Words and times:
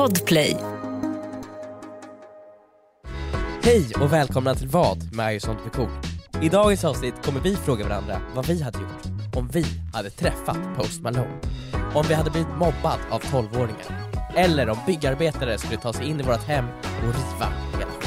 Podplay. 0.00 0.56
Hej 3.62 3.92
och 4.00 4.12
välkomna 4.12 4.54
till 4.54 4.68
Vad 4.68 5.14
med 5.14 5.26
Arizont 5.26 5.58
Cool. 5.72 5.90
I 6.42 6.48
dagens 6.48 6.84
avsnitt 6.84 7.14
kommer 7.24 7.40
vi 7.40 7.56
fråga 7.56 7.84
varandra 7.88 8.20
vad 8.34 8.46
vi 8.46 8.62
hade 8.62 8.78
gjort 8.78 9.36
om 9.36 9.48
vi 9.52 9.64
hade 9.92 10.10
träffat 10.10 10.58
Post 10.76 11.00
Malone. 11.00 11.40
Om 11.94 12.04
vi 12.08 12.14
hade 12.14 12.30
blivit 12.30 12.56
mobbad 12.58 12.98
av 13.10 13.20
12-åringar. 13.22 14.12
Eller 14.36 14.70
om 14.70 14.78
byggarbetare 14.86 15.58
skulle 15.58 15.80
ta 15.80 15.92
sig 15.92 16.06
in 16.06 16.20
i 16.20 16.22
vårt 16.22 16.44
hem 16.44 16.64
och 16.82 17.14
riva 17.14 17.52
hela 17.78 17.99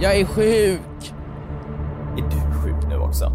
Jag 0.00 0.16
är 0.16 0.24
sjuk! 0.24 0.80
Är 2.18 2.22
du 2.22 2.60
sjuk 2.62 2.88
nu 2.88 2.96
också? 2.96 3.32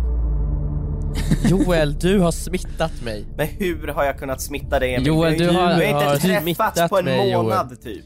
Joel, 1.50 1.94
du 2.00 2.20
har 2.20 2.32
smittat 2.32 3.02
mig. 3.04 3.26
Men 3.38 3.48
hur 3.48 3.88
har 3.88 4.04
jag 4.04 4.20
kunnat 4.20 4.42
smitta 4.42 4.80
dig 4.80 4.94
Emil? 4.96 5.08
Joel, 5.08 5.32
Vi 5.32 5.38
du 5.40 5.46
har- 5.48 5.54
vi 5.80 5.86
har 5.86 5.94
har 6.04 6.14
inte 6.14 6.28
träffats 6.28 6.44
smittat 6.44 6.90
på 6.90 6.98
en 7.00 7.06
mig, 7.06 7.32
Joel. 7.32 7.44
månad 7.44 7.82
typ. 7.84 8.04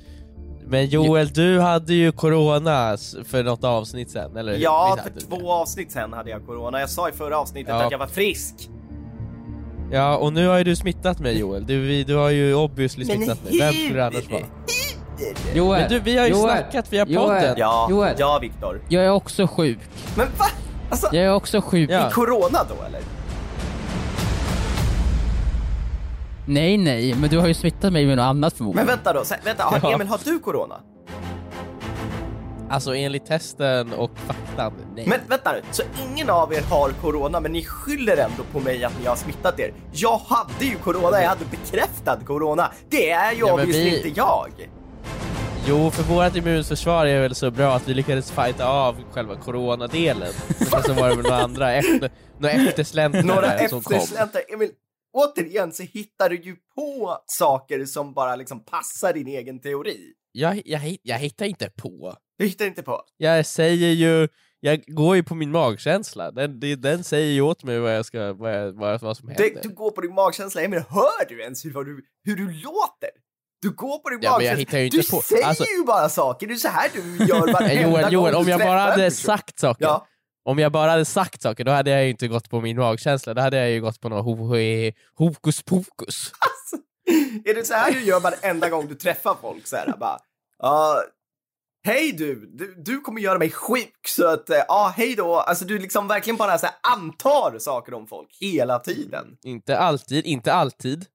Men 0.68 0.86
Joel, 0.86 1.28
du 1.28 1.60
hade 1.60 1.94
ju 1.94 2.12
corona 2.12 2.98
för 3.26 3.44
något 3.44 3.64
avsnitt 3.64 4.12
sen, 4.12 4.38
eller 4.38 4.54
hur? 4.54 4.60
Ja, 4.64 4.98
för 5.04 5.10
du 5.10 5.20
två 5.20 5.52
avsnitt 5.52 5.92
sen 5.92 6.14
hade 6.14 6.30
jag 6.30 6.46
corona. 6.46 6.80
Jag 6.80 6.90
sa 6.90 7.10
i 7.10 7.12
förra 7.12 7.38
avsnittet 7.40 7.70
Ja. 7.78 7.84
att 7.86 7.92
jag 7.92 8.00
var 8.00 8.08
frisk. 8.08 8.70
Ja, 9.92 10.18
och 10.18 10.34
nu 10.34 10.48
har 10.48 10.58
ju 10.58 10.64
du 10.64 10.76
smittat 10.76 11.20
mig 11.20 11.40
Joel. 11.40 11.66
Du, 11.66 12.04
du 12.04 12.16
har 12.16 12.30
ju 12.30 12.54
obviously 12.56 13.06
smittat 13.06 13.44
mig. 13.44 13.60
Vem 13.60 13.74
skulle 13.74 13.94
det 14.00 14.06
annars 14.06 14.32
vara? 14.32 14.42
Joel, 15.54 15.80
Men 15.82 15.90
du, 15.90 16.00
vi 16.00 16.18
har 16.18 16.26
ju 16.26 16.32
Joel, 16.32 16.42
snackat 16.58 16.94
via 16.94 17.06
Joel. 17.06 17.28
podden. 17.28 17.56
Ja, 17.58 17.88
Joel. 17.90 18.16
ja 18.18 18.40
Viktor. 18.42 18.82
Jag 18.90 19.04
är 19.06 19.12
också 19.12 19.48
sjuk. 19.48 19.80
Men 20.18 20.28
va? 20.38 20.46
Alltså, 20.90 21.08
Jag 21.12 21.24
är 21.26 21.34
också 21.34 21.62
sjuk. 21.62 21.90
Ja. 21.92 22.08
i 22.10 22.12
corona 22.12 22.60
då 22.70 22.86
eller? 22.88 23.02
Nej, 26.46 26.78
nej, 26.78 27.14
men 27.16 27.30
du 27.30 27.38
har 27.40 27.48
ju 27.48 27.54
smittat 27.54 27.94
mig 27.94 28.06
med 28.06 28.18
något 28.18 28.24
annat 28.24 28.54
Men 28.54 28.58
förmodligen. 28.58 28.88
vänta 28.88 29.14
då, 29.14 29.24
vänta, 29.44 29.64
har, 29.64 29.80
Ja. 29.84 29.92
Emil 29.94 30.08
har 30.08 30.20
du 30.24 30.40
corona? 30.40 30.76
Alltså 32.72 32.96
enligt 32.96 33.26
testen 33.26 33.94
och 33.94 34.12
faktan, 34.28 34.74
nej. 34.96 35.06
Men 35.08 35.20
vänta 35.28 35.52
nu, 35.52 35.62
så 35.72 35.84
ingen 36.12 36.30
av 36.30 36.54
er 36.54 36.62
har 36.70 36.90
corona 37.02 37.40
men 37.40 37.52
ni 37.52 37.64
skyller 37.66 38.18
ändå 38.18 38.44
på 38.54 38.60
mig 38.60 38.84
att 38.84 38.94
ni 39.02 39.06
har 39.06 39.16
smittat 39.16 39.60
er? 39.60 39.74
Jag 39.92 40.18
hade 40.18 40.66
ju 40.66 40.76
corona, 40.76 41.22
jag 41.22 41.30
hade 41.30 41.46
bekräftad 41.52 42.18
corona. 42.26 42.72
Det 42.90 43.12
är 43.12 43.32
ju 43.32 43.40
Ja, 43.40 43.46
men 43.46 43.54
obviously 43.56 43.84
vi- 43.90 43.96
inte 44.08 44.20
jag. 44.20 44.50
Jo, 45.70 45.92
för 45.92 46.04
vårt 46.04 46.36
immunförsvar 46.36 47.06
är 47.06 47.22
väl 47.22 47.36
så 47.36 47.52
bra 47.52 47.76
att 47.76 47.88
vi 47.88 47.94
lyckades 47.94 48.32
fighta 48.32 48.68
av 48.68 49.04
själva 49.12 49.36
coronadelen. 49.36 50.34
Men 50.72 50.84
så 50.84 50.94
var 50.94 51.10
det 51.10 51.16
väl 51.16 51.24
några 51.24 51.44
andra 51.44 51.74
efter, 51.74 52.12
några 52.40 52.54
eftersläntrare 52.54 53.26
Några 53.26 53.54
eftersläntrare. 53.54 54.44
Emil, 54.54 54.70
återigen 55.14 55.74
så 55.74 55.84
hittar 55.84 56.30
du 56.30 56.36
ju 56.36 56.56
på 56.76 57.18
saker 57.26 57.86
som 57.86 58.14
bara 58.14 58.36
liksom 58.36 58.66
passar 58.66 59.14
din 59.14 59.28
egen 59.28 59.60
teori. 59.62 60.14
Jag, 60.32 60.62
jag, 60.66 60.98
jag 61.04 61.18
hittar 61.18 61.46
inte 61.46 61.70
på. 61.70 62.16
Du 62.38 62.46
hittar 62.46 62.66
inte 62.66 62.84
på. 62.84 63.02
Jag 63.18 63.46
säger 63.46 63.92
ju, 63.92 64.28
jag 64.60 64.84
går 64.88 65.16
ju 65.16 65.24
på 65.24 65.36
min 65.36 65.52
magkänsla. 65.52 66.32
Den, 66.32 66.60
den 66.82 67.04
säger 67.04 67.32
ju 67.34 67.42
åt 67.42 67.64
mig 67.64 67.80
vad, 67.80 67.96
jag 67.96 68.06
ska, 68.06 68.34
vad, 68.34 68.56
jag, 68.56 68.72
vad, 68.72 69.18
som 69.18 69.28
händer. 69.28 69.44
Det, 69.44 69.62
du 69.62 69.70
går 69.70 69.92
på 69.92 70.02
din 70.02 70.14
magkänsla. 70.14 70.62
Emil, 70.62 70.84
hör 70.90 71.30
du 71.30 71.42
ens 71.42 71.66
hur, 71.66 71.72
vad 71.72 71.86
du, 71.86 72.06
hur 72.24 72.36
du 72.36 72.46
låter? 72.46 73.10
Du 73.62 73.70
går 73.72 73.98
på 74.00 74.10
din 74.10 74.20
Ja, 74.22 74.38
men 74.38 74.46
jag 74.46 74.52
magkänsla. 74.58 74.80
hittar 74.80 74.98
du 74.98 75.10
på- 75.10 75.22
säger 75.22 75.46
alltså- 75.48 75.64
ju 75.78 75.84
bara 75.86 76.10
saker. 76.10 76.48
Det 76.48 76.54
är 76.54 76.56
så 76.56 76.68
här 76.68 76.90
du 76.94 77.26
gör 77.26 77.40
varenda 77.54 77.74
Joel, 77.82 78.14
Joel, 78.14 78.36
om 78.36 78.48
jag 78.48 78.60
bara 78.60 78.80
hade 78.80 79.12
sagt 79.12 79.60
saker, 79.60 79.86
Ja, 79.86 80.08
om 80.46 80.60
jag 80.60 80.72
bara 80.72 80.92
hade 80.92 81.06
sagt 81.06 81.42
saker, 81.42 81.64
då 81.64 81.72
hade 81.72 81.92
jag 81.92 82.04
ju 82.04 82.10
inte 82.10 82.28
gått 82.28 82.50
på 82.50 82.62
min 82.62 82.78
magkänsla. 82.78 83.34
Då 83.34 83.42
hade 83.42 83.58
jag 83.58 83.70
ju 83.72 83.82
gått 83.82 84.02
på 84.02 84.10
något 84.10 84.26
ho- 84.26 84.56
ho- 84.56 84.94
hokus 85.16 85.64
pokus. 85.64 86.32
är 87.46 87.54
det 87.56 87.66
så 87.68 87.74
här 87.74 87.92
du 87.92 88.02
gör 88.04 88.20
varenda 88.20 88.70
gång 88.70 88.88
du 88.88 88.96
träffar 88.96 89.38
folk? 89.42 89.68
Så 89.68 89.76
här, 89.76 89.94
bara, 90.00 90.20
ja, 90.60 91.04
hej 91.86 92.12
du, 92.12 92.36
du, 92.54 92.76
du 92.78 93.00
kommer 93.02 93.22
göra 93.22 93.38
mig 93.40 93.52
sjuk 93.52 93.96
så 94.08 94.28
att, 94.28 94.50
eh, 94.50 94.58
ja, 94.68 94.94
hej 94.98 95.16
då. 95.16 95.36
Alltså 95.36 95.66
du 95.66 95.80
liksom 95.80 96.08
verkligen 96.08 96.38
bara 96.38 96.58
så 96.58 96.66
här, 96.66 96.76
antar 96.94 97.60
saker 97.60 97.94
om 97.94 98.08
folk 98.08 98.38
hela 98.40 98.80
tiden. 98.80 99.26
Inte 99.44 99.78
alltid, 99.78 100.26
inte 100.26 100.54
alltid, 100.54 101.06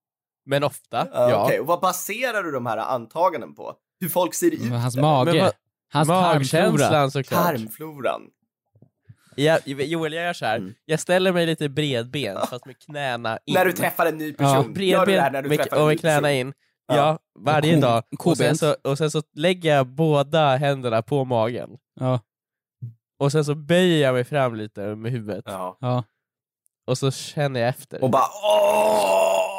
men 0.46 0.64
ofta. 0.64 1.08
Ja. 1.12 1.30
ja. 1.30 1.44
Okej, 1.44 1.60
och 1.60 1.66
vad 1.66 1.80
baserar 1.80 2.42
du 2.42 2.52
de 2.52 2.66
här 2.66 2.76
antaganden 2.76 3.54
på? 3.54 3.74
Hur 4.00 4.08
folk 4.08 4.34
ser 4.34 4.50
ut? 4.54 4.70
Hans 4.72 4.96
mage, 4.96 5.32
Men 5.32 5.40
vad- 5.44 5.52
hans 5.92 6.08
tarmflora. 6.08 7.10
Såklart. 7.10 7.44
Tarmfloran. 7.46 8.22
Jag, 9.36 9.60
Joel, 9.66 10.12
jag 10.12 10.24
gör 10.24 10.32
så 10.32 10.44
här. 10.46 10.56
Mm. 10.56 10.74
jag 10.84 11.00
ställer 11.00 11.32
mig 11.32 11.46
lite 11.46 11.68
bredbent 11.68 12.48
fast 12.48 12.66
med 12.66 12.78
knäna 12.78 13.38
in. 13.46 13.54
När 13.54 13.64
du 13.64 13.72
träffar 13.72 14.06
en 14.06 14.18
ny 14.18 14.32
person. 14.32 14.74
Ja, 14.76 14.82
Gör 14.82 15.06
du 15.06 15.12
det 15.12 15.20
här 15.20 15.30
bredbent 15.30 15.32
när 15.32 15.42
du 15.42 15.48
med, 15.48 15.58
träffar 15.58 15.80
och 15.82 15.86
med 15.88 16.00
knäna 16.00 16.20
person? 16.20 16.30
in. 16.30 16.52
Ja. 16.86 16.96
Ja, 16.96 17.18
varje 17.38 17.80
dag. 17.80 18.02
Och 18.18 18.36
sen, 18.36 18.56
så, 18.56 18.76
och 18.84 18.98
sen 18.98 19.10
så 19.10 19.22
lägger 19.34 19.76
jag 19.76 19.86
båda 19.86 20.56
händerna 20.56 21.02
på 21.02 21.24
magen. 21.24 21.70
Ja, 22.00 22.20
Och 23.18 23.32
sen 23.32 23.44
så 23.44 23.54
böjer 23.54 24.02
jag 24.02 24.14
mig 24.14 24.24
fram 24.24 24.54
lite 24.54 24.80
med 24.94 25.12
huvudet. 25.12 25.44
Ja. 25.46 25.76
ja. 25.80 26.04
Och 26.86 26.98
så 26.98 27.10
känner 27.10 27.60
jag 27.60 27.68
efter. 27.68 28.02
Och 28.04 28.10
bara 28.10 28.26
åh! 28.42 29.53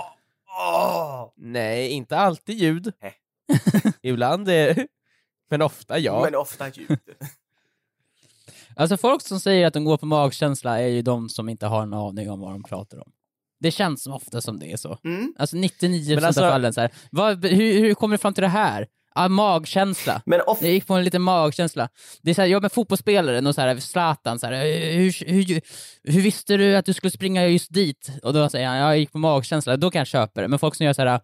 Åh! 0.58 1.32
Nej, 1.36 1.90
inte 1.90 2.18
alltid 2.18 2.58
ljud. 2.58 2.94
Ibland 4.02 4.50
är 4.50 4.88
Men 5.50 5.62
ofta 5.62 6.00
ja. 6.00 6.22
Men 6.24 6.36
ofta 6.36 6.70
ljud. 6.70 7.00
Alltså 8.78 8.98
folk 8.98 9.22
som 9.22 9.40
säger 9.40 9.68
att 9.68 9.74
de 9.74 9.86
går 9.86 9.98
på 9.98 10.06
magkänsla 10.06 10.80
är 10.80 10.88
ju 10.88 11.02
de 11.02 11.30
som 11.30 11.50
inte 11.50 11.66
har 11.66 11.84
en 11.84 11.94
aning 11.94 12.32
om 12.32 12.40
vad 12.40 12.52
de 12.52 12.64
pratar 12.64 12.98
om. 12.98 13.12
Det 13.60 13.72
känns 13.72 14.04
som 14.04 14.14
ofta 14.14 14.42
som 14.42 14.60
det 14.60 14.72
är 14.72 14.78
så. 14.78 14.98
Mm. 15.04 15.34
Alltså 15.40 15.56
99% 15.56 16.16
Men 16.16 16.24
alltså- 16.26 16.44
av 16.46 16.52
fallen 16.52 16.74
så 16.74 16.82
här. 16.82 16.92
Vad, 17.12 17.46
hur, 17.46 17.80
hur 17.80 17.94
kommer 17.94 18.14
du 18.14 18.18
fram 18.18 18.34
till 18.34 18.42
det 18.42 18.48
här? 18.48 18.88
Ah, 19.18 19.28
magkänsla. 19.30 20.22
Men 20.26 20.42
ofta... 20.48 20.66
Jag 20.66 20.74
gick 20.74 20.88
på 20.88 20.94
en 20.94 21.04
liten 21.04 21.22
magkänsla. 21.22 21.90
Det 22.22 22.30
är 22.32 22.36
så 22.36 22.42
här, 22.42 22.48
jag 22.50 22.62
med 22.62 22.72
fotbollsspelaren 22.72 23.48
och 23.48 23.56
så 23.56 23.62
här, 23.62 23.78
Zlatan, 23.80 24.40
så 24.40 24.48
här, 24.48 24.54
hur, 24.94 25.26
hur, 25.32 25.62
hur 26.04 26.22
visste 26.22 26.58
du 26.58 26.76
att 26.76 26.86
du 26.86 26.94
skulle 26.94 27.12
springa 27.12 27.48
just 27.48 27.74
dit? 27.74 28.10
Och 28.24 28.34
då 28.34 28.50
säger 28.50 28.68
han, 28.68 28.78
jag 28.78 28.98
gick 28.98 29.12
på 29.12 29.18
magkänsla, 29.18 29.78
då 29.78 29.92
kan 29.92 30.00
jag 30.00 30.08
köpa 30.08 30.42
det. 30.42 30.48
Men 30.48 30.60
folk 30.60 30.76
som 30.76 30.86
gör 30.86 30.94
så 30.94 31.02
här 31.02 31.20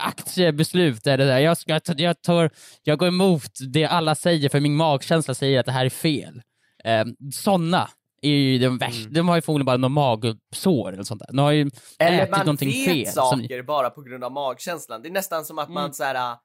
aktiebeslut, 0.00 1.06
eller 1.06 1.32
här, 1.32 1.38
jag, 1.40 1.56
ska, 1.58 1.80
jag, 1.96 2.22
tar, 2.22 2.50
jag 2.82 2.98
går 2.98 3.08
emot 3.08 3.50
det 3.72 3.84
alla 3.84 4.14
säger 4.14 4.48
för 4.48 4.60
min 4.60 4.76
magkänsla 4.76 5.34
säger 5.34 5.60
att 5.60 5.66
det 5.66 5.72
här 5.72 5.84
är 5.84 5.90
fel. 5.90 6.42
Eh, 6.84 7.04
såna 7.32 7.88
är 8.22 8.30
ju 8.30 8.58
de 8.58 8.78
värsta, 8.78 9.00
Mm. 9.00 9.12
de 9.12 9.28
har 9.28 9.36
ju 9.36 9.42
förmodligen 9.42 9.66
bara 9.66 9.76
något 9.76 9.90
magsår 9.90 10.92
eller 10.92 11.02
sånt 11.02 11.20
där. 11.20 11.26
De 11.32 11.38
har 11.38 11.50
ju 11.52 11.70
Eller 11.98 12.18
ätit 12.18 12.30
man 12.30 12.40
någonting 12.40 12.68
vet 12.70 12.84
fel. 12.84 13.06
som- 13.06 13.40
saker 13.42 13.62
bara 13.62 13.90
på 13.90 14.02
grund 14.02 14.24
av 14.24 14.32
magkänslan. 14.32 15.02
Det 15.02 15.08
är 15.08 15.12
nästan 15.12 15.44
som 15.44 15.58
att 15.58 15.68
man 15.68 15.82
Mm. 15.84 15.92
så 15.92 16.04
här, 16.04 16.36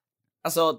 alltså, 0.44 0.78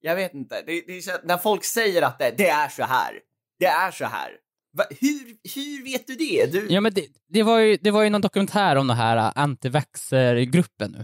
jag 0.00 0.16
vet 0.16 0.34
inte. 0.34 0.54
Det, 0.66 0.82
det 0.86 0.96
är 0.96 1.00
så, 1.00 1.10
när 1.24 1.36
folk 1.38 1.64
säger 1.64 2.02
att 2.02 2.18
det, 2.18 2.34
det 2.38 2.48
är 2.48 2.68
så 2.68 2.82
här. 2.82 3.12
Det 3.58 3.66
är 3.66 3.90
så 3.90 4.04
här. 4.04 4.30
Va, 4.76 4.84
hur, 5.00 5.18
hur 5.54 5.84
vet 5.84 6.06
du 6.06 6.14
det? 6.14 6.52
Du... 6.52 6.66
Ja, 6.70 6.80
men 6.80 6.94
det, 6.94 7.06
det, 7.28 7.42
var 7.42 7.58
ju, 7.58 7.76
det 7.80 7.90
var 7.90 8.02
ju 8.02 8.10
någon 8.10 8.20
dokumentär 8.20 8.76
om 8.76 8.86
den 8.86 8.96
här 8.96 9.16
äh, 9.16 9.32
antivaxxer-gruppen 9.36 10.96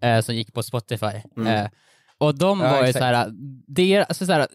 nu. 0.00 0.08
Eh, 0.08 0.20
som 0.20 0.34
gick 0.34 0.52
på 0.54 0.62
Spotify. 0.62 1.06
Mm. 1.36 1.46
Eh, 1.46 1.70
och 2.18 2.38
de 2.38 2.60
Ja, 2.60 2.70
var 2.70 2.76
ju 2.82 2.88
exakt. 2.88 2.98
såhär, 3.02 3.28
deras, 3.66 4.08
alltså 4.08 4.26
såhär, 4.26 4.46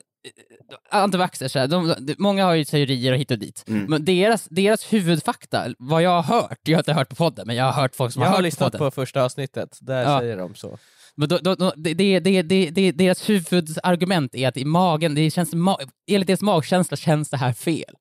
antivaxxers, 0.90 1.52
såhär, 1.52 1.68
de, 1.68 1.96
de, 2.00 2.16
många 2.18 2.46
har 2.46 2.54
ju 2.54 2.66
teorier 2.66 3.12
och 3.12 3.18
hit 3.18 3.32
och 3.32 3.40
dit, 3.40 3.64
Mm. 3.68 3.86
men 3.90 4.06
deras, 4.06 4.46
deras 4.50 4.94
huvudfakta, 4.94 5.66
vad 5.78 6.02
jag 6.02 6.22
har 6.22 6.42
hört, 6.42 6.60
jag 6.64 6.78
har 6.78 6.82
inte 6.82 6.94
hört 6.94 7.10
på 7.10 7.16
podden, 7.16 7.48
men 7.48 7.56
jag 7.56 7.66
har 7.66 7.82
hört 7.82 7.96
folk 7.96 8.14
som 8.14 8.22
Jag 8.22 8.28
har 8.30 8.32
har 8.32 8.38
hört 8.38 8.44
lyssnat 8.44 8.72
podden. 8.72 8.80
på 8.88 8.92
första 8.92 9.24
avsnittet, 9.24 9.78
där 9.82 10.04
Ja. 10.04 10.20
säger 10.20 10.38
de 10.38 10.56
så. 10.56 10.78
Men 11.16 11.30
då, 11.30 11.38
då, 11.38 11.56
då, 11.56 11.74
det, 11.78 11.94
det, 11.94 12.20
det, 12.20 12.70
det, 12.70 12.92
deras 12.92 13.30
huvudargument 13.30 14.36
är 14.36 14.48
att 14.48 14.58
i 14.58 14.66
magen, 14.66 15.16
det 15.16 15.32
känns, 15.32 15.54
ma, 15.54 15.78
enligt 16.08 16.28
deras 16.28 16.42
magkänsla 16.42 16.98
känns 16.98 17.30
det 17.30 17.38
här 17.38 17.54
fel. 17.54 17.96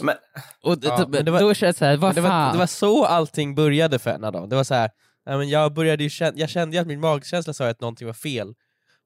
Men, 0.00 0.14
Och 0.62 0.78
Ja, 0.82 0.96
då, 0.98 1.08
men 1.08 1.24
det 1.24 1.30
var- 1.30 1.40
då 1.40 1.54
känns 1.54 1.76
det 1.76 1.78
såhär, 1.78 1.96
vad 1.96 2.14
det, 2.14 2.22
fan? 2.22 2.46
var, 2.46 2.52
det 2.52 2.58
var 2.58 2.66
så 2.66 3.04
allting 3.04 3.54
började 3.54 3.98
för 3.98 4.10
en 4.10 4.24
av 4.24 4.32
dem. 4.32 4.48
Det 4.48 4.56
var 4.56 4.64
så 4.64 4.74
här, 4.74 4.90
men 5.26 5.48
jag, 5.48 5.74
började 5.74 6.10
känna, 6.10 6.32
jag 6.38 6.48
kände 6.50 6.80
att 6.80 6.86
min 6.86 7.00
magkänsla 7.00 7.52
sa 7.52 7.68
att 7.68 7.80
någonting 7.80 8.06
var 8.06 8.14
fel, 8.14 8.54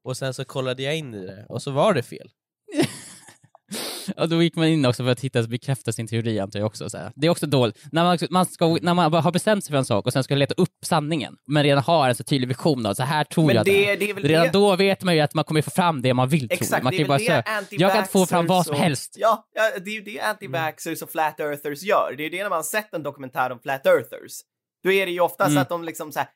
och 0.04 0.16
sen 0.16 0.34
så 0.34 0.44
kollade 0.44 0.82
jag 0.82 0.96
in 0.96 1.14
i 1.14 1.26
det, 1.26 1.46
och 1.48 1.62
så 1.62 1.70
var 1.70 1.94
det 1.94 2.02
fel. 2.02 2.28
Ja, 4.16 4.26
då 4.26 4.42
gick 4.42 4.56
man 4.56 4.66
in 4.66 4.84
också 4.86 5.04
för 5.04 5.10
att 5.10 5.20
hitta 5.20 5.42
bekräfta 5.42 5.92
sin 5.92 6.06
teori 6.08 6.38
antar 6.40 6.58
jag 6.58 6.66
också. 6.66 6.90
Så 6.90 6.98
här. 6.98 7.12
Det 7.16 7.26
är 7.26 7.30
också 7.30 7.46
dåligt. 7.46 7.78
När 7.92 8.04
man, 8.04 8.18
man, 8.30 8.46
ska, 8.46 8.78
när 8.82 8.94
man 8.94 9.12
har 9.12 9.32
bestämt 9.32 9.64
sig 9.64 9.70
för 9.70 9.78
en 9.78 9.84
sak 9.84 10.06
och 10.06 10.12
sen 10.12 10.24
ska 10.24 10.34
leta 10.34 10.54
upp 10.56 10.74
sanningen, 10.84 11.36
men 11.46 11.62
redan 11.62 11.82
har 11.84 12.08
en 12.08 12.14
så 12.14 12.24
tydlig 12.24 12.48
vision 12.48 12.86
av 12.86 12.94
så 12.94 13.02
här 13.02 13.24
tror 13.24 13.46
men 13.46 13.56
jag 13.56 13.64
det, 13.64 13.96
det, 13.96 14.12
det 14.12 14.20
Redan 14.28 14.46
det... 14.46 14.52
då 14.52 14.76
vet 14.76 15.02
man 15.02 15.14
ju 15.14 15.20
att 15.20 15.34
man 15.34 15.44
kommer 15.44 15.62
få 15.62 15.70
fram 15.70 16.02
det 16.02 16.14
man 16.14 16.28
vill 16.28 16.48
tro. 16.48 16.54
Exakt, 16.54 16.84
Man 16.84 16.90
det 16.90 16.96
kan 16.96 17.02
ju 17.04 17.08
bara 17.08 17.18
det. 17.18 17.66
Jag 17.70 17.92
kan 17.94 18.06
få 18.06 18.26
fram 18.26 18.46
vad 18.46 18.66
som 18.66 18.74
och- 18.74 18.80
helst. 18.80 19.14
Ja, 19.18 19.46
det 19.84 19.90
är 19.90 19.94
ju 19.94 20.00
det 20.02 20.20
anti-vaxxers 20.20 21.02
och 21.02 21.10
flat 21.10 21.40
earthers 21.40 21.82
gör. 21.82 22.14
Det 22.16 22.22
är 22.22 22.24
ju 22.24 22.30
det 22.30 22.42
när 22.42 22.50
man 22.50 22.64
sett 22.64 22.94
en 22.94 23.02
dokumentär 23.02 23.52
om 23.52 23.58
flat 23.60 23.86
earthers. 23.86 24.32
Då 24.84 24.92
är 24.92 25.06
det 25.06 25.12
ju 25.12 25.20
ofta 25.20 25.44
så 25.44 25.50
Mm. 25.50 25.62
att 25.62 25.68
de 25.68 25.84
liksom 25.84 26.12
så 26.12 26.18
här 26.18 26.28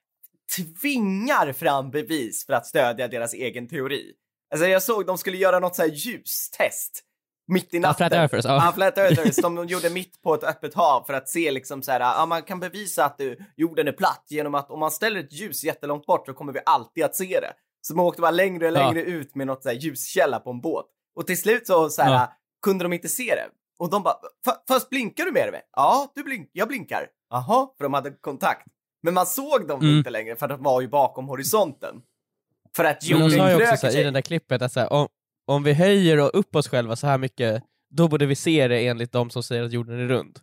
tvingar 0.81 1.53
fram 1.53 1.91
bevis 1.91 2.47
för 2.47 2.53
att 2.53 2.67
stödja 2.67 3.09
deras 3.09 3.35
egen 3.35 3.69
teori. 3.69 4.13
Alltså 4.53 4.67
jag 4.67 4.83
såg 4.83 5.07
de 5.07 5.19
skulle 5.19 5.37
göra 5.37 5.59
något 5.59 5.77
så 5.77 5.83
här 5.83 5.89
ljustest 5.89 7.03
mitt 7.49 7.75
i 7.75 7.77
Ja, 7.77 7.81
natten. 7.81 7.97
Flat 7.97 8.13
Earthers, 8.13 8.45
ja. 8.45 8.65
Ja, 8.67 8.73
Flat 8.73 8.99
Earthers. 8.99 9.37
De 9.37 9.67
gjorde 9.67 9.91
mitt 9.91 10.23
på 10.23 10.35
ett 10.35 10.45
öppet 10.45 10.75
hav 10.75 11.05
för 11.07 11.15
att 11.15 11.29
se 11.29 11.51
liksom 11.51 11.83
så 11.83 11.93
här, 11.93 12.01
ja 12.01 12.27
man 12.27 12.43
kan 12.43 12.61
bevisa 12.61 13.05
att 13.05 13.19
du, 13.19 13.39
jorden 13.57 13.89
är 13.89 13.93
platt 13.93 14.25
genom 14.29 14.55
att 14.55 14.71
om 14.71 14.81
man 14.81 14.91
ställer 14.91 15.21
ett 15.21 15.33
ljus 15.33 15.65
jättelångt 15.65 16.07
bort 16.07 16.27
så 16.27 16.35
kommer 16.35 16.53
vi 16.53 16.61
alltid 16.67 17.05
att 17.05 17.17
se 17.17 17.41
det. 17.41 17.53
Så 17.81 17.95
man 17.97 18.07
åkte 18.07 18.21
bara 18.21 18.31
längre 18.31 18.67
och 18.71 18.77
Ja. 18.77 18.87
längre 18.87 19.03
ut 19.03 19.35
med 19.35 19.47
något 19.47 19.63
så 19.63 19.69
här 19.69 19.77
ljuskälla 19.77 20.41
på 20.41 20.51
en 20.51 20.61
båt. 20.61 20.87
Och 21.17 21.27
till 21.27 21.41
slut 21.41 21.67
så, 21.67 21.89
så 21.91 22.03
här, 22.03 22.13
Ja. 22.13 22.33
kunde 22.63 22.85
de 22.85 22.93
inte 22.93 23.09
se 23.09 23.25
det. 23.35 23.47
Och 23.79 23.91
de 23.91 24.03
bara, 24.03 24.15
"Fa- 24.47 24.59
fast 24.69 24.91
blinkar 24.91 25.25
du 25.25 25.33
med 25.33 25.53
det? 25.53 25.61
Ja, 25.77 26.13
du 26.15 26.23
blink 26.23 26.51
jag 26.53 26.69
blinkar. 26.69 27.07
Jaha, 27.31 27.69
för 27.79 27.85
de 27.85 27.95
hade 27.95 28.11
kontakt. 28.11 28.67
Men 29.03 29.15
man 29.15 29.27
såg 29.27 29.69
dem 29.69 29.81
Mm. 29.81 29.97
inte 29.99 30.11
längre 30.11 30.37
för 30.37 30.49
de 30.49 30.63
var 30.63 30.81
ju 30.81 30.89
bakom 30.89 31.29
horisonten. 31.29 31.95
För 32.77 32.85
att 32.85 33.05
jorden 33.05 33.31
sa 33.31 33.37
ju 33.37 33.43
också 33.43 33.57
kröker 33.59 33.67
här, 33.67 33.89
i 33.89 33.93
sig. 33.93 34.05
det 34.05 34.11
där 34.11 34.21
klippet 34.21 34.63
att 34.63 34.73
så 34.73 34.81
här, 34.81 34.93
om, 34.93 35.09
om 35.47 35.63
vi 35.63 35.73
höjer 35.73 36.19
och 36.21 36.31
upp 36.35 36.57
oss 36.57 36.69
själva 36.69 36.97
så 36.97 37.07
här 37.07 37.19
mycket, 37.19 37.63
då 37.97 38.09
borde 38.09 38.27
vi 38.27 38.35
se 38.35 38.69
det 38.69 38.87
enligt 38.87 39.13
de 39.13 39.31
som 39.31 39.43
säger 39.43 39.63
att 39.63 39.73
jorden 39.73 40.01
är 40.01 40.09
rund. 40.09 40.39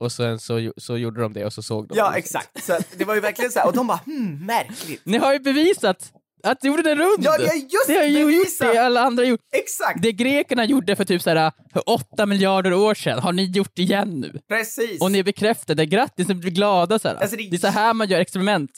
Och 0.00 0.12
sen 0.12 0.38
så, 0.38 0.72
så 0.76 0.96
gjorde 0.96 1.20
de 1.20 1.32
det 1.32 1.44
och 1.44 1.52
så 1.52 1.62
såg 1.62 1.88
de 1.88 1.94
Ja, 1.98 2.10
det. 2.10 2.18
exakt. 2.18 2.64
Så 2.64 2.78
det 2.96 3.04
var 3.04 3.14
ju 3.14 3.20
verkligen 3.20 3.50
så 3.50 3.58
här, 3.58 3.66
och 3.66 3.74
de 3.74 3.86
bara, 3.86 4.00
hmm, 4.04 4.46
märkligt. 4.46 5.00
Ni 5.04 5.18
har 5.18 5.32
ju 5.32 5.38
bevisat 5.38 6.12
att 6.42 6.64
jorden 6.64 6.86
är 6.86 6.96
rund! 6.96 7.16
Ja, 7.24 7.38
det 7.38 7.44
är 7.46 7.54
just 7.54 7.86
det 7.86 7.94
har 7.94 8.04
ju 8.04 8.36
gjort 8.36 8.46
det 8.60 8.78
alla 8.78 9.00
andra 9.00 9.24
gjort. 9.24 9.40
Exakt, 9.56 10.02
Det 10.02 10.12
grekerna 10.12 10.64
gjorde 10.64 10.96
för 10.96 11.04
typ 11.04 11.22
såhär, 11.22 11.52
för 11.72 11.82
åtta 11.90 12.26
miljarder 12.26 12.72
år 12.72 12.94
sedan 12.94 13.18
har 13.18 13.32
ni 13.32 13.44
gjort 13.44 13.78
igen 13.78 14.20
nu. 14.20 14.40
precis. 14.48 15.00
Och 15.00 15.12
ni 15.12 15.22
bekräftade, 15.22 15.86
grattis, 15.86 16.28
ni 16.28 16.34
blir 16.34 16.50
glada 16.50 16.98
såhär. 16.98 17.14
Alltså, 17.16 17.36
det- 17.36 17.48
det... 17.50 17.56
är 17.56 17.58
så 17.58 17.66
här 17.68 17.94
man 17.94 18.08
gör 18.08 18.20
experiment. 18.20 18.70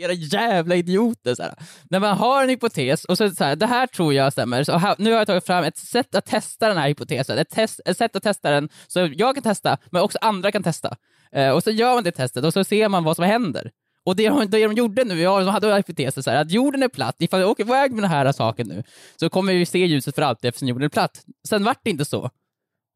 Era 0.00 0.12
jävla 0.12 0.74
idioter 0.74 1.34
såhär. 1.34 1.54
När 1.90 2.00
man 2.00 2.16
har 2.16 2.42
en 2.42 2.48
hypotes 2.48 3.04
och 3.04 3.18
så 3.18 3.24
det 3.24 3.36
så 3.36 3.44
här, 3.44 3.56
det 3.56 3.66
här 3.66 3.86
tror 3.86 4.14
jag 4.14 4.32
stämmer, 4.32 4.64
så 4.64 4.76
här, 4.76 4.94
nu 4.98 5.10
har 5.10 5.18
jag 5.18 5.26
tagit 5.26 5.46
fram 5.46 5.64
ett 5.64 5.78
sätt 5.78 6.14
att 6.14 6.26
testa 6.26 6.68
den 6.68 6.76
här 6.76 6.88
hypotesen, 6.88 7.38
ett, 7.38 7.50
test, 7.50 7.80
ett 7.84 7.98
sätt 7.98 8.16
att 8.16 8.22
testa 8.22 8.50
den 8.50 8.68
så 8.86 9.08
jag 9.12 9.34
kan 9.34 9.42
testa, 9.42 9.78
men 9.90 10.02
också 10.02 10.18
andra 10.20 10.52
kan 10.52 10.62
testa. 10.62 10.96
Eh, 11.32 11.50
och 11.50 11.62
så 11.62 11.70
gör 11.70 11.94
man 11.94 12.04
det 12.04 12.10
testet 12.10 12.44
och 12.44 12.52
så 12.52 12.64
ser 12.64 12.88
man 12.88 13.04
vad 13.04 13.16
som 13.16 13.24
händer. 13.24 13.70
Och 14.04 14.16
det 14.16 14.28
de, 14.28 14.46
det 14.50 14.62
de 14.66 14.72
gjorde 14.72 15.04
nu, 15.04 15.20
ja, 15.20 15.40
de 15.40 15.48
hade 15.48 15.76
hypotesen 15.76 16.22
så 16.22 16.30
här, 16.30 16.36
att 16.36 16.50
jorden 16.50 16.82
är 16.82 16.88
platt, 16.88 17.16
ifall 17.18 17.40
vi 17.40 17.46
åker 17.46 17.64
iväg 17.64 17.92
med 17.92 18.02
den 18.04 18.10
här 18.10 18.32
saken 18.32 18.68
nu, 18.68 18.82
så 19.16 19.28
kommer 19.28 19.52
vi 19.52 19.66
se 19.66 19.86
ljuset 19.86 20.14
för 20.14 20.22
alltid 20.22 20.48
eftersom 20.48 20.68
jorden 20.68 20.84
är 20.84 20.88
platt. 20.88 21.24
Sen 21.48 21.64
vart 21.64 21.80
det 21.82 21.90
inte 21.90 22.04
så. 22.04 22.30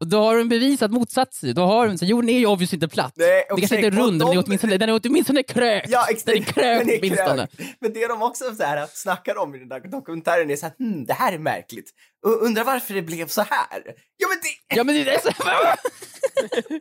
Och 0.03 0.09
då 0.09 0.21
har 0.21 0.37
de 0.39 0.49
bevisat 0.49 0.91
motsatsen. 0.91 1.55
Då 1.55 1.63
har 1.63 1.87
de, 1.87 1.99
så 1.99 2.05
jorden 2.05 2.29
är 2.31 2.39
ju 2.39 2.47
obviously 2.47 2.77
inte 2.77 2.89
platt. 2.89 3.13
Nej, 3.17 3.29
det 3.29 3.45
kanske 3.61 3.77
inte 3.77 3.87
är 3.87 3.91
rund, 3.91 4.11
men 4.11 4.19
den 4.19 4.29
är 4.29 4.35
de- 4.35 4.43
åtminstone, 4.47 4.77
den 4.77 4.89
är 4.89 5.01
åtminstone 5.05 5.43
krökt. 5.43 5.89
Ja, 5.91 6.07
exakt. 6.11 6.27
Den 6.27 6.37
är 6.37 6.43
krökt 6.43 6.87
Den 6.87 6.91
är 6.91 6.99
åtminstone. 6.99 7.49
Men 7.81 7.93
det 7.93 8.07
de 8.07 8.23
också 8.23 8.55
så 8.55 8.63
här, 8.63 8.87
snackar 8.93 9.39
om 9.39 9.55
i 9.55 9.59
den 9.59 9.69
där 9.69 9.81
dokumentären 9.81 10.51
är 10.51 10.57
så 10.57 10.67
här, 10.67 10.75
hmm, 10.79 11.05
det 11.05 11.13
här 11.13 11.33
är 11.33 11.39
märkligt. 11.39 11.91
Och 12.27 12.43
undrar 12.43 12.65
varför 12.65 12.95
det 12.95 13.03
blev 13.03 13.29
så 13.29 13.41
här. 13.43 13.83
Ja, 14.17 14.29
men 14.29 14.39
det... 14.43 14.77
Ja 14.77 14.85
men 14.85 14.95
det 14.95 15.15
är 15.15 15.21
så 15.21 15.31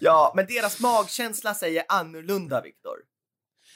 Ja, 0.00 0.32
men 0.36 0.46
deras 0.46 0.80
magkänsla 0.80 1.54
säger 1.54 1.84
annorlunda, 1.88 2.60
Viktor. 2.62 2.96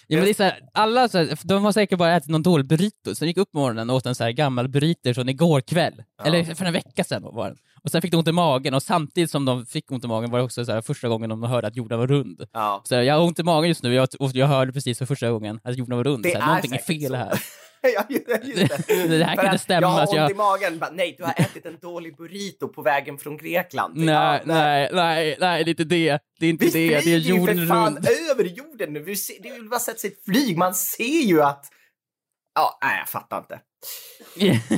Ja, 0.08 0.17
men 0.17 0.25
det 0.25 0.31
är 0.31 0.35
så 0.35 0.43
här, 0.43 0.61
alla 0.75 1.08
så 1.08 1.19
här, 1.19 1.38
de 1.43 1.64
har 1.64 1.73
säkert 1.73 1.99
bara 1.99 2.17
ätit 2.17 2.31
någon 2.31 2.43
dålig 2.43 2.67
burrito, 2.67 3.14
sen 3.14 3.29
gick 3.29 3.37
upp 3.37 3.53
på 3.53 3.58
morgonen 3.58 3.91
och 3.91 3.97
åt 3.97 4.06
en 4.06 4.14
så 4.14 4.25
här 4.25 4.31
gammal 4.31 4.69
burrito 4.69 5.14
från 5.14 5.29
igår 5.29 5.61
kväll. 5.61 6.03
Eller 6.25 6.55
för 6.55 6.64
en 6.64 6.73
vecka 6.73 7.05
sedan 7.05 7.23
var 7.23 7.47
den. 7.47 7.56
Och 7.82 7.91
sen 7.91 8.03
fick 8.03 8.11
de 8.11 8.17
ont 8.17 8.29
i 8.29 8.32
magen 8.32 8.75
och 8.75 8.82
samtidigt 8.82 9.31
som 9.31 9.44
de 9.44 9.67
fick 9.67 9.93
ont 9.93 10.05
i 10.05 10.08
magen 10.08 10.31
var 10.31 10.38
det 10.38 10.44
också 10.44 10.64
så 10.64 10.73
här, 10.73 10.81
första 10.82 11.08
gången 11.08 11.31
de 11.31 11.43
hörde 11.43 11.67
att 11.67 11.76
jorden 11.76 11.99
var 11.99 12.06
rund. 12.06 12.47
Ja. 12.53 12.82
Så 12.85 12.94
här, 12.94 13.03
jag 13.03 13.14
har 13.14 13.25
ont 13.25 13.38
i 13.38 13.43
magen 13.43 13.69
just 13.69 13.82
nu 13.82 13.94
jag, 13.94 14.08
och 14.19 14.31
jag 14.35 14.47
hörde 14.47 14.73
precis 14.73 14.99
för 14.99 15.06
första 15.06 15.31
gången 15.31 15.61
att 15.64 15.76
jorden 15.76 15.97
var 15.97 16.05
rund. 16.05 16.23
Det 16.23 16.31
så 16.31 16.38
här, 16.38 16.43
är 16.43 16.47
någonting 16.47 16.73
är 16.73 16.79
fel 16.79 17.11
så. 17.11 17.17
här. 17.17 17.41
ja, 17.94 18.05
just 18.09 18.87
det. 18.88 19.06
Det 19.19 19.25
här 19.25 19.37
kan 19.37 19.44
inte 19.44 19.55
att 19.55 19.61
stämma, 19.61 19.81
Jag 19.81 19.88
har 19.88 20.03
att 20.03 20.09
ont 20.09 20.17
jag- 20.17 20.31
i 20.31 20.35
magen. 20.35 20.79
Bara, 20.79 20.91
nej, 20.91 21.15
du 21.19 21.25
har 21.25 21.35
ätit 21.37 21.67
en 21.67 21.79
dålig 21.83 22.17
burrito 22.17 22.69
på 22.69 22.83
vägen 22.83 23.19
från 23.19 23.37
Grekland. 23.37 23.97
Nej, 23.97 24.43
nej, 24.44 24.91
nej, 24.93 25.37
nej, 25.41 25.65
det 25.65 25.69
är 25.69 25.73
inte 25.73 25.85
det. 25.85 26.19
Det 26.41 26.47
är 26.47 26.50
inte 26.50 26.65
Vi 26.65 26.71
det, 26.71 26.88
det 26.88 26.94
är 26.97 27.00
flyger 27.00 27.19
ju 27.19 27.37
jorden 27.38 27.56
för 27.59 27.67
fan 27.67 27.94
runt. 27.97 28.09
över 28.31 28.44
jorden 28.44 28.93
nu. 28.93 29.00
Vi 29.00 29.17
ser, 29.17 29.35
det 29.43 29.49
är 29.49 29.55
ju 29.56 29.69
bara 29.69 29.81
sett 29.81 30.00
sitt 30.00 30.25
flyg. 30.25 30.59
Man 30.59 30.75
ser 30.75 31.05
ju 31.27 31.43
att... 31.43 31.65
Ja, 32.55 32.79
nej, 32.83 32.99
jag 32.99 33.09
fattar 33.09 33.38
inte. 33.38 33.61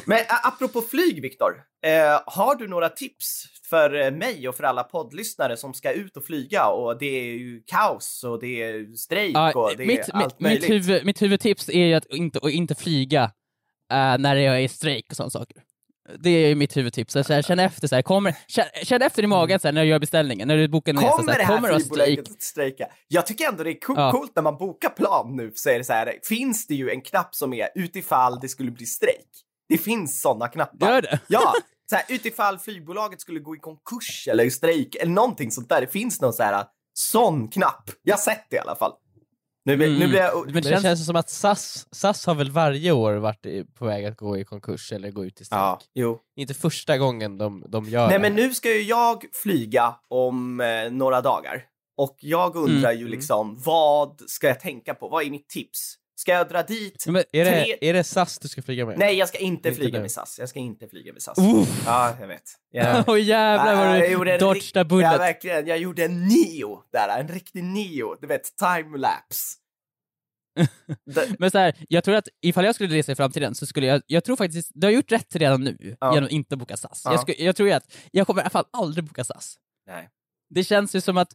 Men 0.05 0.19
apropå 0.29 0.83
flyg, 0.83 1.23
Viktor. 1.23 1.53
Eh, 1.87 2.21
har 2.27 2.55
du 2.55 2.69
några 2.69 2.89
tips 2.89 3.45
för 3.71 3.95
eh, 3.95 4.11
mig 4.11 4.49
och 4.49 4.55
för 4.55 4.65
alla 4.65 4.85
poddlyssnare 4.85 5.57
som 5.57 5.75
ska 5.75 5.93
ut 5.93 6.17
och 6.17 6.25
flyga 6.25 6.67
och 6.67 6.99
det 6.99 7.07
är 7.07 7.25
ju 7.25 7.63
kaos 7.67 8.25
och 8.25 8.41
det 8.41 8.63
är 8.63 8.97
strejk 8.97 9.37
Ja, 9.37 9.53
och 9.55 9.77
det 9.77 9.87
mitt, 9.87 9.99
är 9.99 10.03
mitt, 10.03 10.15
allt 10.15 10.41
mitt, 10.41 10.41
möjligt? 10.41 10.71
huvud, 10.71 11.05
mitt 11.05 11.23
huvudtips 11.23 11.69
är 11.69 11.87
ju 11.87 11.95
att 11.95 12.07
inte, 12.07 12.39
att 12.43 12.51
inte 12.51 12.75
flyga 12.75 13.23
eh, 13.93 14.19
när 14.19 14.35
det 14.35 14.43
är 14.43 14.69
strejk 14.69 15.07
och 15.11 15.17
sådana 15.17 15.31
saker. 15.31 15.63
Det 16.19 16.31
är 16.31 16.55
mitt 16.55 16.77
huvudtips. 16.77 17.13
Så 17.13 17.23
här, 17.23 17.43
känn 17.43 17.59
efter, 17.59 17.89
så 17.89 17.95
här, 17.95 18.03
kommer, 18.03 18.37
känn, 18.47 18.65
känn 18.83 19.03
efter 19.03 19.23
i 19.23 19.27
magen 19.27 19.61
så 19.61 19.69
här, 19.69 19.73
när 19.73 19.83
du 19.83 19.89
gör 19.89 19.99
beställningen, 19.99 20.49
när 20.49 20.57
du 20.57 20.69
bokar 20.69 20.93
en 20.93 20.99
resa. 20.99 21.11
Så 21.11 21.17
Kommer 21.17 21.33
här, 21.33 21.41
här 21.45 21.57
kommer 21.57 21.69
det 21.73 21.81
strejk? 21.81 21.91
flygbolaget 22.05 22.31
att 22.31 22.43
strejka? 22.43 22.87
Jag 23.09 23.27
tycker 23.27 23.49
ändå 23.49 23.63
det 23.65 23.71
är 23.71 23.81
co- 23.81 23.95
Ja. 23.97 24.13
coolt 24.13 24.33
när 24.37 24.43
man 24.43 24.57
bokar 24.57 24.89
plan 24.89 25.37
nu 25.37 25.53
så 25.55 25.71
är 25.71 25.79
det 25.79 25.85
så 25.85 25.93
här, 25.93 26.15
finns 26.29 26.67
det 26.67 26.75
ju 26.75 26.91
en 26.91 27.01
knapp 27.01 27.35
som 27.35 27.53
är 27.55 27.69
utifall 27.75 28.39
det 28.41 28.49
skulle 28.49 28.71
bli 28.71 28.87
strejk. 28.87 29.29
Det 29.69 29.79
finns 29.79 30.21
sådana 30.21 30.49
knappar. 30.49 30.89
Gör 30.89 31.03
det? 31.03 31.21
Ja, 31.29 31.53
så 31.91 31.97
här, 31.97 32.05
utifall 32.09 32.59
flygbolaget 32.59 33.21
skulle 33.21 33.41
gå 33.41 33.57
i 33.57 33.59
konkurs 33.59 34.29
eller 34.31 34.45
i 34.45 34.51
strejk 34.51 34.95
eller 34.95 35.13
någonting 35.13 35.51
sånt 35.51 35.69
där. 35.69 35.81
Det 35.81 35.87
finns 35.87 36.21
någon 36.21 36.33
så 36.33 36.43
här 36.43 36.65
sån 36.95 37.49
knapp. 37.49 37.91
Jag 38.03 38.15
har 38.15 38.21
sett 38.21 38.47
det 38.51 38.57
i 38.57 38.59
alla 38.59 38.75
fall. 38.77 38.93
Nu, 39.69 39.77
blir- 39.77 39.89
nu 39.89 39.95
Mm. 39.97 40.11
blir 40.11 40.21
jag... 40.21 40.45
Men 40.47 40.63
det 40.63 40.69
känns- 40.69 40.83
känns 40.83 41.07
som 41.07 41.17
att 41.17 41.31
SAS, 41.31 41.87
SAS 41.91 42.27
har 42.27 42.35
väl 42.35 42.51
varje 42.51 42.93
år 42.93 43.13
varit 43.15 43.47
i- 43.47 43.65
på 43.65 43.85
väg 43.87 44.05
att 44.05 44.17
gå 44.17 44.39
i 44.39 44.45
konkurs 44.45 44.93
eller 44.93 45.11
gå 45.11 45.25
ut 45.25 45.41
i 45.41 45.45
strejk. 45.45 45.61
Ja, 45.61 45.81
jo. 45.95 46.19
Inte 46.37 46.55
första 46.55 46.99
gången 46.99 47.39
de, 47.39 47.65
de 47.69 47.85
gör 47.85 48.07
Nej 48.09 48.17
det. 48.19 48.23
men 48.23 48.35
nu 48.35 48.55
ska 48.55 48.69
ju 48.75 48.83
jag 48.83 49.25
flyga 49.33 49.95
om 50.09 50.61
eh, 50.61 50.91
några 50.91 51.21
dagar. 51.21 51.63
Och 51.97 52.17
jag 52.21 52.57
undrar 52.57 52.91
Mm. 52.91 53.01
ju 53.03 53.09
liksom, 53.09 53.63
vad 53.65 54.21
ska 54.27 54.47
jag 54.47 54.61
tänka 54.61 54.95
på? 54.95 55.09
Vad 55.09 55.25
är 55.27 55.31
mitt 55.31 55.49
tips? 55.49 55.95
Ska 56.19 56.33
jag 56.33 56.49
dra 56.49 56.63
dit? 56.63 57.07
Men, 57.07 57.25
Är 57.33 57.45
det, 57.45 57.51
tre- 57.65 57.77
är 57.81 57.93
det 57.95 58.05
SAS 58.05 58.39
du 58.39 58.49
ska 58.49 58.63
flyga 58.63 58.87
med? 58.87 58.99
Nej, 58.99 59.15
jag 59.15 59.29
ska 59.29 59.39
inte 59.39 59.69
Inte 59.69 59.81
flyga 59.81 59.99
du. 59.99 60.03
med 60.03 60.11
SAS. 60.11 60.39
Jag 60.39 60.49
ska 60.49 60.59
inte 60.59 60.89
flyga 60.89 61.13
med 61.13 61.23
SAS. 61.23 61.39
Uff. 61.39 61.83
Ja, 61.87 62.17
jag 62.21 62.29
vet. 62.29 62.43
Jag, 62.71 63.05
Åh 63.09 63.21
jävlar 63.21 63.73
Ja, 63.73 63.79
vad 63.79 63.99
jag 63.99 64.11
gjorde 64.13 64.31
du 64.31 64.35
en 64.35 64.41
dodgade 64.41 64.71
Ja, 64.75 64.85
bullet. 64.85 65.21
verkligen. 65.21 65.67
Jag 65.67 65.79
gjorde 65.79 66.05
en 66.05 66.29
neo 66.29 66.83
där, 66.93 67.21
en 67.21 67.29
riktig 67.29 67.65
neo. 67.65 68.17
Du 68.21 68.27
vet, 68.27 68.57
timelapse. 68.57 69.57
Men 71.39 71.51
så 71.51 71.59
här, 71.59 71.75
jag 71.89 72.05
tror 72.05 72.15
att 72.15 72.29
ifall 72.43 72.65
jag 72.65 72.75
skulle 72.75 72.95
resa 72.95 73.13
i 73.13 73.15
framtiden 73.15 73.55
så 73.55 73.67
skulle 73.67 73.87
jag, 73.87 74.03
jag 74.07 74.25
tror 74.25 74.37
faktiskt, 74.37 74.71
du 74.75 74.87
har 74.87 74.93
gjort 74.93 75.13
rätt 75.13 75.37
redan 75.37 75.65
nu 75.65 75.97
Ja. 76.01 76.15
genom 76.15 76.25
att 76.27 76.31
inte 76.33 76.57
boka 76.57 76.77
SAS. 76.77 77.03
Ja. 77.05 77.13
Jag, 77.13 77.21
sku, 77.21 77.33
jag 77.39 77.57
tror 77.57 77.69
ju 77.69 77.75
att, 77.75 77.95
jag 78.11 78.27
kommer 78.27 78.41
i 78.41 78.43
alla 78.43 78.51
fall 78.51 78.65
aldrig 78.73 79.05
boka 79.05 79.25
SAS. 79.25 79.55
Nej. 79.87 80.09
Det 80.51 80.65
känns 80.65 80.95
ju 80.95 81.01
som 81.01 81.17
att, 81.17 81.29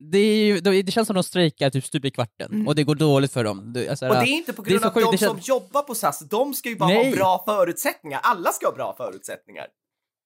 det, 0.00 0.46
ju, 0.46 0.60
det 0.60 0.82
det 0.82 0.92
känns 0.92 1.06
som 1.06 1.16
att 1.16 1.24
de 1.24 1.28
strejkar 1.28 1.70
typ 1.70 1.84
stup 1.84 2.04
i 2.04 2.10
kvarten 2.10 2.66
och 2.68 2.74
det 2.74 2.84
går 2.84 2.94
dåligt 2.94 3.32
för 3.32 3.44
dem. 3.44 3.72
Det, 3.72 3.88
alltså, 3.88 4.04
Mm. 4.04 4.18
Och 4.18 4.24
det 4.24 4.30
är 4.30 4.32
inte 4.32 4.52
på 4.52 4.62
det 4.62 4.70
grund 4.70 4.82
så 4.82 4.88
av 4.88 4.94
de 4.94 5.10
det 5.12 5.18
som 5.18 5.36
känns- 5.36 5.48
jobbar 5.48 5.82
på 5.82 5.94
SAS. 5.94 6.18
De 6.18 6.54
ska 6.54 6.68
ju 6.68 6.76
bara 6.76 6.88
Nej. 6.88 7.04
ha 7.10 7.16
bra 7.16 7.42
förutsättningar. 7.46 8.20
Alla 8.22 8.52
ska 8.52 8.66
ha 8.66 8.74
bra 8.74 8.94
förutsättningar. 8.96 9.66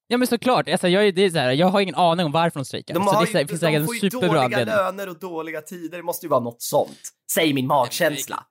Ja 0.06 0.16
men 0.18 0.26
såklart, 0.26 0.68
alltså, 0.68 0.88
jag, 0.88 1.14
det 1.14 1.22
är 1.24 1.30
så 1.30 1.38
här, 1.38 1.52
jag 1.52 1.66
har 1.66 1.80
ingen 1.80 1.94
aning 1.94 2.26
om 2.26 2.32
varför 2.32 2.60
de 2.60 2.64
strejkar. 2.64 2.94
De, 2.94 3.04
så 3.04 3.10
har 3.10 3.26
det 3.26 3.32
ju, 3.32 3.38
är 3.38 3.42
så- 3.44 3.48
finns 3.48 3.60
de 3.60 3.66
säkert 3.66 3.84
får 3.86 3.94
ju 3.96 4.08
dåliga 4.08 4.42
anledning. 4.42 4.74
löner 4.74 5.08
och 5.08 5.18
dåliga 5.18 5.60
tider. 5.60 5.96
Det 5.96 6.02
måste 6.04 6.26
ju 6.26 6.30
vara 6.30 6.40
något 6.40 6.62
sånt. 6.62 6.98
Säg 7.34 7.52
min 7.52 7.66
magkänsla. 7.66 8.44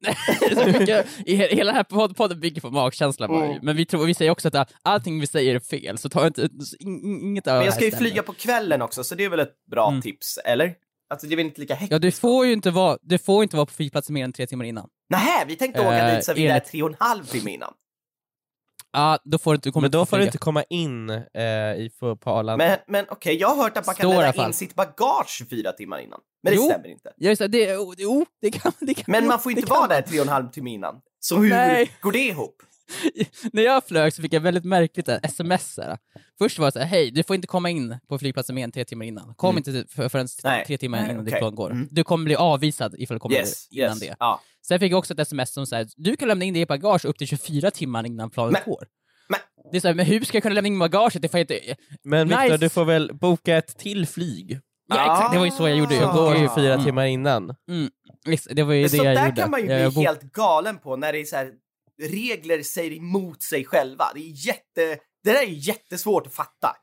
så 0.54 0.66
mycket, 0.66 1.06
i 1.26 1.34
hela 1.36 1.64
den 1.72 1.76
här 1.76 1.84
podd- 1.84 2.14
podden 2.16 2.40
bygger 2.40 2.60
på 2.60 2.70
magkänsla. 2.70 3.26
Mm. 3.26 3.58
Men 3.62 3.76
vi, 3.76 3.86
tror, 3.86 4.06
vi 4.06 4.14
säger 4.14 4.30
också 4.30 4.48
att 4.48 4.54
all- 4.54 4.66
allting 4.82 5.20
vi 5.20 5.26
säger 5.26 5.54
är 5.54 5.60
fel, 5.60 5.98
så 5.98 6.08
ta 6.08 6.26
inte, 6.26 6.42
in, 6.42 7.00
in- 7.04 7.20
inget 7.20 7.46
av 7.46 7.56
Men 7.56 7.64
jag 7.64 7.74
ska 7.74 7.84
ju 7.84 7.90
stämmer. 7.90 8.08
flyga 8.10 8.22
på 8.22 8.32
kvällen 8.32 8.82
också, 8.82 9.04
så 9.04 9.14
det 9.14 9.24
är 9.24 9.28
väl 9.28 9.40
ett 9.40 9.54
bra 9.70 9.88
Mm. 9.88 10.02
tips, 10.02 10.38
eller? 10.44 10.74
Alltså 11.10 11.26
det 11.26 11.34
är 11.34 11.36
väl 11.36 11.46
inte 11.46 11.60
lika 11.60 11.74
hektiskt? 11.74 11.92
Ja, 11.92 11.98
du 11.98 12.10
får 12.12 12.46
ju 12.46 12.52
inte 12.52 12.70
vara, 12.70 12.98
du 13.02 13.18
får 13.18 13.42
inte 13.42 13.56
vara 13.56 13.66
på 13.66 13.72
flygplatsen 13.72 14.14
mer 14.14 14.24
än 14.24 14.32
tre 14.32 14.46
timmar 14.46 14.64
innan. 14.64 14.88
Nähä, 15.10 15.44
vi 15.46 15.56
tänkte 15.56 15.80
åka 15.80 15.98
Eh, 16.08 16.14
dit 16.16 16.24
så 16.24 16.34
vi 16.34 16.46
är 16.46 16.60
tre 16.60 16.82
och 16.82 16.88
en 16.90 16.96
halv 16.98 17.24
timme 17.24 17.50
innan. 17.50 17.72
Ja, 18.92 19.18
då 19.24 19.38
får 19.38 19.52
du 19.52 19.54
inte 19.54 19.70
komma 19.70 19.80
Men 19.82 19.90
då 19.90 20.06
får 20.06 20.18
du 20.18 20.24
inte 20.24 20.38
komma 20.38 20.62
in 20.70 21.10
eh, 21.10 21.42
i, 21.44 21.90
på, 22.00 22.16
på 22.16 22.30
Arlanda. 22.30 22.64
Men, 22.66 22.78
men 22.86 23.06
okej, 23.08 23.36
jag 23.36 23.48
har 23.48 23.56
hört 23.62 23.76
att 23.76 23.86
man 23.86 23.94
kan 23.94 24.10
Står 24.10 24.20
lämna 24.20 24.32
fall. 24.32 24.46
in 24.46 24.52
sitt 24.52 24.74
bagage 24.74 25.28
24 25.28 25.72
timmar 25.72 25.98
innan. 25.98 26.20
Men 26.42 26.50
det 26.52 26.56
Jo. 26.56 26.62
stämmer 26.64 26.88
inte. 26.88 27.12
Ja, 27.16 27.28
just 27.28 27.38
det, 27.40 27.48
det, 27.48 27.76
oh, 27.76 27.94
jo, 27.98 28.26
det 28.42 28.50
kan 28.50 28.72
det 28.80 28.94
kan 28.94 29.04
Men 29.06 29.22
jo, 29.24 29.28
man 29.28 29.40
får 29.40 29.52
inte 29.52 29.70
vara 29.70 29.86
där 29.86 30.02
tre 30.02 30.18
och 30.20 30.26
en 30.26 30.32
halv 30.32 30.48
timme 30.50 30.70
innan. 30.70 30.94
Så 31.20 31.36
hur 31.36 31.50
Nej. 31.50 31.90
går 32.00 32.12
det 32.12 32.18
ihop? 32.18 32.62
När 33.52 33.62
jag 33.62 33.84
flög 33.84 34.12
så 34.14 34.22
fick 34.22 34.32
jag 34.32 34.40
väldigt 34.40 34.64
märkligt 34.64 35.06
där, 35.06 35.20
sms. 35.22 35.74
Där. 35.76 35.98
Först 36.38 36.58
var 36.58 36.66
det 36.66 36.72
så 36.72 36.78
här, 36.78 36.86
hej, 36.86 37.10
du 37.10 37.22
får 37.22 37.36
inte 37.36 37.46
komma 37.46 37.70
in 37.70 37.96
på 38.08 38.18
flygplatsen 38.18 38.54
mer 38.54 38.64
än 38.64 38.72
tre 38.72 38.84
timmar 38.84 39.04
innan. 39.06 39.34
Kom 39.34 39.50
Mm. 39.56 39.58
inte 39.66 39.94
för, 39.94 40.08
förrän 40.08 40.28
tre 40.66 40.78
timmar 40.78 41.10
innan 41.10 41.24
ditt 41.24 41.38
plan 41.38 41.54
går. 41.54 41.70
Mm. 41.70 41.88
Du 41.90 42.04
kommer 42.04 42.24
bli 42.24 42.34
avvisad 42.36 42.94
ifall 42.98 43.14
du 43.14 43.18
kommer 43.20 43.36
Yes, 43.36 43.68
innan 43.70 43.88
yes. 43.90 44.00
det. 44.00 44.16
Ja. 44.18 44.40
Sen 44.70 44.80
fick 44.80 44.92
jag 44.92 44.98
också 44.98 45.12
ett 45.14 45.20
sms 45.20 45.52
som 45.52 45.66
säger 45.66 45.88
du 45.96 46.16
kan 46.16 46.28
lämna 46.28 46.44
in 46.44 46.54
ditt 46.54 46.68
bagage 46.68 47.04
upp 47.04 47.18
till 47.18 47.26
24 47.26 47.70
timmar 47.70 48.06
innan 48.06 48.30
planet 48.30 48.52
Men- 48.52 48.62
går. 48.74 48.84
men- 49.28 49.40
Det 49.72 49.76
är 49.76 49.80
så 49.80 49.88
här, 49.88 49.94
men 49.94 50.06
hur 50.06 50.24
ska 50.24 50.36
jag 50.36 50.42
kunna 50.42 50.54
lämna 50.54 50.68
in 50.68 50.78
bagaget 50.78 51.24
ifall 51.24 51.40
jag 51.40 51.50
inte... 51.50 51.76
Men 52.04 52.28
Viktor, 52.28 52.42
Nice. 52.44 52.56
du 52.56 52.68
får 52.68 52.84
väl 52.84 53.14
boka 53.14 53.56
ett 53.56 53.78
till 53.78 54.06
flyg 54.06 54.60
Ja, 54.88 55.14
exakt, 55.14 55.32
det 55.32 55.38
var 55.38 55.44
ju 55.44 55.50
så 55.50 55.68
jag 55.68 55.76
gjorde. 55.78 55.94
Jag 55.94 56.14
går 56.14 56.36
ju 56.36 56.48
fyra 56.56 56.72
Mm. 56.74 56.84
timmar 56.84 57.06
innan. 57.06 57.54
Mm. 57.70 57.90
Det 58.50 58.62
var 58.62 58.74
ju 58.74 58.82
det 58.82 58.88
Så 58.88 58.96
jag 58.96 59.04
där 59.16 59.26
gjorde. 59.26 59.40
kan 59.40 59.50
man 59.50 59.60
ju 59.60 59.66
Jag- 59.66 59.92
bli 59.92 60.02
jag 60.02 60.08
helt 60.10 60.22
galen 60.32 60.78
på 60.78 60.96
när 60.96 61.12
det 61.12 61.20
är 61.20 61.24
så 61.24 61.36
här, 61.36 61.50
regler 62.02 62.62
säger 62.62 62.92
emot 62.96 63.42
sig 63.42 63.64
själva. 63.64 64.04
Det 64.14 64.20
är 64.20 64.46
jätte, 64.46 65.00
det 65.24 65.32
där 65.32 65.42
är 65.42 65.46
jättesvårt 65.68 66.26
att 66.26 66.34
fatta. 66.34 66.76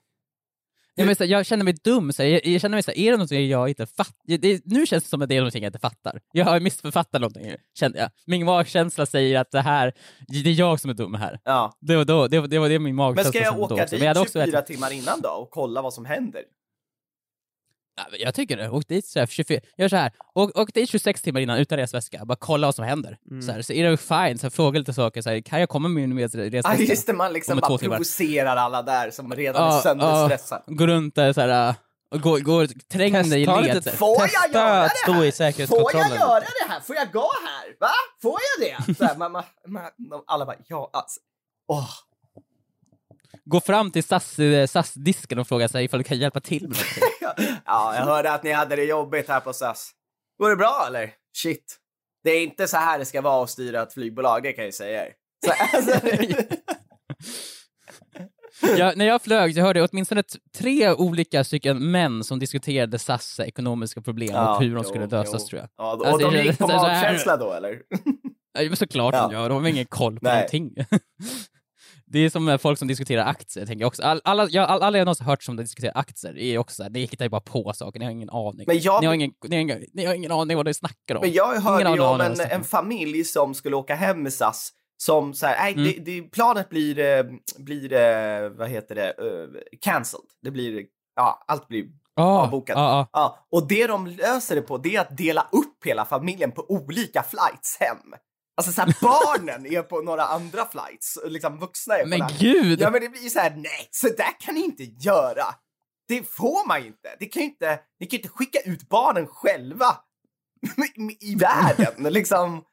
Ja, 0.99 1.05
men, 1.05 1.15
så, 1.15 1.23
här, 1.23 1.31
jag 1.31 1.45
känner 1.45 1.63
mig 1.63 1.73
dum, 1.83 2.13
så 2.13 2.23
jag, 2.23 2.45
jag 2.45 2.61
känner 2.61 2.75
mig 2.75 2.83
så 2.83 2.91
här, 2.91 2.97
är 2.97 3.05
det 3.11 3.17
någonting 3.17 3.47
jag 3.47 3.69
inte 3.69 3.85
fattar? 3.85 4.37
Det, 4.37 4.61
nu 4.65 4.85
känns 4.85 5.03
det 5.03 5.09
som 5.09 5.21
att 5.21 5.29
det 5.29 5.35
är 5.35 5.39
någonting 5.39 5.63
jag 5.63 5.69
inte 5.69 5.79
fattar. 5.79 6.19
Jag 6.31 6.45
har 6.45 6.59
missförfattat 6.59 7.21
någonting, 7.21 7.55
kände 7.79 7.99
jag. 7.99 8.09
Min 8.25 8.45
magkänsla 8.45 9.05
säger 9.05 9.39
att 9.39 9.51
det 9.51 9.61
här, 9.61 9.93
det 10.27 10.49
är 10.49 10.53
jag 10.59 10.79
som 10.79 10.89
är 10.89 10.93
dum 10.93 11.13
här. 11.13 11.39
Ja. 11.43 11.73
Det 11.81 11.95
var, 11.95 12.05
då, 12.05 12.27
det, 12.27 12.39
var- 12.39 12.47
det, 12.47 12.59
var 12.59 12.69
det 12.69 12.79
min 12.79 12.83
Men 12.83 12.95
magkänsla 12.95 13.31
ska 13.31 13.43
jag 13.43 13.59
åka. 13.59 13.87
Men 13.91 14.01
jag 14.01 14.15
dit 14.15 14.21
också 14.21 14.43
24 14.43 14.61
timmar 14.61 14.91
innan 14.93 15.21
då 15.21 15.29
och 15.29 15.49
kolla 15.51 15.81
vad 15.81 15.93
som 15.93 16.05
händer? 16.05 16.41
Ja, 17.97 18.03
Jag 18.19 18.33
tycker 18.33 18.57
det. 18.57 18.69
Åk 18.69 18.87
dit 18.87 19.05
så 19.05 19.19
här, 19.19 19.25
24, 19.27 19.59
gör 19.77 19.89
så 19.89 19.95
här. 19.95 20.11
Åk, 20.35 20.57
åk 20.57 20.73
dit 20.73 20.89
26 20.89 21.21
timmar 21.21 21.39
innan 21.41 21.57
utan 21.57 21.77
resväska. 21.77 22.25
Bara 22.25 22.35
kolla 22.35 22.67
vad 22.67 22.75
som 22.75 22.85
händer. 22.85 23.17
Mm. 23.31 23.41
Så, 23.41 23.51
här, 23.51 23.61
så 23.61 23.73
är 23.73 23.89
det 23.89 23.97
fine, 23.97 24.37
så 24.37 24.45
här, 24.45 24.49
fråga 24.49 24.79
lite 24.79 24.93
saker. 24.93 25.21
Så 25.21 25.29
här, 25.29 25.41
kan 25.41 25.59
jag 25.59 25.69
komma 25.69 25.87
med 25.89 26.09
min 26.09 26.17
Ja, 26.17 26.27
resväska? 26.27 26.83
just 26.83 27.07
det, 27.07 27.13
man 27.13 27.33
liksom 27.33 27.53
Om 27.53 27.59
bara 27.59 27.77
provocerar 27.77 28.55
alla 28.55 28.81
där 28.81 29.11
som 29.11 29.33
redan 29.33 29.63
Ja, 29.67 29.77
är 29.77 29.81
sönderstressade. 29.81 30.63
ja, 30.67 30.73
Gå 30.73 30.87
runt 30.87 31.15
där 31.15 31.33
så 31.33 31.41
här, 31.41 31.75
och 32.15 32.21
gå, 32.21 32.37
gå, 32.39 32.67
träng 32.91 33.13
dig 33.13 33.41
i 33.41 33.45
Ta 33.45 33.61
led. 33.61 33.75
lite-. 33.75 33.91
Får 33.91 34.09
jag 34.19 34.29
Testa 34.29 34.49
göra 34.59 34.81
att 34.83 34.91
det 34.91 34.97
stå 34.97 35.11
här? 35.11 35.17
i 35.17 35.19
Får 35.19 35.25
jag 35.25 35.33
säkerhetskontrollen. 35.33 36.09
göra 36.13 36.39
det 36.39 36.69
här? 36.73 36.79
Får 36.79 36.95
jag 36.95 37.11
gå 37.11 37.29
här? 37.45 37.75
Va? 37.79 37.89
Får 38.21 38.39
jag 38.59 38.67
det? 38.87 38.95
Så 38.97 39.05
här, 39.05 39.15
man, 39.17 39.31
man, 39.31 39.43
man, 39.67 39.83
alla 40.27 40.45
bara, 40.45 40.55
ja, 40.67 40.89
alltså. 40.93 41.19
Åh. 41.67 41.89
Gå 43.45 43.61
fram 43.61 43.91
till 43.91 44.03
SAS, 44.03 44.39
eh, 44.39 44.67
SAS-disken 44.67 45.39
och 45.39 45.47
fråga 45.47 45.67
sig 45.67 45.85
ifall 45.85 45.99
du 45.99 46.03
kan 46.03 46.17
hjälpa 46.17 46.39
till 46.39 46.67
med 46.67 46.77
någonting. 46.77 47.57
Ja, 47.65 47.95
jag 47.95 48.05
hörde 48.05 48.31
att 48.31 48.43
ni 48.43 48.51
hade 48.51 48.75
det 48.75 48.83
jobbigt 48.83 49.27
här 49.27 49.39
på 49.39 49.53
SAS. 49.53 49.91
Går 50.39 50.49
det 50.49 50.55
bra 50.55 50.83
eller? 50.87 51.11
Shit. 51.37 51.77
Det 52.23 52.31
är 52.31 52.43
inte 52.43 52.67
så 52.67 52.77
här 52.77 52.99
det 52.99 53.05
ska 53.05 53.21
vara 53.21 53.43
att 53.43 53.49
styra 53.49 53.81
ett 53.81 53.93
flygbolag, 53.93 54.43
det 54.43 54.53
kan 54.53 54.65
jag 54.65 54.73
säga 54.73 55.05
er. 55.05 55.13
Så, 55.45 55.51
alltså, 55.77 56.07
jag, 58.77 58.97
när 58.97 59.05
jag 59.05 59.21
flög 59.21 59.55
så 59.55 59.61
hörde 59.61 59.79
jag 59.79 59.89
åtminstone 59.91 60.23
tre 60.57 60.93
olika 60.93 61.43
stycken 61.43 61.91
män 61.91 62.23
som 62.23 62.39
diskuterade 62.39 62.99
SAS 62.99 63.39
ekonomiska 63.39 64.01
problem 64.01 64.35
och 64.35 64.61
hur 64.61 64.75
de 64.75 64.83
skulle 64.83 65.03
jo, 65.03 65.09
lösas 65.11 65.41
jo. 65.41 65.47
tror 65.47 65.61
jag. 65.61 65.69
Ja, 65.77 65.93
och 65.95 66.07
Alltså, 66.07 66.29
de 66.31 66.37
gick 66.37 66.57
på 66.57 66.67
magkänsla 66.67 67.37
då 67.37 67.53
eller? 67.53 67.81
Ja, 68.59 68.63
men 68.67 68.75
såklart 68.75 69.13
Ja. 69.13 69.21
de 69.27 69.33
gör, 69.33 69.49
de 69.49 69.63
har 69.63 69.69
ingen 69.69 69.85
koll 69.85 70.19
på 70.19 70.23
Nej. 70.23 70.35
någonting. 70.35 70.75
Det 72.09 72.19
är 72.19 72.29
som 72.29 72.45
med 72.45 72.61
folk 72.61 72.79
som 72.79 72.87
diskuterar 72.87 73.25
aktier, 73.25 73.65
tänker 73.65 73.81
jag 73.81 73.87
också. 73.87 74.03
All, 74.03 74.21
alla, 74.23 74.47
jag, 74.49 74.69
all, 74.69 74.81
alla 74.83 74.97
jag 74.97 75.05
någonsin 75.05 75.25
hört 75.25 75.43
som 75.43 75.55
diskuterar 75.55 75.91
aktier 75.95 76.37
är 76.37 76.57
också 76.57 76.75
såhär, 76.75 76.89
det 76.89 76.99
hittar 76.99 77.25
ju 77.25 77.29
bara 77.29 77.41
på 77.41 77.73
saker, 77.75 77.99
ni 77.99 78.05
har 78.05 78.11
ingen 78.11 78.29
aning. 78.29 78.63
Men 78.67 78.79
jag- 78.79 79.01
ni, 79.01 79.07
har 79.07 79.13
ingen, 79.13 79.31
ni, 79.47 79.55
har 79.55 79.61
ingen, 79.61 79.83
ni 79.93 80.05
har 80.05 80.13
ingen 80.13 80.31
aning 80.31 80.57
vad 80.57 80.65
ni 80.65 80.73
snackar 80.73 81.15
om. 81.15 81.21
Men 81.21 81.33
jag 81.33 81.61
hörde 81.61 81.89
ju 81.89 81.99
om 82.01 82.21
en, 82.21 82.39
en 82.39 82.63
familj 82.63 83.23
som 83.23 83.53
skulle 83.53 83.75
åka 83.75 83.95
hem 83.95 84.23
med 84.23 84.33
SAS 84.33 84.71
som 85.03 85.33
så 85.33 85.45
här, 85.45 85.57
nej, 85.63 85.73
Mm. 85.73 85.85
det, 86.05 86.11
det, 86.21 86.21
planet 86.31 86.69
blir, 86.69 86.99
eh, 86.99 87.23
blir 87.57 87.93
eh, 87.93 88.49
vad 88.49 88.69
heter 88.69 88.95
det, 88.95 89.13
uh, 89.23 89.49
cancelled. 89.81 90.25
Det 90.41 90.51
blir, 90.51 90.85
ja, 91.15 91.43
allt 91.47 91.67
blir 91.67 91.85
ah, 92.15 92.41
avbokat. 92.43 92.77
ah, 92.77 92.99
ah. 92.99 93.07
Ja, 93.13 93.47
och 93.51 93.67
det 93.67 93.87
de 93.87 94.07
löser 94.07 94.55
det 94.55 94.61
på 94.61 94.77
det 94.77 94.95
är 94.95 95.01
att 95.01 95.17
dela 95.17 95.47
upp 95.51 95.85
hela 95.85 96.05
familjen 96.05 96.51
på 96.51 96.65
olika 96.69 97.23
flights 97.23 97.77
hem. 97.79 97.97
Alltså 98.57 98.71
så 98.71 98.81
här, 98.81 98.95
barnen 99.01 99.65
är 99.65 99.81
på 99.81 100.01
några 100.01 100.23
andra 100.25 100.65
flights, 100.65 101.17
liksom 101.25 101.59
vuxna 101.59 101.95
är 101.97 102.03
på 102.03 102.09
Men 102.09 102.19
den 102.19 102.29
här. 102.29 102.39
gud! 102.39 102.81
Ja 102.81 102.89
men 102.89 103.01
det 103.01 103.09
blir 103.09 103.21
ju 103.21 103.29
så 103.29 103.39
här, 103.39 103.55
nej, 103.55 103.87
så 103.91 104.07
där 104.07 104.39
kan 104.39 104.55
ni 104.55 104.61
inte 104.63 104.83
göra. 104.83 105.45
Det 106.07 106.23
får 106.23 106.67
man 106.67 106.85
inte. 106.85 107.15
Det 107.19 107.25
kan 107.25 107.41
ju 107.41 107.47
inte, 107.49 107.79
ni 107.99 108.05
kan 108.07 108.17
ju 108.17 108.23
inte 108.23 108.29
skicka 108.29 108.59
ut 108.59 108.89
barnen 108.89 109.27
själva 109.27 109.97
i 111.19 111.35
världen 111.35 112.13
liksom. 112.13 112.63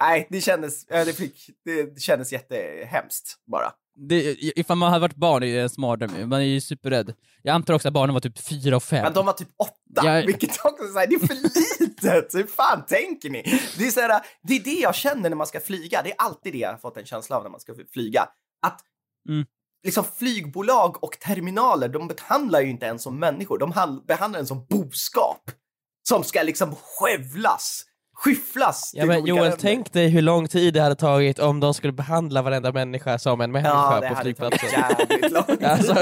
Nej, 0.00 0.26
det 0.30 0.40
kändes, 0.40 0.86
det, 0.86 1.16
fick, 1.16 1.50
det 1.64 2.00
kändes 2.00 2.32
jättehemskt 2.32 3.36
bara. 3.46 3.72
Det, 3.94 4.36
ifall 4.58 4.76
man 4.76 4.88
hade 4.92 5.00
varit 5.00 5.16
barn 5.16 5.42
är 5.42 5.46
det 5.54 5.60
en 5.62 5.68
mardröm, 5.78 6.28
man 6.28 6.40
är 6.40 6.44
ju 6.44 6.60
superrädd. 6.60 7.14
Jag 7.42 7.54
antar 7.54 7.74
också 7.74 7.88
att 7.88 7.94
barnen 7.94 8.14
var 8.14 8.20
typ 8.20 8.38
fyra 8.38 8.76
och 8.76 8.82
fem. 8.82 9.02
Men 9.02 9.12
de 9.12 9.26
var 9.26 9.32
typ 9.32 9.48
åtta, 9.58 9.72
Jag- 10.06 10.26
vilket 10.26 10.50
också 10.64 10.84
är 10.98 11.06
det 11.06 11.14
är 11.14 11.26
för 11.26 11.34
litet. 11.80 12.34
Hur 12.34 12.46
fan 12.46 12.86
tänker 12.86 13.30
ni? 13.30 13.42
Det 13.78 13.86
är, 13.86 13.90
så 13.90 14.00
här, 14.00 14.22
det 14.42 14.54
är 14.56 14.60
det 14.60 14.70
jag 14.80 14.94
känner 14.94 15.30
när 15.30 15.36
man 15.36 15.46
ska 15.46 15.60
flyga. 15.60 16.02
Det 16.02 16.10
är 16.10 16.16
alltid 16.18 16.52
det 16.52 16.58
jag 16.58 16.70
har 16.70 16.76
fått 16.78 16.96
en 16.96 17.04
känsla 17.04 17.36
av 17.36 17.42
när 17.42 17.50
man 17.50 17.60
ska 17.60 17.74
flyga. 17.92 18.28
Att 18.66 18.80
Mm. 19.28 19.46
liksom 19.84 20.04
flygbolag 20.18 21.04
och 21.04 21.18
terminaler, 21.20 21.88
de 21.88 22.08
behandlar 22.08 22.60
ju 22.60 22.70
inte 22.70 22.86
ens 22.86 23.02
som 23.02 23.18
människor. 23.18 23.58
De 23.58 23.72
hand- 23.72 24.06
behandlar 24.06 24.40
en 24.40 24.46
som 24.46 24.66
boskap. 24.66 25.50
Som 26.08 26.24
ska 26.24 26.42
liksom 26.42 26.74
skövlas, 26.74 27.84
skyfflas. 28.24 28.90
Ja 28.94 29.06
men 29.06 29.26
Joel, 29.26 29.42
länder. 29.42 29.58
tänk 29.60 29.92
dig 29.92 30.08
hur 30.08 30.22
lång 30.22 30.48
tid 30.48 30.74
det 30.74 30.80
hade 30.80 30.94
tagit 30.94 31.38
om 31.38 31.60
de 31.60 31.74
skulle 31.74 31.92
behandla 31.92 32.42
varenda 32.42 32.72
människa 32.72 33.18
som 33.18 33.40
en 33.40 33.52
människa 33.52 34.00
Ja, 34.02 34.08
på 34.08 34.20
flygplatsen. 34.22 34.68
Alltså, 35.64 35.94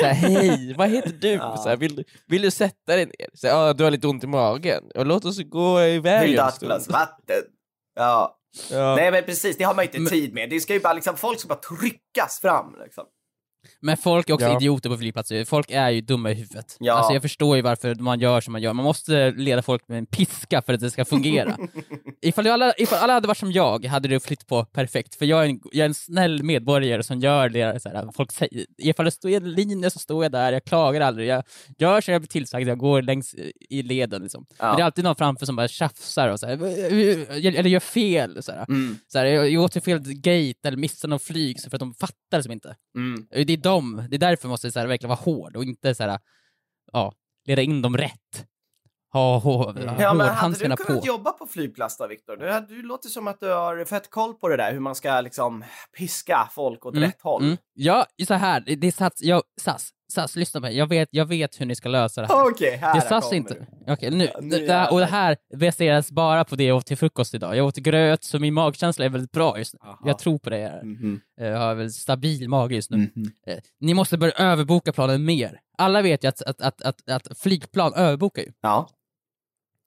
Såhär, 0.00 0.12
hej, 0.14 0.74
vad 0.78 0.88
heter 0.90 1.12
du? 1.20 1.28
Ja. 1.32 1.56
Såhär, 1.56 1.76
vill, 1.76 1.96
du- 1.96 2.04
vill 2.26 2.42
du 2.42 2.50
sätta 2.50 2.96
dig 2.96 3.06
ner? 3.06 3.28
Ja, 3.42 3.72
du 3.72 3.84
har 3.84 3.90
lite 3.90 4.06
ont 4.06 4.24
i 4.24 4.26
magen. 4.26 4.82
Och 4.94 5.06
låt 5.06 5.24
oss 5.24 5.38
gå 5.42 5.82
iväg 5.82 6.22
Vill 6.26 6.36
du 6.36 6.40
ha 6.42 6.48
ett 6.48 6.60
glas 6.60 6.88
vatten? 6.88 7.42
Ja. 7.96 8.36
Ja. 8.70 8.96
Nej 8.96 9.10
men 9.10 9.24
precis, 9.24 9.56
det 9.56 9.64
har 9.64 9.74
man 9.74 9.84
ju 9.84 9.86
inte 9.88 10.00
Men- 10.00 10.10
tid 10.10 10.34
med. 10.34 10.50
Det 10.50 10.60
ska 10.60 10.72
ju 10.74 10.80
bara 10.80 10.92
liksom, 10.92 11.16
folk 11.16 11.38
ska 11.40 11.48
bara 11.48 11.58
tryckas 11.78 12.40
fram 12.40 12.74
liksom. 12.84 13.04
Men 13.80 13.96
folk 13.96 14.28
är 14.28 14.34
också 14.34 14.46
Ja. 14.46 14.56
idioter 14.56 14.90
på 14.90 14.96
flygplatser, 14.96 15.44
folk 15.44 15.70
är 15.70 15.90
ju 15.90 16.00
dumma 16.00 16.30
i 16.30 16.34
huvudet. 16.34 16.76
Ja. 16.80 16.92
Alltså 16.92 17.12
jag 17.12 17.22
förstår 17.22 17.56
ju 17.56 17.62
varför 17.62 17.94
man 17.94 18.20
gör 18.20 18.40
som 18.40 18.52
man 18.52 18.62
gör, 18.62 18.72
man 18.72 18.84
måste 18.84 19.30
leda 19.30 19.62
folk 19.62 19.88
med 19.88 19.98
en 19.98 20.06
piska 20.06 20.62
för 20.62 20.74
att 20.74 20.80
det 20.80 20.90
ska 20.90 21.04
fungera. 21.04 21.56
ifall, 22.22 22.46
alla, 22.46 22.72
ifall 22.78 22.98
alla 22.98 23.12
hade 23.12 23.28
varit 23.28 23.38
som 23.38 23.52
jag 23.52 23.84
hade 23.84 24.08
det 24.08 24.20
flytt 24.20 24.46
på 24.46 24.64
perfekt, 24.64 25.14
för 25.14 25.26
jag 25.26 25.44
är 25.44 25.48
en, 25.48 25.60
jag 25.72 25.84
är 25.84 25.88
en 25.88 25.94
snäll 25.94 26.42
medborgare 26.42 27.02
som 27.02 27.20
gör 27.20 27.48
det 27.48 27.82
så 27.82 27.88
här, 27.88 28.08
folk 28.16 28.32
säger, 28.32 28.66
ifall 28.78 29.04
det 29.04 29.10
står 29.10 29.30
en 29.30 29.52
linje 29.52 29.90
så 29.90 29.98
står 29.98 30.24
jag 30.24 30.32
där, 30.32 30.52
jag 30.52 30.64
klagar 30.64 31.00
aldrig, 31.00 31.28
jag 31.28 31.42
gör 31.78 32.00
som 32.00 32.12
jag 32.12 32.20
blir 32.20 32.28
tillsagd, 32.28 32.68
jag 32.68 32.78
går 32.78 33.02
längs 33.02 33.34
i 33.70 33.82
leden 33.82 34.22
liksom. 34.22 34.46
Ja. 34.58 34.66
Men 34.66 34.76
det 34.76 34.82
är 34.82 34.84
alltid 34.84 35.04
någon 35.04 35.16
framför 35.16 35.46
som 35.46 35.56
bara 35.56 35.68
tjafsar 35.68 36.28
och 36.28 36.40
så 36.40 36.46
här, 36.46 36.52
eller 37.58 37.68
gör 37.68 37.80
fel. 37.80 38.42
Så 38.42 38.52
här. 38.52 38.64
Mm. 38.68 38.98
Så 39.08 39.18
här, 39.18 39.26
jag 39.26 39.50
jag 39.50 39.64
åt 39.64 39.72
till 39.72 39.82
fel 39.82 40.00
gate 40.02 40.68
eller 40.68 40.76
missade 40.76 41.10
någon 41.10 41.20
flyg 41.20 41.60
så 41.60 41.70
för 41.70 41.76
att 41.76 41.80
de 41.80 41.94
fattar 41.94 42.42
som 42.42 42.52
inte. 42.52 42.76
Mm. 42.96 43.26
Det 43.46 43.55
är 43.56 43.62
de, 43.62 44.06
det 44.10 44.16
är 44.16 44.18
därför 44.18 44.48
måste 44.48 44.72
så 44.72 44.78
här, 44.78 44.86
verkligen 44.86 45.08
vara 45.08 45.20
hård 45.24 45.56
och 45.56 45.64
inte 45.64 45.94
så 45.94 46.02
här, 46.02 46.18
ja, 46.92 47.12
leda 47.46 47.62
in 47.62 47.82
dem 47.82 47.96
rätt. 47.96 48.46
Ha, 49.12 49.38
ha, 49.38 49.72
ha 49.72 49.74
Ja, 49.98 50.14
men 50.14 50.28
hade 50.28 50.68
du 50.68 50.76
på. 50.76 50.76
kunnat 50.76 51.06
jobba 51.06 51.32
på 51.32 51.46
flygplats 51.46 51.96
då, 51.96 52.06
Viktor? 52.06 52.36
Du, 52.36 52.74
du 52.74 52.82
låter 52.82 53.08
som 53.08 53.28
att 53.28 53.40
du 53.40 53.48
har 53.52 53.84
fett 53.84 54.10
koll 54.10 54.34
på 54.34 54.48
det 54.48 54.56
där, 54.56 54.72
hur 54.72 54.80
man 54.80 54.94
ska 54.94 55.20
liksom 55.20 55.64
piska 55.98 56.48
folk 56.52 56.86
åt 56.86 56.94
Mm, 56.94 57.08
rätt 57.08 57.22
håll. 57.22 57.44
Mm. 57.44 57.56
Ja, 57.72 58.06
så 58.26 58.34
här, 58.34 58.60
det 58.60 58.76
det 58.76 58.86
är 58.86 58.92
SAS, 58.92 59.12
jag, 59.22 59.42
SAS, 59.60 59.90
SAS, 60.08 60.36
lyssna 60.36 60.60
på 60.60 60.66
mig, 60.66 60.76
jag 60.76 60.86
vet, 60.88 61.08
jag 61.12 61.26
vet 61.26 61.60
hur 61.60 61.66
ni 61.66 61.74
ska 61.74 61.88
lösa 61.88 62.20
det 62.20 62.26
här. 62.26 62.46
Okej, 62.50 62.76
här 62.76 62.94
Det 62.94 63.00
SAS 63.00 63.24
kommer 63.24 63.36
inte. 63.36 63.54
det. 63.54 63.92
Okej, 63.92 64.10
nu, 64.10 64.24
Ja, 64.34 64.40
nu 64.40 64.58
det, 64.58 64.66
det 64.66 64.72
här, 64.72 64.92
och 64.92 64.98
det 65.00 65.06
här 65.06 65.36
baseras 65.56 66.10
bara 66.10 66.44
på 66.44 66.56
det 66.56 66.64
jag 66.64 66.76
åt 66.76 66.86
till 66.86 66.96
frukost 66.96 67.34
idag. 67.34 67.56
Jag 67.56 67.66
åt 67.66 67.76
gröt, 67.76 68.24
så 68.24 68.38
min 68.38 68.54
magkänsla 68.54 69.04
är 69.04 69.08
väldigt 69.08 69.32
bra 69.32 69.58
just 69.58 69.74
nu. 69.74 69.78
Aha. 69.82 69.98
Jag 70.04 70.18
tror 70.18 70.38
på 70.38 70.50
det. 70.50 70.56
här. 70.56 70.82
Mhm, 70.82 71.20
Jag 71.40 71.58
har 71.58 71.74
väl 71.74 71.90
stabil 71.92 72.48
mage 72.48 72.74
just 72.74 72.90
nu. 72.90 72.96
mhm. 72.96 73.32
Eh, 73.46 73.56
Ni 73.80 73.94
måste 73.94 74.18
börja 74.18 74.34
överboka 74.34 74.92
planen 74.92 75.24
mer. 75.24 75.60
Alla 75.78 76.02
vet 76.02 76.24
ju 76.24 76.28
att, 76.28 76.42
att, 76.42 76.60
att, 76.60 76.82
att, 76.82 77.10
att 77.10 77.38
flygplan 77.38 77.94
överbokar 77.94 78.42
ju. 78.42 78.52
Ja. 78.62 78.88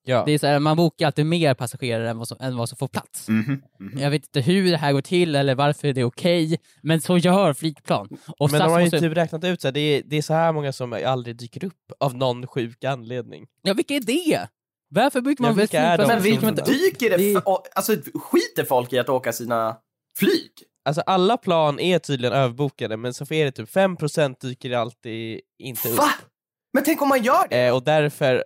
Ja. 0.09 0.23
Det 0.25 0.31
är 0.31 0.39
så 0.39 0.47
här, 0.47 0.59
man 0.59 0.77
bokar 0.77 1.05
alltid 1.05 1.25
mer 1.25 1.53
passagerare 1.53 2.09
än 2.09 2.17
vad 2.17 2.27
som, 2.27 2.37
än 2.39 2.57
vad 2.57 2.69
som 2.69 2.77
får 2.77 2.87
plats. 2.87 3.27
Mhm, 3.29 3.61
mhm. 3.79 3.99
Jag 3.99 4.09
vet 4.09 4.23
inte 4.25 4.41
hur 4.41 4.71
det 4.71 4.77
här 4.77 4.93
går 4.93 5.01
till 5.01 5.35
eller 5.35 5.55
varför 5.55 5.93
det 5.93 6.01
är 6.01 6.05
okej, 6.05 6.57
men 6.81 7.01
så 7.01 7.17
gör 7.17 7.53
flygplan. 7.53 8.07
Och 8.37 8.51
Men 8.51 8.59
SAS 8.59 8.67
de 8.67 8.71
har 8.71 8.79
ju 8.79 8.85
måste... 8.85 8.99
typ 8.99 9.17
räknat 9.17 9.43
ut 9.43 9.65
att 9.65 9.73
det 9.73 9.79
är, 9.79 10.01
det 10.05 10.17
är 10.17 10.21
så 10.21 10.33
här 10.33 10.51
många 10.51 10.73
som 10.73 10.93
aldrig 11.05 11.35
dyker 11.37 11.65
upp 11.65 11.91
av 11.99 12.15
någon 12.15 12.47
sjuk 12.47 12.83
anledning. 12.83 13.45
Ja, 13.61 13.73
vilka 13.73 13.93
är 13.93 14.01
det? 14.01 14.47
Varför 14.91 15.21
bygger 15.21 15.41
man 15.41 15.51
Ja, 15.51 15.55
vilka 15.57 15.81
är 15.81 15.97
de? 15.97 16.01
Men 16.03 16.07
som- 16.07 16.15
Varför 16.15 16.23
vi, 16.23 16.31
bygger 16.31 16.41
man 16.47 16.59
inte- 16.59 16.71
dyker 16.71 17.09
det, 17.09 17.33
Det- 17.33 17.41
alltså 17.75 17.91
skiter 18.13 18.63
folk 18.65 18.93
i 18.93 18.99
att 18.99 19.09
åka 19.09 19.33
sina 19.33 19.77
flyg? 20.19 20.51
Alltså 20.85 21.01
alla 21.05 21.37
plan 21.37 21.79
är 21.79 21.99
tydligen 21.99 22.33
överbokade 22.35 22.97
men 22.97 23.13
så 23.13 23.33
är 23.33 23.45
det 23.45 23.51
typ 23.51 23.69
5% 23.69 24.39
dyker 24.41 24.71
alltid 24.71 25.41
inte 25.59 25.89
upp. 25.89 25.97
Va? 25.97 26.09
Men 26.73 26.83
tänk 26.83 27.01
om 27.01 27.07
man 27.09 27.23
gör 27.23 27.47
det? 27.49 27.65
Eh, 27.67 27.75
och 27.75 27.83
därför, 27.83 28.43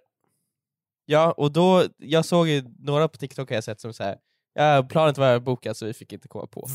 ja 1.06 1.32
och 1.32 1.52
då, 1.52 1.86
jag 1.98 2.26
såg 2.26 2.48
ju 2.48 2.64
några 2.80 3.08
på 3.08 3.18
TikTok 3.18 3.50
har 3.50 3.56
jag 3.56 3.64
sett 3.64 3.82
som 3.82 3.94
såhär, 3.94 4.18
ja 4.54 4.88
planet 4.90 5.18
var 5.18 5.28
överbokat 5.28 5.78
så 5.78 5.86
vi 5.86 5.94
fick 5.94 6.14
inte 6.14 6.28
komma 6.28 6.48
på. 6.48 6.68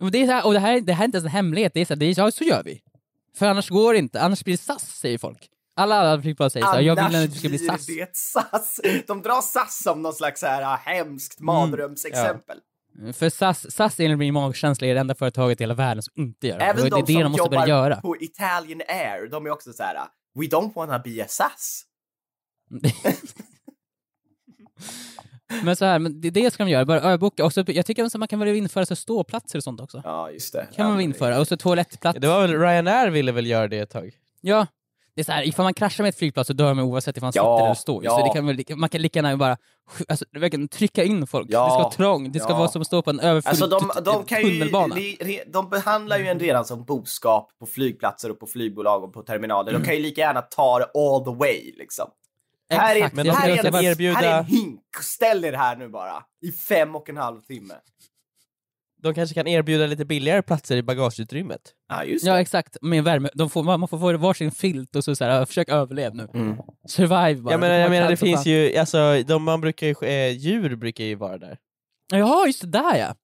Och 0.00 0.10
det, 0.10 0.22
är 0.22 0.26
så 0.26 0.32
här, 0.32 0.46
och 0.46 0.52
det, 0.52 0.58
här, 0.58 0.80
det 0.80 0.92
här 0.92 1.02
är 1.02 1.06
inte 1.06 1.16
ens 1.18 1.26
en 1.26 1.30
hemlighet, 1.30 1.74
det 1.74 1.80
är 1.80 1.84
så, 1.84 1.94
här, 1.94 1.98
det 1.98 2.06
är, 2.06 2.18
ja, 2.18 2.30
så 2.30 2.44
gör 2.44 2.62
vi. 2.62 2.80
För 3.36 3.46
annars 3.46 3.68
går 3.68 3.92
det 3.92 3.98
inte, 3.98 4.20
annars 4.20 4.44
blir 4.44 4.54
det 4.54 4.62
SAS, 4.62 4.82
säger 4.82 5.18
folk. 5.18 5.48
Alla 5.76 6.00
andra 6.00 6.22
flygbolag 6.22 6.52
säger 6.52 6.66
så 6.66 6.72
här, 6.72 6.80
jag 6.80 6.96
vill 6.96 7.04
att 7.04 7.32
det 7.32 7.38
ska 7.38 7.48
bli 7.48 7.58
blir 7.58 7.68
SAS. 7.68 7.86
det 7.86 8.00
ett 8.00 8.16
SAS. 8.16 8.80
De 9.06 9.22
drar 9.22 9.40
SAS 9.40 9.82
som 9.82 10.02
någon 10.02 10.12
slags 10.12 10.40
så 10.40 10.46
här 10.46 10.62
ah, 10.62 10.76
hemskt 10.76 11.40
mardrömsexempel. 11.40 12.58
För 13.12 13.30
SAS, 13.30 13.70
SAS 13.70 14.00
enligt 14.00 14.18
min 14.18 14.34
magkänsla 14.34 14.86
är 14.86 14.94
det 14.94 15.00
enda 15.00 15.14
företaget 15.14 15.60
i 15.60 15.62
hela 15.62 15.74
världen 15.74 16.02
som 16.02 16.12
inte 16.16 16.46
gör 16.46 16.58
det. 16.58 16.64
Även 16.64 16.84
det 16.84 16.90
de 16.90 16.96
är 16.96 17.06
det 17.06 17.12
som 17.12 17.22
de 17.22 17.32
måste 17.32 17.48
börja 17.48 17.60
jobbar 17.60 17.68
göra. 17.68 18.00
på 18.00 18.16
Italian 18.20 18.82
Air, 18.88 19.28
de 19.30 19.46
är 19.46 19.50
också 19.50 19.72
så 19.72 19.82
här 19.82 19.94
ah, 19.94 20.08
We 20.40 20.46
don't 20.46 20.74
wanna 20.74 20.98
be 20.98 21.24
a 21.24 21.26
SAS. 21.28 21.84
Men 25.62 25.76
så 25.76 25.84
här, 25.84 25.98
men 25.98 26.20
det, 26.20 26.30
det 26.30 26.50
ska 26.50 26.64
de 26.64 26.70
göra, 26.70 26.84
bara 26.84 27.00
överboka. 27.00 27.44
Och 27.44 27.52
så, 27.52 27.64
jag 27.66 27.86
tycker 27.86 28.04
att 28.04 28.14
man 28.14 28.28
kan 28.28 28.38
väl 28.38 28.48
införa 28.48 28.86
så 28.86 28.96
ståplatser 28.96 29.58
och 29.58 29.64
sånt 29.64 29.80
också. 29.80 30.02
Ja, 30.04 30.30
just 30.30 30.52
det. 30.52 30.68
kan 30.74 30.86
man 30.86 30.96
väl 30.96 31.04
införa. 31.04 31.40
Och 31.40 31.48
så 31.48 31.56
toalettplats. 31.56 32.18
Det 32.20 32.28
var 32.28 32.42
väl 32.42 32.58
Ryanair 32.58 33.10
ville 33.10 33.32
väl 33.32 33.46
göra 33.46 33.68
det 33.68 33.78
ett 33.78 33.90
tag? 33.90 34.14
Ja. 34.40 34.66
Det 35.16 35.22
är 35.22 35.24
så 35.24 35.32
här, 35.32 35.48
ifall 35.48 35.64
man 35.64 35.74
kraschar 35.74 36.04
med 36.04 36.08
ett 36.08 36.18
flygplan 36.18 36.44
så 36.44 36.52
dör 36.52 36.74
man 36.74 36.84
oavsett 36.84 37.16
ifall 37.16 37.26
man 37.26 37.32
Ja, 37.34 37.56
sitter 37.56 37.64
eller 37.66 37.74
står. 37.74 38.04
ja. 38.04 38.18
Så 38.18 38.24
det 38.26 38.32
kan 38.32 38.46
väl, 38.46 38.76
man 38.76 38.88
kan 38.88 39.02
lika 39.02 39.18
gärna 39.18 39.36
bara 39.36 39.56
alltså, 40.08 40.24
verkligen 40.32 40.68
trycka 40.68 41.04
in 41.04 41.26
folk. 41.26 41.46
Ja, 41.50 41.64
Det 41.64 41.70
ska 41.70 41.78
vara 41.82 41.90
trångt, 41.90 42.32
det 42.32 42.40
ska 42.40 42.50
ja. 42.52 42.58
vara 42.58 42.68
som 42.68 42.80
att 42.80 42.86
stå 42.86 43.02
på 43.02 43.10
en 43.10 43.20
överfull 43.20 43.48
Alltså 43.48 43.66
de, 43.66 43.90
de 44.04 44.24
kan 44.24 44.38
ju, 44.42 44.50
tunnelbana. 44.50 44.94
re- 44.94 45.42
de 45.52 45.68
behandlar 45.70 46.18
ju 46.18 46.26
en 46.28 46.38
redan 46.38 46.64
som 46.64 46.84
boskap 46.84 47.50
på 47.60 47.66
flygplatser 47.66 48.30
och 48.30 48.40
på 48.40 48.46
flygbolag 48.46 49.04
och 49.04 49.12
på 49.12 49.22
terminaler. 49.22 49.72
De 49.72 49.84
kan 49.84 49.94
ju 49.94 50.00
lika 50.02 50.20
gärna 50.20 50.42
ta 50.42 50.78
det 50.78 50.84
all 50.94 51.24
the 51.24 51.38
way 51.38 51.72
liksom. 51.78 52.06
Här 52.70 52.92
är, 52.94 52.96
Exakt, 52.96 53.14
men 53.14 53.30
här, 53.30 53.48
är 53.48 53.66
en, 53.66 53.74
erbjuda- 53.84 54.14
här 54.14 54.34
är 54.34 54.38
en 54.38 54.44
hink, 54.44 54.80
ställ 55.02 55.44
er 55.44 55.52
här 55.52 55.76
nu 55.76 55.88
bara. 55.88 56.22
I 56.42 56.52
fem 56.52 56.96
och 56.96 57.08
en 57.08 57.16
halv 57.16 57.40
timme. 57.40 57.74
De 59.06 59.14
kanske 59.14 59.34
kan 59.34 59.46
erbjuda 59.46 59.86
lite 59.86 60.04
billigare 60.04 60.42
platser 60.42 60.76
i 60.76 60.82
bagageutrymmet. 60.82 61.60
Ja, 61.88 62.04
just 62.04 62.26
Ja 62.26 62.40
exakt, 62.40 62.76
med 62.82 63.04
värme. 63.04 63.28
De 63.34 63.50
får, 63.50 63.62
man 63.62 63.88
får 63.88 63.98
få 63.98 64.16
varsin 64.16 64.50
filt 64.50 64.96
och 64.96 65.04
så, 65.04 65.16
så 65.16 65.24
här, 65.24 65.44
försök 65.44 65.68
överleva 65.68 66.14
nu. 66.14 66.28
Mm. 66.34 66.56
Survive 66.88 67.34
bara. 67.42 67.50
Jag 67.52 67.60
menar, 67.60 67.74
Det 67.74 67.80
jag 67.80 67.90
menar 67.90 68.10
det 68.10 68.16
finns 68.16 68.44
fan. 68.44 68.52
ju, 68.52 68.76
alltså, 68.76 69.22
de, 69.26 69.42
man 69.42 69.60
brukar 69.60 69.86
ju, 69.86 69.94
eh, 70.08 70.30
djur 70.36 70.76
brukar 70.76 71.04
ju 71.04 71.14
vara 71.14 71.38
där. 71.38 71.58
Jaha, 72.12 72.46
just 72.46 72.60
det 72.60 72.66
där 72.68 72.96
ja. 72.96 73.14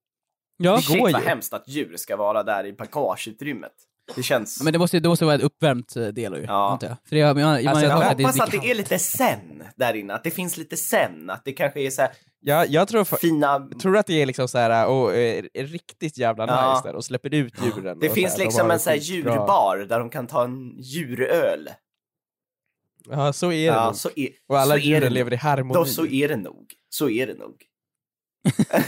Ja, 0.56 0.76
Det 0.76 0.82
Shit 0.82 0.98
går 1.00 1.12
vad 1.12 1.22
ju. 1.22 1.28
hemskt 1.28 1.52
att 1.52 1.68
djur 1.68 1.96
ska 1.96 2.16
vara 2.16 2.42
där 2.42 2.66
i 2.66 2.72
bagageutrymmet. 2.72 3.72
Det 4.16 4.22
känns... 4.22 4.62
men 4.62 4.72
det 4.72 4.78
måste, 4.78 5.00
det 5.00 5.08
måste 5.08 5.24
vara 5.24 5.34
ett 5.34 5.42
uppvärmt 5.42 5.96
eh, 5.96 6.06
del 6.06 6.34
ju, 6.34 6.44
Ja. 6.44 6.70
antar 6.72 6.86
jag. 6.88 6.96
För 7.08 7.16
det, 7.16 7.24
man, 7.34 7.42
man, 7.42 7.52
Alltså, 7.54 7.84
jag 7.84 7.90
jag 8.02 8.08
hoppas 8.10 8.40
att 8.40 8.50
det 8.50 8.70
är 8.70 8.74
lite 8.74 8.98
sen 8.98 9.62
där 9.76 9.94
inne, 9.94 10.14
att 10.14 10.24
det 10.24 10.30
finns 10.30 10.56
lite 10.56 10.76
sen, 10.76 11.30
att 11.30 11.44
det 11.44 11.52
kanske 11.52 11.80
är 11.80 11.90
så 11.90 12.02
här 12.02 12.10
Ja, 12.44 12.64
jag 12.66 12.88
tror, 12.88 13.04
fa- 13.04 13.16
fina... 13.16 13.68
tror 13.82 13.96
att 13.96 14.06
det 14.06 14.22
är 14.22 14.26
liksom 14.26 14.48
så 14.48 14.58
här, 14.58 14.86
och, 14.86 15.14
eh, 15.14 15.44
är 15.54 15.64
riktigt 15.66 16.18
jävla 16.18 16.46
Ja. 16.46 16.72
nice 16.74 16.88
där 16.88 16.94
och 16.96 17.04
släpper 17.04 17.34
ut 17.34 17.54
djuren. 17.64 17.98
Det 18.00 18.10
finns 18.10 18.32
så 18.32 18.38
här, 18.38 18.38
de 18.38 18.44
liksom 18.44 18.66
har 18.66 18.72
en 18.74 18.80
så 18.80 18.90
här 18.90 18.96
djurbar 18.96 19.86
där 19.88 19.98
de 19.98 20.10
kan 20.10 20.26
ta 20.26 20.44
en 20.44 20.74
djuröl. 20.78 21.68
Ja, 23.10 23.32
så 23.32 23.46
är 23.46 23.50
det 23.50 23.76
Ja, 23.76 23.86
nog. 23.86 23.96
så 23.96 24.10
är, 24.16 24.28
Och 24.46 24.58
alla 24.58 24.74
så 24.74 24.78
är 24.78 24.80
det 24.80 24.86
djuren 24.86 25.14
lever 25.14 25.32
i 25.32 25.36
harmoni. 25.36 25.74
Då, 25.74 25.84
så 25.84 26.06
är 26.06 26.28
det 26.28 26.36
nog. 26.36 26.74
Så 26.88 27.08
är 27.10 27.26
det 27.26 27.34
nog. 27.34 27.62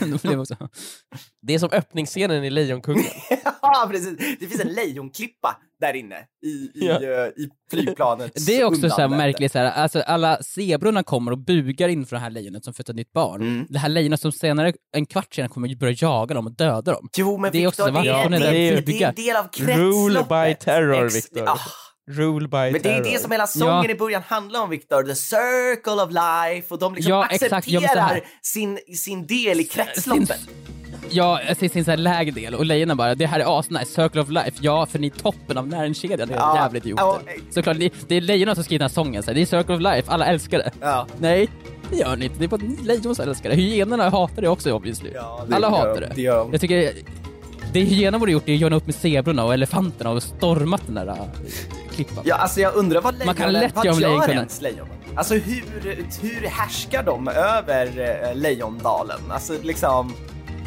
De 0.23 0.45
Det 1.43 1.55
är 1.55 1.59
som 1.59 1.69
öppningsscenen 1.73 2.45
i 2.45 2.51
Lejonkungen. 2.51 3.05
ja, 3.63 3.89
precis. 3.91 4.17
Det 4.41 4.47
finns 4.47 4.61
en 4.61 4.69
lejonklippa 4.73 5.57
där 5.87 5.97
inne 5.97 6.17
i, 6.45 6.49
i, 6.49 6.71
Ja. 6.75 6.95
eh, 6.95 7.26
i 7.29 7.49
flygplanets 7.71 8.45
Det 8.47 8.61
är 8.61 8.64
också 8.64 8.91
så 8.91 9.09
märkligt, 9.09 9.53
så 9.53 9.59
här, 9.59 9.71
alltså 9.71 10.00
alla 10.00 10.43
zebrorna 10.43 11.03
kommer 11.03 11.33
och 11.33 11.38
bugar 11.38 11.88
inför 11.88 12.17
det 12.17 12.21
här 12.21 12.31
lejonet 12.31 12.64
som 12.64 12.75
fött 12.75 12.88
ett 12.88 12.97
nytt 12.97 13.12
barn. 13.12 13.43
Mm. 13.43 13.67
Det 13.69 13.79
här 13.79 13.88
lejonet 13.88 14.21
som 14.21 14.33
senare, 14.33 14.73
en 14.97 15.07
kvart 15.07 15.35
senare, 15.35 15.49
kommer 15.49 15.69
ju 15.69 15.76
börja 15.76 15.95
jaga 15.99 16.35
dem 16.35 16.47
och 16.47 16.57
döda 16.57 16.93
dem. 16.93 17.09
Jo, 17.17 17.38
men 17.38 17.53
Det 17.53 17.62
är 17.64 17.69
också 17.69 17.85
Victor, 17.85 17.99
så, 17.99 18.05
det, 18.05 18.12
varför 18.12 18.31
är, 18.31 18.37
är 18.37 18.41
det, 18.41 18.59
är, 18.69 18.83
det 18.83 19.03
är 19.03 19.09
en 19.09 19.14
del 19.14 19.37
av 19.37 19.49
Rule 19.59 20.14
kretsloppet. 20.14 20.29
by 20.59 20.64
terror, 20.64 21.11
Victor. 21.11 21.49
Ah, 21.49 21.59
Rule 22.11 22.49
by 22.49 22.57
men 22.57 22.83
det 22.83 22.88
är 22.93 23.05
det 23.12 23.19
som 23.21 23.31
hela 23.31 23.47
sången 23.47 23.75
Ja. 23.85 23.91
i 23.91 23.95
början 23.95 24.23
handlar 24.26 24.61
om, 24.62 24.71
Victor. 24.71 25.03
The 25.03 25.14
circle 25.14 26.03
of 26.03 26.11
life. 26.11 26.75
Och 26.75 26.81
de 26.81 26.95
liksom 26.95 27.11
Ja, 27.11 27.26
exakt. 27.31 27.53
Accepterar 27.53 28.00
här. 28.00 28.21
sin, 28.43 28.79
sin 28.97 29.26
del 29.26 29.61
i 29.61 29.64
kretsloppet. 29.64 30.41
Ja, 31.11 31.41
jag 31.49 31.57
ser 31.57 31.69
sin 31.69 31.85
så 31.85 31.91
här 31.91 31.99
lägre 31.99 32.31
del 32.31 32.55
och 32.55 32.65
lejonen 32.65 32.97
bara, 32.97 33.15
det 33.15 33.27
här 33.27 33.41
är 33.41 33.59
asnice, 33.59 33.85
circle 33.85 34.21
of 34.21 34.29
life. 34.31 34.51
Ja, 34.61 34.87
för 34.87 34.99
ni 34.99 35.07
är 35.07 35.11
toppen 35.11 35.59
av 35.59 35.69
näringskedjan, 35.69 36.29
det 36.29 36.35
är 36.35 36.39
Ja, 36.39 36.57
jävligt 36.57 36.87
idioter. 36.87 37.05
ja, 37.05 37.21
Såklart, 37.51 37.77
det, 37.79 37.93
det 38.09 38.15
är 38.17 38.21
lejonen 38.21 38.55
som 38.55 38.65
skriver 38.65 38.79
den 38.79 38.89
här 38.89 38.95
sången, 38.95 39.23
så 39.23 39.31
här, 39.31 39.35
det 39.35 39.41
är 39.41 39.47
circle 39.47 39.75
of 39.75 39.81
life, 39.81 40.11
alla 40.13 40.27
älskar 40.27 40.59
det. 40.59 40.71
Ja. 40.81 41.07
Nej, 41.19 41.49
det 41.91 41.97
gör 41.97 42.17
ni 42.17 42.25
inte. 42.25 42.39
Det 42.39 42.45
är 42.45 42.49
bara 42.49 42.61
ni 42.63 42.77
lejon 42.83 43.15
som 43.15 43.29
älskar 43.29 43.51
det. 43.51 43.57
Hyenorna 43.57 44.11
hatar 44.11 44.43
det 44.43 44.49
också 44.49 44.73
obviously. 44.73 45.11
Ja, 45.15 45.45
det 45.49 45.55
alla 45.57 45.67
gör 45.67 45.77
hatar 45.77 45.95
de. 45.95 46.01
det. 46.01 46.13
Det 46.15 46.23
gör. 46.23 46.49
Jag 46.53 46.61
tycker 46.61 46.93
det 47.73 47.81
hyenorna 47.81 48.19
borde 48.19 48.33
gjort 48.33 48.49
är 48.49 48.53
att 48.55 48.59
göra 48.61 48.75
upp 48.77 48.87
med 48.87 48.95
zebrorna 48.95 49.45
och 49.45 49.55
elefanterna 49.55 50.11
och 50.11 50.23
stormat 50.23 50.83
den 50.87 50.95
där 50.95 51.07
äh, 51.09 51.14
klippan. 51.95 52.25
Ja, 52.27 52.35
alltså 52.37 52.61
jag 52.61 52.75
undrar 52.75 53.01
vad 53.01 53.14
lejonen, 53.14 53.27
Man 53.27 53.35
kan 53.35 53.53
lätt 53.53 53.75
vad 53.75 54.01
gör 54.01 54.31
ens 54.31 54.61
lejonen? 54.61 54.93
Alltså 55.17 55.35
hur, 55.35 55.64
hur 56.23 56.47
härskar 56.47 57.03
de 57.03 57.29
över 57.29 57.87
eh, 58.31 58.37
Lejondalen? 58.37 59.21
Alltså 59.31 59.53
liksom, 59.62 60.12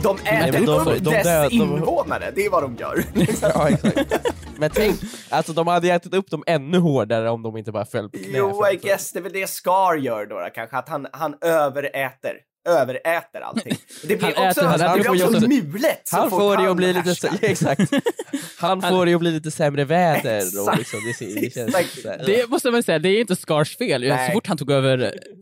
de 0.04 0.18
äter 0.26 0.66
de- 0.66 0.68
upp 0.68 1.04
de 1.04 1.10
dess 1.10 1.50
de- 1.50 1.56
invånare, 1.56 2.32
det 2.36 2.46
är 2.46 2.50
vad 2.50 2.64
de 2.64 2.76
gör. 2.76 3.04
Ja. 3.42 3.70
Men 4.60 4.70
tänk, 4.74 4.96
alltså 5.30 5.54
de 5.54 5.68
hade 5.68 5.90
ätit 5.92 6.14
upp 6.14 6.30
dem 6.32 6.44
ännu 6.48 6.78
hårdare 6.78 7.30
om 7.30 7.44
de 7.44 7.58
inte 7.58 7.72
bara 7.72 7.86
föll 7.86 8.10
på 8.10 8.18
knä. 8.18 8.38
jo, 8.38 8.64
I 8.74 8.76
guess 8.76 9.12
det 9.12 9.20
är 9.20 9.24
väl 9.24 9.34
det 9.34 9.48
Scar 9.50 9.96
gör 9.96 10.26
då, 10.26 10.40
då 10.40 10.48
kanske, 10.56 10.78
att 10.78 10.90
han, 10.90 11.08
han 11.12 11.36
överäter. 11.42 12.34
Överäter 12.68 13.42
allting. 13.42 13.78
Det 14.08 14.16
blir 14.16 14.34
Han 14.36 14.48
också, 14.48 14.62
äter- 14.62 14.66
han 14.88 14.98
det 14.98 15.10
blir 15.10 15.20
ju 15.20 15.26
också 15.36 15.48
mulet 15.48 16.02
så 16.04 16.16
Han 16.18 16.30
får 16.30 16.58
det 16.58 16.62
ju 16.62 16.68
han 16.68 16.72
att 16.72 16.78
bli 16.78 16.94
lite, 16.94 17.16
ja, 17.28 17.30
exakt. 17.42 17.94
Han 18.60 18.82
får 18.82 19.06
det 19.06 19.14
att 19.14 19.20
bli 19.20 19.32
lite 19.32 19.52
sämre 19.52 19.86
väder 19.86 20.42
och 20.62 20.78
liksom, 20.78 21.00
det, 21.20 21.42
det 21.42 21.54
känns 21.54 22.02
så 22.02 22.10
här, 22.10 22.24
Det 22.26 22.50
måste 22.50 22.72
man 22.72 22.84
säga, 22.84 23.00
det 23.00 23.10
är 23.10 23.20
inte 23.22 23.36
Scars 23.36 23.78
fel. 23.78 24.02
Nej. 24.02 24.28
Så 24.28 24.34
fort 24.34 24.48
han 24.48 24.58
tog 24.58 24.72
över 24.72 24.98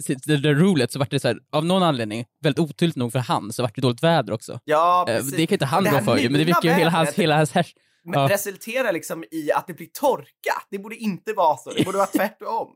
eh, 0.07 0.15
det 0.41 0.53
rulet 0.53 0.91
så 0.91 0.99
var 0.99 1.07
det 1.09 1.19
så 1.19 1.27
här, 1.27 1.37
av 1.51 1.65
någon 1.65 1.83
anledning, 1.83 2.25
väldigt 2.43 2.59
oturligt 2.59 2.95
nog 2.95 3.11
för 3.11 3.19
han, 3.19 3.53
så 3.53 3.61
var 3.61 3.71
det 3.75 3.81
dåligt 3.81 4.03
väder 4.03 4.33
också. 4.33 4.59
Ja, 4.63 5.05
Eh, 5.09 5.15
precis. 5.17 5.31
Det 5.35 5.47
kan 5.47 5.55
inte 5.55 5.65
han 5.65 5.83
Det 5.83 5.89
gå 5.89 5.99
för 5.99 6.29
men 6.29 6.33
det 6.33 6.45
fick 6.45 6.63
ju 6.63 6.71
hela 6.71 6.89
hans, 6.91 7.13
hela 7.13 7.35
hans 7.37 7.51
härs... 7.51 7.73
Men 8.07 8.19
Ja. 8.21 8.29
resulterar 8.29 8.91
liksom 8.91 9.23
i 9.31 9.51
att 9.51 9.67
det 9.67 9.73
blir 9.73 9.87
torka. 9.99 10.53
Det 10.71 10.79
borde 10.79 10.95
inte 10.95 11.33
vara 11.33 11.57
så. 11.57 11.71
Det 11.71 11.83
borde 11.85 11.97
vara 11.97 12.07
tvärtom. 12.07 12.67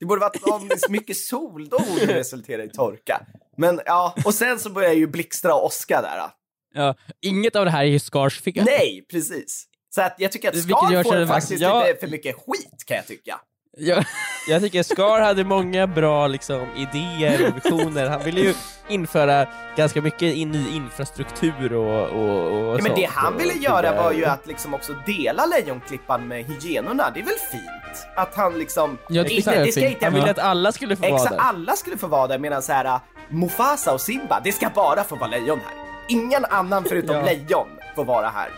Det 0.00 0.06
borde 0.06 0.20
vara 0.20 0.30
att 0.30 0.42
om 0.42 0.68
det 0.68 0.74
är 0.74 0.78
så 0.78 0.92
mycket 0.92 1.16
sol, 1.16 1.68
då 1.68 1.78
borde 1.78 2.06
det 2.06 2.14
resultera 2.14 2.64
i 2.64 2.68
torka. 2.68 3.20
Men 3.56 3.80
ja, 3.86 4.14
och 4.24 4.34
sen 4.34 4.58
så 4.58 4.70
börjar 4.70 4.92
ju 4.92 5.06
blixtra 5.06 5.54
och 5.54 5.64
åska 5.64 6.02
där. 6.02 6.16
då. 6.18 6.30
Ja, 6.74 6.94
inget 7.20 7.56
av 7.56 7.64
det 7.64 7.70
här 7.70 7.80
är 7.84 7.88
ju 7.88 7.98
Scars 7.98 8.40
fel. 8.42 8.64
Nej, 8.64 9.06
precis. 9.10 9.66
Så 9.94 10.02
att 10.02 10.14
jag 10.18 10.32
tycker 10.32 10.48
att 10.48 10.54
Vilket 10.54 10.76
Scar 10.78 11.02
får 11.02 11.26
faktiskt 11.26 11.62
Ja. 11.62 11.86
lite 11.86 12.00
för 12.00 12.06
mycket 12.08 12.36
skit 12.36 12.84
kan 12.86 12.96
jag 12.96 13.06
tycka. 13.06 13.40
Ja. 13.78 14.02
Jag 14.48 14.62
tycker 14.62 14.82
Scar 14.82 15.20
hade 15.20 15.44
många 15.44 15.86
bra 15.86 16.26
liksom, 16.26 16.66
idéer 16.76 17.48
och 17.48 17.56
visioner. 17.56 18.08
Han 18.08 18.22
ville 18.24 18.40
ju 18.40 18.54
införa 18.88 19.46
ganska 19.76 20.02
mycket 20.02 20.22
i 20.22 20.44
ny 20.44 20.68
infrastruktur 20.68 21.72
och, 21.72 22.08
och, 22.08 22.68
och 22.68 22.78
Ja, 22.78 22.82
men 22.82 22.94
det 22.94 23.08
han 23.10 23.38
ville 23.38 23.54
göra 23.54 24.02
var 24.02 24.12
ju 24.12 24.24
att 24.24 24.46
liksom 24.46 24.74
också 24.74 24.92
dela 25.06 25.46
Lejonklippan 25.46 26.28
med 26.28 26.44
hyenorna. 26.44 27.10
Det 27.14 27.20
är 27.20 27.24
väl 27.24 27.34
fint? 27.52 28.06
Att 28.16 28.34
han 28.34 28.58
liksom... 28.58 28.98
Ja, 29.08 29.22
det 29.22 29.30
inte, 29.30 29.50
är 29.50 29.64
det 29.64 29.72
ska 29.72 29.86
inte 29.86 30.04
Han 30.04 30.14
ville 30.14 30.30
att 30.30 30.38
alla 30.38 30.72
skulle 30.72 30.96
få 30.96 31.10
vara 31.10 31.30
där. 31.30 31.38
alla 31.38 31.72
skulle 31.76 31.96
få 31.96 32.06
vara 32.06 32.26
där 32.26 32.38
medan 32.38 32.62
så 32.62 32.72
här 32.72 32.84
äh, 32.84 33.00
Mufasa 33.28 33.92
och 33.92 34.00
Simba, 34.00 34.40
det 34.44 34.52
ska 34.52 34.68
bara 34.74 35.04
få 35.04 35.16
vara 35.16 35.30
lejon 35.30 35.58
här. 35.58 35.74
Ingen 36.08 36.44
annan 36.44 36.84
förutom 36.84 37.16
Ja. 37.16 37.24
lejon 37.24 37.68
får 37.96 38.04
vara 38.04 38.28
här. 38.28 38.48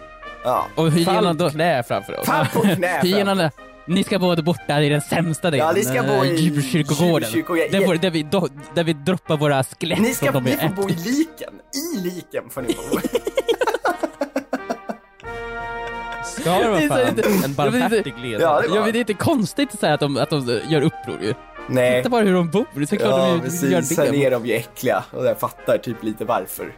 Ja. 0.44 0.66
Och 0.74 0.92
Fall 1.04 1.37
då... 1.37 1.50
knä 1.50 1.83
framför 1.83 2.20
oss. 2.20 2.26
Fall 2.26 2.46
på 2.46 2.61
knä. 2.61 3.00
Hyenorna, 3.02 3.50
ni 3.88 4.05
ska 4.05 4.18
båda 4.18 4.42
bort 4.42 4.61
där 4.66 4.81
i 4.81 4.88
den 4.88 5.01
sämsta 5.01 5.51
delen. 5.51 5.66
Ja, 5.66 5.72
ni 5.72 5.85
ska 5.85 6.03
bo 6.03 6.24
eh, 6.24 6.31
i 6.31 6.37
djurkyrkogården. 6.40 7.31
Där, 7.70 7.98
där, 7.98 8.11
vi, 8.11 8.22
do, 8.22 8.48
där 8.74 8.85
vi 8.85 8.92
droppar 8.92 9.37
våra 9.37 9.64
skelett 9.64 9.98
Ni, 10.01 10.14
ska, 10.14 10.40
ni 10.40 10.57
får 10.57 10.68
bo 10.68 10.88
i 10.90 10.94
liken. 10.94 11.53
I 11.96 12.01
liken 12.01 12.44
får 12.51 12.62
ni 12.62 12.68
bo. 12.68 12.98
Scar 16.24 16.62
Det 16.62 16.68
var 16.70 16.77
är 16.77 16.81
så 16.81 16.88
fan 16.94 17.09
inte- 17.09 17.29
en 17.44 17.55
barmhärtig 17.55 18.14
ledare. 18.18 18.42
Ja, 18.42 18.61
det 18.62 18.68
var- 18.68 18.77
Ja, 18.77 18.83
men 18.83 18.92
det 18.92 18.98
är 18.98 19.01
inte 19.01 19.14
konstigt 19.14 19.81
så 19.81 19.87
att, 19.87 20.01
de, 20.01 20.16
att 20.16 20.31
de 20.31 20.61
gör 20.68 20.83
uppror 20.83 21.18
ju. 21.22 21.35
Nej. 21.68 21.98
Titta 22.03 22.09
bara 22.11 22.24
hur 22.24 22.35
de 22.35 22.51
bor, 22.51 22.66
det 22.74 22.92
är 22.92 22.96
klart 22.96 23.11
Ja, 23.11 23.18
de 23.27 23.33
gör 23.33 23.38
precis. 23.81 23.96
Sen 23.96 24.12
det. 24.12 24.24
är 24.27 24.31
de 24.31 24.46
ju 24.46 24.55
äckliga 24.55 25.05
och 25.11 25.27
jag 25.27 25.38
fattar 25.40 25.79
typ 25.79 26.03
lite 26.03 26.24
varför. 26.24 26.72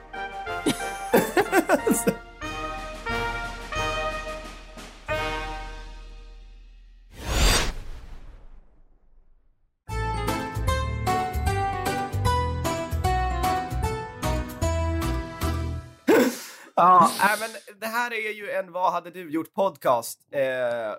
Ja, 16.83 17.11
äh, 17.35 17.41
men 17.41 17.79
det 17.81 17.87
här 17.87 18.11
är 18.13 18.33
ju 18.33 18.51
en 18.51 18.73
Vad 18.73 18.93
hade 18.93 19.11
du 19.11 19.31
gjort 19.31 19.55
podcast 19.55 20.19
eh, 20.35 20.41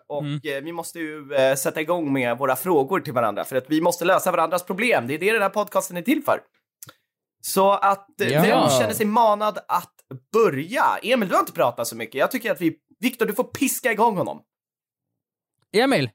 och 0.08 0.22
Mm. 0.24 0.40
eh, 0.44 0.64
vi 0.64 0.72
måste 0.72 1.00
ju 1.00 1.34
eh, 1.34 1.56
sätta 1.56 1.82
igång 1.82 2.14
med 2.14 2.38
våra 2.38 2.56
frågor 2.56 3.00
till 3.00 3.14
varandra 3.14 3.44
för 3.44 3.56
att 3.56 3.66
vi 3.70 3.82
måste 3.82 4.06
lösa 4.06 4.32
varandras 4.32 4.64
problem. 4.64 5.08
Det 5.08 5.14
är 5.14 5.20
det 5.20 5.32
den 5.34 5.42
här 5.42 5.50
podcasten 5.50 5.98
är 5.98 6.02
till 6.02 6.24
för. 6.24 6.40
Så 7.42 7.72
att 7.72 8.22
eh, 8.22 8.28
Ja. 8.30 8.42
vem 8.42 8.70
känner 8.70 8.94
sig 8.94 9.06
manad 9.06 9.60
att 9.68 9.94
börja? 10.34 10.84
Emil, 11.04 11.30
du 11.30 11.36
har 11.36 11.40
inte 11.42 11.52
pratat 11.54 11.88
så 11.88 11.96
mycket. 11.96 12.16
Jag 12.16 12.32
tycker 12.32 12.52
att 12.52 12.62
vi, 12.62 12.78
Viktor, 13.00 13.26
du 13.26 13.34
får 13.34 13.44
piska 13.44 13.92
igång 13.92 14.18
honom. 14.18 14.42
Emil, 15.74 16.10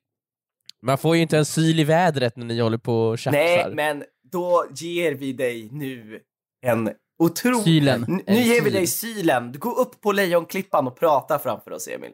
Man 0.83 0.99
får 0.99 1.17
ju 1.17 1.23
inte 1.23 1.39
en 1.39 1.45
syl 1.47 1.81
i 1.81 1.85
vädret 1.85 2.37
när 2.37 2.45
ni 2.47 2.61
håller 2.61 2.79
på 2.79 3.07
och 3.09 3.19
tjafsar. 3.19 3.39
Nej, 3.41 3.75
men 3.75 4.05
då 4.33 4.67
ger 4.71 5.13
vi 5.13 5.33
dig 5.33 5.69
nu 5.73 6.21
en 6.67 6.91
otrolig... 7.19 7.63
Sylen. 7.65 8.05
N- 8.09 8.23
Nu 8.27 8.35
ger 8.43 8.63
vi 8.63 8.71
dig 8.71 8.87
sylen. 8.87 9.53
Du 9.53 9.59
går 9.59 9.79
upp 9.79 10.01
på 10.01 10.13
Lejonklippan 10.13 10.87
och 10.87 10.99
prata 10.99 11.39
framför 11.39 11.71
oss, 11.73 11.89
Emil. 11.89 12.11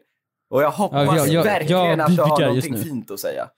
Och 0.49 0.63
jag 0.63 0.71
hoppas 0.71 1.05
Ja, 1.05 1.15
jag- 1.17 1.27
jag- 1.27 1.43
verkligen 1.43 1.81
jag 1.81 1.99
att 2.01 2.15
du 2.15 2.21
har 2.21 2.39
någonting 2.41 2.77
fint 2.77 3.11
att 3.11 3.19
säga. 3.19 3.49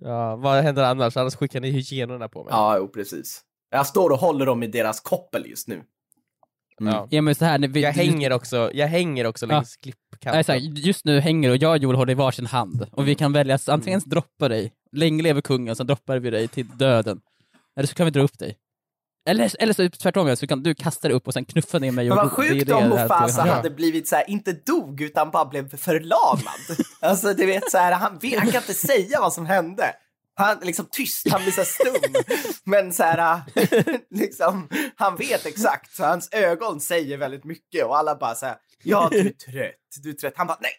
Ja, 0.00 0.36
vad 0.36 0.62
händer 0.62 0.82
annars? 0.84 1.16
Annars 1.16 1.34
skickar 1.36 1.60
ni 1.60 1.70
hyenorna 1.70 2.28
på 2.28 2.44
mig. 2.44 2.50
Ja, 2.52 2.76
jo, 2.78 2.88
precis. 2.88 3.40
Jag 3.70 3.86
står 3.86 4.10
och 4.10 4.18
håller 4.18 4.46
dem 4.46 4.62
i 4.62 4.66
deras 4.66 5.00
koppel 5.00 5.46
just 5.46 5.68
nu. 5.68 5.82
Ja. 6.78 7.06
Ja, 7.10 7.22
men 7.22 7.34
så 7.34 7.44
här, 7.44 7.58
vi, 7.68 7.82
Jag 7.82 7.92
hänger 7.92 8.32
också, 8.32 8.70
jag 8.74 8.86
hänger 8.86 9.26
också 9.26 9.46
Ja. 9.46 9.52
längs 9.52 9.76
klippkanten. 9.76 10.32
Nej, 10.36 10.44
så 10.44 10.52
här, 10.52 10.58
just 10.58 11.04
nu 11.04 11.20
hänger 11.20 11.50
och 11.50 11.56
jag 11.56 11.70
och 11.70 11.78
Joel 11.78 11.96
håller 11.96 12.12
i 12.12 12.14
varsin 12.14 12.46
hand 12.46 12.86
och 12.92 13.08
vi 13.08 13.14
kan 13.14 13.32
välja 13.32 13.54
att 13.54 13.68
antingen 13.68 14.00
droppa 14.06 14.48
dig, 14.48 14.72
länge 14.92 15.22
lever 15.22 15.40
kungen, 15.40 15.76
så 15.76 15.84
droppar 15.84 16.18
vi 16.18 16.30
dig 16.30 16.48
till 16.48 16.68
döden. 16.68 17.20
Eller 17.76 17.86
så 17.88 17.94
kan 17.94 18.04
vi 18.06 18.10
dra 18.10 18.20
upp 18.20 18.38
dig. 18.38 18.56
Eller, 19.26 19.56
eller 19.58 19.72
så 19.72 19.88
tvärtom, 19.88 20.36
så 20.36 20.46
kan 20.46 20.62
du 20.62 20.74
kasta 20.74 21.08
dig 21.08 21.16
upp 21.16 21.26
och 21.26 21.32
sen 21.32 21.44
knuffa 21.44 21.78
ner 21.78 21.92
mig. 21.92 22.08
Men 22.08 22.16
vad 22.16 22.32
sjukt 22.32 22.70
om 22.70 22.88
Mufasa 22.88 23.42
hade 23.42 23.70
blivit 23.70 24.08
så 24.08 24.16
här, 24.16 24.30
inte 24.30 24.52
dog 24.52 25.00
utan 25.00 25.30
bara 25.30 25.44
blev 25.44 25.76
förlamad. 25.76 26.60
alltså 27.00 27.34
du 27.34 27.46
vet 27.46 27.70
så 27.70 27.78
här, 27.78 27.92
han, 27.92 28.20
han 28.22 28.50
kan 28.50 28.62
inte 28.62 28.74
säga 28.74 29.20
vad 29.20 29.32
som 29.32 29.46
hände. 29.46 29.94
Han 30.36 30.62
är 30.62 30.66
liksom 30.66 30.86
tyst, 30.90 31.30
han 31.30 31.42
blir 31.42 31.52
så 31.52 31.64
stum. 31.64 32.22
Men 32.64 32.92
så 32.92 33.02
här, 33.02 33.42
liksom, 34.10 34.68
han 34.96 35.16
vet 35.16 35.46
exakt, 35.46 35.96
så 35.96 36.04
hans 36.04 36.28
ögon 36.32 36.80
säger 36.80 37.18
väldigt 37.18 37.44
mycket 37.44 37.84
och 37.84 37.98
alla 37.98 38.16
bara 38.16 38.34
så 38.34 38.46
här, 38.46 38.56
ja 38.82 39.08
du 39.10 39.18
är 39.18 39.30
trött, 39.30 40.02
du 40.02 40.10
är 40.10 40.14
trött. 40.14 40.34
Han 40.36 40.46
bara, 40.46 40.58
nej, 40.60 40.72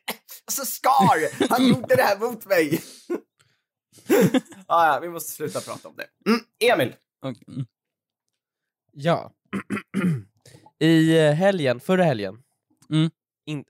alltså 0.45 0.65
Scar, 0.65 1.49
han 1.49 1.67
gjorde 1.67 1.95
det 1.95 2.03
här 2.03 2.19
mot 2.19 2.45
mig. 2.45 2.81
ah, 4.67 4.93
ja, 4.93 4.99
vi 4.99 5.09
måste 5.09 5.31
sluta 5.31 5.61
prata 5.61 5.87
om 5.87 5.95
det. 5.95 6.29
Mm, 6.29 6.41
Emil, 6.59 6.95
mm. 7.23 7.65
Ja. 8.97 9.31
I 10.79 11.17
eh, 11.19 11.31
helgen, 11.33 11.79
förra 11.79 12.03
helgen, 12.03 12.35
Mm. 12.89 13.09
in, 13.45 13.63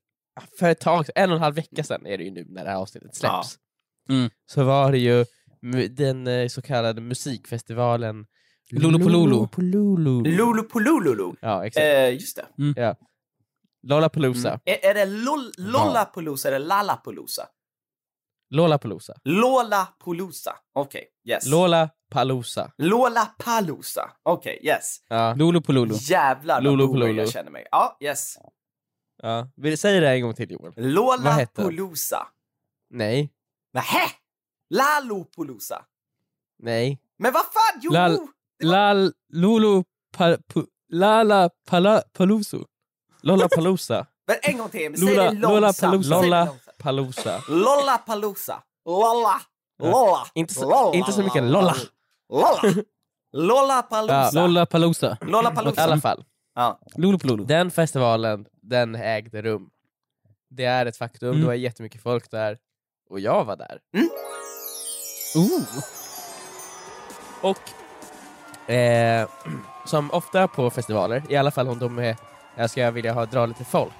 för 0.59 0.69
ett 0.69 0.79
tag 0.79 1.05
en 1.15 1.29
och 1.29 1.35
en 1.35 1.41
halv 1.41 1.55
vecka 1.55 1.83
sedan 1.83 2.05
är 2.05 2.17
det 2.17 2.23
ju 2.23 2.31
nu 2.31 2.45
när 2.49 2.63
det 2.63 2.69
här 2.69 2.77
avsnittet 2.77 3.15
släpps, 3.15 3.57
Mm. 4.09 4.29
så 4.45 4.63
var 4.63 4.91
det 4.91 4.97
ju 4.97 5.25
den 5.89 6.27
eh, 6.27 6.47
så 6.47 6.61
kallade 6.61 7.01
musikfestivalen 7.01 8.25
Lollapalooza. 8.71 9.49
Lollapalooza. 10.29 11.37
Ja, 11.41 11.65
exakt. 11.65 11.83
Eh, 11.83 12.09
just 12.13 12.39
det. 12.75 12.95
Lollapalooza. 13.83 14.49
Mm. 14.49 14.59
Är, 14.65 14.89
är 14.89 14.93
det 14.93 15.05
lol, 15.05 15.51
Lollapalooza 15.57 16.47
eller 16.47 16.59
Lallapalooza? 16.59 17.47
Lollapalooza. 18.49 19.13
Lollapalooza. 19.23 20.55
Okej, 20.73 21.03
yes. 21.29 21.45
Lollapalooza. 21.45 22.71
Lollapalooza. 22.77 24.11
Okej, 24.23 24.59
yes. 24.63 24.97
Ja. 25.09 25.33
Lolo 25.33 25.61
på 25.61 25.71
Lolo. 25.71 25.95
Jävlar 25.95 26.55
vad 26.55 26.63
Lolopololo. 26.63 27.05
Lolo 27.07 27.21
jag 27.21 27.29
känner 27.31 27.51
mig. 27.51 27.65
Ja, 27.71 27.97
yes. 27.99 28.37
ja. 29.23 29.47
Vill 29.55 29.77
säga 29.77 29.99
det 30.01 30.09
en 30.09 30.21
gång 30.21 30.33
till 30.33 30.51
Joel? 30.51 30.73
Vad 30.75 30.83
den? 30.83 30.93
Lollapalooza. 30.93 32.27
Nej. 32.89 33.29
Nähä! 33.73 34.09
Lalopalooza. 34.69 35.85
Nej. 36.63 36.99
Men 37.19 37.33
vad 37.33 37.43
fan, 37.45 37.79
jo! 37.81 37.91
Lal- 37.91 38.17
var- 38.63 39.13
Lal, 39.29 39.83
pa, 40.17 40.37
pu, 40.53 40.65
Lala, 40.91 41.49
pala, 41.69 42.01
Paluso. 42.13 42.65
Lollapalooza. 43.21 44.05
Men 44.27 44.37
en 44.43 44.57
gång 44.57 44.69
till, 44.69 44.97
säg 44.99 45.15
Lola- 45.15 45.31
det 45.31 45.39
långsamt. 45.39 46.05
Lollapalooza. 46.05 46.64
Lollapalooza. 46.91 47.41
Lollapalooza. 47.49 48.61
Lolla. 48.85 49.41
Ja. 49.77 49.85
Lolla. 49.91 50.27
Inte 50.33 50.53
så- 50.53 50.69
Lolla. 50.69 50.93
inte 50.93 51.11
så 51.11 51.23
mycket 51.23 51.43
lolla. 51.43 51.75
Lolla. 52.33 52.61
Lollapalooza. 53.33 54.31
Lolla 54.33 54.65
Palusa. 54.65 55.17
I 55.21 55.25
Lollapalooza. 55.25 55.81
alla 55.83 55.97
fall. 56.01 56.23
Ja. 56.55 56.79
Lolo. 56.95 57.35
Den 57.43 57.71
festivalen, 57.71 58.45
den 58.61 58.95
ägde 58.95 59.41
rum. 59.41 59.69
Det 60.49 60.65
är 60.65 60.85
ett 60.85 60.97
faktum, 60.97 61.29
Mm. 61.29 61.41
det 61.41 61.47
var 61.47 61.53
jättemycket 61.53 62.01
folk 62.03 62.31
där. 62.31 62.57
Och 63.09 63.19
jag 63.19 63.45
var 63.45 63.55
där. 63.55 63.79
Ooh. 65.35 65.63
Och 67.41 68.71
eh, 68.71 69.29
som 69.85 70.11
ofta 70.11 70.47
på 70.47 70.69
festivaler, 70.69 71.23
i 71.29 71.35
alla 71.35 71.51
fall 71.51 71.67
om 71.67 71.79
de 71.79 71.99
är, 71.99 72.17
jag 72.55 72.69
ska 72.69 72.91
vilja 72.91 73.13
ha, 73.13 73.25
dra 73.25 73.45
lite 73.45 73.65
folk, 73.65 73.93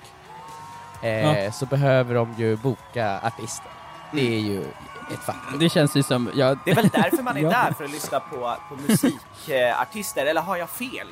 eh, 1.05 1.43
Ja. 1.45 1.51
så 1.51 1.65
behöver 1.65 2.15
de 2.15 2.33
ju 2.37 2.55
boka 2.55 3.19
artister. 3.23 3.71
Det 4.13 4.35
är 4.35 4.39
ju 4.39 4.61
ett 5.13 5.19
faktum. 5.25 5.59
Det 5.59 5.69
känns 5.69 5.95
ju 5.95 6.03
som, 6.03 6.31
ja, 6.35 6.55
Det 6.65 6.71
är 6.71 6.75
väl 6.75 6.87
därför 6.93 7.23
man 7.23 7.37
är 7.37 7.41
Ja. 7.43 7.49
där, 7.49 7.71
för 7.71 7.83
att 7.83 7.91
lyssna 7.91 8.19
på, 8.19 8.35
på 8.69 8.75
musikartister, 8.87 10.25
eller 10.25 10.41
har 10.41 10.57
jag 10.57 10.69
fel? 10.69 11.07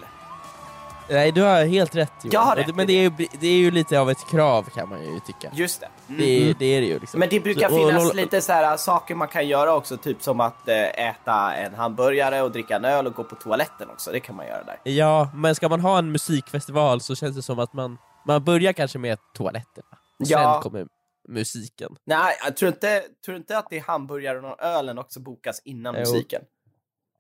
Nej, 1.10 1.32
du 1.32 1.42
har 1.42 1.66
helt 1.66 1.96
rätt 1.96 2.12
Johan. 2.22 2.32
Jag 2.34 2.40
har 2.42 2.52
Och 2.52 2.58
rätt 2.68 2.76
men 2.76 2.88
det 2.88 2.94
är, 2.94 3.02
ju, 3.02 3.10
det 3.40 3.48
är 3.48 3.58
ju 3.58 3.72
lite 3.72 4.00
av 4.00 4.10
ett 4.12 4.28
krav 4.30 4.64
kan 4.76 4.90
man 4.90 5.02
ju 5.04 5.20
tycka. 5.20 5.50
Just 5.54 5.80
det. 5.82 5.88
Mm. 6.08 6.22
Det, 6.22 6.50
är, 6.50 6.56
det 6.60 6.66
är 6.66 6.82
det 6.82 6.88
ju 6.88 7.00
liksom. 7.00 7.20
Men 7.20 7.30
det 7.30 7.40
brukar 7.40 7.70
Så- 7.70 7.76
och 7.82 7.88
finnas 7.88 8.04
Lolla- 8.04 8.14
lite 8.14 8.42
så 8.42 8.52
här 8.54 8.78
saker 8.78 9.16
man 9.16 9.28
kan 9.28 9.48
göra 9.48 9.74
också, 9.76 9.98
typ 9.98 10.24
som 10.24 10.40
att 10.40 10.68
eh, 10.68 11.08
äta 11.10 11.54
en 11.56 11.76
hamburgare 11.76 12.42
och 12.42 12.52
dricka 12.52 12.76
en 12.76 12.86
öl 12.86 13.08
och 13.08 13.14
gå 13.14 13.24
på 13.24 13.36
toaletten 13.36 13.90
också. 13.90 14.12
Det 14.12 14.20
kan 14.20 14.36
man 14.36 14.46
göra 14.48 14.64
där. 14.64 14.78
Ja, 14.84 15.30
men 15.34 15.56
ska 15.56 15.70
man 15.70 15.80
ha 15.80 15.98
en 15.98 16.12
musikfestival 16.12 17.02
så 17.02 17.16
känns 17.16 17.36
det 17.36 17.42
som 17.42 17.60
att 17.60 17.74
man, 17.74 17.98
man 18.28 18.44
börjar 18.44 18.74
kanske 18.74 19.00
med 19.00 19.18
toaletterna. 19.34 19.88
Ja. 20.18 20.54
Sen 20.54 20.62
kommer 20.72 20.88
musiken. 21.30 21.96
Nej, 22.06 22.36
jag 22.44 22.58
tror 22.58 22.72
inte, 22.72 23.04
tror 23.26 23.38
inte 23.38 23.58
att 23.58 23.68
det 23.70 23.78
är 23.78 23.82
hamburgaren 23.82 24.46
och 24.46 24.62
ölen 24.62 24.98
också 24.98 25.20
bokas 25.20 25.62
innan 25.66 25.96
Jo. 25.96 26.00
musiken. 26.00 26.42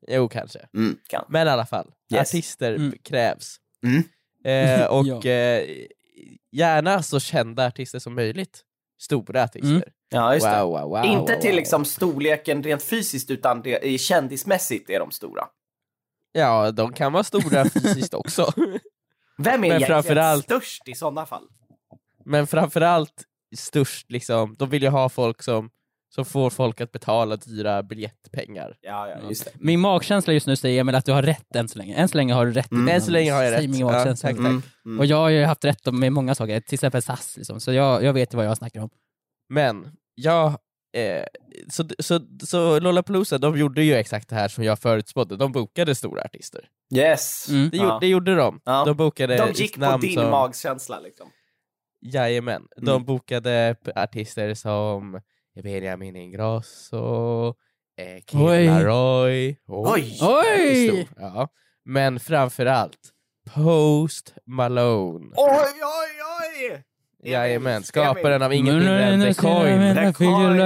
Jo, 0.07 0.29
kanske. 0.29 0.59
Mm, 0.73 0.97
kan. 1.07 1.25
Men 1.29 1.47
i 1.47 1.49
alla 1.49 1.65
fall, 1.65 1.91
Yes. 2.13 2.21
artister 2.29 2.73
Mm. 2.75 2.93
krävs. 3.03 3.57
Mm. 3.85 4.03
Eh, 4.43 4.85
och 4.91 5.05
Ja. 5.05 5.31
eh, 5.31 5.87
gärna 6.51 7.03
så 7.03 7.19
kända 7.19 7.67
artister 7.67 7.99
som 7.99 8.15
möjligt. 8.15 8.61
Stora 9.01 9.43
artister. 9.43 9.69
Mm. 9.69 9.83
Ja, 10.09 10.33
just 10.33 10.45
det. 10.45 10.63
Wow, 10.63 10.69
wow, 10.71 10.89
wow, 10.89 11.05
inte 11.05 11.33
wow, 11.33 11.41
till 11.41 11.49
wow. 11.51 11.55
liksom 11.55 11.85
storleken 11.85 12.63
rent 12.63 12.83
fysiskt, 12.83 13.31
utan 13.31 13.61
det, 13.61 13.97
kändismässigt 14.01 14.89
är 14.89 14.99
de 14.99 15.11
stora. 15.11 15.47
Ja, 16.31 16.71
de 16.71 16.93
kan 16.93 17.13
vara 17.13 17.23
stora 17.23 17.65
fysiskt 17.69 18.13
också. 18.13 18.51
Vem 19.37 19.63
är 19.63 19.69
Men 19.69 19.81
framförallt- 19.81 20.43
störst 20.43 20.87
i 20.87 20.93
sådana 20.95 21.25
fall? 21.25 21.43
Men 22.25 22.47
framförallt 22.47 23.23
störst, 23.57 24.11
liksom, 24.11 24.55
de 24.59 24.69
vill 24.69 24.83
ju 24.83 24.89
ha 24.89 25.09
folk 25.09 25.43
som, 25.43 25.69
som 26.15 26.25
får 26.25 26.49
folk 26.49 26.81
att 26.81 26.91
betala 26.91 27.35
dyra 27.35 27.83
biljettpengar. 27.83 28.77
Ja, 28.81 29.07
ja, 29.09 29.29
just 29.29 29.45
det. 29.45 29.51
min 29.55 29.79
magkänsla 29.79 30.33
just 30.33 30.47
nu 30.47 30.55
säger 30.55 30.81
Emil 30.81 30.95
att 30.95 31.05
du 31.05 31.11
har 31.11 31.23
rätt 31.23 31.55
än 31.55 31.67
så 31.67 31.77
länge. 31.79 31.95
Än 31.95 32.07
så 32.07 32.17
länge 32.17 32.33
har 32.33 32.45
du 32.45 32.51
rätt. 32.51 32.71
Mm. 32.71 32.95
Än 32.95 33.01
så 33.01 33.11
länge 33.11 33.31
har 33.31 33.43
jag 33.43 33.51
rätt. 33.51 33.69
min 33.69 33.79
Ja, 33.79 33.85
magkänsla. 33.91 34.29
tack, 34.29 34.37
tack. 34.37 34.45
Mm, 34.45 34.61
mm. 34.85 34.99
Och 34.99 35.05
jag 35.05 35.17
har 35.17 35.29
ju 35.29 35.43
haft 35.45 35.65
rätt 35.65 35.87
om- 35.87 35.99
med 35.99 36.11
många 36.13 36.35
saker, 36.35 36.59
till 36.59 36.73
exempel 36.73 37.01
SAS, 37.01 37.37
liksom. 37.37 37.59
så 37.59 37.73
jag, 37.73 38.03
jag 38.03 38.13
vet 38.13 38.33
vad 38.33 38.45
jag 38.45 38.57
snackar 38.57 38.81
om. 38.81 38.89
Men, 39.49 39.91
jag... 40.15 40.57
Eh, 40.93 41.23
så, 41.69 41.83
så, 41.99 42.19
så 42.45 42.79
Lollapalooza, 42.79 43.37
de 43.37 43.57
gjorde 43.57 43.83
ju 43.83 43.93
exakt 43.95 44.29
det 44.29 44.35
här 44.35 44.47
som 44.47 44.63
jag 44.63 44.79
förutspådde. 44.79 45.35
De 45.37 45.51
bokade 45.51 45.95
stora 45.95 46.21
artister. 46.23 46.67
Yes. 46.95 47.49
Mm. 47.49 47.69
Det, 47.69 47.77
Ja. 47.77 47.83
gjorde, 47.83 47.97
det 47.99 48.07
gjorde 48.07 48.35
de. 48.35 48.61
Ja. 48.65 48.83
De 48.85 48.97
bokade 48.97 49.37
De 49.37 49.51
gick 49.51 49.79
på 49.79 49.97
din 49.97 50.13
som, 50.13 50.29
magkänsla 50.31 50.99
liksom. 50.99 51.31
Jajamän. 52.01 52.67
De 52.77 52.89
Mm. 52.91 53.05
bokade 53.05 53.75
p- 53.85 53.91
artister 53.95 54.53
som 54.53 55.21
Benjamin 55.63 56.15
Ingrosso, 56.15 57.47
eh, 57.97 58.21
Kid 58.25 58.39
Oj. 58.41 58.65
Laroi. 58.65 59.57
Oj. 59.67 60.17
Oj! 60.21 60.87
Stor. 60.87 61.05
Ja. 61.23 61.47
Men 61.85 62.19
framförallt 62.19 62.99
Post 63.53 64.33
Malone. 64.45 65.33
Oj, 65.35 65.73
oj, 65.81 66.71
oj! 66.71 66.83
Jajamän, 67.25 67.83
skaparen 67.83 68.41
av 68.41 68.49
nu 68.49 69.25
The 69.27 69.33
Coin. 69.33 69.95
The 69.95 70.01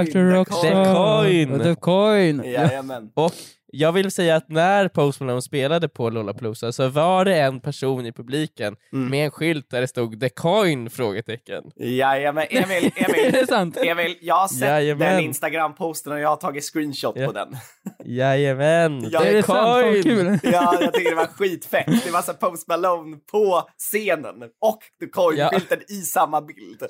like 0.00 0.12
the 0.12 0.44
coin, 0.44 0.64
the 0.64 0.84
coin. 0.84 1.58
The 1.58 1.74
coin. 1.74 2.44
Jajamän. 2.44 3.10
Och 3.14 3.32
jag 3.72 3.92
vill 3.92 4.10
säga 4.10 4.36
att 4.36 4.48
när 4.48 4.88
Post 4.88 5.20
Malone 5.20 5.42
spelade 5.42 5.88
på 5.88 6.10
Lollapalooza 6.10 6.72
så 6.72 6.88
var 6.88 7.24
det 7.24 7.36
en 7.40 7.60
person 7.60 8.06
i 8.06 8.12
publiken 8.12 8.76
Mm. 8.92 9.10
med 9.10 9.24
en 9.24 9.30
skylt 9.30 9.70
där 9.70 9.80
det 9.80 9.88
stod 9.88 10.20
The 10.20 10.28
Coin? 10.28 10.90
frågetecken. 10.90 11.64
Jajamän. 11.76 12.46
Emil, 12.50 12.90
Är 12.96 13.10
Emil. 13.20 13.32
det 13.32 13.46
sant? 13.46 13.76
Emil, 13.76 14.16
jag 14.20 14.34
har 14.34 14.48
sett 14.48 14.68
Jajamän. 14.68 15.14
den 15.16 15.24
Instagram-posten 15.24 16.12
och 16.12 16.20
jag 16.20 16.28
har 16.28 16.36
tagit 16.36 16.64
screenshot 16.64 17.14
Ja. 17.16 17.26
på 17.26 17.32
den. 17.32 17.56
Jajamän, 18.04 19.08
Ja, 19.10 19.20
The 19.20 19.38
Är 19.38 19.42
Coin! 19.42 20.02
kul. 20.02 20.38
Ja, 20.42 20.78
jag 20.80 20.94
tycker 20.94 21.10
det 21.10 21.16
var 21.16 21.26
skitfett. 21.26 22.04
Det 22.04 22.10
var 22.10 22.22
så 22.22 22.34
Post 22.34 22.68
Malone 22.68 23.16
på 23.32 23.68
scenen 23.78 24.42
och 24.60 24.78
The 25.00 25.06
Coin-skylten 25.06 25.78
i 25.88 25.94
samma 26.02 26.40
bild. 26.40 26.82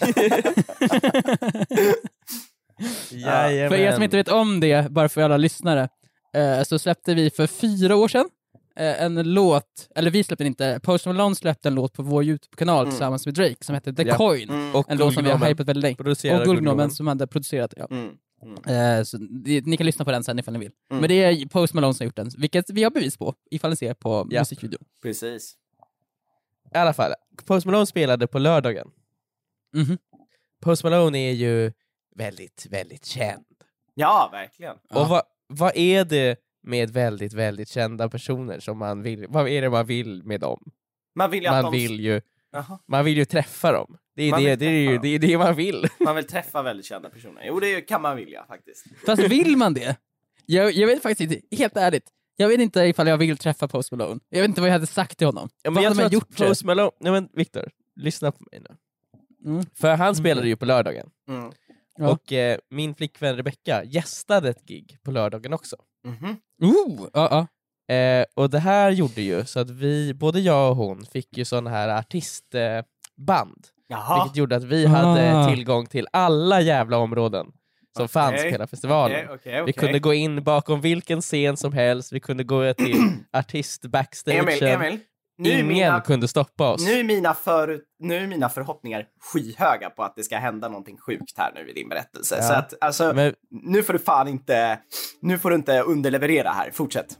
Jajamän. 3.10 3.70
För 3.70 3.76
er 3.76 3.92
som 3.92 4.02
inte 4.02 4.16
vet 4.16 4.28
om 4.28 4.60
det, 4.60 4.90
bara 4.90 5.08
för 5.08 5.20
alla 5.22 5.36
lyssnare, 5.36 5.88
så 6.64 6.78
släppte 6.78 7.14
vi 7.14 7.30
för 7.30 7.46
fyra 7.46 7.96
år 7.96 8.08
sedan 8.08 8.28
eh, 8.76 9.02
en 9.02 9.34
låt, 9.34 9.88
eller 9.94 10.10
vi 10.10 10.24
släppte 10.24 10.44
inte, 10.44 10.80
Post 10.82 11.06
Malone 11.06 11.34
släppte 11.34 11.68
en 11.68 11.74
låt 11.74 11.92
på 11.92 12.02
vår 12.02 12.24
YouTube-kanal 12.24 12.80
Mm. 12.82 12.90
tillsammans 12.90 13.26
med 13.26 13.34
Drake 13.34 13.56
som 13.64 13.74
hette 13.74 13.92
The 13.92 14.02
Ja. 14.02 14.16
Coin. 14.16 14.50
Mm. 14.50 14.74
Och 14.74 14.90
En 14.90 14.98
låt 14.98 15.14
som 15.14 15.24
vi 15.24 15.30
har 15.30 15.48
hypat 15.48 15.66
väldigt 15.68 15.82
länge. 16.22 16.38
Och 16.38 16.44
Guldgnomen 16.44 16.90
som 16.90 17.06
hade 17.06 17.26
producerat 17.26 17.74
ja. 17.76 17.86
Mm. 17.90 18.10
Mm. 18.42 18.98
Eh, 18.98 19.04
så 19.04 19.18
ni 19.64 19.76
kan 19.76 19.86
lyssna 19.86 20.04
på 20.04 20.10
den 20.10 20.24
sen 20.24 20.38
ifall 20.38 20.52
ni 20.54 20.60
vill. 20.60 20.72
Mm. 20.90 21.00
Men 21.00 21.08
det 21.08 21.14
är 21.14 21.46
Post 21.46 21.74
Malone 21.74 21.94
som 21.94 22.04
har 22.04 22.06
gjort 22.06 22.16
den, 22.16 22.30
vilket 22.38 22.70
vi 22.70 22.82
har 22.82 22.90
bevis 22.90 23.16
på 23.16 23.34
ifall 23.50 23.70
ni 23.70 23.76
ser 23.76 23.94
på 23.94 24.26
Ja. 24.30 24.40
musikvideon. 24.40 24.84
Precis. 25.02 25.54
I 26.74 26.78
alla 26.78 26.92
fall, 26.92 27.12
Post 27.44 27.66
Malone 27.66 27.86
spelade 27.86 28.26
på 28.26 28.38
lördagen. 28.38 28.88
Mhm. 29.74 29.98
Post 30.62 30.84
Malone 30.84 31.18
är 31.18 31.32
ju 31.32 31.72
väldigt, 32.16 32.66
väldigt 32.70 33.06
känd. 33.06 33.44
Ja, 33.94 34.28
verkligen. 34.32 34.76
Ja. 34.90 35.00
Och 35.02 35.08
vad, 35.08 35.22
vad 35.48 35.76
är 35.76 36.04
det 36.04 36.36
med 36.62 36.90
väldigt, 36.90 37.32
väldigt 37.32 37.68
kända 37.68 38.08
personer 38.08 38.60
som 38.60 38.78
man 38.78 39.02
vill, 39.02 39.26
vad 39.28 39.48
är 39.48 39.62
det 39.62 39.70
man 39.70 39.86
vill 39.86 40.22
med 40.24 40.40
dem? 40.40 40.70
Man 41.14 41.30
vill 41.30 41.42
ju 41.42 41.48
att 41.48 41.64
Man 41.64 41.72
de... 41.72 41.78
vill 41.78 42.00
ju, 42.00 42.20
man 42.88 43.04
vill 43.04 43.16
ju 43.16 43.24
träffa 43.24 43.72
dem. 43.72 43.96
Det 44.16 44.22
är 44.22 44.30
Man 44.30 44.42
det, 44.42 44.56
det, 44.56 44.66
är 44.66 44.90
ju, 44.90 44.98
det, 44.98 45.08
är 45.08 45.18
det 45.18 45.38
man 45.38 45.54
vill. 45.54 45.88
Man 46.00 46.16
vill 46.16 46.26
träffa 46.26 46.62
väldigt 46.62 46.86
kända 46.86 47.10
personer. 47.10 47.42
Jo, 47.46 47.60
det 47.60 47.80
kan 47.80 48.02
man 48.02 48.16
vilja 48.16 48.44
faktiskt. 48.48 48.86
Fast 49.06 49.22
vill 49.22 49.56
man 49.56 49.74
det? 49.74 49.96
Jag, 50.46 50.72
jag 50.72 50.86
vet 50.86 51.02
faktiskt 51.02 51.32
inte, 51.32 51.56
helt 51.56 51.76
ärligt. 51.76 52.10
Jag 52.36 52.48
vet 52.48 52.60
inte 52.60 52.80
ifall 52.80 53.06
jag 53.06 53.16
vill 53.16 53.38
träffa 53.38 53.68
Post 53.68 53.92
Malone. 53.92 54.20
Jag 54.28 54.40
vet 54.40 54.48
inte 54.48 54.60
vad 54.60 54.68
jag 54.68 54.72
hade 54.72 54.86
sagt 54.86 55.18
till 55.18 55.26
honom. 55.26 55.48
Ja, 55.62 55.70
men 55.70 55.74
vad 55.74 55.84
jag 55.84 55.90
hade 55.90 56.02
man 56.02 56.12
gjort? 56.12 56.36
Post 56.36 56.64
Malone, 56.64 56.90
nej 57.00 57.12
men 57.12 57.28
Viktor, 57.32 57.70
lyssna 57.96 58.32
på 58.32 58.44
mig 58.52 58.60
nu. 58.60 58.76
Mm. 59.50 59.64
För 59.74 59.96
han 59.96 60.14
spelade 60.16 60.48
ju 60.48 60.56
på 60.56 60.64
lördagen, 60.64 61.10
Mm. 61.28 61.52
Ja. 61.98 62.08
och 62.10 62.32
eh, 62.32 62.58
min 62.70 62.94
flickvän 62.94 63.36
Rebecca 63.36 63.84
gästade 63.84 64.48
ett 64.50 64.64
gig 64.68 64.98
på 65.04 65.10
lördagen 65.10 65.52
också. 65.52 65.76
Mhm. 66.06 66.36
Oh, 66.62 67.08
ja, 67.12 67.28
ja. 67.30 67.94
Eh, 67.94 68.24
och 68.34 68.50
det 68.50 68.58
här 68.58 68.90
gjorde 68.90 69.22
ju 69.22 69.44
så 69.44 69.60
att 69.60 69.70
vi, 69.70 70.14
både 70.14 70.40
jag 70.40 70.70
och 70.70 70.76
hon, 70.76 71.04
fick 71.06 71.36
ju 71.38 71.44
sådana 71.44 71.70
här 71.70 71.88
artistband. 71.88 73.66
Eh, 73.90 74.22
vilket 74.24 74.36
gjorde 74.36 74.56
att 74.56 74.64
vi 74.64 74.86
hade 74.86 75.36
Ah. 75.36 75.48
tillgång 75.48 75.86
till 75.86 76.06
alla 76.12 76.60
jävla 76.60 76.98
områden 76.98 77.46
som 77.96 78.04
Okej. 78.04 78.08
fanns 78.08 78.42
på 78.42 78.48
hela 78.48 78.66
festivalen. 78.66 79.24
Okej, 79.24 79.34
okej, 79.34 79.64
Vi 79.66 79.72
kunde 79.72 79.98
gå 79.98 80.14
in 80.14 80.44
bakom 80.44 80.80
vilken 80.80 81.20
scen 81.20 81.56
som 81.56 81.72
helst, 81.72 82.12
vi 82.12 82.20
kunde 82.20 82.44
gå 82.44 82.74
till 82.74 82.96
artist 83.32 83.82
backstage. 83.82 84.34
Emil, 84.38 84.62
Emil. 84.62 84.98
Ingen 85.38 85.66
mina, 85.66 86.00
kunde 86.00 86.28
stoppa 86.28 86.72
oss. 86.72 86.84
nu, 86.84 86.92
är 86.92 87.04
mina 87.04 87.34
för, 87.34 87.80
nu 87.98 88.16
är 88.16 88.26
mina 88.26 88.48
förhoppningar 88.48 89.04
skyhöga 89.32 89.90
på 89.90 90.02
att 90.02 90.16
det 90.16 90.24
ska 90.24 90.36
hända 90.36 90.68
någonting 90.68 90.96
sjukt 90.96 91.38
här 91.38 91.52
nu 91.54 91.70
i 91.70 91.72
din 91.72 91.88
berättelse. 91.88 92.36
Ja. 92.36 92.42
Så 92.42 92.52
att, 92.54 92.74
alltså, 92.80 93.12
Men, 93.14 93.34
nu 93.50 93.82
får 93.82 93.92
du 93.92 93.98
fan 93.98 94.28
inte, 94.28 94.78
nu 95.20 95.38
får 95.38 95.50
du 95.50 95.56
inte 95.56 95.80
underleverera 95.80 96.50
här. 96.50 96.70
Fortsätt. 96.70 97.18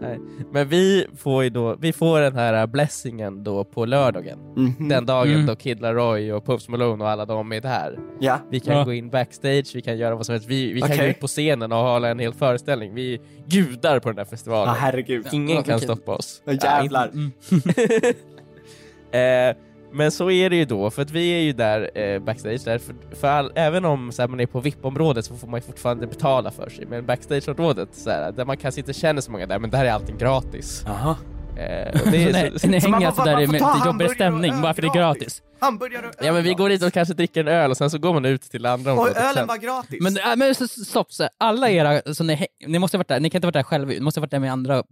Nej. 0.00 0.18
Men 0.52 0.68
vi 0.68 1.06
får 1.16 1.44
ju 1.44 1.50
då, 1.50 1.76
vi 1.80 1.92
får 1.92 2.20
den 2.20 2.34
här 2.36 2.66
blessingen 2.66 3.44
då 3.44 3.64
på 3.64 3.86
lördagen. 3.86 4.38
Mhm. 4.56 4.88
Den 4.88 5.06
dagen 5.06 5.34
Mm. 5.34 5.46
då 5.46 5.56
Kid 5.56 5.80
Laroi 5.80 6.32
och 6.32 6.44
Post 6.44 6.68
Malone 6.68 7.04
och 7.04 7.10
alla 7.10 7.24
de 7.24 7.52
är 7.52 7.60
där. 7.60 7.98
Ja. 8.20 8.38
Vi 8.50 8.60
kan 8.60 8.76
Ja. 8.76 8.84
gå 8.84 8.92
in 8.92 9.10
backstage, 9.10 9.70
vi 9.74 9.82
kan 9.82 9.98
göra 9.98 10.14
vad 10.14 10.26
som 10.26 10.32
helst. 10.32 10.48
Vi, 10.48 10.72
vi 10.72 10.80
kan 10.80 10.90
Okej. 10.90 10.98
gå 10.98 11.04
ut 11.10 11.20
på 11.20 11.26
scenen 11.26 11.72
och 11.72 11.78
hålla 11.78 12.08
en 12.08 12.18
hel 12.18 12.32
föreställning. 12.34 12.94
Vi 12.94 13.14
är 13.14 13.20
gudar 13.46 13.98
på 14.00 14.08
den 14.08 14.18
här 14.18 14.24
festivalen. 14.24 14.74
Ja, 14.74 14.80
herregud. 14.80 15.26
Ingen 15.32 15.56
Ja, 15.56 15.62
kan 15.62 15.74
okej. 15.74 15.88
stoppa 15.88 16.14
oss. 16.16 16.42
Ja, 16.44 16.52
jävlar. 16.52 17.08
Mm. 17.08 17.32
Eh, 19.10 19.56
men 19.92 20.10
så 20.10 20.30
är 20.30 20.50
det 20.50 20.56
ju 20.56 20.64
då, 20.64 20.90
för 20.90 21.02
att 21.02 21.10
vi 21.10 21.30
är 21.30 21.40
ju 21.40 21.52
där 21.52 21.90
eh, 21.98 22.18
backstage, 22.20 22.64
där 22.64 22.78
för, 22.78 22.94
för 23.20 23.28
all, 23.28 23.52
även 23.54 23.84
om 23.84 24.12
så 24.12 24.22
här, 24.22 24.28
man 24.28 24.40
är 24.40 24.46
på 24.46 24.60
VIP-området 24.60 25.24
så 25.24 25.36
får 25.36 25.48
man 25.48 25.60
ju 25.60 25.66
fortfarande 25.66 26.06
betala 26.06 26.50
för 26.50 26.70
sig. 26.70 26.86
Men 26.86 27.06
backstage-området, 27.06 27.88
så 27.92 28.10
här, 28.10 28.32
där 28.32 28.44
man 28.44 28.56
kanske 28.56 28.80
inte 28.80 28.92
känner 28.92 29.20
så 29.20 29.30
många 29.30 29.46
där, 29.46 29.58
men 29.58 29.70
där 29.70 29.84
är 29.84 29.92
allting 29.92 30.18
gratis. 30.18 30.82
Jaha. 30.86 31.16
Eh, 31.58 32.00
och 32.04 32.10
det 32.10 32.24
är, 32.24 32.58
så, 32.58 32.66
ni 32.68 32.80
Så 32.80 32.88
man 32.88 32.94
hänger 32.94 33.06
alltså 33.06 33.24
där 33.24 33.40
i 34.00 34.06
och 34.06 34.10
stämning 34.10 34.60
bara 34.62 34.74
för 34.74 34.82
det 34.82 34.88
är 34.88 34.94
gratis. 34.94 35.42
Hamburgare 35.60 36.06
och 36.06 36.14
öl. 36.20 36.26
ja 36.26 36.32
men 36.32 36.42
vi 36.42 36.54
går 36.54 36.68
dit 36.68 36.82
och 36.82 36.92
kanske 36.92 37.14
dricker 37.14 37.40
en 37.40 37.48
öl 37.48 37.70
och 37.70 37.76
sen 37.76 37.90
så 37.90 37.98
går 37.98 38.14
man 38.14 38.24
ut 38.24 38.42
till 38.42 38.66
andra 38.66 38.92
Och 38.92 38.98
området 38.98 39.16
ölen 39.22 39.34
sen. 39.34 39.46
var 39.46 39.56
gratis. 39.56 39.98
Men, 40.00 40.16
äh, 40.16 40.36
men 40.36 40.54
så- 40.54 40.68
stopp, 40.68 41.12
så 41.12 41.28
alla 41.38 41.70
era, 41.70 42.14
så 42.14 42.24
ni, 42.24 42.46
ni 42.66 42.78
måste 42.78 42.96
ha 42.96 42.98
varit 42.98 43.08
där, 43.08 43.20
ni 43.20 43.30
kan 43.30 43.38
inte 43.38 43.46
ha 43.46 43.48
varit 43.48 43.54
där 43.54 43.62
själva, 43.62 43.88
ni 43.92 44.00
måste 44.00 44.20
ha 44.20 44.22
varit 44.22 44.30
där 44.30 44.38
med 44.38 44.52
andra 44.52 44.82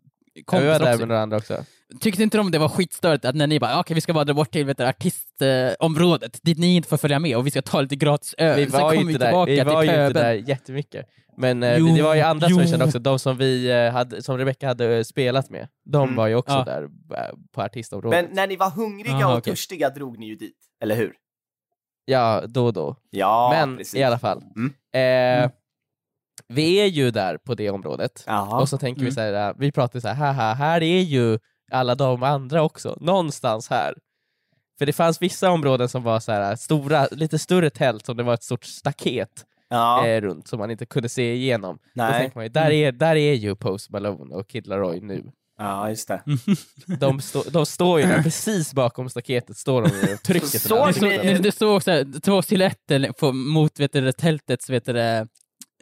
Ja, 0.53 0.59
vi 0.59 0.67
var 0.67 0.79
där 0.79 0.89
också. 0.89 0.99
med 0.99 1.09
några 1.09 1.21
andra 1.23 1.37
också. 1.37 1.65
Tyckte 2.01 2.23
inte 2.23 2.37
de 2.37 2.51
det 2.51 2.59
var 2.59 2.69
skitstörigt 2.69 3.25
att 3.25 3.35
när 3.35 3.47
ni 3.47 3.61
bara 3.61 3.81
okej 3.81 3.95
vi 3.95 4.01
ska 4.01 4.13
bara 4.13 4.25
dra 4.25 4.35
bort 4.35 4.51
till 4.51 4.67
vet 4.67 4.79
du, 4.79 4.85
artistområdet 4.85 6.39
dit 6.43 6.59
ni 6.59 6.77
inte 6.77 6.89
får 6.89 6.97
följa 6.97 7.19
med 7.19 7.37
och 7.37 7.47
vi 7.47 7.51
ska 7.51 7.63
ta 7.63 7.81
lite 7.81 7.97
gratis 7.97 8.35
öl, 8.39 8.57
Vi 8.57 8.67
var 8.67 8.93
ju 8.93 9.01
inte 9.01 9.19
där, 9.19 9.47
vi 9.47 9.61
var 9.61 9.83
inte 9.83 10.11
där 10.13 10.33
jättemycket. 10.33 11.07
Men 11.39 11.63
eh, 11.63 11.77
Jo, 11.77 11.87
det 11.97 12.03
var 12.03 12.15
ju 12.15 12.21
andra 12.21 12.49
som 12.49 12.59
vi 12.59 12.69
kände 12.69 12.85
också, 12.85 12.99
de 12.99 13.19
som 13.19 13.37
vi 13.37 13.71
eh, 13.71 13.93
hade, 13.93 14.23
som 14.23 14.39
Rebecca 14.39 14.67
hade 14.67 14.97
eh, 14.97 15.03
spelat 15.03 15.51
med, 15.51 15.69
de 15.85 16.03
Mm. 16.03 16.17
var 16.17 16.27
ju 16.27 16.35
också 16.35 16.53
Ja. 16.55 16.65
där 16.65 16.89
på 17.55 17.63
artistområdet. 17.63 18.25
Men 18.27 18.35
när 18.37 18.47
ni 18.47 18.57
var 18.57 18.71
hungriga 18.71 19.15
Aha, 19.15 19.33
och 19.33 19.39
okej. 19.39 19.51
törstiga 19.53 19.91
drog 19.91 20.19
ni 20.19 20.27
ju 20.27 20.35
dit, 20.37 20.57
eller 20.83 20.97
hur? 20.97 21.13
Ja, 22.05 22.43
då 22.49 22.67
och 22.67 22.73
då. 22.73 22.97
Ja, 23.11 23.51
Men 23.53 23.77
precis. 23.77 23.95
i 23.95 24.03
alla 24.03 24.19
fall. 24.19 24.43
Mm. 24.57 24.73
Eh, 24.95 25.39
Mm. 25.39 25.51
Vi 26.49 26.75
är 26.77 26.87
ju 26.87 27.11
där 27.11 27.37
på 27.39 27.55
det 27.55 27.71
området. 27.71 28.25
Jaha. 28.27 28.61
Och 28.61 28.69
så 28.69 28.79
tänker 28.79 29.01
vi 29.01 29.07
Mm. 29.07 29.15
så 29.15 29.21
här, 29.21 29.49
äh, 29.49 29.55
vi 29.59 29.73
pratar 29.73 30.01
så 30.01 30.09
här, 30.09 30.15
haha, 30.33 30.55
här 30.55 30.83
är 30.83 31.01
ju 31.01 31.39
alla 31.73 31.95
de 31.95 32.23
andra 32.23 32.63
också, 32.63 32.97
någonstans 33.01 33.71
här. 33.71 33.95
För 34.79 34.87
det 34.87 34.93
fanns 34.93 35.23
vissa 35.23 35.51
områden 35.51 35.89
som 35.89 36.03
var 36.03 36.21
så 36.21 36.33
här 36.33 36.51
äh, 36.51 36.57
stora, 36.57 37.07
lite 37.11 37.39
större 37.39 37.71
tält 37.71 38.07
som 38.07 38.17
det 38.17 38.23
var 38.23 38.35
ett 38.35 38.43
stort 38.43 38.65
staket 38.65 39.45
ja. 39.69 40.07
eh, 40.07 40.21
runt 40.21 40.49
som 40.49 40.59
man 40.59 40.71
inte 40.71 40.87
kunde 40.87 41.09
se 41.09 41.35
igenom. 41.35 41.79
Då 41.95 42.03
Nej. 42.03 42.13
tänker 42.21 42.39
man 42.39 42.53
där 42.53 42.71
är, 42.71 42.93
där 42.93 43.17
är 43.17 43.35
ju 43.35 43.57
Post 43.57 43.91
Malone 43.91 44.35
och 44.35 44.49
Kid 44.49 44.67
Laroi 44.67 45.01
nu. 45.01 45.25
ja, 45.59 45.89
just 45.89 46.09
det. 46.09 46.23
De, 47.01 47.21
stå, 47.21 47.43
de 47.51 47.67
står 47.67 48.01
ju 48.01 48.07
där 48.07 48.23
precis 48.23 48.75
bakom 48.75 49.11
staketet, 49.11 49.57
står 49.57 49.83
de 49.83 50.13
och 50.15 50.23
trycker 50.23 50.47
Såg 50.47 51.03
ni- 51.03 51.19
det, 51.19 51.39
det 51.39 51.53
stod 51.53 51.77
också 51.77 52.05
två 52.23 52.43
silhuetter 52.43 53.33
mot 53.33 53.81
vet 53.81 53.93
du, 53.93 54.13
tältets 54.13 54.71
vet 54.71 54.85
du, 54.85 55.27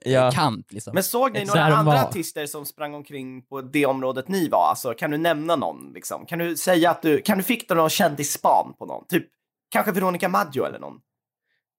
Ja. 0.04 0.30
kant. 0.30 0.72
Liksom. 0.72 0.94
Men 0.94 1.02
såg 1.02 1.32
ni 1.32 1.44
några 1.44 1.64
andra 1.64 1.94
var. 1.94 2.02
artister 2.02 2.46
som 2.46 2.66
sprang 2.66 2.94
omkring 2.94 3.42
på 3.42 3.60
det 3.60 3.86
området 3.86 4.28
ni 4.28 4.48
var? 4.48 4.68
Alltså, 4.68 4.94
kan 4.94 5.10
du 5.10 5.18
nämna 5.18 5.56
någon? 5.56 5.92
Liksom? 5.94 6.26
Kan 6.26 6.38
du 6.38 6.56
säga 6.56 6.90
att 6.90 7.02
du, 7.02 7.20
kan 7.20 7.38
du 7.38 7.44
fick 7.44 7.68
du 7.68 7.74
någon 7.74 7.90
kändisspan 7.90 8.74
på 8.78 8.86
någon? 8.86 9.06
Typ, 9.06 9.26
kanske 9.70 9.92
Veronica 9.92 10.28
Maggio 10.28 10.64
eller 10.64 10.78
någon? 10.78 11.00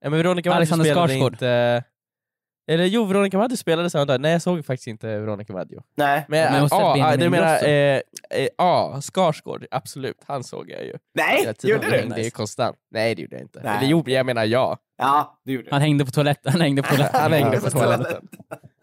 Ja, 0.01 0.09
men 0.09 0.17
Veronica 0.17 0.49
Maggio 0.49 0.57
Alexander 0.57 0.85
spelade 0.85 1.13
Skarsgård. 1.13 1.33
inte... 1.33 1.83
Eller 2.67 2.86
jo, 2.86 3.06
Veronica 3.06 3.38
Maggio 3.38 3.58
spelade 3.58 3.89
samma 3.89 4.06
dag. 4.06 4.21
Nej, 4.21 4.32
jag 4.32 4.41
såg 4.41 4.65
faktiskt 4.65 4.88
inte 4.88 5.08
Veronica 5.08 5.54
Maggio. 5.54 5.82
Nej. 5.97 6.25
Men, 6.28 6.54
Men 6.54 6.62
in 6.63 6.67
ja, 6.71 7.10
den 7.12 7.19
du 7.19 7.30
menar, 7.30 7.63
eh, 7.63 7.69
eh, 8.30 8.47
ja, 8.58 9.01
Skarsgård, 9.01 9.65
absolut. 9.71 10.17
Han 10.28 10.43
såg 10.43 10.69
jag 10.69 10.84
ju. 10.84 10.93
Nej, 11.15 11.54
gjorde 11.63 11.89
du? 11.89 11.97
hängde 11.97 12.21
ju 12.21 12.30
konstant. 12.32 12.78
Nej, 12.91 13.15
det 13.15 13.21
gjorde 13.21 13.36
jag 13.36 13.43
inte. 13.43 13.62
Nej. 13.63 13.78
Eller 13.78 13.88
jo, 13.88 14.04
jag 14.06 14.25
menar 14.25 14.45
ja. 14.45 14.78
Ja, 14.97 15.39
det 15.45 15.51
gjorde. 15.51 15.67
Han 15.71 15.82
hängde 15.82 16.06
på 16.06 16.12
toaletten. 16.12 16.51
Han 16.51 16.62
hängde 16.62 16.82
på 16.82 16.88
toaletten. 16.95 17.21
Han 17.21 17.34
hängde 17.34 17.56
Ja, 17.56 17.62
på 17.62 17.69
toaletten. 17.69 18.28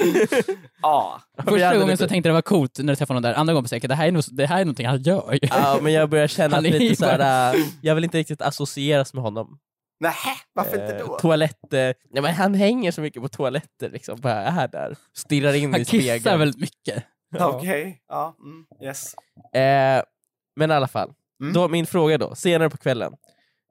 ja. 0.83 1.21
Första 1.45 1.79
gången 1.79 1.97
så 1.97 2.09
tänkte 2.09 2.29
jag 2.29 2.33
det 2.35 2.37
var 2.37 2.42
coolt 2.42 2.79
när 2.79 2.92
du 2.92 2.97
träffade 2.97 3.16
honom 3.18 3.23
där. 3.31 3.35
Andra 3.38 3.55
gången 3.55 3.68
tänkte 3.68 3.85
jag 3.87 3.90
det 3.90 3.95
här 3.95 4.07
är, 4.09 4.12
nog, 4.12 4.23
det 4.31 4.47
här 4.47 4.61
är 4.61 4.64
någonting 4.64 4.87
han 4.87 5.03
gör. 5.03 5.33
ju. 5.33 5.38
Ja, 5.42 5.79
men 5.83 5.92
jag 5.92 6.11
börjar 6.11 6.27
känna 6.27 6.57
är 6.57 6.61
lite 6.61 6.97
såhär, 6.97 7.55
äh, 7.55 7.61
jag 7.81 7.95
vill 7.95 8.05
inte 8.05 8.18
riktigt 8.18 8.42
associeras 8.42 9.14
med 9.14 9.23
honom. 9.23 9.59
Nähä, 10.02 10.34
varför 10.52 10.72
inte 10.82 10.96
Eh, 10.96 11.06
då? 11.06 11.18
Toalett, 11.18 11.72
eh, 11.72 11.78
nej, 11.78 11.94
men 12.22 12.34
han 12.34 12.54
hänger 12.54 12.90
så 12.92 13.00
mycket 13.00 13.22
på 13.22 13.28
toaletter 13.28 13.90
liksom, 13.90 14.20
bara 14.20 14.34
är 14.42 14.68
där. 14.68 14.96
Stirrar 15.16 15.54
in 15.54 15.72
Han 15.72 15.80
i 15.80 15.84
kissar 15.84 15.98
spegeln. 16.18 16.38
väldigt 16.38 16.60
mycket. 16.60 17.04
Okej, 17.38 18.02
ja, 18.08 18.36
mm, 18.38 18.66
yes. 18.82 19.14
Eh, 19.54 20.02
men 20.56 20.70
i 20.70 20.74
alla 20.74 20.88
fall, 20.88 21.12
Mm. 21.40 21.52
då, 21.52 21.68
min 21.68 21.86
fråga 21.86 22.18
då, 22.18 22.34
senare 22.34 22.70
på 22.70 22.76
kvällen, 22.76 23.12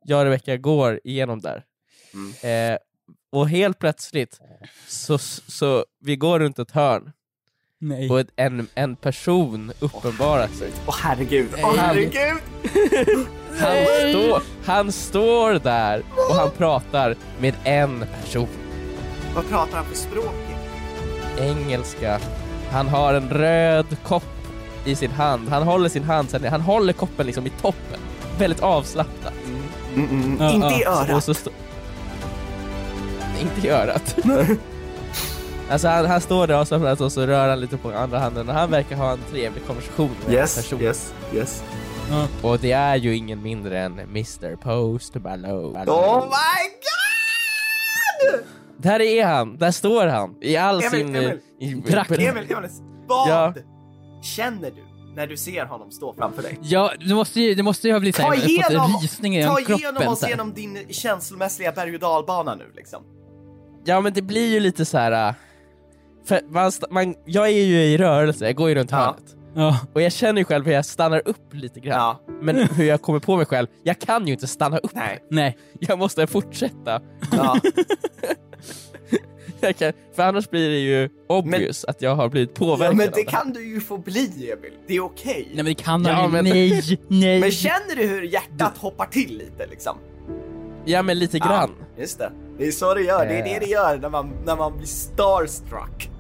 jag 0.04 0.20
och 0.20 0.26
Rebecka 0.26 0.58
går 0.58 1.00
igenom 1.04 1.40
där. 1.42 1.64
Mm. 2.14 2.72
Eh, 2.74 2.78
och 3.32 3.50
helt 3.50 3.80
plötsligt, 3.80 4.40
så, 4.88 5.18
så 5.18 5.86
vi 6.00 6.16
går 6.16 6.40
runt 6.40 6.60
ett 6.60 6.72
hörn 6.72 7.12
Nej. 7.80 8.10
och 8.10 8.20
ett, 8.20 8.30
en, 8.36 8.68
en 8.74 8.96
person 8.96 9.72
uppenbarar 9.80 10.48
sig. 10.48 10.70
Åh 10.88 10.96
herregud, 11.02 11.50
åh 11.64 11.74
Nej. 11.76 11.78
herregud! 11.78 13.28
Han, 13.62 13.86
stå, 14.12 14.42
han 14.66 14.92
står 14.92 15.54
där 15.54 16.04
och 16.30 16.36
han 16.36 16.50
pratar 16.58 17.16
med 17.40 17.54
en 17.64 18.06
person. 18.24 18.48
Vad 19.36 19.50
pratar 19.50 19.78
han 19.78 19.86
för 19.86 19.96
språk? 19.96 20.36
Engelska. 21.40 22.20
Han 22.72 22.88
har 22.88 23.14
en 23.14 23.30
röd 23.30 23.98
kopp 24.04 24.24
i 24.86 24.96
sin 24.96 25.12
hand. 25.12 25.50
Han 25.50 25.64
håller 25.64 25.90
sin 25.90 26.04
hand, 26.04 26.30
sen, 26.30 26.44
han 26.46 26.62
håller 26.62 26.94
koppen 26.94 27.26
liksom 27.26 27.48
i 27.48 27.50
toppen. 27.50 28.00
Väldigt 28.40 28.64
avslappnat. 28.64 29.34
Mm, 29.96 30.10
mm, 30.10 30.38
Ja, 30.40 30.52
inte 30.52 30.80
i 30.82 30.86
örat. 30.86 31.48
Inte 33.42 33.68
i 33.68 33.70
örat. 33.70 34.16
alltså 35.70 35.88
han, 35.88 36.06
han 36.06 36.22
står 36.22 36.48
där 36.48 36.56
avslappnat 36.56 37.02
och 37.02 37.12
så 37.12 37.26
rör 37.26 37.50
han 37.50 37.60
lite 37.60 37.78
på 37.78 37.92
andra 37.92 38.20
handen 38.20 38.50
och 38.50 38.56
han 38.56 38.72
verkar 38.72 38.96
ha 38.96 39.12
en 39.12 39.20
trevlig 39.32 39.66
konversation 39.68 40.16
med 40.28 40.36
en 40.36 40.48
person. 40.48 40.82
yes, 40.82 41.14
yes. 41.34 41.64
Och 42.42 42.60
det 42.60 42.72
är 42.72 42.96
ju 42.96 43.16
ingen 43.16 43.42
mindre 43.44 43.80
än 43.80 44.00
Mr 44.00 44.56
Post 44.56 45.16
Malone. 45.16 45.86
Oh 45.92 46.24
my 46.26 46.68
god! 48.32 48.44
Där 48.78 49.00
är 49.02 49.26
han, 49.26 49.58
där 49.58 49.72
står 49.72 50.08
han 50.08 50.36
i 50.42 50.58
all 50.58 50.76
Emil, 50.80 50.90
sin... 50.92 51.16
Emil. 51.16 51.40
i- 51.60 51.74
Drakt. 51.74 52.12
Emil, 52.12 52.28
Emil, 52.28 52.70
vad 53.08 53.30
Ja. 53.30 53.54
känner 54.24 54.72
du 54.72 54.84
när 55.16 55.28
du 55.28 55.38
ser 55.38 55.66
honom 55.66 55.92
stå 55.92 56.14
framför 56.14 56.42
dig? 56.44 56.58
Ja, 56.62 56.92
det 57.08 57.14
måste 57.14 57.42
ju, 57.42 57.56
det 57.56 57.64
måste 57.64 57.88
ju 57.88 57.94
ha 57.94 58.00
blivit 58.00 58.16
Ta 58.16 58.24
såhär, 58.24 58.50
igenom- 58.50 58.92
fått 58.92 59.02
rysning 59.04 59.38
i 59.38 59.44
Ta 59.44 59.56
kroppen. 59.56 59.76
igenom 59.76 60.08
oss 60.08 60.28
genom 60.30 60.54
din 60.54 60.78
känslomässiga 60.90 61.72
berg 61.72 61.94
och 61.94 62.00
dalbana 62.00 62.56
nu 62.56 62.72
liksom. 62.76 63.04
Ja 63.86 64.02
men 64.02 64.14
det 64.14 64.22
blir 64.22 64.48
ju 64.54 64.60
lite 64.60 64.86
så 64.86 64.98
här. 64.98 65.36
För 66.26 66.42
man, 66.50 66.72
man, 66.92 67.16
jag 67.26 67.46
är 67.48 67.52
ju 67.64 67.76
i 67.84 67.98
rörelse, 67.98 68.46
jag 68.46 68.56
går 68.56 68.70
ju 68.70 68.76
runt 68.76 68.92
Ja. 68.92 68.98
hörnet. 68.98 69.36
Ja. 69.56 69.80
Och 69.94 70.02
jag 70.02 70.12
känner 70.12 70.42
ju 70.42 70.46
själv 70.46 70.66
hur 70.66 70.74
jag 70.74 70.86
stannar 70.86 71.22
upp 71.26 71.54
lite 71.54 71.80
grann. 71.80 71.98
Ja, 72.00 72.22
Men 72.42 72.56
hur 72.58 72.84
jag 72.86 73.02
kommer 73.02 73.20
på 73.20 73.38
mig 73.38 73.46
själv, 73.46 73.68
jag 73.84 74.00
kan 74.00 74.28
ju 74.28 74.34
inte 74.34 74.48
stanna 74.48 74.78
upp. 74.78 74.92
nej. 74.94 75.20
Nej. 75.30 75.58
Jag 75.80 76.00
måste 76.00 76.28
fortsätta. 76.28 77.02
Ja. 77.32 77.60
Jag 79.64 79.78
kan, 79.78 79.94
för 80.16 80.24
annars 80.24 80.50
blir 80.50 80.70
det 80.70 80.78
ju 80.80 81.10
obvious 81.30 81.86
att 81.86 82.02
jag 82.02 82.16
har 82.16 82.30
blivit 82.30 82.54
påverkad 82.54 82.94
Ja, 82.94 82.98
men 82.98 83.10
det 83.16 83.24
kan 83.24 83.54
du 83.54 83.68
ju 83.74 83.82
få 83.82 83.98
bli 83.98 84.52
Emil, 84.52 84.72
det 84.88 84.96
är 84.96 85.00
okej. 85.04 85.44
Nej 85.48 85.56
men 85.56 85.66
det 85.66 85.74
kan 85.74 86.04
Ja, 86.06 86.28
men- 86.28 86.46
Nej, 86.46 87.00
nej. 87.08 87.40
Men 87.40 87.52
känner 87.52 87.96
du 87.96 88.04
hur 88.08 88.22
hjärtat 88.22 88.78
hoppar 88.78 89.06
till 89.06 89.38
lite 89.38 89.68
liksom? 89.70 89.98
Ja 90.86 91.02
men 91.02 91.20
lite 91.20 91.40
grann. 91.40 91.70
Ja, 91.96 92.02
just 92.02 92.18
det. 92.20 92.32
Det 92.58 92.68
är 92.68 92.72
så 92.72 92.94
det 92.94 93.02
gör, 93.02 93.26
det 93.26 93.34
är 93.40 93.44
det 93.44 93.60
det 93.60 93.66
gör 93.72 93.98
när 93.98 94.10
man, 94.10 94.34
när 94.46 94.56
man 94.56 94.78
blir 94.78 94.88
starstruck. 94.88 96.11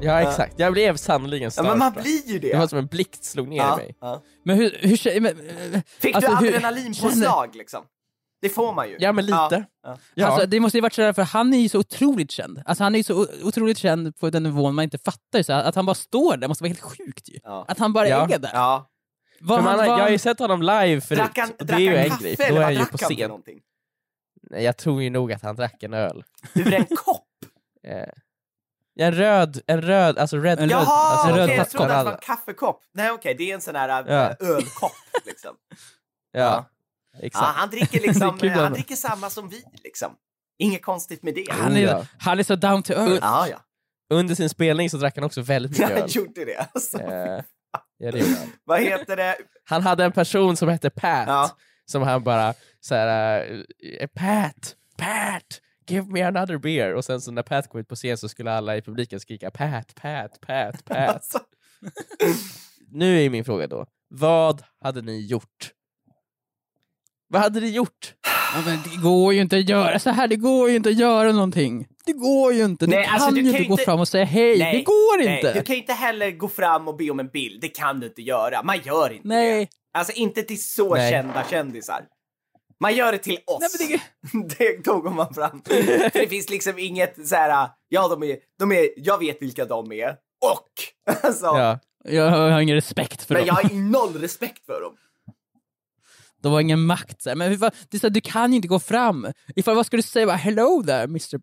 Ja 0.00 0.20
exakt, 0.20 0.54
jag 0.56 0.72
blev 0.72 0.96
sannoliken 0.96 1.44
Ja 1.44 1.50
starstruck. 1.50 1.70
men 1.70 1.78
man 1.78 1.92
blir 2.02 2.26
ju 2.28 2.38
det. 2.38 2.52
Det 2.52 2.58
var 2.58 2.66
som 2.66 2.78
en 2.78 2.86
blixt 2.86 3.24
slog 3.24 3.48
ner 3.48 3.56
i 3.56 3.58
ja, 3.58 3.76
mig. 3.76 3.96
ja. 4.00 4.22
Men 4.44 4.56
hur, 4.56 4.76
hur 4.80 5.20
men, 5.20 5.48
eh, 5.74 5.80
Fick 6.00 6.14
alltså, 6.14 6.30
du 6.30 6.48
adrenalinpåslag 6.48 7.56
liksom? 7.56 7.84
Det 8.40 8.48
får 8.48 8.72
man 8.74 8.88
ju. 8.88 8.96
Ja 9.00 9.12
men 9.12 9.26
lite. 9.26 9.36
Ja, 9.36 9.64
ja. 9.82 9.98
Ja. 10.14 10.26
Alltså, 10.26 10.46
det 10.46 10.60
måste 10.60 10.78
ju 10.78 10.82
varit 10.82 10.92
sådär, 10.94 11.12
för 11.12 11.22
han 11.22 11.54
är 11.54 11.58
ju 11.58 11.68
så 11.68 11.78
otroligt 11.78 12.30
känd. 12.30 12.62
Alltså, 12.64 12.84
han 12.84 12.94
är 12.94 12.98
ju 12.98 13.04
så 13.04 13.26
otroligt 13.42 13.78
känd 13.78 14.16
på 14.16 14.30
den 14.30 14.42
nivån 14.42 14.74
man 14.74 14.82
inte 14.82 14.98
fattar. 14.98 15.38
ju 15.38 15.44
Så 15.44 15.52
att 15.52 15.74
han 15.74 15.86
bara 15.86 15.94
står 15.94 16.36
där 16.36 16.48
måste 16.48 16.64
vara 16.64 16.68
helt 16.68 16.80
sjukt 16.80 17.28
ju. 17.28 17.38
Ja. 17.42 17.64
Att 17.68 17.78
han 17.78 17.92
bara 17.92 18.08
Ja. 18.08 18.28
är 18.30 18.38
där. 18.38 18.50
ja. 18.52 18.90
Vad 19.40 19.58
För 19.58 19.64
man, 19.64 19.76
vad 19.76 19.86
jag 19.86 19.92
har 19.98 20.08
ju 20.10 20.18
sett 20.18 20.38
honom 20.38 20.62
live 20.62 21.00
förut, 21.00 21.18
Drack 21.18 21.38
han, 21.38 21.50
och 21.50 21.56
det 21.58 21.64
drack 21.64 21.78
är 21.80 21.82
ju 21.82 21.96
en 21.96 22.18
grej, 22.20 22.36
då 22.38 22.44
är 22.44 22.62
han 22.62 22.74
ju 22.74 22.84
på 22.84 22.98
scen. 22.98 23.30
Nej, 24.50 24.64
jag 24.64 24.76
tror 24.76 25.02
ju 25.02 25.10
nog 25.10 25.32
att 25.32 25.42
han 25.42 25.56
drack 25.56 25.82
en 25.82 25.94
öl. 25.94 26.24
Ur 26.54 26.74
en 26.74 26.86
kopp? 26.86 27.24
Eh, 28.98 29.06
En 29.06 29.14
röd, 29.14 29.60
en 29.66 29.82
röd, 29.82 30.18
alltså 30.18 30.36
red 30.36 30.58
En 30.58 30.68
röd- 30.70 30.70
Jaha, 30.70 31.12
alltså 31.12 31.28
en 31.28 31.36
röd 31.36 31.48
jag 31.48 31.54
plastkopp. 31.56 31.78
trodde 31.80 31.94
att 31.94 32.04
det 32.04 32.10
var 32.10 32.12
en 32.12 32.18
kaffekopp. 32.22 32.82
Nej 32.94 33.10
okej, 33.10 33.34
det 33.38 33.50
är 33.50 33.54
en 33.54 33.60
sån 33.60 33.74
här 33.76 33.88
äh, 33.88 34.14
Ja. 34.14 34.46
ölkopp 34.46 34.92
liksom. 35.26 35.54
Ja, 36.32 36.40
Ja, 37.12 37.18
exakt. 37.26 37.56
han 37.56 37.70
dricker 37.70 38.00
liksom, 38.00 38.38
han 38.54 38.72
dricker 38.72 38.96
samma 38.96 39.30
som 39.30 39.48
vi 39.48 39.64
liksom. 39.84 40.12
Inget 40.58 40.82
konstigt 40.82 41.22
med 41.22 41.34
det. 41.34 41.46
han, 41.52 41.76
är, 41.76 41.80
ja. 41.80 42.04
han 42.18 42.38
är 42.38 42.42
så 42.42 42.56
down 42.56 42.82
to 42.82 42.92
earth. 42.92 43.18
Ja, 43.22 43.48
ja. 43.48 43.56
Under 44.10 44.34
sin 44.34 44.48
spelning 44.48 44.90
så 44.90 44.96
drack 44.96 45.14
han 45.16 45.24
också 45.24 45.42
väldigt 45.42 45.72
mycket 45.72 45.88
Han 45.94 46.02
öl. 46.02 46.08
gjorde 46.10 46.44
det 46.44 46.66
alltså. 46.74 47.00
Eh, 47.00 47.42
ja, 47.98 48.10
det 48.12 48.20
han. 48.20 48.52
Vad 48.64 48.80
heter 48.80 49.16
det? 49.16 49.36
han 49.64 49.82
hade 49.82 50.04
en 50.04 50.12
person 50.12 50.56
som 50.56 50.68
hette 50.68 50.90
Pat, 50.90 51.24
Ja. 51.28 51.50
som 51.86 52.02
han 52.02 52.24
bara 52.24 52.54
såhär, 52.80 53.50
uh, 53.52 53.62
Pat, 54.14 54.74
Pat, 54.96 55.60
give 55.90 56.06
me 56.12 56.22
another 56.22 56.58
beer. 56.58 56.94
Och 56.94 57.04
sen 57.04 57.20
så 57.20 57.30
när 57.32 57.42
Pat 57.42 57.68
kom 57.68 57.80
ut 57.80 57.88
på 57.88 57.94
scen 57.96 58.18
så 58.18 58.28
skulle 58.28 58.52
alla 58.52 58.76
i 58.76 58.82
publiken 58.82 59.20
skrika 59.20 59.50
Pat, 59.50 59.94
Pat, 59.94 60.40
Pat, 60.40 60.84
Pat. 60.84 61.08
Alltså, 61.08 61.38
nu 62.90 63.22
är 63.24 63.30
min 63.30 63.44
fråga 63.44 63.66
då, 63.66 63.86
vad 64.08 64.62
hade 64.80 65.02
ni 65.02 65.26
gjort? 65.26 65.72
Vad 67.28 67.42
hade 67.42 67.60
ni 67.60 67.68
gjort? 67.70 68.14
Ja, 68.54 68.62
men 68.66 68.78
det 68.84 69.02
går 69.02 69.34
ju 69.34 69.40
inte 69.40 69.56
att 69.56 69.68
göra 69.68 69.98
så 69.98 70.10
här. 70.10 70.28
det 70.28 70.36
går 70.36 70.70
ju 70.70 70.76
inte 70.76 70.88
att 70.88 70.98
göra 70.98 71.32
någonting. 71.32 71.86
Det 72.06 72.12
går 72.12 72.52
ju 72.52 72.64
inte. 72.64 72.86
Du 72.86 72.90
Nej, 72.90 73.04
kan 73.04 73.14
alltså, 73.14 73.30
du 73.30 73.40
ju 73.40 73.52
kan 73.52 73.56
inte 73.56 73.68
gå 73.68 73.72
inte- 73.74 73.84
fram 73.84 74.00
och 74.00 74.08
säga 74.08 74.24
hej. 74.24 74.58
Nej, 74.58 74.76
det 74.76 74.82
går 74.82 75.24
nej, 75.24 75.36
inte. 75.36 75.52
du 75.54 75.62
kan 75.62 75.74
ju 75.74 75.80
inte 75.80 75.92
heller 75.92 76.30
gå 76.30 76.48
fram 76.48 76.88
och 76.88 76.96
be 76.96 77.10
om 77.10 77.20
en 77.20 77.28
bild. 77.28 77.60
Det 77.60 77.68
kan 77.68 78.00
du 78.00 78.06
inte 78.06 78.22
göra. 78.22 78.62
Man 78.62 78.78
gör 78.84 79.12
inte 79.12 79.28
Nej. 79.28 79.64
det. 79.64 79.98
Alltså 79.98 80.12
inte 80.12 80.42
till 80.42 80.62
så 80.62 80.94
Nej. 80.94 81.10
kända 81.12 81.44
kändisar. 81.50 82.04
Man 82.80 82.96
gör 82.96 83.12
det 83.12 83.18
till 83.18 83.38
oss. 83.46 83.78
Nej, 83.80 83.88
men 83.88 84.48
det- 84.48 84.54
det 84.58 84.82
tog 84.82 85.04
man 85.14 85.34
fram. 85.34 85.62
För 86.12 86.18
det 86.20 86.28
finns 86.28 86.50
liksom 86.50 86.78
inget 86.78 87.28
så 87.28 87.34
här. 87.34 87.68
ja 87.88 88.08
de 88.08 88.22
är, 88.22 88.36
de 88.58 88.72
är, 88.72 88.88
jag 88.96 89.18
vet 89.18 89.42
vilka 89.42 89.64
de 89.64 89.92
är. 89.92 90.10
Och! 90.52 90.68
Alltså, 91.24 91.46
Ja. 91.46 91.78
Jag 92.04 92.30
har 92.30 92.60
ingen 92.60 92.74
respekt 92.76 93.22
för 93.24 93.34
men 93.34 93.46
dem. 93.46 93.56
jag 93.62 93.68
har 93.68 93.74
noll 93.90 94.14
respekt 94.20 94.66
för 94.66 94.80
dem. 94.80 94.96
De 96.42 96.52
har 96.52 96.60
ingen 96.60 96.80
makt. 96.80 97.22
Så 97.22 97.28
här. 97.30 97.36
Men 97.36 97.58
vad- 97.58 97.74
det 97.90 97.96
är 97.96 98.00
så 98.00 98.06
här, 98.06 98.14
du 98.14 98.20
kan 98.20 98.52
ju 98.52 98.56
inte 98.56 98.68
gå 98.68 98.78
fram. 98.78 99.26
Ifall, 99.56 99.74
vad 99.76 99.86
ska 99.86 99.96
du 99.96 100.02
säga? 100.02 100.26
Bara, 100.26 100.36
Hello 100.36 100.82
there 100.86 101.02
Mr 101.04 101.40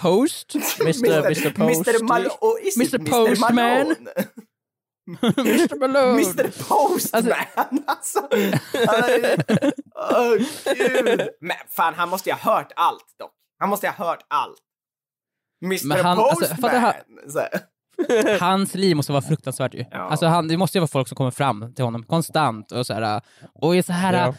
Post? 0.00 0.54
Mr. 0.54 0.84
Mr. 0.84 1.50
Post. 1.50 1.88
Mr. 1.88 2.28
Oh, 2.40 2.66
is 2.66 2.76
it 2.76 2.94
Mr. 2.94 3.10
Postman. 3.10 3.96
Mr 5.22 5.78
Malone? 5.78 6.12
Mr 6.22 6.68
Postman! 6.68 7.84
Alltså, 7.86 8.18
är- 8.30 9.72
Åh 9.94 10.36
gud! 10.64 11.28
Men 11.40 11.56
fan, 11.76 11.94
han 11.94 12.08
måste 12.08 12.30
ju 12.30 12.34
ha 12.36 12.52
hört 12.54 12.72
allt 12.76 13.04
dock. 13.18 13.30
Han 13.58 13.68
måste 13.68 13.86
ju 13.86 13.92
ha 13.92 14.04
hört 14.06 14.26
allt. 14.28 14.58
Mr 15.64 16.02
han- 16.02 16.18
alltså, 16.18 16.40
Postman! 16.40 16.58
fattar 16.60 16.78
han- 16.78 17.30
Så 17.30 17.38
här. 17.38 17.50
Hans 18.40 18.74
liv 18.74 18.96
måste 18.96 19.12
vara 19.12 19.22
fruktansvärt 19.22 19.74
ju. 19.74 19.84
Ja. 19.90 19.98
Alltså 19.98 20.26
han, 20.26 20.48
det 20.48 20.56
måste 20.56 20.78
ju 20.78 20.80
vara 20.80 20.88
folk 20.88 21.08
som 21.08 21.16
kommer 21.16 21.30
fram 21.30 21.74
till 21.74 21.84
honom 21.84 22.02
konstant 22.02 22.72
och 22.72 22.86
så 22.86 22.94
här, 22.94 23.20
och 23.54 23.76
är 23.76 23.82
så 23.82 23.92
här 23.92 24.14
Ja. 24.14 24.34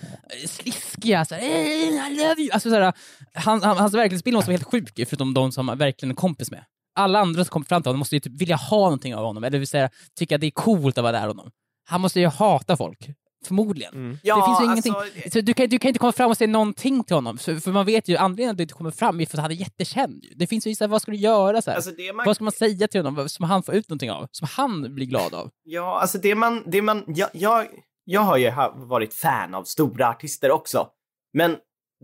sliskiga, 0.47 1.25
så 1.25 1.36
här, 1.36 1.41
"Eh, 1.41 1.47
I 1.47 2.15
love 2.17 2.41
you. 2.41 2.49
Alltså, 2.53 2.69
så 2.69 2.75
här, 2.75 2.93
han, 3.34 3.63
han, 3.63 3.77
hans 3.77 3.93
verklighetsbild 3.93 4.36
måste 4.36 4.49
vara 4.49 4.58
helt 4.58 4.71
sjuk 4.71 4.99
ju, 4.99 5.05
förutom 5.05 5.34
de 5.34 5.51
som 5.51 5.67
han 5.67 5.77
verkligen 5.77 6.12
är 6.12 6.15
kompis 6.15 6.51
med. 6.51 6.63
Alla 6.99 7.19
andra 7.19 7.45
som 7.45 7.51
kommer 7.51 7.65
fram 7.65 7.81
till 7.83 7.89
honom 7.89 7.99
måste 7.99 8.15
ju 8.15 8.19
typ 8.19 8.41
vilja 8.41 8.55
ha 8.55 8.77
någonting 8.79 9.15
av 9.15 9.25
honom, 9.25 9.43
eller 9.43 9.57
vill 9.59 9.67
säga 9.67 9.89
tycka 10.19 10.35
att 10.35 10.41
det 10.41 10.47
är 10.47 10.51
coolt 10.51 10.97
att 10.97 11.01
vara 11.03 11.12
där 11.19 11.27
honom. 11.27 11.51
Han 11.89 12.01
måste 12.01 12.19
ju 12.19 12.27
hata 12.27 12.77
folk. 12.77 13.09
Förmodligen. 13.45 13.93
Mm. 13.93 14.17
Ja, 14.23 14.35
det 14.35 14.45
finns 14.45 14.62
ju 14.62 14.71
alltså, 14.71 14.89
ingenting. 14.89 15.31
Så 15.31 15.41
du, 15.41 15.53
kan, 15.53 15.67
du 15.69 15.79
kan 15.79 15.89
inte 15.89 15.99
komma 15.99 16.12
fram 16.12 16.29
och 16.31 16.38
säga 16.38 16.47
någonting 16.47 17.03
till 17.03 17.15
honom, 17.15 17.38
för, 17.38 17.55
för 17.55 17.71
man 17.71 17.85
vet 17.85 18.07
ju 18.07 18.17
anledningen 18.17 18.51
att 18.51 18.57
du 18.57 18.63
inte 18.63 18.73
kommer 18.73 18.91
fram 18.91 19.19
är 19.19 19.25
för 19.25 19.38
att 19.38 19.41
han 19.41 19.51
är 19.51 19.55
jättekänd. 19.55 20.23
Det 20.35 20.47
finns 20.47 20.67
ju 20.67 20.75
så 20.75 20.83
här, 20.83 20.89
vad 20.89 21.01
ska 21.01 21.12
du 21.12 21.17
göra? 21.17 21.62
Så 21.62 21.69
här? 21.71 21.75
Alltså 21.75 21.91
man, 22.15 22.25
Vad 22.25 22.35
ska 22.35 22.43
man 22.43 22.51
säga 22.53 22.88
till 22.88 22.99
honom 22.99 23.15
vad- 23.15 23.31
som 23.31 23.45
han 23.45 23.63
får 23.63 23.75
ut 23.75 23.89
någonting 23.89 24.12
av? 24.12 24.27
Som 24.31 24.47
han 24.51 24.95
blir 24.95 25.05
glad 25.05 25.33
av? 25.33 25.49
ja, 25.63 25.99
alltså 26.01 26.17
det 26.17 26.35
man, 26.35 26.63
det 26.67 26.81
man, 26.81 27.03
jag, 27.07 27.29
jag, 27.33 27.65
jag 28.05 28.21
har 28.21 28.38
ju 28.38 28.51
varit 28.75 29.13
fan 29.13 29.55
av 29.55 29.63
stora 29.63 30.09
artister 30.09 30.51
också. 30.51 30.88
Men 31.33 31.57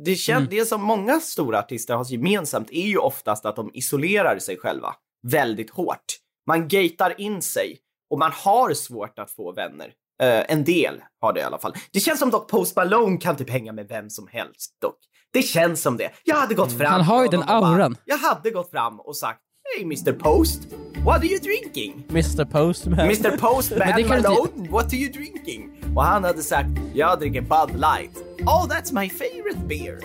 det, 0.05 0.15
kän, 0.15 0.37
Mm. 0.37 0.49
det 0.49 0.65
som 0.65 0.83
många 0.83 1.19
stora 1.19 1.59
artister 1.59 1.93
har 1.95 2.05
gemensamt 2.11 2.69
är 2.71 2.87
ju 2.87 2.97
oftast 2.97 3.45
att 3.45 3.55
de 3.55 3.71
isolerar 3.73 4.39
sig 4.39 4.57
själva 4.57 4.95
väldigt 5.27 5.69
hårt. 5.69 6.05
Man 6.47 6.67
gatar 6.67 7.21
in 7.21 7.41
sig 7.41 7.77
och 8.09 8.19
man 8.19 8.31
har 8.31 8.73
svårt 8.73 9.19
att 9.19 9.31
få 9.31 9.51
vänner. 9.51 9.91
Eh, 10.21 10.51
en 10.51 10.63
del 10.63 11.01
har 11.21 11.33
det 11.33 11.39
i 11.39 11.43
alla 11.43 11.57
fall. 11.57 11.73
Det 11.91 11.99
känns 11.99 12.19
som 12.19 12.29
dock 12.29 12.49
Post 12.49 12.75
Malone 12.75 13.17
kan 13.17 13.35
typ 13.35 13.49
hänga 13.49 13.71
med 13.73 13.87
vem 13.87 14.09
som 14.09 14.27
helst 14.27 14.77
dock. 14.81 14.97
Det 15.33 15.41
känns 15.41 15.81
som 15.81 15.97
det. 15.97 16.11
Jag 16.23 16.35
hade 16.35 16.53
gått 16.55 16.77
fram 16.77 16.91
Han 16.91 17.01
har 17.01 17.23
ju 17.23 17.27
den 17.29 17.43
auran. 17.43 17.93
Bara, 17.93 18.01
jag 18.05 18.17
hade 18.17 18.49
gått 18.51 18.71
fram 18.71 18.99
och 18.99 19.17
sagt 19.17 19.39
Hey 19.77 19.83
Mr 19.83 20.13
Post, 20.13 20.59
what 21.05 21.17
are 21.17 21.25
you 21.27 21.39
drinking? 21.39 22.03
Mr 22.09 22.45
Postman. 22.45 22.99
Mr 22.99 23.37
Postman 23.37 24.07
Malone, 24.07 24.69
what 24.69 24.85
are 24.85 24.95
you 24.97 25.11
drinking? 25.11 25.74
Och 25.95 26.03
han 26.03 26.23
hade 26.23 26.43
sagt, 26.43 26.69
jag 26.93 27.19
dricker 27.19 27.41
Bud 27.41 27.79
Light. 27.79 28.17
Oh, 28.41 28.65
that's 28.67 28.93
my 29.01 29.09
favorite 29.09 29.59
beer. 29.67 29.99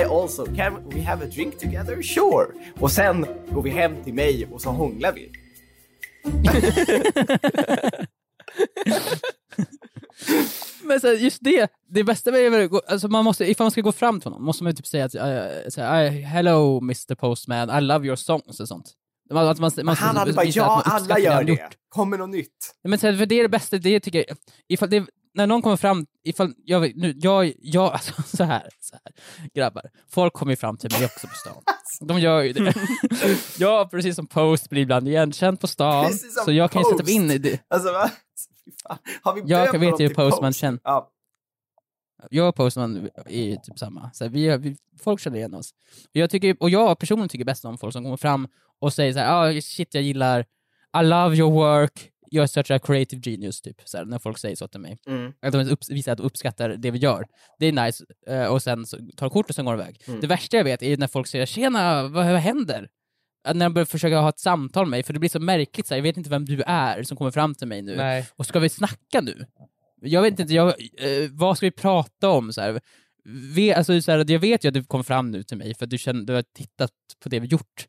I 0.00 0.04
also, 0.04 0.46
can 0.46 0.88
we 0.90 1.02
have 1.02 1.24
a 1.24 1.28
drink 1.34 1.58
together? 1.58 2.02
Sure. 2.02 2.46
Och 2.80 2.90
sen 2.92 3.26
går 3.50 3.62
vi 3.62 3.70
hem 3.70 4.04
till 4.04 4.14
mig 4.14 4.46
och 4.52 4.60
så 4.60 4.70
hånglar 4.70 5.12
vi. 5.12 5.30
Men 10.82 11.00
så 11.00 11.06
här, 11.06 11.14
just 11.14 11.38
det, 11.44 11.70
det 11.88 12.04
bästa 12.04 12.30
är 12.40 12.50
väl, 12.50 12.70
alltså 12.88 13.08
man 13.08 13.24
måste, 13.24 13.50
ifall 13.50 13.64
man 13.64 13.70
ska 13.70 13.80
gå 13.80 13.92
fram 13.92 14.20
till 14.20 14.30
honom 14.30 14.44
måste 14.44 14.64
man 14.64 14.74
typ 14.76 14.86
säga 14.86 15.04
att, 15.04 15.14
uh, 15.14 15.20
så 15.68 15.80
här, 15.80 16.04
"I- 16.12 16.20
hello 16.20 16.78
Mr 16.78 17.14
Postman, 17.14 17.78
I 17.78 17.80
love 17.80 18.06
your 18.06 18.16
songs 18.16 18.60
och 18.60 18.68
sånt. 18.68 18.92
Man, 19.30 19.48
att 19.48 19.58
man, 19.58 19.70
man, 19.82 19.96
han 19.96 20.16
hade 20.16 20.32
bara, 20.32 20.46
att 20.48 20.56
ja, 20.56 20.82
alla 20.84 21.18
gör 21.18 21.44
det. 21.44 21.68
Kommer 21.88 22.18
något 22.18 22.30
nytt? 22.30 22.74
Men 22.84 22.98
så 22.98 23.06
här, 23.06 23.16
för 23.16 23.26
det 23.26 23.34
är 23.38 23.42
det 23.42 23.48
bästa, 23.48 23.78
det 23.78 24.00
tycker 24.00 24.24
jag, 24.28 24.36
ifall 24.68 24.90
det, 24.90 25.06
när 25.36 25.46
någon 25.46 25.62
kommer 25.62 25.76
fram, 25.76 26.06
ifall, 26.24 26.54
jag, 26.64 26.96
nu, 26.96 27.14
jag, 27.16 27.52
jag 27.58 27.92
alltså 27.92 28.22
så 28.22 28.44
här, 28.44 28.68
så 28.80 28.96
här, 29.04 29.12
grabbar, 29.54 29.90
folk 30.08 30.32
kommer 30.32 30.52
ju 30.52 30.56
fram 30.56 30.76
till 30.76 30.92
mig 30.92 31.04
också 31.04 31.26
på 31.26 31.34
stan. 31.34 31.62
De 32.00 32.20
gör 32.20 32.42
ju 32.42 32.52
det. 32.52 32.74
jag, 33.58 33.90
precis 33.90 34.16
som 34.16 34.26
Post, 34.26 34.70
blir 34.70 34.82
ibland 34.82 35.08
igenkänd 35.08 35.60
på 35.60 35.66
stan, 35.66 36.12
så 36.44 36.52
jag 36.52 36.70
kan 36.70 36.82
ju 36.82 36.90
sätta 36.90 37.04
mig 37.04 37.12
in 37.12 37.30
i 37.30 37.38
det. 37.38 37.60
Alltså 37.68 37.92
va? 37.92 38.10
Har 39.22 39.34
vi 39.34 39.42
Jag 39.46 39.78
vet 39.78 40.00
ju 40.00 40.08
till 40.08 40.16
Postman 40.16 40.48
Post? 40.48 40.60
känd. 40.60 40.80
Ja. 40.84 41.10
Jag 42.30 42.48
och 42.48 42.54
Postman 42.54 43.08
är 43.26 43.44
ju 43.44 43.56
typ 43.56 43.78
samma. 43.78 44.10
Så 44.12 44.24
här, 44.24 44.30
vi, 44.30 44.56
vi, 44.56 44.76
folk 45.00 45.20
känner 45.20 45.36
igen 45.38 45.54
oss. 45.54 45.70
Och 46.04 46.16
jag, 46.16 46.30
tycker, 46.30 46.56
och 46.60 46.70
jag 46.70 46.98
personligen 46.98 47.28
tycker 47.28 47.44
bäst 47.44 47.64
om 47.64 47.78
folk 47.78 47.92
som 47.92 48.04
kommer 48.04 48.16
fram 48.16 48.48
och 48.78 48.92
säger 48.92 49.12
så 49.12 49.18
här, 49.18 49.56
ah, 49.56 49.60
shit 49.60 49.94
jag 49.94 50.02
gillar, 50.02 50.40
I 51.00 51.02
love 51.02 51.36
your 51.36 51.52
work, 51.52 52.10
such 52.46 52.70
a 52.70 52.78
creative 52.78 53.30
genius, 53.30 53.60
typ. 53.60 53.76
Så 53.84 53.96
här, 53.96 54.04
när 54.04 54.18
folk 54.18 54.38
säger 54.38 54.56
så 54.56 54.68
till 54.68 54.80
mig. 54.80 54.98
Mm. 55.06 55.32
Att 55.42 55.52
de 55.52 55.70
upp, 55.70 55.80
visar 55.90 56.12
att 56.12 56.18
de 56.18 56.24
uppskattar 56.24 56.68
det 56.68 56.90
vi 56.90 56.98
gör. 56.98 57.26
Det 57.58 57.66
är 57.66 57.72
nice, 57.72 58.04
eh, 58.26 58.46
och 58.46 58.62
sen 58.62 58.86
så 58.86 58.98
tar 59.16 59.28
kort 59.28 59.48
och 59.48 59.54
sen 59.54 59.64
går 59.64 59.76
de 59.76 59.82
iväg. 59.82 60.00
Mm. 60.06 60.20
Det 60.20 60.26
värsta 60.26 60.56
jag 60.56 60.64
vet 60.64 60.82
är 60.82 60.96
när 60.96 61.06
folk 61.06 61.26
säger 61.26 61.46
“tjena, 61.46 62.02
vad, 62.02 62.12
vad 62.12 62.40
händer?” 62.40 62.88
Att 63.48 63.56
När 63.56 63.66
de 63.66 63.74
börjar 63.74 63.86
försöka 63.86 64.18
ha 64.18 64.28
ett 64.28 64.38
samtal 64.38 64.84
med 64.84 64.90
mig, 64.90 65.02
för 65.02 65.12
det 65.12 65.18
blir 65.18 65.30
så 65.30 65.40
märkligt, 65.40 65.86
så 65.86 65.94
här, 65.94 65.98
jag 65.98 66.02
vet 66.02 66.16
inte 66.16 66.30
vem 66.30 66.44
du 66.44 66.62
är 66.66 67.02
som 67.02 67.16
kommer 67.16 67.30
fram 67.30 67.54
till 67.54 67.66
mig 67.66 67.82
nu. 67.82 67.96
Nej. 67.96 68.26
Och 68.36 68.46
ska 68.46 68.58
vi 68.58 68.68
snacka 68.68 69.20
nu? 69.20 69.46
Jag 70.00 70.22
vet 70.22 70.40
inte, 70.40 70.54
jag, 70.54 70.68
eh, 70.68 71.30
vad 71.30 71.56
ska 71.56 71.66
vi 71.66 71.70
prata 71.70 72.30
om? 72.30 72.52
Så 72.52 72.60
här? 72.60 72.80
Vi, 73.54 73.72
alltså, 73.72 74.02
så 74.02 74.12
här, 74.12 74.30
jag 74.30 74.38
vet 74.38 74.64
ju 74.64 74.68
att 74.68 74.74
du 74.74 74.84
kom 74.84 75.04
fram 75.04 75.30
nu 75.30 75.42
till 75.42 75.56
mig 75.56 75.74
för 75.74 75.84
att 75.84 75.90
du, 75.90 75.98
känner, 75.98 76.24
du 76.24 76.32
har 76.32 76.42
tittat 76.42 76.90
på 77.22 77.28
det 77.28 77.40
vi 77.40 77.46
gjort. 77.46 77.86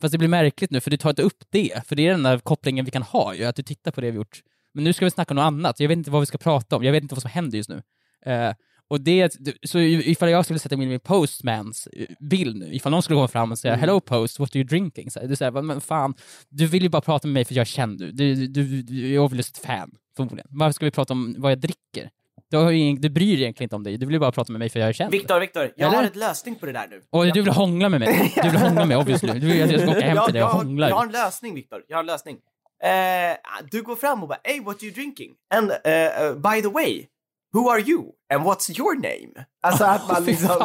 Fast 0.00 0.12
det 0.12 0.18
blir 0.18 0.28
märkligt 0.28 0.70
nu, 0.70 0.80
för 0.80 0.90
du 0.90 0.96
tar 0.96 1.10
inte 1.10 1.22
upp 1.22 1.42
det. 1.50 1.86
För 1.86 1.96
det 1.96 2.06
är 2.06 2.10
den 2.10 2.22
där 2.22 2.38
kopplingen 2.38 2.84
vi 2.84 2.90
kan 2.90 3.02
ha 3.02 3.34
ju, 3.34 3.44
att 3.44 3.56
du 3.56 3.62
tittar 3.62 3.90
på 3.90 4.00
det 4.00 4.10
vi 4.10 4.16
gjort. 4.16 4.40
Men 4.74 4.84
nu 4.84 4.92
ska 4.92 5.04
vi 5.04 5.10
snacka 5.10 5.32
om 5.32 5.36
något 5.36 5.42
annat. 5.42 5.80
Jag 5.80 5.88
vet 5.88 5.98
inte 5.98 6.10
vad 6.10 6.20
vi 6.22 6.26
ska 6.26 6.38
prata 6.38 6.76
om. 6.76 6.84
Jag 6.84 6.92
vet 6.92 7.02
inte 7.02 7.14
vad 7.14 7.22
som 7.22 7.30
händer 7.30 7.56
just 7.56 7.70
nu. 7.70 7.82
Eh, 8.26 8.54
Och 8.88 9.00
det, 9.00 9.36
så 9.62 9.78
ifall 9.78 10.30
jag 10.30 10.44
skulle 10.44 10.58
sätta 10.58 10.76
mig 10.76 10.86
in 10.86 10.92
i 10.92 10.98
Postmans 10.98 11.86
eh, 11.86 12.06
bild 12.20 12.56
nu, 12.56 12.74
ifall 12.74 12.92
någon 12.92 13.02
skulle 13.02 13.16
komma 13.16 13.28
fram 13.28 13.52
och 13.52 13.58
säga 13.58 13.74
Mm. 13.74 13.80
“Hello 13.80 14.00
Post, 14.00 14.38
what 14.38 14.50
are 14.50 14.58
you 14.58 14.68
drinking?” 14.68 15.10
så 15.10 15.26
Du 15.26 15.36
säger 15.36 15.62
“Men 15.62 15.80
fan, 15.80 16.14
du 16.48 16.66
vill 16.66 16.82
ju 16.82 16.88
bara 16.88 17.02
prata 17.02 17.28
med 17.28 17.34
mig 17.34 17.44
för 17.44 17.54
jag 17.54 17.66
känner 17.66 17.96
du. 17.96 18.12
Du, 18.12 18.46
du, 18.46 18.82
du 18.82 19.14
är 19.14 19.18
obviously 19.18 19.50
ett 19.58 19.66
fan, 19.66 19.90
förmodligen. 20.16 20.46
Varför 20.50 20.72
ska 20.72 20.84
vi 20.84 20.90
prata 20.90 21.12
om 21.12 21.34
vad 21.38 21.52
jag 21.52 21.58
dricker? 21.60 22.10
Du, 22.50 22.56
har 22.56 22.70
ju 22.70 22.78
ingen, 22.78 23.00
du 23.00 23.10
bryr 23.10 23.32
dig 23.32 23.42
egentligen 23.42 23.66
inte 23.66 23.76
om 23.76 23.82
dig, 23.82 23.98
du 23.98 24.06
vill 24.06 24.20
bara 24.20 24.32
prata 24.32 24.52
med 24.52 24.58
mig 24.58 24.68
för 24.68 24.80
jag 24.80 24.94
känner 24.94 25.10
Viktor, 25.10 25.40
Viktor, 25.40 25.62
jag 25.76 25.88
Eller? 25.88 25.96
har 25.96 26.04
en 26.04 26.18
lösning 26.18 26.54
på 26.54 26.66
det 26.66 26.72
där 26.72 26.88
nu. 26.90 27.02
Och 27.10 27.32
du 27.32 27.42
vill 27.42 27.52
hångla 27.52 27.88
med 27.88 28.00
mig. 28.00 28.32
Du 28.42 28.50
vill 28.50 28.60
hångla 28.60 28.80
med 28.80 28.88
mig 28.88 28.96
obviously. 28.96 29.32
Du 29.32 29.46
vill 29.46 29.62
att 29.62 29.70
jag 29.70 29.80
ska 29.80 29.90
åka 29.90 30.00
hem 30.00 30.16
jag, 30.16 30.24
till 30.24 30.34
dig 30.34 30.42
och 30.42 30.48
hångla. 30.48 30.88
jag 30.88 30.96
har 30.96 31.06
en 31.06 31.12
lösning, 31.12 31.54
Viktor. 31.54 31.82
Jag 31.88 31.96
har 31.96 32.00
en 32.00 32.06
lösning. 32.06 32.36
Eh, 32.82 33.36
du 33.70 33.82
går 33.82 33.96
fram 33.96 34.22
och 34.22 34.28
bara 34.28 34.38
“Hey, 34.44 34.60
what 34.60 34.76
are 34.76 34.86
you 34.86 34.94
drinking?” 34.94 35.30
And 35.54 35.70
uh, 35.70 35.76
uh, 35.76 36.34
by 36.34 36.62
the 36.62 36.68
way, 36.68 37.06
who 37.52 37.70
are 37.70 37.80
you? 37.80 38.04
And 38.34 38.44
what's 38.44 38.78
your 38.78 38.94
name? 38.94 39.46
Alltså 39.62 39.84
att 39.84 40.08
man 40.08 40.24
liksom, 40.30 40.58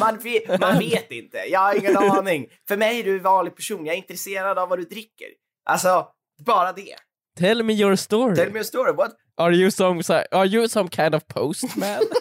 man, 0.00 0.18
vet, 0.18 0.60
man 0.60 0.78
vet 0.78 1.10
inte. 1.10 1.38
Jag 1.50 1.60
har 1.60 1.74
ingen 1.74 1.96
aning. 1.96 2.46
För 2.68 2.76
mig 2.76 3.00
är 3.00 3.04
du 3.04 3.16
en 3.16 3.22
vanlig 3.22 3.56
person. 3.56 3.86
Jag 3.86 3.94
är 3.94 3.98
intresserad 3.98 4.58
av 4.58 4.68
vad 4.68 4.78
du 4.78 4.84
dricker. 4.84 5.28
Alltså, 5.64 6.06
bara 6.46 6.72
det. 6.72 6.94
Tell 7.38 7.62
me 7.62 7.72
your 7.72 7.96
story. 7.96 8.36
Tell 8.36 8.52
me 8.52 8.60
a 8.60 8.64
story. 8.64 8.92
What? 8.92 9.12
Are 9.38 9.52
you 9.52 9.70
some, 9.70 10.00
are 10.32 10.46
you 10.46 10.68
some 10.68 10.88
kind 10.88 11.14
of 11.14 11.28
postman? 11.28 12.02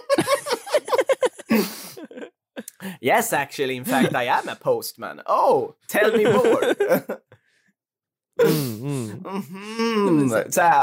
Yes, 3.01 3.31
actually, 3.33 3.77
in 3.77 3.85
fact, 3.85 4.13
I 4.13 4.23
am 4.25 4.49
a 4.49 4.55
postman. 4.55 5.21
Oh, 5.25 5.75
tell 5.87 6.11
me 6.11 6.25
more. 6.25 6.61
mm, 8.41 8.81
mm. 8.81 9.23
Mhm. 9.23 10.33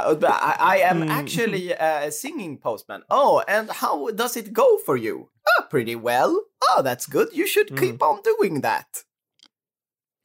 Och 0.07 0.19
bara, 0.21 0.33
I, 0.41 0.77
I 0.77 0.83
am 0.91 1.03
actually 1.11 1.73
a 1.73 2.11
singing 2.11 2.57
postman. 2.59 3.03
Oh, 3.11 3.43
and 3.49 3.71
how 3.71 4.11
does 4.11 4.37
it 4.37 4.53
go 4.53 4.79
for 4.87 4.97
you? 4.97 5.29
Oh, 5.59 5.63
pretty 5.71 5.95
well. 5.97 6.41
Oh, 6.71 6.83
that's 6.83 7.07
good. 7.07 7.29
You 7.33 7.47
should 7.47 7.77
keep 7.79 8.03
on 8.03 8.21
doing 8.25 8.61
that. 8.63 8.87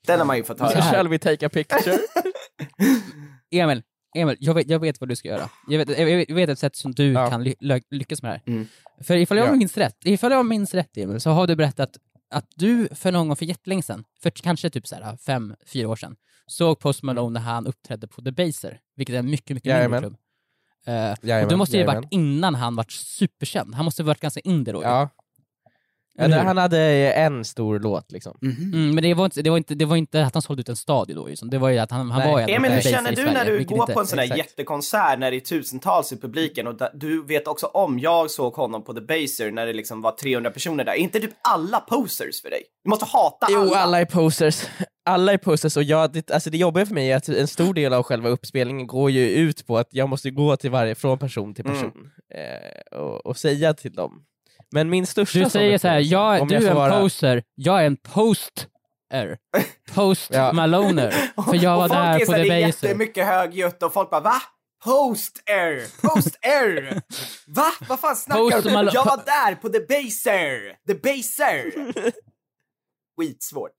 Den 0.08 0.20
har 0.20 0.26
man 0.26 0.38
ju 0.38 0.43
fått 0.43 0.60
höra. 0.60 0.82
Shall 0.82 1.08
we 1.10 1.18
take 1.18 1.45
a 1.45 1.49
picture? 1.49 1.99
Emil, 3.51 3.82
Emil 4.16 4.38
jag, 4.39 4.53
vet, 4.53 4.70
jag 4.70 4.80
vet 4.80 4.99
vad 5.01 5.09
du 5.09 5.16
ska 5.16 5.28
göra. 5.28 5.49
Jag 5.68 5.78
vet, 5.86 5.99
jag 5.99 6.05
vet, 6.05 6.30
jag 6.30 6.36
vet 6.36 6.49
ett 6.49 6.59
sätt 6.59 6.76
som 6.76 6.91
du 6.91 7.11
Ja. 7.11 7.30
kan 7.30 7.43
ly, 7.43 7.55
ly, 7.59 7.82
lyckas 7.89 8.22
med 8.22 8.32
det 8.32 8.34
här. 8.36 8.53
Mm. 8.55 8.68
För 9.01 9.16
ifall 9.18 9.38
jag 9.38 9.47
Ja. 9.47 9.51
minns 9.53 9.78
rätt, 9.78 9.97
ifall 10.05 10.32
jag 10.32 10.45
minns 10.45 10.74
rätt 10.74 10.97
Emil, 10.97 11.20
så 11.22 11.30
har 11.30 11.47
du 11.47 11.55
berättat 11.55 11.97
att 12.30 12.45
du 12.55 12.88
för 12.95 13.11
någon 13.11 13.28
gång 13.28 13.36
för 13.36 13.45
jättelänge 13.45 13.84
sedan, 13.84 14.03
för 14.24 14.30
kanske 14.30 14.70
typ 14.70 14.88
så 14.88 14.95
här 14.95 15.18
fem, 15.18 15.55
fyra 15.66 15.88
år 15.89 15.95
sedan, 15.95 16.16
såg 16.47 16.80
Post 16.80 17.03
Malone 17.03 17.39
när 17.39 17.45
han 17.45 17.68
uppträdde 17.68 18.07
på 18.07 18.22
The 18.22 18.32
Baser, 18.32 18.80
vilket 18.95 19.16
är 19.16 19.20
en 19.20 19.30
mycket, 19.30 19.49
mycket 19.55 19.66
mindre 19.66 19.78
Jajamän. 19.78 20.01
klubb. 20.01 20.16
Eh, 20.86 21.11
och 21.11 21.18
Jajamän, 21.26 21.49
det 21.49 21.55
måste 21.55 21.78
ju 21.78 21.84
ha 21.84 21.88
jajamän. 21.88 22.03
varit 22.03 22.13
innan 22.13 22.55
han 22.55 22.76
var 22.76 22.86
superkänd. 22.89 23.76
Han 23.76 23.86
måste 23.86 24.03
ha 24.03 24.07
varit 24.07 24.20
ganska 24.20 24.39
indie 24.39 24.74
då. 24.74 24.84
Ja. 24.84 25.09
Ja, 26.18 26.24
Eller 26.24 26.43
han 26.43 26.57
hade 26.57 26.80
en 27.13 27.45
stor 27.45 27.80
låt 27.80 28.11
liksom. 28.11 28.38
Mhm. 28.41 28.74
Mm, 28.74 28.95
men 28.95 29.03
det 29.03 29.13
var, 29.13 29.26
inte, 29.26 29.41
det, 29.41 29.49
var 29.49 29.57
inte, 29.57 29.76
det 29.76 29.86
var 29.86 29.95
inte 29.95 30.26
att 30.26 30.34
han 30.34 30.41
sålde 30.41 30.59
ut 30.61 30.70
en 30.70 30.76
stadie 30.76 31.16
då, 31.16 31.28
liksom. 31.28 31.49
det 31.49 31.57
var 31.57 31.70
ju 31.70 31.78
att 31.78 31.91
han, 31.91 32.11
han 32.11 32.20
Nej. 32.22 32.32
var 32.32 32.39
ju 32.39 32.43
ändå 32.43 32.55
Emil, 32.55 32.72
hur 32.72 32.82
känner 32.82 33.16
du 33.16 33.24
när 33.26 33.45
du 33.45 33.66
går 33.66 33.80
inte- 33.82 33.93
på 33.93 33.99
en 33.99 34.07
sån 34.07 34.18
där 34.18 34.38
jättekonsert 34.38 35.20
när 35.20 35.32
det 35.32 35.38
är 35.38 35.41
tusentals 35.41 36.11
i 36.13 36.18
publiken 36.18 36.68
och 36.68 36.76
da- 36.76 36.89
du 36.93 37.24
vet 37.26 37.47
också 37.47 37.66
om, 37.66 37.99
jag 37.99 38.32
såg 38.32 38.53
honom 38.53 38.84
på 38.84 38.93
The 38.93 39.01
Baser 39.01 39.51
när 39.51 39.66
det 39.66 39.74
liksom 39.74 40.01
var 40.01 40.11
300 40.11 40.51
personer 40.51 40.84
där. 40.84 40.91
Är 40.91 40.95
inte 40.97 41.20
typ 41.20 41.32
alla 41.41 41.80
posers 41.80 42.41
för 42.41 42.49
dig? 42.49 42.61
Du 42.84 42.89
måste 42.89 43.05
hata 43.05 43.47
Jo, 43.49 43.61
alla. 43.61 43.78
alla 43.78 44.01
är 44.01 44.05
posers. 44.05 44.63
Alla 45.09 45.34
är 45.34 45.38
posers 45.38 45.78
och 45.78 45.84
jag, 45.84 46.13
det, 46.13 46.32
alltså 46.32 46.49
det 46.49 46.57
jobbiga 46.57 46.86
för 46.86 46.93
mig 46.93 47.11
är 47.11 47.18
att 47.18 47.30
en 47.30 47.47
stor 47.47 47.74
del 47.74 47.93
av 47.93 48.03
själva 48.03 48.30
uppspelningen 48.30 48.88
går 48.88 49.11
ju 49.11 49.30
ut 49.30 49.68
på 49.68 49.78
att 49.78 49.88
jag 49.91 50.09
måste 50.09 50.30
gå 50.32 50.57
till 50.57 50.72
varje, 50.72 50.95
från 50.95 51.18
person 51.20 51.53
till 51.53 51.66
Mm. 51.66 51.78
person 51.78 52.09
eh, 52.34 52.99
och, 52.99 53.26
och 53.26 53.38
säga 53.38 53.74
till 53.74 53.93
dem. 53.93 54.22
Men 54.72 54.89
min 54.89 55.05
största 55.07 55.39
Du 55.39 55.49
säger 55.49 55.74
är 55.74 55.78
så 55.78 55.88
här, 55.88 55.99
poser, 55.99 56.11
jag, 56.11 56.41
om 56.41 56.47
du 56.47 56.55
jag 56.55 56.63
är 56.63 56.70
en 56.70 56.76
vara- 56.76 56.99
poser, 57.01 57.43
jag 57.55 57.82
är 57.82 57.86
en 57.86 57.97
poster. 57.97 59.38
Post 59.93 60.30
Ja. 60.34 60.53
Maloner. 60.53 61.11
För 61.49 61.63
jag 61.63 61.78
var 61.78 61.89
där 61.89 62.16
är 62.20 62.26
på 62.26 62.32
The 62.32 62.38
det 62.38 62.47
är 62.47 62.66
Baser. 62.68 62.88
jättemycket 62.88 63.26
högljutt 63.28 63.84
och 63.84 63.93
folk 63.93 64.09
bara 64.09 64.22
va? 64.22 64.36
Post 64.84 65.43
air! 65.49 66.01
Post 66.07 66.38
air! 66.41 67.01
Va? 67.47 67.66
Vad 67.89 67.99
fan 67.99 68.16
snackar 68.16 68.41
Post 68.41 68.63
du 68.63 68.76
om? 68.76 68.89
Jag 68.93 69.05
var 69.05 69.18
där 69.26 69.55
på 69.55 69.70
The 69.70 69.80
Baser! 69.80 70.76
The 70.88 70.93
Baser! 70.95 71.72
Skitsvårt. 73.18 73.72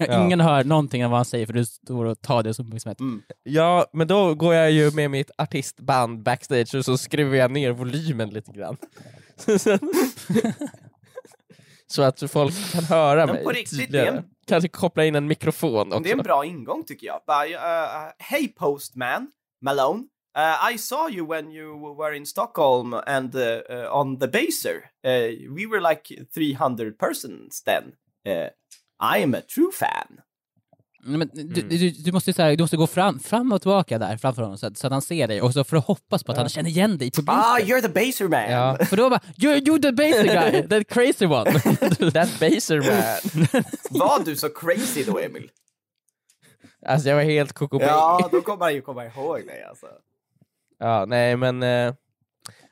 Ja. 0.00 0.24
Ingen 0.24 0.40
hör 0.40 0.64
någonting 0.64 1.04
av 1.04 1.10
vad 1.10 1.18
han 1.18 1.24
säger 1.24 1.46
för 1.46 1.52
du 1.52 1.64
står 1.66 2.04
och 2.04 2.20
tar 2.20 2.42
det 2.42 2.54
som 2.54 2.66
uppmärksamhet. 2.66 3.00
Mm. 3.00 3.22
Ja, 3.42 3.86
men 3.92 4.08
då 4.08 4.34
går 4.34 4.54
jag 4.54 4.70
ju 4.70 4.90
med 4.90 5.10
mitt 5.10 5.30
artistband 5.38 6.22
backstage 6.22 6.74
och 6.74 6.84
så 6.84 6.98
skruvar 6.98 7.36
jag 7.36 7.50
ner 7.50 7.70
volymen 7.72 8.30
lite 8.30 8.52
grann. 8.52 8.76
så 11.86 12.02
att 12.02 12.30
folk 12.30 12.72
kan 12.72 12.84
höra 12.84 13.26
Men 13.26 13.34
mig 13.34 13.44
på 13.44 13.50
riktigt, 13.50 13.78
tydligare. 13.78 14.06
det 14.10 14.12
är 14.12 14.16
en- 14.18 14.24
Kanske 14.46 14.68
koppla 14.68 15.04
in 15.04 15.14
en 15.14 15.26
mikrofon 15.26 15.86
också. 15.92 16.00
Det 16.02 16.10
är 16.10 16.16
en 16.16 16.22
bra 16.22 16.44
ingång 16.44 16.84
tycker 16.84 17.06
jag. 17.06 17.20
Bara, 17.26 17.46
uh, 17.46 18.12
hey 18.18 18.48
postman, 18.48 19.30
Malone. 19.62 20.02
Uh, 20.38 20.72
I 20.74 20.78
saw 20.78 21.14
you 21.16 21.26
when 21.28 21.50
you 21.52 21.96
were 21.96 22.16
in 22.16 22.26
Stockholm 22.26 22.94
and 22.94 23.34
uh, 23.34 23.42
uh, 23.70 23.96
on 24.00 24.18
the 24.18 24.26
Baser. 24.28 24.90
Uh, 25.06 25.54
we 25.56 25.66
were 25.66 25.80
like 25.90 26.26
300 26.34 26.98
persons 26.98 27.62
then. 27.64 27.84
I 29.16 29.22
am 29.22 29.34
a 29.34 29.40
true 29.54 29.72
fan. 29.72 30.20
Nej, 31.04 31.18
Men 31.18 31.30
du, 31.32 31.60
Mm. 31.60 31.68
du, 31.68 31.90
du, 31.90 32.12
måste, 32.12 32.32
så 32.32 32.42
här, 32.42 32.56
du 32.56 32.62
måste 32.64 32.76
gå 32.76 32.86
fram, 32.86 33.20
fram 33.20 33.52
och 33.52 33.62
tillbaka 33.62 33.98
där 33.98 34.16
framför 34.16 34.42
honom 34.42 34.58
så 34.58 34.66
att, 34.66 34.78
så 34.78 34.86
att 34.86 34.92
han 34.92 35.02
ser 35.02 35.28
dig 35.28 35.42
och 35.42 35.52
så 35.52 35.64
får 35.64 35.76
du 35.76 35.80
hoppas 35.82 36.24
på 36.24 36.32
att 36.32 36.38
han 36.38 36.48
känner 36.48 36.70
igen 36.70 36.98
dig 36.98 37.08
i 37.08 37.10
publiken. 37.10 37.40
Ah, 37.40 37.58
you're 37.58 37.80
the 37.82 37.88
Baser 37.88 38.28
man. 38.28 38.50
Ja. 38.50 38.78
För 38.86 38.96
då 38.96 39.10
bara, 39.10 39.20
you're, 39.36 39.60
you're 39.60 39.82
the 39.82 39.92
basic 39.92 40.32
guy, 40.32 40.68
the 40.68 40.84
crazy 40.84 41.26
one. 41.26 41.44
That 42.12 42.40
baser 42.40 42.78
man. 42.78 43.62
Var 43.90 44.24
du 44.24 44.36
så 44.36 44.48
crazy 44.48 45.04
då, 45.04 45.18
Emil? 45.18 45.50
Alltså 46.86 47.08
jag 47.08 47.16
var 47.16 47.22
helt 47.22 47.52
koko 47.52 47.80
Ja, 47.80 48.28
då 48.32 48.40
kommer 48.42 48.64
han 48.64 48.74
ju 48.74 48.80
komma 48.80 49.06
ihåg 49.06 49.46
dig 49.46 49.62
alltså. 49.68 49.86
Ja, 50.78 51.04
nej 51.08 51.36
men 51.36 51.62
eh, 51.62 51.94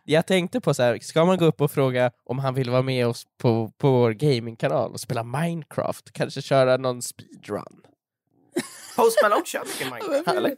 jag 0.07 0.27
tänkte 0.27 0.61
på 0.61 0.75
så 0.75 0.83
här, 0.83 0.99
ska 0.99 1.25
man 1.25 1.39
gå 1.39 1.45
upp 1.45 1.61
och 1.61 1.71
fråga 1.71 2.11
om 2.25 2.39
han 2.39 2.55
vill 2.55 2.71
vara 2.71 2.83
med 2.83 3.07
oss 3.07 3.25
på, 3.39 3.73
på 3.79 3.91
vår 3.91 4.11
gamingkanal 4.13 4.93
och 4.93 5.01
spela 5.01 5.23
Minecraft? 5.25 6.13
Kanske 6.13 6.43
köra 6.43 6.77
någon 6.77 7.03
speedrun? 7.03 7.83
Post 8.97 9.19
Malone 9.23 9.45
kör 9.47 9.61
mycket 9.65 9.87
Minecraft, 9.93 10.29
eller? 10.39 10.57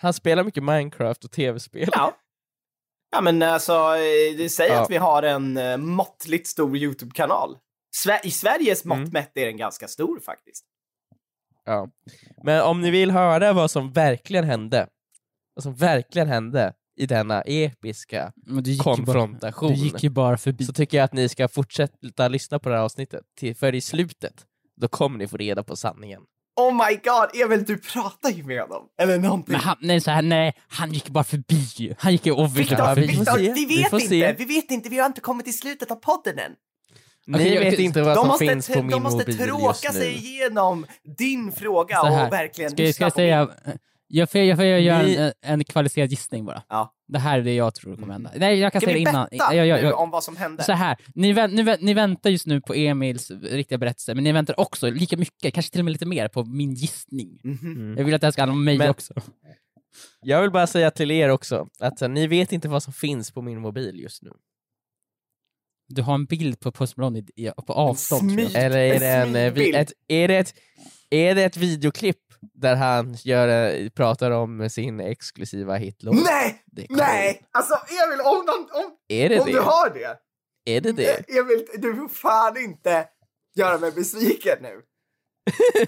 Han 0.00 0.12
spelar 0.12 0.44
mycket 0.44 0.62
Minecraft 0.62 1.24
och 1.24 1.30
tv-spel. 1.30 1.88
Ja. 1.92 2.16
Ja, 3.10 3.20
men 3.20 3.42
alltså, 3.42 3.72
eh, 3.72 4.36
det 4.36 4.48
säger 4.52 4.74
Ja. 4.74 4.82
att 4.82 4.90
vi 4.90 4.96
har 4.96 5.22
en 5.22 5.56
eh, 5.56 5.76
måttligt 5.76 6.46
stor 6.46 6.76
YouTube-kanal. 6.76 7.58
I 8.22 8.30
Sveriges 8.30 8.84
mått 8.84 8.98
Mm. 8.98 9.10
mätt 9.12 9.36
är 9.36 9.46
den 9.46 9.56
ganska 9.56 9.88
stor 9.88 10.20
faktiskt. 10.20 10.64
Ja. 11.64 11.88
Men 12.44 12.62
om 12.62 12.80
ni 12.80 12.90
vill 12.90 13.10
höra 13.10 13.52
vad 13.52 13.70
som 13.70 13.92
verkligen 13.92 14.44
hände, 14.44 14.88
vad 15.54 15.62
som 15.62 15.74
verkligen 15.74 16.28
hände 16.28 16.72
i 16.98 17.06
denna 17.06 17.40
episka 17.42 18.32
Men 18.46 18.62
du 18.62 18.70
ju 18.70 18.76
bara, 18.78 18.96
konfrontation, 18.96 19.72
du 19.72 19.78
gick 19.78 20.02
ju 20.02 20.10
bara 20.10 20.36
förbi. 20.36 20.64
så 20.64 20.72
tycker 20.72 20.96
jag 20.96 21.04
att 21.04 21.12
ni 21.12 21.28
ska 21.28 21.48
fortsätta 21.48 22.28
lyssna 22.28 22.58
på 22.58 22.68
det 22.68 22.74
här 22.74 22.82
avsnittet, 22.82 23.20
till, 23.38 23.56
för 23.56 23.74
i 23.74 23.80
slutet, 23.80 24.34
då 24.80 24.88
kommer 24.88 25.18
ni 25.18 25.28
få 25.28 25.36
reda 25.36 25.62
på 25.62 25.76
sanningen. 25.76 26.20
Oh 26.60 26.72
my 26.74 26.94
god, 27.04 27.42
Emil, 27.44 27.64
du 27.64 27.78
pratar 27.78 28.30
ju 28.30 28.44
med 28.44 28.60
honom. 28.60 28.82
Eller 29.00 29.18
någonting. 29.18 29.52
Men 29.52 29.60
han, 29.60 29.76
nej, 29.80 30.00
så 30.00 30.10
här, 30.10 30.22
nej, 30.22 30.52
han 30.68 30.92
gick 30.92 31.08
bara 31.08 31.24
förbi. 31.24 31.94
Han 31.98 32.12
gick 32.12 32.26
ju 32.26 32.32
obviously 32.32 32.62
Victor, 32.62 32.76
bara 32.76 32.94
vi 32.94 33.00
förbi. 33.08 33.18
Victor, 33.18 33.38
vi 33.38 33.64
Vi 33.66 33.76
vet 33.82 33.90
får 33.90 34.00
inte, 34.00 34.08
se. 34.08 34.32
vi 34.38 34.44
vet 34.44 34.70
inte, 34.70 34.88
vi 34.88 34.98
har 34.98 35.06
inte 35.06 35.20
kommit 35.20 35.44
till 35.46 35.58
slutet 35.58 35.90
av 35.90 35.94
podden 35.96 36.38
än. 36.38 36.52
Ni 37.26 37.34
Okej, 37.38 37.58
vet 37.70 37.78
inte 37.78 38.02
vad 38.02 38.10
De 38.16 38.20
som 38.20 38.28
måste, 38.28 38.46
finns 38.48 38.68
på 38.68 38.82
min 38.82 38.90
de 38.90 39.02
måste 39.02 39.18
mobil 39.18 39.38
tråka 39.38 39.64
just 39.68 39.84
nu. 39.84 40.00
sig 40.00 40.14
igenom 40.16 40.86
din 41.18 41.52
fråga 41.52 42.00
och 42.02 42.32
verkligen 42.32 42.70
Ska, 42.70 42.82
jag- 42.82 42.94
ska 42.94 43.04
lyssna 43.06 43.22
jag 43.24 43.48
på 43.48 43.54
min. 43.66 43.78
Jag 44.08 44.30
får, 44.30 44.40
jag 44.40 44.56
får 44.58 44.64
göra 44.64 45.02
Ni- 45.02 45.16
en, 45.16 45.32
en 45.42 45.64
kvalificerad 45.64 46.10
gissning 46.10 46.44
bara. 46.44 46.62
Ja. 46.68 46.94
Det 47.08 47.18
här 47.18 47.38
är 47.38 47.42
det 47.42 47.54
jag 47.54 47.74
tror 47.74 47.96
kommer 47.96 48.12
hända. 48.12 48.30
Nej, 48.36 48.58
jag 48.58 48.72
kan 48.72 48.80
säga 48.80 48.92
det 48.92 48.98
innan. 48.98 49.28
Jag, 49.30 49.54
jag, 49.66 49.82
jag, 49.82 50.00
om 50.00 50.10
vad 50.10 50.24
som 50.24 50.36
hände? 50.36 50.62
så 50.62 50.72
här, 50.72 50.96
ni, 51.14 51.32
vä- 51.32 51.48
ni, 51.48 51.62
vä- 51.62 51.78
ni 51.80 51.94
väntar 51.94 52.30
just 52.30 52.46
nu 52.46 52.60
på 52.60 52.74
Emils 52.74 53.30
riktiga 53.30 53.78
berättelse, 53.78 54.14
men 54.14 54.24
ni 54.24 54.32
väntar 54.32 54.60
också 54.60 54.90
lika 54.90 55.16
mycket, 55.16 55.54
kanske 55.54 55.72
till 55.72 55.80
och 55.80 55.84
med 55.84 55.92
lite 55.92 56.06
mer, 56.06 56.28
på 56.28 56.44
min 56.44 56.74
gissning. 56.74 57.40
Mhm. 57.44 57.94
Jag 57.98 58.04
vill 58.04 58.14
att 58.14 58.20
det 58.20 58.26
här 58.26 58.32
ska 58.32 58.42
handla 58.42 58.52
om 58.52 58.64
mig 58.64 58.78
Men- 58.78 58.90
också. 58.90 59.14
Jag 60.20 60.42
vill 60.42 60.50
bara 60.50 60.66
säga 60.66 60.90
till 60.90 61.10
er 61.10 61.28
också, 61.28 61.68
att 61.78 62.02
eh, 62.02 62.08
ni 62.08 62.26
vet 62.26 62.52
inte 62.52 62.68
vad 62.68 62.82
som 62.82 62.92
finns 62.92 63.30
på 63.30 63.42
min 63.42 63.60
mobil 63.60 64.00
just 64.00 64.22
nu. 64.22 64.30
Du 65.88 66.02
har 66.02 66.14
en 66.14 66.24
bild 66.24 66.60
på 66.60 66.72
Post 66.72 66.96
Malone 66.96 67.22
på 67.66 67.72
avstånd. 67.72 68.32
smyg. 68.32 68.54
Eller 68.54 68.78
är 68.78 69.00
det, 69.00 69.06
en, 69.08 69.36
eh, 69.36 69.80
ett, 69.80 69.92
är, 70.08 70.28
det 70.28 70.36
ett, 70.38 70.54
är 71.10 71.34
det 71.34 71.44
ett 71.44 71.56
videoklipp 71.56 72.16
där 72.54 72.76
han 72.76 73.14
gör, 73.24 73.70
eh, 73.74 73.88
pratar 73.88 74.30
om 74.30 74.70
sin 74.70 75.00
exklusiva 75.00 75.76
hitlåt? 75.76 76.14
Nej! 76.14 76.62
Det 76.66 76.82
är 76.82 76.86
Nej! 76.90 77.42
Alltså 77.52 77.74
Emil, 77.74 78.20
om, 78.20 78.36
någon, 78.46 78.84
om, 78.84 78.92
Är 79.08 79.28
det 79.28 79.40
om 79.40 79.46
du 79.46 79.52
det? 79.52 79.60
har 79.60 79.90
det. 79.90 80.18
Är 80.76 80.80
det 80.80 80.92
det? 80.92 81.30
Emil, 81.38 81.66
du 81.78 81.94
får 81.94 82.08
fan 82.08 82.56
inte 82.56 83.06
göra 83.56 83.78
mig 83.78 83.92
besviken 83.92 84.58
nu. 84.62 84.82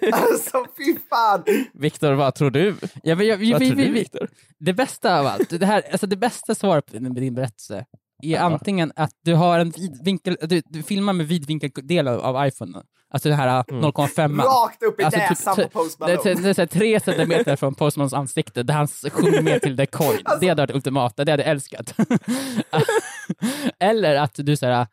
alltså 0.12 0.66
fy 0.76 0.96
fan. 1.10 1.44
Viktor, 1.72 2.12
vad 2.12 2.34
tror 2.34 2.50
du? 2.50 2.76
Ja, 3.02 3.14
men 3.14 3.26
jag, 3.26 3.36
vi, 3.36 3.52
Vad 3.52 3.60
vi, 3.60 3.68
tror 3.68 3.76
vi, 3.76 3.84
du 3.84 3.92
vi, 3.92 3.98
Viktor? 3.98 4.28
det 4.58 4.72
bästa 4.72 5.20
av 5.20 5.26
allt, 5.26 5.60
det, 5.60 5.66
här, 5.66 5.82
alltså 5.92 6.06
det 6.06 6.16
bästa 6.16 6.54
svaret 6.54 6.86
på 6.86 6.96
din 6.98 7.34
berättelse 7.34 7.86
är 8.22 8.38
antingen 8.40 8.92
att 8.96 9.10
du 9.24 9.34
har 9.34 9.58
en 9.58 9.70
vidvinkel, 9.70 10.36
du, 10.42 10.62
du 10.66 10.82
filmar 10.82 11.12
med 11.12 11.28
vidvinkeldel 11.28 12.08
av, 12.08 12.20
av 12.36 12.46
iPhone. 12.46 12.82
Alltså 13.12 13.28
det 13.28 13.34
här 13.34 13.64
Mm. 13.70 13.84
0,5. 13.84 14.38
Rakt 14.42 14.82
upp 14.82 15.00
i 15.00 15.04
Alltså, 15.04 15.20
typ 15.20 15.28
näsan 15.30 15.56
t- 15.56 15.62
på 15.62 15.68
Post 15.68 15.98
Det 15.98 16.24
Malone. 16.24 16.40
det 16.52 16.58
är 16.58 16.66
tre 16.66 17.00
centimeter 17.00 17.56
från 17.56 17.74
Post 17.74 17.96
Malones 17.96 18.12
ansikte 18.12 18.62
där 18.62 18.74
han 18.74 18.88
sjunger 18.88 19.42
med 19.42 19.62
till 19.62 19.76
The 19.76 19.86
Coin. 19.86 20.18
Alltså- 20.24 20.40
Det 20.40 20.48
hade 20.48 20.62
varit 20.62 20.74
ultimata, 20.74 21.24
det 21.24 21.32
hade 21.32 21.42
jag 21.42 21.50
älskat. 21.50 21.94
Eller 23.80 24.14
att 24.16 24.34
du 24.34 24.56
så 24.56 24.66
här, 24.66 24.86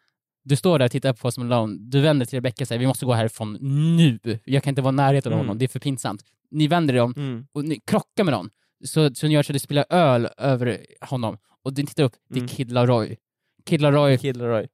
du 0.43 0.55
står 0.55 0.80
där 0.80 0.86
och 0.86 0.91
tittar 0.91 1.13
på 1.13 1.17
Post 1.19 1.38
Malone, 1.38 1.78
du 1.80 2.01
vänder 2.01 2.25
till 2.25 2.38
Rebecca 2.38 2.63
och 2.63 2.67
säger 2.67 2.80
vi 2.80 2.88
måste 2.88 3.05
gå 3.05 3.13
härifrån 3.13 3.53
nu. 3.97 4.39
Jag 4.45 4.63
kan 4.63 4.71
inte 4.71 4.82
vara 4.82 4.93
i 4.93 4.95
närheten 4.95 5.34
av 5.34 5.38
Mm. 5.39 5.47
honom, 5.47 5.57
det 5.59 5.65
är 5.65 5.69
för 5.69 5.80
pinsamt. 5.80 6.21
Ni 6.51 6.67
vänder 6.67 6.93
er 6.95 6.99
om 7.01 7.13
Mm. 7.17 7.45
och 7.53 7.65
ni 7.65 7.80
krockar 7.88 8.23
med 8.23 8.32
någon, 8.34 8.49
så, 8.86 9.15
så 9.15 9.28
gör 9.28 9.43
så 9.43 9.51
att 9.51 9.53
det 9.53 9.59
spiller 9.59 9.86
öl 9.89 10.30
över 10.38 10.86
honom. 11.01 11.38
Och 11.63 11.73
du 11.73 11.84
tittar 11.84 12.03
upp, 12.03 12.13
det 12.30 12.36
är 12.36 12.39
Mm. 12.39 12.47
Kid 12.47 12.71
Laroi. 12.71 13.17
Kid 13.65 13.82
Laroi, 13.82 14.17
Killroy 14.17 14.67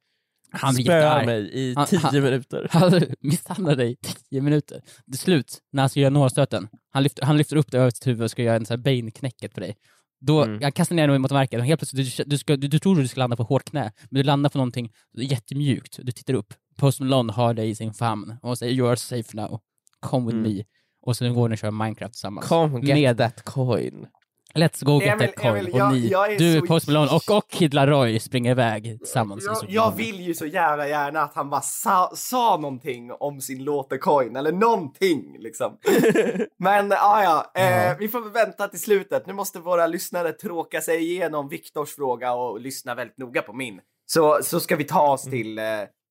han 0.56 0.74
blir 0.76 0.84
spöar 0.86 1.26
mig 1.26 1.50
i 1.54 1.74
Han- 1.76 1.88
tio 1.88 2.00
han- 2.00 2.14
minuter. 2.24 2.68
Han 2.72 3.02
misshandlar 3.20 3.76
dig 3.76 3.92
i 3.92 3.96
tio 4.30 4.42
minuter. 4.42 4.82
Till 5.12 5.20
slut, 5.20 5.58
när 5.72 5.82
han 5.84 5.90
ska 5.90 6.00
göra 6.00 6.10
nålstöten, 6.10 6.68
han 6.92 7.04
lyfter, 7.04 7.24
han 7.26 7.38
lyfter 7.38 7.56
upp 7.56 7.72
dig 7.72 7.80
över 7.80 7.90
sitt 7.92 8.08
huvud 8.08 8.22
och 8.24 8.32
ska 8.32 8.44
göra 8.44 8.56
en 8.56 8.66
sån 8.66 8.78
här 8.78 8.84
Bane-knäcket 8.84 9.54
på 9.54 9.60
dig. 9.60 9.76
Då, 10.22 10.44
Mm. 10.44 10.62
jag 10.62 10.74
kastar 10.74 10.96
ner 10.96 11.08
dig 11.08 11.20
mot 11.20 11.32
marken 11.32 11.60
och 11.60 11.66
helt 11.66 11.80
plötsligt, 11.80 12.18
du, 12.18 12.24
du, 12.24 12.38
ska, 12.38 12.56
du, 12.58 12.68
du 12.68 12.80
tror 12.80 12.96
du 12.96 13.08
ska 13.08 13.20
landa 13.20 13.36
på 13.36 13.44
hårt 13.44 13.66
knä, 13.70 13.92
men 14.10 14.18
du 14.20 14.24
landar 14.24 14.50
på 14.50 14.58
någonting 14.58 14.92
jättemjukt. 15.18 16.00
Du 16.04 16.12
tittar 16.12 16.34
upp, 16.34 16.54
Post 16.78 17.00
Malone 17.00 17.34
har 17.34 17.54
dig 17.54 17.70
i 17.70 17.76
sin 17.76 17.94
famn 17.94 18.36
och 18.42 18.58
säger 18.58 18.74
“You 18.74 18.88
are 18.90 18.96
safe 18.98 19.38
now, 19.38 19.60
come 20.02 20.26
with 20.26 20.38
Mm. 20.38 20.54
me” 20.58 20.64
och 21.06 21.18
sen 21.18 21.34
går 21.34 21.50
ni 21.50 21.56
och 21.56 21.60
kör 21.60 21.72
Minecraft 21.72 22.14
tillsammans. 22.14 22.48
Come 22.48 22.80
get 22.80 22.96
Med- 22.96 23.18
that 23.18 23.44
coin. 23.46 24.08
Let's 24.56 24.86
go 24.86 25.02
get 25.02 25.14
Emil, 25.14 25.28
that 25.28 25.36
coin. 25.36 25.66
Och 25.74 25.80
jag- 25.80 25.94
ni, 25.94 26.08
jag 26.08 26.38
du, 26.38 26.60
så- 26.60 26.66
Post 26.66 26.88
Malone 26.88 27.12
och, 27.12 27.38
och 27.38 27.50
Kid 27.50 27.74
Laroi 27.74 28.20
springer 28.20 28.52
iväg 28.52 28.98
tillsammans. 29.00 29.44
Jag, 29.46 29.66
jag 29.70 29.96
vill 29.96 30.20
ju 30.20 30.34
så 30.34 30.46
jävla 30.46 30.88
gärna 30.88 31.22
att 31.22 31.36
han 31.36 31.50
bara 31.50 31.62
sa, 31.62 32.12
sa 32.16 32.58
någonting 32.58 33.12
om 33.12 33.42
sin 33.42 33.64
låtecoin 33.64 34.36
eller 34.36 34.52
någonting 34.52 35.36
liksom. 35.40 35.78
Men 36.60 36.92
ah, 36.92 37.24
ja, 37.24 37.52
eh, 37.62 37.98
vi 38.00 38.08
får 38.10 38.30
vänta 38.34 38.68
till 38.68 38.80
slutet. 38.82 39.28
Nu 39.28 39.34
måste 39.34 39.60
våra 39.60 39.88
lyssnare 39.88 40.32
tråka 40.32 40.82
sig 40.82 41.04
igenom 41.12 41.50
Viktors 41.50 41.96
fråga 41.96 42.34
och 42.34 42.60
lyssna 42.62 42.96
väldigt 42.96 43.18
noga 43.18 43.42
på 43.42 43.54
min. 43.54 43.80
Så, 44.06 44.40
så 44.44 44.60
ska 44.60 44.76
vi 44.76 44.84
ta 44.84 45.12
oss 45.12 45.24
till, 45.24 45.58
eh, 45.60 45.64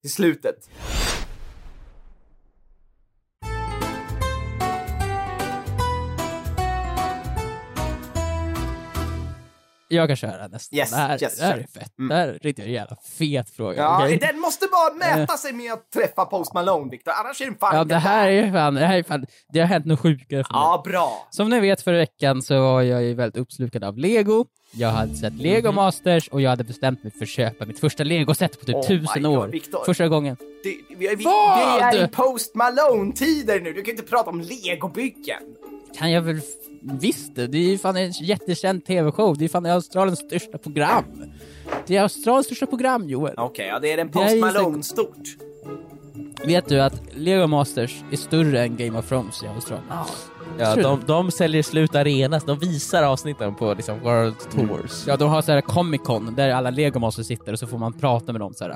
till 0.03 0.13
slutet. 0.13 0.57
Jag 9.93 10.09
kan 10.09 10.17
köra 10.17 10.49
nästan. 10.49 10.79
Yes, 10.79 10.91
det, 10.91 10.97
här, 10.97 11.23
yes, 11.23 11.39
det 11.39 11.45
här 11.45 11.59
är 11.59 11.67
fett. 11.81 11.99
Mm. 11.99 12.09
Det 12.09 12.15
här 12.15 12.29
är 12.29 12.39
riktigt 12.39 12.67
jävla 12.67 12.97
fet 13.19 13.51
fråga. 13.51 13.77
Ja, 13.83 14.05
okej? 14.05 14.19
Den 14.19 14.41
måste 14.41 14.67
bara 14.67 14.95
mäta 15.17 15.37
sig 15.37 15.53
med 15.53 15.73
att 15.73 15.91
träffa 15.93 16.25
Post 16.25 16.55
Malone, 16.55 16.91
Viktor. 16.91 17.13
Annars 17.25 17.41
är 17.41 17.45
den 17.45 17.55
fan 17.55 17.77
Ja, 17.77 17.85
det 17.85 17.95
här 17.99 18.29
är 18.29 18.53
fan, 18.53 18.75
det 18.75 18.87
här 18.87 18.99
är 18.99 19.03
fan, 19.03 19.27
det 19.53 19.61
har 19.61 19.67
hänt 19.67 19.87
något 19.87 20.01
sjukare 20.01 20.45
för 20.45 20.53
mig. 20.53 20.61
Ja, 20.63 20.83
bra. 20.87 21.29
Som 21.31 21.51
ni 21.51 21.61
vet 21.61 21.83
förra 21.83 21.97
veckan 21.99 22.43
så 22.43 22.61
var 22.61 22.83
jag 22.83 23.03
ju 23.03 23.15
väldigt 23.15 23.37
uppslukad 23.43 23.85
av 23.85 23.99
Lego. 23.99 24.45
Jag 24.75 24.89
hade 24.89 25.15
sett 25.15 25.33
Lego 25.35 25.69
Mhm. 25.69 25.75
Masters 25.75 26.29
och 26.29 26.41
jag 26.41 26.51
hade 26.51 26.65
bestämt 26.65 27.03
mig 27.03 27.13
för 27.13 27.23
att 27.23 27.29
köpa 27.29 27.67
mitt 27.67 27.81
första 27.81 28.05
Lego-set 28.05 28.61
på 28.61 28.67
typ 28.67 28.77
Oh 28.77 28.87
tusen 28.87 29.27
år. 29.27 29.49
Victor. 29.49 29.85
Första 29.85 30.09
gången. 30.09 30.37
Det, 30.65 30.77
vi, 30.97 31.15
vi, 31.15 31.25
Vad? 31.25 31.83
är 31.83 32.05
i 32.05 32.09
Post 32.09 32.55
Malone-tider 32.55 33.61
nu. 33.61 33.73
Du 33.73 33.83
kan 33.83 33.91
inte 33.95 34.03
prata 34.07 34.31
om 34.31 34.41
legobyggen. 34.41 35.43
Kan 35.99 36.11
jag 36.13 36.23
väl 36.23 36.41
visst 36.83 37.35
det. 37.35 37.43
Är 37.43 37.71
ju 37.71 37.79
fan 37.79 37.97
en 37.97 38.11
jättekänd 38.11 38.85
TV-show. 38.85 39.37
Det 39.39 39.45
är 39.45 39.49
fan 39.49 39.67
Australiens 39.67 40.19
största 40.19 40.59
program. 40.59 41.05
Det 41.87 41.97
är 41.97 42.03
Australiens 42.03 42.47
största 42.47 42.67
program, 42.67 43.09
Joel. 43.09 43.35
Okej, 43.37 43.67
ja, 43.67 43.79
det 43.79 43.93
är 43.93 43.97
den 43.97 44.09
Post 44.09 44.37
Malone-stort. 44.37 45.37
Vet 46.45 46.69
du 46.69 46.81
att 46.81 47.03
Lego 47.15 47.47
Masters 47.47 48.03
är 48.13 48.17
större 48.17 48.63
än 48.63 48.77
Game 48.77 48.99
of 48.99 49.09
Thrones 49.09 49.43
i 49.43 49.47
Australien? 49.47 49.89
Ja, 50.59 50.75
Tror 50.75 50.83
de, 50.83 51.01
de 51.07 51.31
säljer 51.31 51.63
slut 51.63 51.95
arenas, 51.95 52.45
de 52.45 52.59
visar 52.59 53.03
avsnitten 53.03 53.55
på 53.55 53.75
liksom 53.75 54.01
World 54.01 54.35
Tours. 54.51 55.05
Ja, 55.07 55.17
de 55.17 55.31
har 55.31 55.43
så 55.43 55.53
här 55.53 55.61
Comic 55.61 56.01
Con 56.03 56.35
där 56.35 56.51
alla 56.51 56.71
Lego 56.71 56.99
Masters 56.99 57.27
sitter 57.27 57.53
och 57.53 57.59
så 57.59 57.67
får 57.67 57.79
man 57.79 57.93
prata 57.93 58.33
med 58.33 58.41
dem 58.41 58.55
så 58.55 58.65
här. 58.65 58.73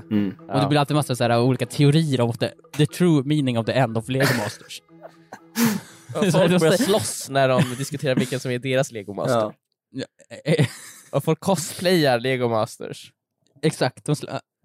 Och 0.55 0.61
det 0.61 0.67
blir 0.69 0.79
alltid 0.81 0.97
massa 0.97 1.17
så 1.17 1.25
här 1.25 1.41
olika 1.41 1.67
teorier 1.67 2.21
om 2.21 2.33
the, 2.33 2.51
the 2.77 2.87
true 2.87 3.23
meaning 3.25 3.59
of 3.59 3.67
the 3.67 3.73
end 3.73 3.99
of 3.99 4.09
Lego 4.09 4.35
Masters. 4.39 4.83
Folk 6.21 6.61
börjar 6.61 6.77
slåss 6.77 7.29
när 7.31 7.49
de 7.49 7.62
diskuterar 7.79 8.14
vilken 8.14 8.41
som 8.41 8.51
är 8.51 8.59
deras 8.59 8.93
Lego 8.93 9.14
Master. 9.14 9.55
Ja. 9.91 10.05
Eh, 10.45 10.67
Och 11.11 11.25
folk 11.25 11.41
cosplayar 11.41 12.21
Lego 12.21 12.49
Masters. 12.49 13.12
Exakt, 13.62 14.05
de 14.05 14.14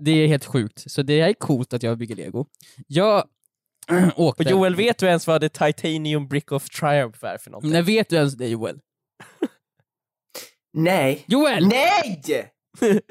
det 0.03 0.11
är 0.11 0.27
helt 0.27 0.45
sjukt. 0.45 0.91
Så 0.91 1.01
det 1.01 1.19
är 1.19 1.33
coolt 1.33 1.73
att 1.73 1.83
jag 1.83 1.97
bygger 1.97 2.15
Lego. 2.15 2.45
Jag 2.87 3.27
åkte... 4.15 4.43
Och 4.43 4.51
Joel, 4.51 4.75
vet 4.75 4.97
du 4.97 5.05
ens 5.05 5.27
vad 5.27 5.41
the 5.41 5.49
Titanium 5.49 6.27
Brick 6.27 6.51
of 6.51 6.69
Triumph 6.69 7.25
är 7.25 7.37
för 7.37 7.51
någonting? 7.51 7.71
När 7.71 7.81
vet 7.81 8.09
du 8.09 8.15
ens 8.15 8.33
det 8.33 8.47
Joel? 8.47 8.79
Nej. 10.73 11.23
Joel! 11.27 11.67
Nej! 11.67 12.21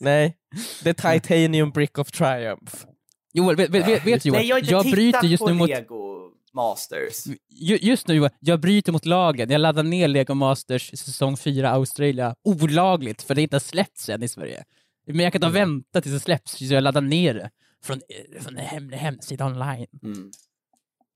Nej. 0.00 0.36
The 0.82 0.94
Titanium 0.94 1.70
Brick 1.70 1.98
of 1.98 2.10
Triumph. 2.10 2.74
Joel, 3.32 3.56
vet, 3.56 3.70
vet, 3.70 4.06
vet, 4.06 4.24
Joel? 4.24 4.38
Nej, 4.38 4.48
jag 4.48 4.56
har 4.56 4.60
inte 4.60 4.72
jag 4.72 4.90
bryter 4.90 5.26
just 5.26 5.46
nu 5.46 5.52
mot... 5.52 5.68
Lego 5.68 6.21
Masters. 6.54 7.24
Ju, 7.48 7.78
just 7.82 8.08
nu 8.08 8.28
jag 8.40 8.60
bryter 8.60 8.92
mot 8.92 9.06
lagen. 9.06 9.50
Jag 9.50 9.60
laddar 9.60 9.82
ner 9.82 10.08
Lego 10.08 10.34
Masters 10.34 10.90
säsong 10.90 11.36
4 11.36 11.70
Australia 11.70 12.34
olagligt 12.44 13.22
för 13.22 13.34
det 13.34 13.42
inte 13.42 13.56
har 13.56 13.60
släppts 13.60 14.08
än 14.08 14.22
i 14.22 14.28
Sverige. 14.28 14.64
Men 15.06 15.20
jag 15.20 15.32
kan 15.32 15.44
inte 15.44 15.58
vänta 15.58 16.00
tills 16.00 16.14
det 16.14 16.20
släpps 16.20 16.52
så 16.52 16.64
jag 16.64 16.82
laddar 16.82 17.00
ner 17.00 17.34
det 17.34 17.50
från, 17.84 17.96
eh, 17.96 18.42
från 18.42 18.56
en 18.56 18.66
hemlig 18.66 18.96
hemsida 18.96 19.46
online. 19.46 19.86
Mm. 20.02 20.30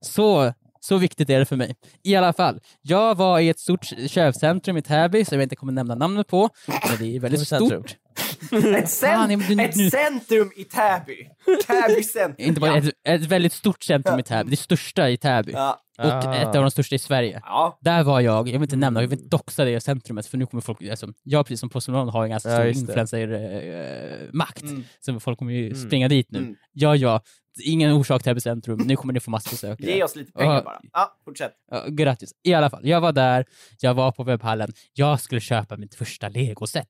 Så, 0.00 0.52
så 0.80 0.96
viktigt 0.98 1.30
är 1.30 1.38
det 1.38 1.44
för 1.44 1.56
mig. 1.56 1.76
I 2.02 2.16
alla 2.16 2.32
fall, 2.32 2.60
jag 2.82 3.14
var 3.14 3.40
i 3.40 3.48
ett 3.48 3.58
stort 3.58 3.84
köpcentrum 4.06 4.76
i 4.76 4.82
Täby 4.82 5.24
som 5.24 5.38
jag 5.38 5.42
inte 5.42 5.56
kommer 5.56 5.72
nämna 5.72 5.94
namnet 5.94 6.26
på, 6.26 6.48
men 6.66 6.98
det 6.98 7.16
är 7.16 7.20
väldigt 7.20 7.46
stort. 7.46 7.96
Ett, 8.76 8.90
cent- 8.90 9.14
Fan, 9.14 9.30
jag- 9.30 9.56
nu- 9.56 9.64
ett 9.64 9.90
centrum 9.92 10.50
i 10.56 10.64
Täby. 10.64 11.28
Täby 11.66 12.02
centrum. 12.02 12.48
Inte 12.48 12.60
bara 12.60 12.76
ett, 12.76 12.90
ett 13.08 13.22
väldigt 13.26 13.52
stort 13.52 13.82
centrum 13.82 14.18
i 14.18 14.22
Täby, 14.22 14.50
det 14.50 14.56
största 14.56 15.10
i 15.10 15.16
Täby. 15.16 15.52
Ja. 15.52 15.82
Och 15.98 16.04
Ah. 16.04 16.34
ett 16.34 16.46
av 16.46 16.62
de 16.62 16.70
största 16.70 16.94
i 16.94 16.98
Sverige. 16.98 17.40
ja. 17.44 17.78
Där 17.80 18.02
var 18.02 18.20
jag, 18.20 18.48
jag 18.48 18.52
vill 18.52 18.62
inte 18.62 18.76
nämna, 18.76 19.00
jag 19.02 19.08
vill 19.08 19.18
inte 19.18 19.36
doxa 19.36 19.64
det 19.64 19.80
centrumet 19.80 20.26
för 20.26 20.38
nu 20.38 20.46
kommer 20.46 20.60
folk, 20.60 20.82
alltså, 20.82 21.08
jag 21.22 21.46
precis 21.46 21.60
som 21.60 21.68
Post 21.68 21.88
Malone 21.88 22.10
har 22.10 22.24
en 22.24 22.30
ganska 22.30 22.48
Ja, 22.48 22.54
stor 22.56 22.66
just 22.66 22.86
det. 22.86 22.92
influencer-makt, 22.92 24.62
Mm. 24.62 24.84
så 25.00 25.20
folk 25.20 25.38
kommer 25.38 25.52
ju 25.52 25.66
Mm. 25.66 25.78
springa 25.86 26.08
dit 26.08 26.30
nu. 26.30 26.38
Mm. 26.38 26.54
Ja, 26.72 26.96
ja, 26.96 27.20
ingen 27.62 27.92
orsak 27.92 28.22
till 28.22 28.30
Täby 28.30 28.40
centrum, 28.40 28.78
nu 28.84 28.96
kommer 28.96 29.12
ni 29.12 29.20
få 29.20 29.30
massor 29.30 29.50
besökare. 29.50 29.90
Ge 29.90 30.02
oss 30.04 30.16
lite 30.16 30.32
pengar 30.32 30.54
Ja. 30.54 30.62
bara. 30.62 30.80
Ja, 30.92 31.16
fortsätt. 31.24 31.52
Ja, 31.70 31.84
grattis. 31.88 32.30
I 32.42 32.54
alla 32.54 32.70
fall, 32.70 32.86
jag 32.88 33.00
var 33.00 33.12
där, 33.12 33.44
jag 33.80 33.94
var 33.94 34.12
på 34.12 34.24
webbhallen, 34.24 34.72
jag 34.92 35.20
skulle 35.20 35.40
köpa 35.40 35.76
mitt 35.76 35.94
första 35.94 36.28
legoset. 36.28 36.86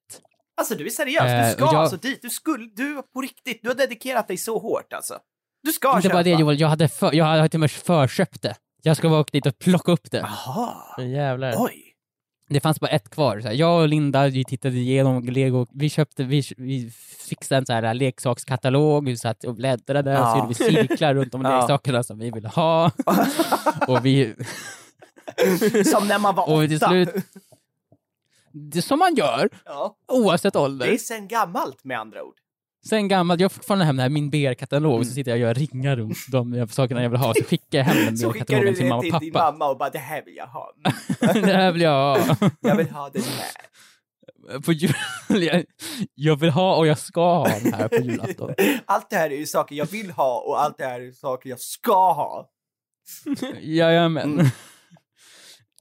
Alltså 0.56 0.74
du 0.74 0.86
är 0.86 0.90
seriös, 0.90 1.22
du 1.22 1.28
Eh, 1.30 1.50
ska 1.50 1.64
och 1.66 1.74
jag- 1.74 1.80
alltså 1.80 1.96
dit. 1.96 2.22
Du 2.22 2.30
skulle, 2.30 2.66
du 2.76 3.02
på 3.14 3.20
riktigt, 3.20 3.60
du 3.62 3.68
har 3.68 3.74
dedikerat 3.74 4.28
dig 4.28 4.36
så 4.36 4.58
hårt 4.58 4.92
alltså. 4.92 5.18
Du 5.62 5.72
ska 5.72 5.88
Inte 5.96 6.02
köpa. 6.02 6.12
bara 6.14 6.22
det 6.22 6.30
Joel, 6.30 6.60
jag 6.60 6.68
hade, 6.68 6.88
för, 6.88 7.12
jag 7.14 7.24
hade 7.24 7.48
till 7.48 7.56
och 7.58 7.60
med 7.60 7.70
förköpt 7.70 8.42
det. 8.42 8.56
Jag 8.82 8.96
skulle 8.96 9.10
bara 9.10 9.20
åka 9.20 9.30
dit 9.32 9.46
och 9.46 9.58
plocka 9.58 9.92
upp 9.92 10.10
det. 10.10 10.18
Jaha. 10.18 10.74
Men 10.98 11.10
jävlar. 11.10 11.54
Oj. 11.56 11.82
Det 12.48 12.60
fanns 12.60 12.80
bara 12.80 12.90
ett 12.90 13.10
kvar. 13.10 13.40
Så 13.40 13.48
jag 13.52 13.80
och 13.82 13.88
Linda 13.88 14.28
vi 14.28 14.44
tittade 14.44 14.76
igenom 14.76 15.24
lego, 15.24 15.66
vi 15.74 15.90
köpte, 15.90 16.24
vi, 16.24 16.42
vi 16.56 16.90
fixade 17.28 17.58
en 17.58 17.66
så 17.66 17.72
här 17.72 17.94
leksakskatalog, 17.94 19.04
vi 19.04 19.16
satt 19.16 19.44
och 19.44 19.54
bläddrade, 19.54 20.10
Ja. 20.10 20.32
så 20.32 20.38
gjorde 20.38 20.48
vi 20.48 20.86
cirklar 20.88 21.14
runt 21.14 21.32
de 21.32 21.40
Ja. 21.44 21.58
leksakerna 21.60 22.02
som 22.02 22.18
vi 22.18 22.30
ville 22.30 22.48
ha. 22.48 22.90
och 23.88 24.06
vi, 24.06 24.34
Som 25.92 26.08
när 26.08 26.18
man 26.18 26.34
var 26.34 26.50
och 26.50 26.68
till 26.68 26.76
åtta. 26.76 26.88
slut, 26.88 27.08
det 28.72 28.82
som 28.82 28.98
man 28.98 29.14
gör, 29.14 29.48
Ja. 29.64 29.96
oavsett 30.12 30.52
Det 30.52 30.58
är 30.58 30.62
ålder. 30.62 30.96
sen 30.96 31.28
gammalt 31.28 31.84
med 31.84 31.98
andra 32.00 32.22
ord. 32.24 32.34
Sen 32.88 33.08
gammalt, 33.08 33.40
jag 33.40 33.44
har 33.44 33.50
fortfarande 33.50 33.84
hem 33.84 33.98
här 33.98 34.08
min 34.08 34.30
BR-katalog, 34.30 35.04
så 35.06 35.12
sitter 35.12 35.30
jag 35.30 35.36
och 35.36 35.40
gör 35.40 35.54
ringar 35.54 35.96
runt 35.96 36.16
de 36.32 36.68
sakerna 36.68 37.02
jag 37.02 37.10
vill 37.10 37.18
ha, 37.20 37.34
så 37.34 37.44
skickar 37.48 37.78
jag 37.78 37.84
hem 37.84 38.04
den 38.06 38.16
Så 38.18 38.32
skickar 38.32 38.60
du 38.60 38.72
BR-katalogen 38.72 38.72
det 38.72 38.78
till 38.78 38.88
mamma 38.88 39.02
till 39.02 39.14
och 39.14 39.20
din 39.20 39.32
pappa. 39.32 39.52
mamma 39.52 39.70
och 39.70 39.78
bara 39.78 39.90
det 39.90 39.98
här 39.98 40.24
vill 40.24 40.36
jag 40.36 40.46
ha. 40.46 40.72
det 41.20 41.52
här 41.52 41.72
vill 41.72 41.82
jag 41.82 41.90
ha. 42.18 42.36
Jag 42.60 42.76
vill 42.76 42.90
ha 42.90 43.10
den 43.10 43.22
här. 43.22 44.60
på 44.64 44.72
jul, 44.72 44.94
jag, 45.28 45.64
jag 46.14 46.36
vill 46.36 46.50
ha 46.50 46.76
och 46.76 46.86
jag 46.86 46.98
ska 46.98 47.20
ha 47.38 47.48
den 47.48 47.74
här 47.74 47.88
på 47.88 47.96
julafton. 47.96 48.54
Allt 48.84 49.10
det 49.10 49.16
här 49.16 49.30
är 49.30 49.36
ju 49.36 49.46
saker 49.46 49.76
jag 49.76 49.86
vill 49.86 50.10
ha 50.10 50.40
och 50.40 50.62
allt 50.62 50.78
det 50.78 50.84
här 50.84 51.00
är 51.00 51.12
saker 51.12 51.50
jag 51.50 51.60
ska 51.60 52.12
ha. 52.12 52.48
Jajamän. 53.60 54.32
Mm. 54.32 54.46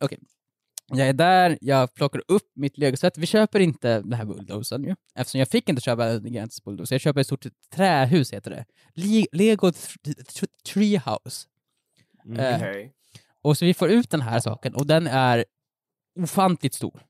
Okej. 0.01 0.19
Jag 0.88 1.08
är 1.10 1.14
där, 1.14 1.58
jag 1.62 1.94
plockar 1.94 2.22
upp 2.28 2.52
mitt 2.56 2.78
legoset. 2.78 3.18
Vi 3.18 3.26
köper 3.26 3.60
inte 3.60 4.02
den 4.02 4.14
här 4.14 4.26
bulldozen 4.26 4.84
ju, 4.84 4.96
eftersom 5.16 5.40
jag 5.40 5.48
fick 5.48 5.70
inte 5.70 5.82
köpa 5.82 6.06
en 6.08 6.24
gigantisk 6.26 6.64
bulldozer. 6.64 6.94
Jag 6.96 7.02
köper 7.02 7.22
ett 7.22 7.28
stort 7.28 7.46
trähus, 7.74 8.34
heter 8.34 8.52
det. 8.52 8.66
Le- 8.94 9.28
Lego 9.32 9.72
Treehouse. 10.74 11.48
Mm. 12.26 12.40
Eh. 12.40 12.88
Och 13.42 13.58
så 13.58 13.66
vi 13.66 13.74
får 13.74 13.90
ut 13.90 14.10
den 14.10 14.22
här 14.22 14.40
saken 14.40 14.76
och 14.76 14.88
den 14.88 15.08
är 15.08 15.46
ofantligt 16.20 16.74
stor. 16.74 17.02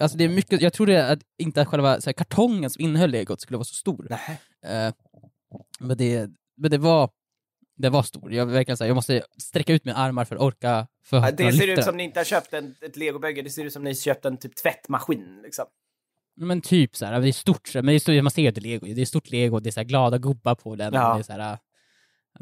Alltså 0.00 0.18
det 0.18 0.24
är 0.24 0.28
mycket, 0.28 0.62
jag 0.62 0.72
trodde 0.72 1.08
att 1.08 1.18
inte 1.38 1.62
att 1.62 1.68
själva 1.68 1.88
här, 1.90 2.12
kartongen 2.12 2.70
som 2.70 2.84
innehöll 2.84 3.10
legot 3.10 3.40
skulle 3.40 3.56
vara 3.56 3.64
så 3.64 3.74
stor. 3.74 4.12
Eh, 4.62 4.92
men, 5.78 5.96
det, 5.96 6.30
men 6.56 6.70
det 6.70 6.78
var 6.78 7.10
det 7.78 7.90
var 7.90 8.02
stor. 8.02 8.32
Jag, 8.32 8.46
verkligen, 8.46 8.76
så 8.76 8.84
här, 8.84 8.88
jag 8.88 8.94
måste 8.94 9.22
sträcka 9.38 9.72
ut 9.72 9.84
mina 9.84 9.96
armar 9.98 10.24
för 10.24 10.36
att 10.36 10.42
orka 10.42 10.86
för 11.04 11.16
att 11.16 11.36
Det 11.36 11.52
ser 11.52 11.68
ut 11.68 11.76
den. 11.76 11.84
som 11.84 11.96
ni 11.96 12.02
inte 12.02 12.20
har 12.20 12.24
köpt 12.24 12.52
en, 12.52 12.74
ett 12.80 12.96
legobygge, 12.96 13.42
det 13.42 13.50
ser 13.50 13.64
ut 13.64 13.72
som 13.72 13.84
ni 13.84 13.94
köpt 13.94 14.24
en 14.24 14.36
typ 14.36 14.56
tvättmaskin 14.56 15.40
liksom. 15.42 15.64
Men 16.36 16.60
typ 16.60 16.96
så 16.96 17.06
här, 17.06 17.20
det 17.20 17.28
är 17.28 17.32
stort, 17.32 17.74
men 17.74 17.86
det 17.86 17.92
är 17.94 17.98
stort, 17.98 18.22
man 18.22 18.30
ser 18.30 18.48
att 18.48 18.54
det 18.54 18.58
är 18.60 18.62
lego. 18.62 18.86
Det 18.94 19.00
är 19.00 19.06
stort 19.06 19.30
lego, 19.30 19.60
det 19.60 19.68
är 19.68 19.72
så 19.72 19.80
här 19.80 19.84
glada 19.84 20.18
gubbar 20.18 20.54
på 20.54 20.76
den. 20.76 20.94
Ja. 20.94 21.14
Det 21.14 21.20
är 21.20 21.22
så 21.22 21.32
här, 21.32 21.58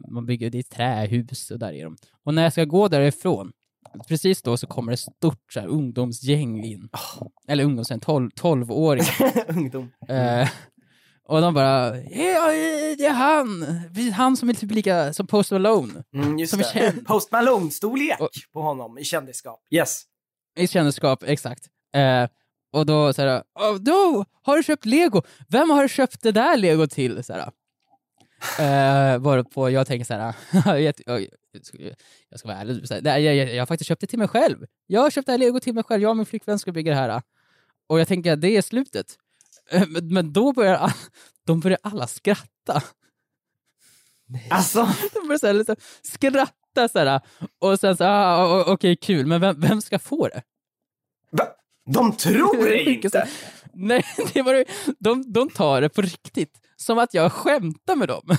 man 0.08 0.26
bygger, 0.26 0.50
det 0.50 0.58
är 0.58 0.62
trähus 0.62 1.50
och 1.50 1.58
där 1.58 1.72
är 1.72 1.84
de. 1.84 1.96
Och 2.24 2.34
när 2.34 2.42
jag 2.42 2.52
ska 2.52 2.64
gå 2.64 2.88
därifrån, 2.88 3.52
precis 4.08 4.42
då 4.42 4.56
så 4.56 4.66
kommer 4.66 4.90
det 4.92 4.96
stort 4.96 5.52
så 5.52 5.60
här, 5.60 5.66
ungdomsgäng 5.66 6.64
in. 6.64 6.88
Eller 7.48 7.64
ungdomsgäng, 7.64 8.00
12, 8.00 8.30
12-åringar. 8.30 9.44
Ungdom. 9.56 9.92
Eh, 10.08 10.48
och 11.28 11.40
de 11.40 11.54
bara, 11.54 11.96
ja, 11.96 12.50
det 12.98 13.06
är 13.06 13.12
han! 13.12 13.60
Det 13.90 14.00
är 14.00 14.10
Han 14.12 14.36
som 14.36 14.48
är 14.48 14.54
typ 14.54 14.70
lika 14.70 15.12
som 15.12 15.26
Post 15.26 15.50
Malone. 15.50 16.02
Mm, 16.14 16.46
Som 16.46 16.58
det. 16.58 16.94
Post 17.06 17.32
Malone-storlek 17.32 18.18
på 18.52 18.62
honom 18.62 18.98
i 18.98 19.04
kändisskap. 19.04 19.60
Yes. 19.70 20.02
I 20.58 20.66
kändisskap, 20.68 21.22
exakt. 21.26 21.66
Eh, 21.94 22.28
och 22.72 22.86
då 22.86 23.12
så 23.12 23.22
här, 23.22 23.42
oh, 23.54 23.74
då 23.74 24.24
har 24.42 24.56
du 24.56 24.62
köpt 24.62 24.84
lego? 24.84 25.22
Vem 25.48 25.70
har 25.70 25.82
du 25.82 25.88
köpt 25.88 26.22
det 26.22 26.32
där 26.32 26.56
lego 26.56 26.86
till? 26.86 27.24
Så 27.24 27.32
här. 27.32 27.52
Eh, 28.58 29.18
varpå 29.18 29.70
jag 29.70 29.86
tänker 29.86 30.04
så 30.04 30.14
här, 30.14 30.34
jag, 30.80 30.94
jag, 31.06 31.26
jag 32.30 32.38
ska 32.38 32.48
vara 32.48 32.58
ärlig, 32.58 32.88
så 32.88 32.94
här, 32.94 33.18
jag, 33.18 33.34
jag, 33.34 33.54
jag 33.54 33.62
har 33.62 33.66
faktiskt 33.66 33.88
köpt 33.88 34.00
det 34.00 34.06
till 34.06 34.18
mig 34.18 34.28
själv. 34.28 34.66
Jag 34.86 35.00
har 35.00 35.10
köpt 35.10 35.26
det 35.26 35.32
här 35.32 35.38
lego 35.38 35.60
till 35.60 35.74
mig 35.74 35.84
själv, 35.84 36.02
jag 36.02 36.10
och 36.10 36.16
min 36.16 36.26
flickvän 36.26 36.58
ska 36.58 36.72
bygga 36.72 36.92
det 36.92 36.98
här. 36.98 37.22
Och 37.88 38.00
jag 38.00 38.08
tänker 38.08 38.32
att 38.32 38.40
det 38.40 38.56
är 38.56 38.62
slutet. 38.62 39.06
Eh, 39.70 39.84
men, 39.88 40.08
men 40.08 40.32
då 40.32 40.52
börjar, 40.52 40.92
de 41.46 41.60
börjar 41.60 41.78
alla 41.82 42.06
skratta. 42.06 42.82
Alltså, 44.50 44.88
De 45.12 45.26
börjar 45.26 45.38
så 45.38 45.46
här, 45.46 45.54
liksom, 45.54 45.76
skratta 46.02 46.88
så 46.92 46.98
här. 46.98 47.20
Och 47.60 47.80
sen 47.80 47.96
så, 47.96 48.04
ah, 48.04 48.64
okej 48.72 48.96
kul, 48.96 49.26
men 49.26 49.40
vem, 49.40 49.60
vem 49.60 49.82
ska 49.82 49.98
få 49.98 50.28
det? 50.28 50.42
va? 51.30 51.46
de 51.94 52.16
tror 52.16 52.64
det 52.68 52.82
inte! 52.82 53.28
Nej, 53.74 54.04
det 54.34 54.42
var, 54.42 54.54
det- 54.54 54.64
de, 54.98 55.32
de 55.32 55.50
tar 55.50 55.80
det 55.80 55.88
på 55.88 56.02
riktigt. 56.02 56.60
Som 56.76 56.98
att 56.98 57.14
jag 57.14 57.32
skämtar 57.32 57.96
med 57.96 58.08
dem. 58.08 58.36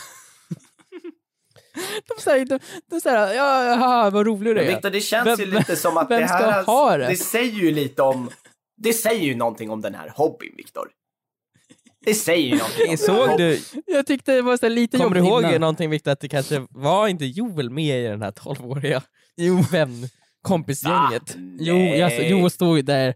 De 2.07 2.21
säger, 2.21 2.45
de, 2.45 2.59
de 2.89 3.01
säger 3.01 3.33
ja, 3.33 3.63
jaha, 3.65 4.09
vad 4.09 4.25
rolig 4.27 4.55
du 4.55 4.61
är. 4.61 4.67
Victor, 4.67 4.89
det 4.89 5.01
känns 5.01 5.27
Vem- 5.27 5.39
ju 5.39 5.45
lite 5.45 5.75
som 5.75 5.97
att 5.97 6.11
vem 6.11 6.21
det 6.21 6.27
ska 6.27 6.37
här... 6.37 6.63
ha 6.63 6.97
det? 6.97 7.07
Det 7.07 7.15
säger 7.15 7.51
ju 7.53 7.71
lite 7.71 8.01
om... 8.01 8.29
Det 8.77 8.93
säger 8.93 9.23
ju 9.25 9.35
någonting 9.35 9.69
om 9.69 9.81
den 9.81 9.95
här 9.95 10.09
hobbyn, 10.15 10.53
Victor. 10.57 10.89
Det 12.07 12.13
säger 12.13 12.47
ju 12.49 12.57
någonting 12.57 12.89
här 12.89 12.97
Såg 12.97 13.37
du, 13.37 13.61
Jag 13.85 14.05
tyckte 14.07 14.31
det 14.31 14.41
var 14.41 14.57
så 14.57 14.65
här 14.65 14.73
lite 14.73 14.97
kommer 14.97 15.15
du 15.15 15.19
ihåg 15.19 15.41
innan. 15.43 15.61
någonting 15.61 15.89
Viktor, 15.89 16.11
att 16.11 16.19
det 16.19 16.27
kanske 16.29 16.67
var 16.69 17.07
inte 17.07 17.25
Joel 17.25 17.69
med 17.69 17.99
i 17.99 18.07
den 18.07 18.21
här 18.21 18.31
12-åriga 18.31 19.01
vän, 19.71 20.09
kompisgänget? 20.41 21.35
Jo, 21.59 21.75
jag, 21.75 22.29
jo, 22.29 22.49
stod 22.49 22.85
där 22.85 23.13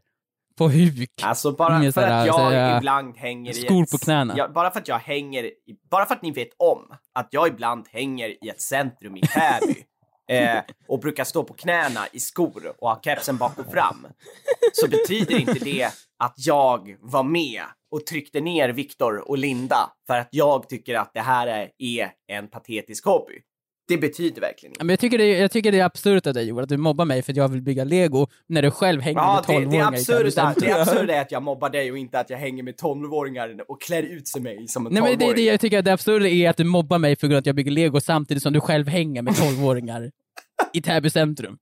på 0.58 0.70
huk. 0.70 1.10
Alltså 1.22 1.52
bara 1.52 1.82
för 1.82 1.92
sådär- 1.92 2.20
att 2.22 2.28
jag 2.28 2.36
sådär, 2.36 2.78
ibland 2.78 3.18
hänger 3.18 3.52
i 3.52 3.54
skor 3.54 3.84
ett, 3.84 3.92
på 3.92 3.98
knäna. 3.98 4.34
Ja, 4.38 4.48
bara 4.48 4.72
för 4.72 4.80
att 4.80 4.88
jag 4.88 5.00
hänger, 5.00 5.44
i, 5.44 5.54
bara 5.92 6.06
för 6.06 6.16
att 6.16 6.22
ni 6.22 6.32
vet 6.32 6.50
om 6.58 6.96
att 7.14 7.28
jag 7.32 7.48
ibland 7.48 7.88
hänger 7.92 8.46
i 8.46 8.50
ett 8.50 8.62
centrum 8.62 9.18
i 9.18 9.22
Täby 9.22 9.76
eh, 10.38 10.62
och 10.88 11.00
brukar 11.00 11.24
stå 11.24 11.44
på 11.44 11.54
knäna 11.54 12.00
i 12.12 12.20
skor 12.20 12.74
och 12.80 12.90
ha 12.90 13.02
kepsen 13.04 13.38
bak 13.38 13.60
och 13.60 13.72
fram 13.72 14.08
så 14.74 14.88
betyder 14.88 15.40
inte 15.40 15.54
det 15.66 15.90
att 16.20 16.34
jag 16.38 16.96
var 17.00 17.24
med 17.24 17.62
och 17.92 18.06
tryckte 18.06 18.42
ner 18.42 18.70
Viktor 18.70 19.30
och 19.30 19.38
Linda 19.38 19.90
för 20.08 20.18
att 20.18 20.30
jag 20.32 20.70
tycker 20.70 20.96
att 20.96 21.12
det 21.14 21.20
här 21.20 21.70
är, 21.78 22.12
en 22.28 22.48
patetisk 22.48 23.06
hobby. 23.06 23.34
Det 23.88 23.98
betyder 23.98 24.42
verkligen 24.42 24.72
inte. 24.72 24.84
Men 24.84 24.90
jag, 24.94 25.00
tycker 25.00 25.18
det, 25.18 25.28
jag 25.40 25.52
tycker 25.52 25.72
det 25.72 25.80
är 25.80 25.86
absurt 25.86 26.28
av 26.28 26.34
dig 26.34 26.48
Joel, 26.48 26.64
att 26.64 26.70
du 26.70 26.78
mobbar 26.78 27.06
mig 27.06 27.22
för 27.22 27.34
att 27.34 27.38
jag 27.38 27.48
vill 27.48 27.62
bygga 27.62 27.84
lego 27.84 28.28
när 28.48 28.62
du 28.62 28.72
själv 28.72 29.02
hänger 29.02 29.20
Ja, 29.20 29.44
med 29.48 29.56
det, 29.58 29.66
12-åringar 29.66 29.92
det, 29.92 29.98
absurda, 29.98 30.24
det 30.24 30.32
centrum. 30.32 30.82
absurda 30.82 31.14
är 31.18 31.22
att 31.22 31.32
jag 31.32 31.44
mobbar 31.44 31.70
dig 31.70 31.92
och 31.92 31.98
inte 31.98 32.20
att 32.20 32.30
jag 32.30 32.38
hänger 32.38 32.64
med 32.64 32.76
12-åringar 32.76 33.64
och 33.68 33.82
klär 33.82 34.04
ut 34.04 34.28
sig 34.28 34.42
mig 34.42 34.68
som 34.68 34.88
en 34.88 34.94
men 34.94 35.04
det, 35.04 35.10
12-åring. 35.10 35.36
det 35.36 35.42
jag 35.42 35.60
tycker 35.60 35.82
det 35.82 35.94
absurda 35.94 36.28
är 36.28 36.50
att 36.50 36.58
du 36.58 36.64
mobbar 36.64 36.98
mig 36.98 37.16
för 37.16 37.28
grund 37.28 37.40
att 37.40 37.46
jag 37.46 37.56
bygger 37.56 37.72
lego 37.72 38.00
samtidigt 38.02 38.44
som 38.44 38.54
du 38.54 38.62
själv 38.62 38.88
hänger 38.88 39.22
med 39.22 39.34
12-åringar 39.34 40.12
i 40.74 40.82
Täby 40.82 41.10
centrum. 41.10 41.58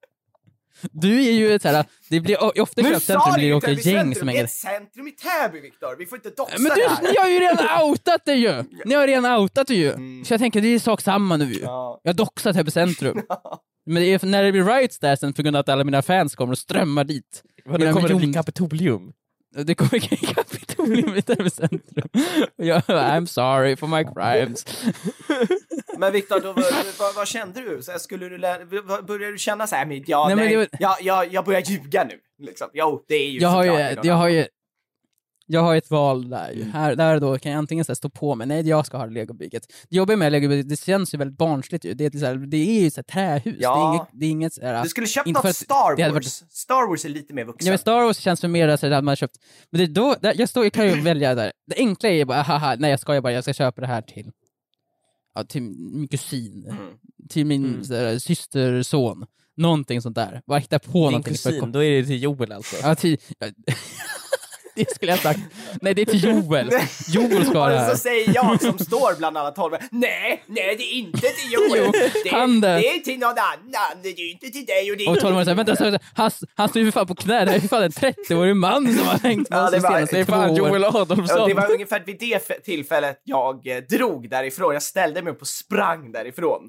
Du 0.81 1.25
är 1.25 1.31
ju 1.31 1.53
ett 1.53 1.61
såhär, 1.61 1.85
det 2.09 2.19
blir 2.19 2.61
ofta 2.61 2.81
i 2.81 2.83
blir 2.83 3.49
det 3.49 3.53
också 3.53 3.67
Täby 3.67 3.81
gäng 3.81 4.15
som 4.15 4.27
det 4.27 4.31
är 4.31 4.35
hänger 4.35 4.43
ett 4.43 4.51
centrum 4.51 5.07
i 5.07 5.11
Täby 5.11 5.59
Viktor, 5.59 5.95
vi 5.97 6.05
får 6.05 6.17
inte 6.17 6.29
doxa 6.29 6.55
Men 6.59 6.69
det 6.69 6.75
du, 6.75 6.87
här. 6.87 7.01
ni 7.01 7.17
har 7.17 7.29
ju 7.29 7.39
redan 7.39 7.83
outat 7.83 8.21
det 8.25 8.33
ju! 8.33 8.63
Ni 8.85 8.95
har 8.95 9.07
redan 9.07 9.39
outat 9.41 9.67
det 9.67 9.75
ju! 9.75 9.91
Så 10.25 10.33
jag 10.33 10.39
tänker, 10.39 10.61
det 10.61 10.67
är 10.67 10.79
sak 10.79 11.01
samma 11.01 11.37
nu 11.37 11.53
ju. 11.53 11.59
Ja. 11.59 12.01
Jag 12.03 12.09
har 12.09 12.17
doxat 12.17 12.55
Täby 12.55 12.71
centrum. 12.71 13.21
Men 13.85 14.03
det 14.03 14.13
är 14.13 14.25
när 14.25 14.43
det 14.43 14.51
blir 14.51 14.63
riots 14.63 14.99
där 14.99 15.15
sen 15.15 15.33
på 15.33 15.41
grund 15.41 15.55
av 15.55 15.59
att 15.59 15.69
alla 15.69 15.83
mina 15.83 16.01
fans 16.01 16.35
kommer 16.35 16.51
och 16.51 16.57
strömmar 16.57 17.03
dit. 17.03 17.43
Mina 17.65 17.77
nu 17.77 17.93
kommer 17.93 18.09
det 18.09 18.15
bli 18.15 18.33
kapitolium? 18.33 19.13
Det 19.55 19.75
kommer 19.75 19.99
Kapitolium 20.33 21.15
i 21.15 21.21
Täby 21.21 21.49
centrum. 21.49 22.09
Jag, 22.55 22.81
I'm 22.81 23.25
sorry 23.25 23.75
for 23.75 23.87
my 23.87 24.03
crimes. 24.03 24.65
Men 25.99 26.13
Viktor, 26.13 26.41
vad, 26.99 27.15
vad, 27.15 27.27
kände 27.27 27.61
du? 27.61 27.81
Så 27.81 27.99
skulle 27.99 28.29
du 28.29 28.37
lä- 28.37 28.59
vad- 28.83 29.05
började 29.05 29.31
du 29.31 29.37
känna 29.37 29.67
så 29.67 29.75
här, 29.75 29.85
men 29.85 30.03
ja, 30.07 30.27
Nej, 30.27 30.35
nej, 30.35 30.57
men 30.57 30.67
det 30.71 30.77
jag, 30.79 30.95
jag, 31.01 31.33
jag 31.33 31.45
börjar 31.45 31.61
ljuga 31.61 32.03
nu. 32.03 32.19
Liksom. 32.45 32.67
Jo, 32.73 33.05
det 33.07 33.15
är 33.15 33.29
ju 33.29 33.39
jag 33.39 33.49
har 33.49 33.63
ju, 33.63 33.71
jag 34.03 34.13
har 34.15 34.29
ju, 34.29 34.45
jag 35.51 35.61
har 35.61 35.75
ett 35.75 35.89
val 35.91 36.29
där 36.29 36.45
Mm. 36.51 36.57
ju. 36.59 36.71
Här, 36.71 36.95
där 36.95 37.19
då 37.19 37.37
kan 37.37 37.51
jag 37.51 37.59
antingen 37.59 37.85
så 37.85 37.91
här, 37.91 37.95
stå 37.95 38.09
på 38.09 38.35
mig, 38.35 38.47
nej 38.47 38.67
jag 38.69 38.85
ska 38.85 38.97
ha 38.97 39.05
legobygget. 39.05 39.63
Det 39.89 39.95
jobbiga 39.95 40.17
med 40.17 40.31
legobygget, 40.31 40.69
det 40.69 40.79
känns 40.79 41.13
ju 41.13 41.17
väldigt 41.17 41.37
barnsligt 41.37 41.85
ju. 41.85 41.93
Det 41.93 42.05
är, 42.05 42.19
så 42.19 42.25
här, 42.25 42.35
det 42.35 42.57
är 42.57 42.81
ju 42.81 42.91
så 42.91 42.97
här, 42.97 43.03
trähus, 43.03 43.55
Ja. 43.59 43.75
det 43.75 43.81
är 43.81 43.93
inget, 43.93 44.07
det 44.13 44.25
är 44.25 44.29
inget 44.29 44.53
så 44.53 44.61
här, 44.65 44.83
Du 44.83 44.89
skulle 44.89 45.07
köpt 45.07 45.27
något 45.27 45.55
Star 45.55 46.11
Wars. 46.13 46.43
Star 46.49 46.89
Wars 46.89 47.05
är 47.05 47.09
lite 47.09 47.33
mer 47.33 47.45
vuxen. 47.45 47.65
Ja, 47.67 47.71
men 47.71 47.79
Star 47.79 48.01
Wars 48.03 48.17
känns 48.17 48.41
för 48.41 48.47
mer 48.47 48.77
så 48.77 48.93
att 48.93 49.03
man 49.03 49.15
köpt, 49.15 49.35
men 49.71 49.79
det 49.79 49.85
är 49.85 49.87
då, 49.93 50.15
där, 50.21 50.33
jag, 50.37 50.49
står, 50.49 50.63
jag 50.63 50.73
kan 50.73 50.87
ju 50.87 51.01
välja 51.01 51.35
där. 51.35 51.51
Det 51.67 51.75
enkla 51.77 52.09
är 52.09 52.25
bara, 52.25 52.41
haha, 52.41 52.75
nej 52.79 52.91
jag 52.91 52.99
skojar 52.99 53.21
bara, 53.21 53.33
jag 53.33 53.43
ska 53.43 53.53
köpa 53.53 53.81
det 53.81 53.87
här 53.87 54.01
till, 54.01 54.31
ja, 55.35 55.43
till 55.43 55.61
min 55.61 56.07
kusin, 56.07 56.65
Mm. 56.69 56.93
till 57.29 57.45
min 57.45 57.65
Mm. 57.65 57.83
så 57.83 57.93
här, 57.95 58.19
systerson, 58.19 59.25
någonting 59.57 60.01
sånt 60.01 60.15
där. 60.15 60.41
Bara 60.45 60.59
hitta 60.59 60.79
på 60.79 60.91
Din 60.91 61.01
någonting. 61.01 61.23
för 61.23 61.31
att 61.31 61.43
kusin, 61.43 61.59
kom- 61.59 61.71
då 61.71 61.83
är 61.83 61.91
det 62.01 62.05
till 62.05 62.23
Joel 62.23 62.51
alltså? 62.51 62.75
Ja, 62.81 62.95
till, 62.95 63.17
det 64.75 64.95
skulle 64.95 65.11
jag 65.11 65.19
sagt. 65.19 65.39
Nej, 65.81 65.93
det 65.93 66.01
är 66.01 66.05
till 66.05 66.23
Joel. 66.23 66.69
Joel 67.07 67.45
ska 67.45 67.57
ha 67.59 67.65
Och 67.65 67.71
det 67.71 67.79
så 67.79 67.85
här. 67.85 67.95
säger 67.95 68.31
jag 68.35 68.61
som 68.61 68.79
står 68.79 69.17
bland 69.17 69.37
alla 69.37 69.51
tolv, 69.51 69.73
nej, 69.91 70.43
nej 70.47 70.75
det 70.77 70.83
är 70.83 70.93
inte 70.93 71.19
till 71.21 71.51
Joel. 71.53 71.81
Jo, 71.85 71.91
det, 72.23 72.29
han 72.29 72.61
det 72.61 72.67
är 72.67 72.99
till 72.99 73.19
någon 73.19 73.29
annan, 73.29 74.01
det 74.03 74.09
är 74.09 74.31
inte 74.31 74.47
till 74.49 74.65
dig 74.65 74.91
och 74.91 74.97
det 74.97 75.03
är 75.05 75.09
Och 75.09 75.15
tolvåringen 75.19 75.45
säger, 75.45 75.55
vänta, 75.55 75.83
vänta, 75.83 75.99
han, 76.15 76.31
han 76.55 76.69
står 76.69 76.79
ju 76.81 76.91
för 76.91 76.99
fan 76.99 77.07
på 77.07 77.15
knä, 77.15 77.45
det 77.45 77.51
är 77.51 77.59
ju 77.59 77.67
fan 77.67 77.83
en 77.83 77.89
30-årig 77.91 78.55
man 78.55 78.97
som 78.97 79.07
har 79.07 79.19
hängt 79.19 79.49
med 79.49 79.59
Ja, 79.59 79.65
oss 79.65 79.71
det 79.71 79.77
de 79.77 79.81
var- 79.83 80.07
Det 80.11 80.25
fan 80.25 80.55
Joel. 80.55 80.83
Adolfsson! 80.83 81.25
Ja, 81.27 81.47
det 81.47 81.53
var 81.53 81.71
ungefär 81.71 82.03
vid 82.05 82.19
det 82.19 82.39
tillfället 82.65 83.21
jag 83.23 83.67
eh, 83.67 83.77
drog 83.77 84.29
därifrån. 84.29 84.73
Jag 84.73 84.83
ställde 84.83 85.21
mig 85.21 85.33
upp 85.33 85.41
och 85.41 85.47
sprang 85.47 86.11
därifrån. 86.11 86.61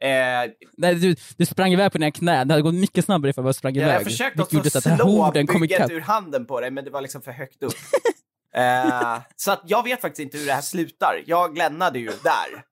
Eh, 0.00 0.50
Nej, 0.76 0.94
du, 0.94 1.16
du 1.36 1.46
sprang 1.46 1.72
iväg 1.72 1.92
på 1.92 1.98
dina 1.98 2.10
knän, 2.10 2.48
det 2.48 2.54
hade 2.54 2.62
gått 2.62 2.74
mycket 2.74 3.04
snabbare 3.04 3.30
ifall 3.30 3.44
jag 3.44 3.54
sprang 3.54 3.74
jag 3.74 3.82
iväg. 3.82 3.94
jag 3.94 4.04
försökte 4.04 4.42
också 4.42 4.80
slå 4.80 5.32
bygget 5.60 5.90
ur 5.90 6.00
handen 6.00 6.46
på 6.46 6.60
dig, 6.60 6.70
men 6.70 6.84
det 6.84 6.90
var 6.90 7.00
liksom 7.00 7.22
för 7.22 7.32
högt 7.32 7.62
upp. 7.62 7.74
eh, 8.54 9.20
så 9.36 9.52
att 9.52 9.62
jag 9.64 9.82
vet 9.82 10.00
faktiskt 10.00 10.20
inte 10.20 10.38
hur 10.38 10.46
det 10.46 10.52
här 10.52 10.62
slutar. 10.62 11.22
Jag 11.26 11.58
lämnade 11.58 11.98
ju 11.98 12.06
där. 12.06 12.64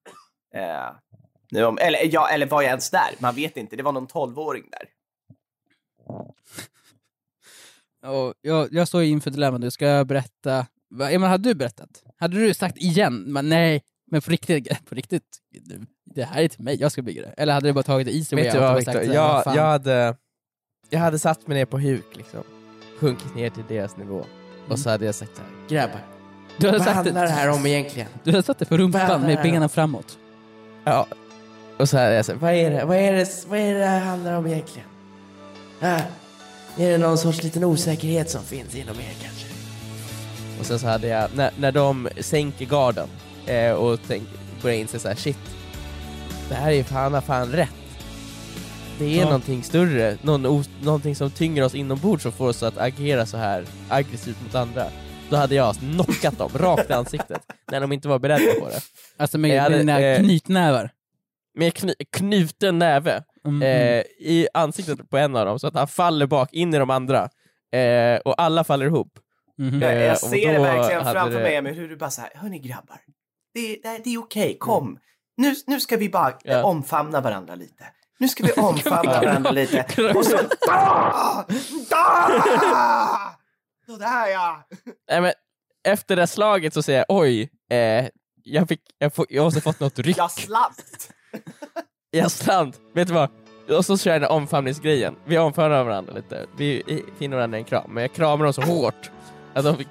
Eh, 0.55 0.91
nu 1.51 1.65
om, 1.65 1.79
eller, 1.79 2.15
ja, 2.15 2.29
eller 2.29 2.47
var 2.47 2.63
jag 2.63 2.69
ens 2.69 2.91
där? 2.91 3.11
Man 3.19 3.35
vet 3.35 3.57
inte. 3.57 3.77
Det 3.77 3.83
var 3.83 3.93
någon 3.93 4.07
tolvåring 4.07 4.65
där. 4.71 4.89
Och 8.07 8.35
jag, 8.41 8.69
jag 8.73 8.89
står 8.89 9.03
inför 9.03 9.31
dilemmat 9.31 9.61
nu, 9.61 9.71
ska 9.71 9.87
jag 9.87 10.07
berätta? 10.07 10.67
Va, 10.91 11.11
Emil, 11.11 11.29
hade 11.29 11.49
du 11.49 11.55
berättat? 11.55 12.03
Hade 12.17 12.39
du 12.39 12.55
sagt 12.55 12.77
igen? 12.77 13.25
Men 13.27 13.49
nej, 13.49 13.83
men 14.11 14.23
på 14.23 14.31
riktigt, 14.31 14.85
på 14.89 14.95
riktigt, 14.95 15.39
det 16.05 16.25
här 16.25 16.43
är 16.43 16.49
till 16.49 16.65
mig, 16.65 16.81
jag 16.81 16.93
ska 16.93 17.03
bygga 17.03 17.23
det. 17.23 17.35
Eller 17.37 17.53
hade 17.53 17.69
du 17.69 17.73
bara 17.73 17.83
tagit 17.83 18.07
det 18.07 18.17
easy 18.17 18.37
way 18.37 18.45
Vet 18.45 18.55
du 18.55 18.61
vad 18.61 18.85
så 18.85 18.91
här, 18.91 19.03
jag, 19.03 19.43
jag, 19.47 19.63
hade, 19.63 20.17
jag 20.91 21.01
hade 21.01 21.19
satt 21.19 21.47
mig 21.47 21.59
ner 21.59 21.65
på 21.65 21.79
huk 21.79 22.17
liksom, 22.17 22.43
sjunkit 23.01 23.35
ner 23.35 23.51
till 23.51 23.65
deras 23.69 23.97
nivå. 23.97 24.25
Och 24.69 24.79
så 24.79 24.91
hade 24.91 25.05
jag 25.05 25.15
sagt 25.15 25.37
såhär, 25.37 25.51
grabbar, 25.69 26.01
du 26.59 26.67
hade 26.67 26.79
vad 26.79 26.87
sagt 26.87 26.97
handlar 26.97 27.23
det, 27.23 27.31
här 27.31 27.51
om 27.51 27.67
egentligen? 27.67 28.09
du 28.25 28.31
hade 28.31 28.43
satt 28.43 28.59
det 28.59 28.65
på 28.65 28.77
rumpan 28.77 29.21
med 29.21 29.37
här 29.37 29.43
benen 29.43 29.69
framåt. 29.69 30.19
Ja. 30.85 31.07
Och 31.79 31.89
så 31.89 31.99
hade 31.99 32.15
jag 32.15 32.25
sagt, 32.25 32.41
vad 32.41 32.53
är 32.53 32.71
det, 32.71 32.85
vad 32.85 32.97
är 32.97 33.13
det, 33.13 33.47
vad 33.49 33.59
är 33.59 33.75
det 33.75 33.87
här 33.87 34.01
handlar 34.01 34.33
om 34.33 34.47
egentligen? 34.47 34.89
Äh, 35.81 36.01
är 36.77 36.91
det 36.91 36.99
någon 36.99 37.19
sorts 37.19 37.43
liten 37.43 37.65
osäkerhet 37.65 38.31
som 38.31 38.43
finns 38.43 38.75
inom 38.75 38.97
er 38.97 39.15
kanske? 39.23 39.47
Och 40.61 40.67
sen 40.67 40.79
så 40.79 40.87
hade 40.87 41.09
jag, 41.09 41.31
när, 41.35 41.51
när 41.59 41.73
de 41.73 42.09
sänker 42.21 42.67
garden 42.67 43.09
eh, 43.47 43.73
och 43.73 44.01
tänk, 44.07 44.23
börjar 44.63 44.77
inse 44.77 44.99
så 44.99 45.09
här, 45.09 45.15
shit, 45.15 45.39
det 46.49 46.55
här 46.55 46.73
är 46.73 46.83
fan, 46.83 47.13
han 47.13 47.23
fan 47.23 47.53
rätt. 47.53 47.71
det 48.99 49.05
är 49.05 49.19
Ja. 49.19 49.25
någonting 49.25 49.63
större, 49.63 50.17
någon, 50.23 50.65
någonting 50.83 51.17
som 51.17 51.31
tynger 51.31 51.63
oss 51.65 51.75
inombords 51.75 52.23
som 52.23 52.33
får 52.33 52.49
oss 52.49 52.63
att 52.63 52.79
agera 52.79 53.27
så 53.27 53.37
här 53.37 53.65
aggressivt 53.89 54.37
mot 54.45 54.55
andra. 54.55 54.85
Då 55.31 55.37
hade 55.37 55.55
jag 55.55 55.75
knockat 55.77 56.39
dem 56.39 56.51
rakt 56.55 56.91
i 56.91 56.93
ansiktet 56.93 57.43
när 57.71 57.81
de 57.81 57.93
inte 57.93 58.09
var 58.09 58.19
beredda 58.19 58.61
på 58.61 58.69
det. 58.69 58.81
Alltså 59.17 59.39
med, 59.39 59.51
Jag 59.57 59.63
hade, 59.63 59.75
med 59.77 59.81
dina 59.81 60.01
eh, 60.01 60.19
knytnävar. 60.19 60.91
Med 61.55 61.75
kny, 61.75 61.95
knuten 62.13 62.79
näve 62.79 63.23
Mm, 63.47 63.63
eh, 63.63 64.05
i 64.19 64.49
ansiktet 64.55 65.11
på 65.11 65.17
en 65.19 65.37
av 65.37 65.47
dem 65.47 65.59
så 65.59 65.67
att 65.67 65.75
han 65.75 65.89
faller 65.89 66.27
bak 66.27 66.53
in 66.53 66.75
i 66.75 66.79
de 66.79 66.91
andra. 66.91 67.29
Eh, 67.73 68.21
och 68.25 68.43
alla 68.43 68.65
faller 68.65 68.87
ihop. 68.87 69.19
mm. 69.59 69.83
Jag, 69.83 69.93
Eh, 69.93 70.03
jag 70.03 70.13
och 70.13 70.19
ser 70.19 70.53
det 70.53 70.59
verkligen 70.59 71.05
framför 71.05 71.41
det- 71.51 71.63
mig, 71.63 71.75
hur 71.75 71.89
du 71.89 71.97
bara 71.97 72.11
såhär, 72.11 72.31
hörni 72.35 72.59
grabbar, 72.59 73.01
det, 73.55 73.79
det, 73.83 74.01
det 74.05 74.15
är 74.15 74.19
okej, 74.19 74.57
kom. 74.61 74.99
Nu, 75.37 75.55
nu 75.67 75.81
ska 75.81 75.97
vi 75.97 76.09
bara 76.09 76.29
eh, 76.29 76.37
Ja. 76.45 76.65
omfamna 76.65 77.21
varandra 77.21 77.55
lite. 77.55 77.85
Nu 78.19 78.29
ska 78.29 78.45
vi 78.45 78.53
omfamna 78.57 79.21
varandra 79.21 79.51
lite. 79.51 80.13
Och 80.15 80.27
så... 80.27 80.37
Da! 80.67 81.45
Da! 81.91 83.37
Sådär 83.87 84.27
ja! 84.27 84.63
Nej, 85.11 85.21
men 85.21 85.33
efter 85.89 86.17
det 86.17 86.27
slaget 86.27 86.75
så 86.75 86.83
säger 86.83 86.99
jag 87.09 87.19
oj, 87.19 87.51
eh, 87.71 88.09
jag, 88.45 88.69
fick, 88.69 88.81
jag, 88.99 89.15
får, 89.15 89.27
jag 89.29 89.45
måste 89.45 89.61
fått 89.61 89.81
något 89.81 89.99
ryck. 89.99 90.19
Jag 90.19 90.31
slant! 90.31 91.13
Jag 92.15 92.31
slant. 92.31 92.81
Vet 92.95 93.09
du 93.09 93.15
vad? 93.15 93.31
Och 93.71 93.85
så 93.87 93.99
kör 93.99 94.13
jag 94.13 94.21
den 94.21 94.31
omfamningsgrejen. 94.31 95.17
Vi 95.25 95.39
omfamnar 95.39 95.85
varandra 95.85 96.13
lite. 96.13 96.47
Vi 96.57 96.67
i- 96.67 97.05
finner 97.19 97.37
varandra 97.37 97.59
en 97.59 97.65
kram. 97.65 97.91
Men 97.95 98.03
jag 98.03 98.13
kramar 98.13 98.45
dem 98.45 98.53
så 98.53 98.63
hårt 98.63 99.11
att 99.55 99.65
de 99.65 99.77
fick 99.77 99.89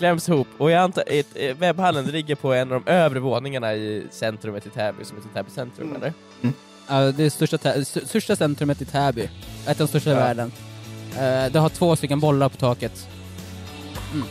kläms 0.00 0.28
ihop. 0.28 0.48
Och 0.58 0.70
jag 0.70 0.82
antar 0.82 1.04
eh, 1.34 1.54
webbhallen 1.56 2.04
ligger 2.06 2.34
på 2.34 2.52
en 2.54 2.72
av 2.72 2.82
de 2.84 2.90
övre 2.92 3.18
våningarna 3.20 3.74
i 3.74 4.06
centrumet 4.10 4.66
i 4.66 4.70
Täby, 4.70 5.04
som 5.04 5.16
heter 5.16 5.28
Täby 5.34 5.50
centrum, 5.50 5.88
Mm. 5.88 5.96
eller? 6.02 6.12
Ja, 6.88 7.12
det 7.12 7.24
är 7.24 7.30
största, 7.30 7.56
st- 7.74 8.06
största 8.06 8.36
centrumet 8.36 8.82
i 8.82 8.84
Täby. 8.84 9.22
Ett 9.66 9.68
av 9.68 9.76
de 9.76 9.86
största 9.88 10.10
i 10.10 10.12
Ja. 10.12 10.18
världen. 10.18 10.52
Eh, 11.18 11.52
det 11.52 11.58
har 11.58 11.68
två 11.68 11.96
stycken 11.96 12.20
bollar 12.20 12.48
på 12.48 12.56
taket. 12.56 13.08
Mm. 14.14 14.26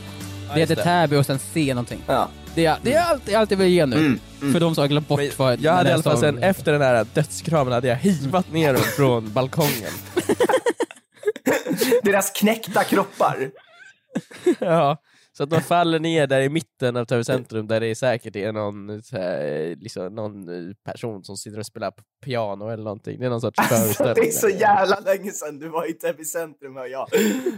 Det 0.54 0.60
just 0.60 0.72
heter 0.72 0.84
Täby 0.84 1.16
och 1.16 1.26
sen 1.26 1.40
C 1.40 1.74
någonting. 1.74 2.02
Ja. 2.08 2.30
Det 2.56 2.66
är, 2.66 2.78
det 2.82 2.94
är 2.94 3.02
allt, 3.04 3.26
det 3.26 3.32
jag 3.32 3.56
vill 3.58 3.68
ge 3.68 3.86
nu. 3.86 3.96
Mm, 3.98 4.20
mm. 4.42 4.54
För 4.54 4.60
de 4.60 4.76
som 4.76 4.82
har 4.82 4.88
glömt 4.88 5.08
bort 5.08 5.38
vad 5.40 5.60
jag 5.60 5.74
hade 5.74 5.90
i 5.90 5.94
alla 5.94 6.04
fall 6.04 6.18
sen, 6.18 6.44
efter 6.44 6.72
den 6.72 6.82
här 6.82 7.06
dödskramen 7.14 7.74
hade 7.74 7.88
jag 7.88 7.96
hivat 7.96 8.52
ner 8.52 8.74
dem 8.74 8.82
från 8.98 9.34
balkongen. 9.34 9.92
Deras 12.04 12.32
knäckta 12.32 12.84
kroppar. 12.84 13.52
ja, 14.60 14.98
så 15.40 15.44
att 15.44 15.50
de 15.50 15.62
faller 15.62 16.00
ner 16.00 16.28
där 16.28 16.42
i 16.42 16.50
mitten 16.50 16.98
av 16.98 17.06
Täby 17.06 17.24
centrum 17.24 17.68
där 17.68 17.80
det 17.80 17.96
säkert 17.96 18.36
är 18.36 18.52
någon, 18.52 19.04
så 19.04 19.18
här, 19.18 19.76
liksom, 19.80 20.16
någon 20.16 20.50
eh, 20.70 20.74
person 20.86 21.24
som 21.24 21.38
sitter 21.38 21.60
och 21.60 21.66
spelar 21.66 21.94
piano 22.26 22.70
eller 22.70 22.84
någonting. 22.84 23.20
Det 23.20 23.26
är 23.26 23.30
någon 23.30 23.42
sorts 23.42 23.60
Alltså, 23.72 24.04
det 24.04 24.22
är 24.28 24.32
så 24.32 24.50
jävla 24.50 25.00
länge 25.00 25.32
sedan 25.32 25.60
du 25.60 25.70
var 25.70 25.90
i 25.90 25.94
Täby 25.94 26.26
centrum 26.26 26.76
hör 26.76 26.86
jag. 26.86 27.08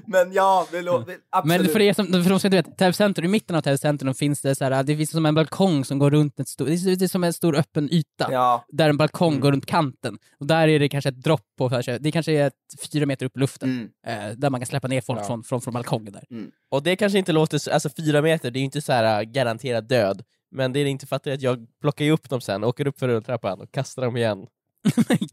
Men 0.06 0.34
ja, 0.34 0.68
det 0.72 0.82
låter 0.82 1.18
absolut. 1.30 1.62
Men 1.62 1.70
för, 1.74 1.82
er 1.82 1.94
som, 1.94 2.06
för 2.06 2.30
de 2.30 2.40
som 2.40 2.48
inte 2.54 2.70
vet, 2.70 2.78
Täby 2.78 2.94
centrum, 2.94 3.26
i 3.26 3.28
mitten 3.28 3.56
av 3.56 3.62
Täby 3.62 3.78
centrum 3.78 4.14
finns 4.14 4.42
det 4.42 4.56
så 4.56 4.64
här, 4.64 4.84
det 4.84 4.98
finns 4.98 5.12
som 5.12 5.26
en 5.26 5.36
balkong 5.36 5.86
som 5.86 6.00
går 6.00 6.12
runt 6.12 6.40
ett 6.40 6.48
stort, 6.48 6.68
det 6.68 6.74
är, 6.74 7.08
som 7.08 7.24
en 7.24 7.34
stor 7.34 7.56
öppen 7.56 7.90
yta. 7.94 8.28
Ja, 8.32 8.66
Där 8.70 8.90
en 8.90 8.98
balkong 8.98 9.32
Mm. 9.32 9.42
går 9.42 9.52
runt 9.52 9.66
kanten. 9.66 10.18
Och 10.40 10.46
där 10.48 10.68
är 10.68 10.80
det 10.80 10.90
kanske 10.90 11.10
ett 11.10 11.24
dropp 11.24 11.46
på, 11.58 11.82
det 12.00 12.12
kanske 12.12 12.32
är 12.32 12.48
ett, 12.48 12.54
fyra 12.94 13.06
meter 13.06 13.26
upp 13.26 13.38
i 13.38 13.40
luften. 13.40 13.70
mm, 13.70 13.90
Eh, 14.08 14.38
där 14.38 14.50
man 14.50 14.60
kan 14.60 14.68
släppa 14.68 14.88
ner 14.88 15.02
folk 15.02 15.20
Ja. 15.20 15.24
från, 15.24 15.44
från, 15.44 15.62
från 15.62 15.74
balkongen 15.74 16.14
där. 16.14 16.24
Och 16.72 16.84
det 16.84 16.96
kanske 16.96 17.20
inte 17.20 17.32
låter, 17.32 17.58
så- 17.58 17.72
alltså 17.72 17.90
fyra 17.98 18.22
meter, 18.22 18.52
det 18.52 18.58
är 18.58 18.62
ju 18.62 18.66
inte 18.66 18.82
så 18.82 18.94
här 18.94 19.20
äh, 19.20 19.24
garanterad 19.24 19.88
död. 19.88 20.24
Men 20.52 20.74
det 20.74 20.80
är 20.80 20.86
inte 20.86 21.08
fattar 21.08 21.32
att 21.32 21.42
jag 21.42 21.68
plockar 21.82 22.06
ju 22.06 22.12
upp 22.12 22.30
dem 22.30 22.42
sen, 22.42 22.64
åker 22.64 22.88
upp 22.88 23.00
för 23.00 23.08
rulltrappan 23.08 23.62
och 23.62 23.72
kastar 23.72 24.02
dem 24.02 24.18
igen. 24.18 24.48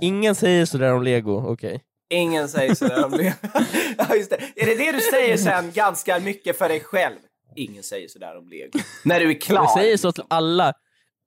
Ingen 0.00 0.34
säger 0.34 0.66
sådär 0.66 0.92
om 0.94 1.02
lego, 1.02 1.52
okej. 1.52 1.82
ingen 2.10 2.48
säger 2.48 2.74
sådär 2.74 3.04
om 3.04 3.10
det. 3.10 3.34
ja, 3.98 4.14
just 4.16 4.30
det. 4.30 4.36
Är 4.56 4.66
det 4.66 4.74
det 4.74 4.92
du 4.92 5.00
säger 5.00 5.36
sen 5.36 5.72
ganska 5.72 6.18
mycket 6.18 6.58
för 6.58 6.68
dig 6.68 6.80
själv? 6.80 7.16
Ingen 7.56 7.82
säger 7.82 8.08
sådär 8.08 8.38
om 8.38 8.48
lego. 8.48 8.78
När 9.04 9.20
du 9.20 9.30
är 9.30 9.40
klar. 9.40 9.62
Jag 9.62 9.70
säger 9.70 9.96
så 9.96 10.12
till 10.12 10.24
alla. 10.28 10.72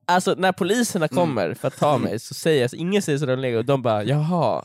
Alltså 0.06 0.34
när 0.38 0.52
poliserna 0.52 1.06
Mm. 1.06 1.16
kommer 1.16 1.54
för 1.54 1.68
att 1.68 1.76
ta 1.76 1.98
mig 1.98 2.18
så 2.18 2.34
säger 2.34 2.60
jag, 2.60 2.70
så 2.70 2.76
ingen 2.76 3.02
säger 3.02 3.18
sådär 3.18 3.34
om 3.34 3.40
lego, 3.40 3.62
de 3.62 3.82
bara 3.82 4.04
jaha. 4.04 4.64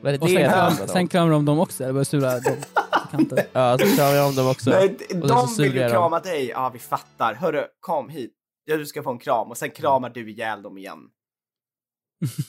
Vad 0.00 0.14
är 0.14 0.18
det 0.18 0.22
Och 0.24 0.28
sen, 0.30 0.42
det 0.42 0.48
kram, 0.48 0.88
sen 0.88 1.08
kramar 1.08 1.30
de 1.32 1.44
dem 1.44 1.58
också, 1.60 1.84
eller 1.84 1.92
bara 1.92 2.04
sura 2.04 2.40
dem. 2.40 2.56
Ja, 3.52 3.78
så 3.78 3.96
kramar 3.96 4.12
jag 4.14 4.28
om 4.28 4.34
dem 4.34 4.46
också. 4.48 4.70
Nej, 4.70 4.96
Och 5.22 5.28
de 5.28 5.46
så 5.48 5.62
vill 5.62 5.74
ju 5.74 5.80
dem. 5.80 5.90
krama 5.90 6.20
dig. 6.20 6.48
Ja, 6.48 6.68
vi 6.68 6.78
fattar. 6.78 7.34
Hörru, 7.34 7.64
kom 7.80 8.08
hit. 8.08 8.34
Ja, 8.64 8.76
du 8.76 8.86
ska 8.86 9.02
få 9.02 9.10
en 9.10 9.18
kram 9.18 9.48
och 9.48 9.56
sen 9.58 9.70
kramar 9.70 10.10
du 10.10 10.30
ihjäl 10.30 10.62
dem 10.62 10.78
igen. 10.78 10.98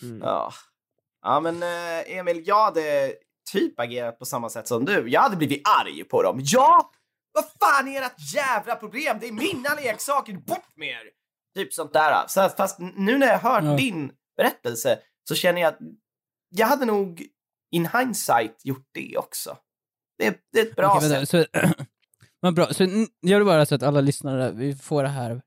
Mm. 0.02 0.20
Ja. 0.24 0.52
Ja, 1.22 1.40
men 1.40 1.64
eh, 1.64 2.18
Emil, 2.18 2.44
jag 2.46 2.64
hade 2.64 3.14
typ 3.52 3.80
agerat 3.80 4.20
på 4.20 4.26
samma 4.26 4.50
sätt 4.50 4.68
som 4.68 4.86
du. 4.86 5.10
Jag 5.10 5.22
hade 5.22 5.36
blivit 5.36 5.62
arg 5.82 6.04
på 6.04 6.24
dem. 6.24 6.40
Ja! 6.44 6.92
Vad 7.34 7.44
fan 7.60 7.88
är 7.88 8.02
ert 8.02 8.34
jävla 8.36 8.76
problem? 8.76 9.18
Det 9.22 9.28
är 9.28 9.32
mina 9.32 9.76
leksaker, 9.76 10.34
bort 10.34 10.76
med 10.76 10.88
er! 10.88 11.04
Typ 11.56 11.74
sånt 11.74 11.94
där. 11.94 12.28
Så, 12.28 12.50
fast 12.50 12.80
nu 12.80 13.18
när 13.18 13.28
jag 13.28 13.40
hört 13.40 13.64
Ja. 13.64 13.76
din 13.76 14.12
berättelse 14.38 15.00
så 15.30 15.36
känner 15.36 15.62
jag 15.62 15.68
att 15.74 15.80
jag 16.50 16.68
hade 16.68 16.86
nog 16.86 17.26
in 17.72 17.88
hindsight 17.98 18.66
gjort 18.66 18.88
det 18.94 19.18
också. 19.18 19.58
Det 20.18 20.26
är, 20.28 20.36
det 20.54 20.60
är 20.60 20.66
ett 20.66 20.76
bra 20.76 20.96
Okej, 20.98 21.10
vänta, 21.10 21.26
sätt. 21.26 21.50
så, 21.54 21.60
men 22.42 22.56
bra, 22.56 22.74
så 22.74 22.84
gör 23.22 23.40
det 23.40 23.46
bara 23.46 23.66
så 23.66 23.76
att 23.76 23.84
alla 23.84 24.02
lyssnare, 24.02 24.52
vi 24.52 24.76
får 24.76 25.04
det 25.04 25.10
här 25.10 25.42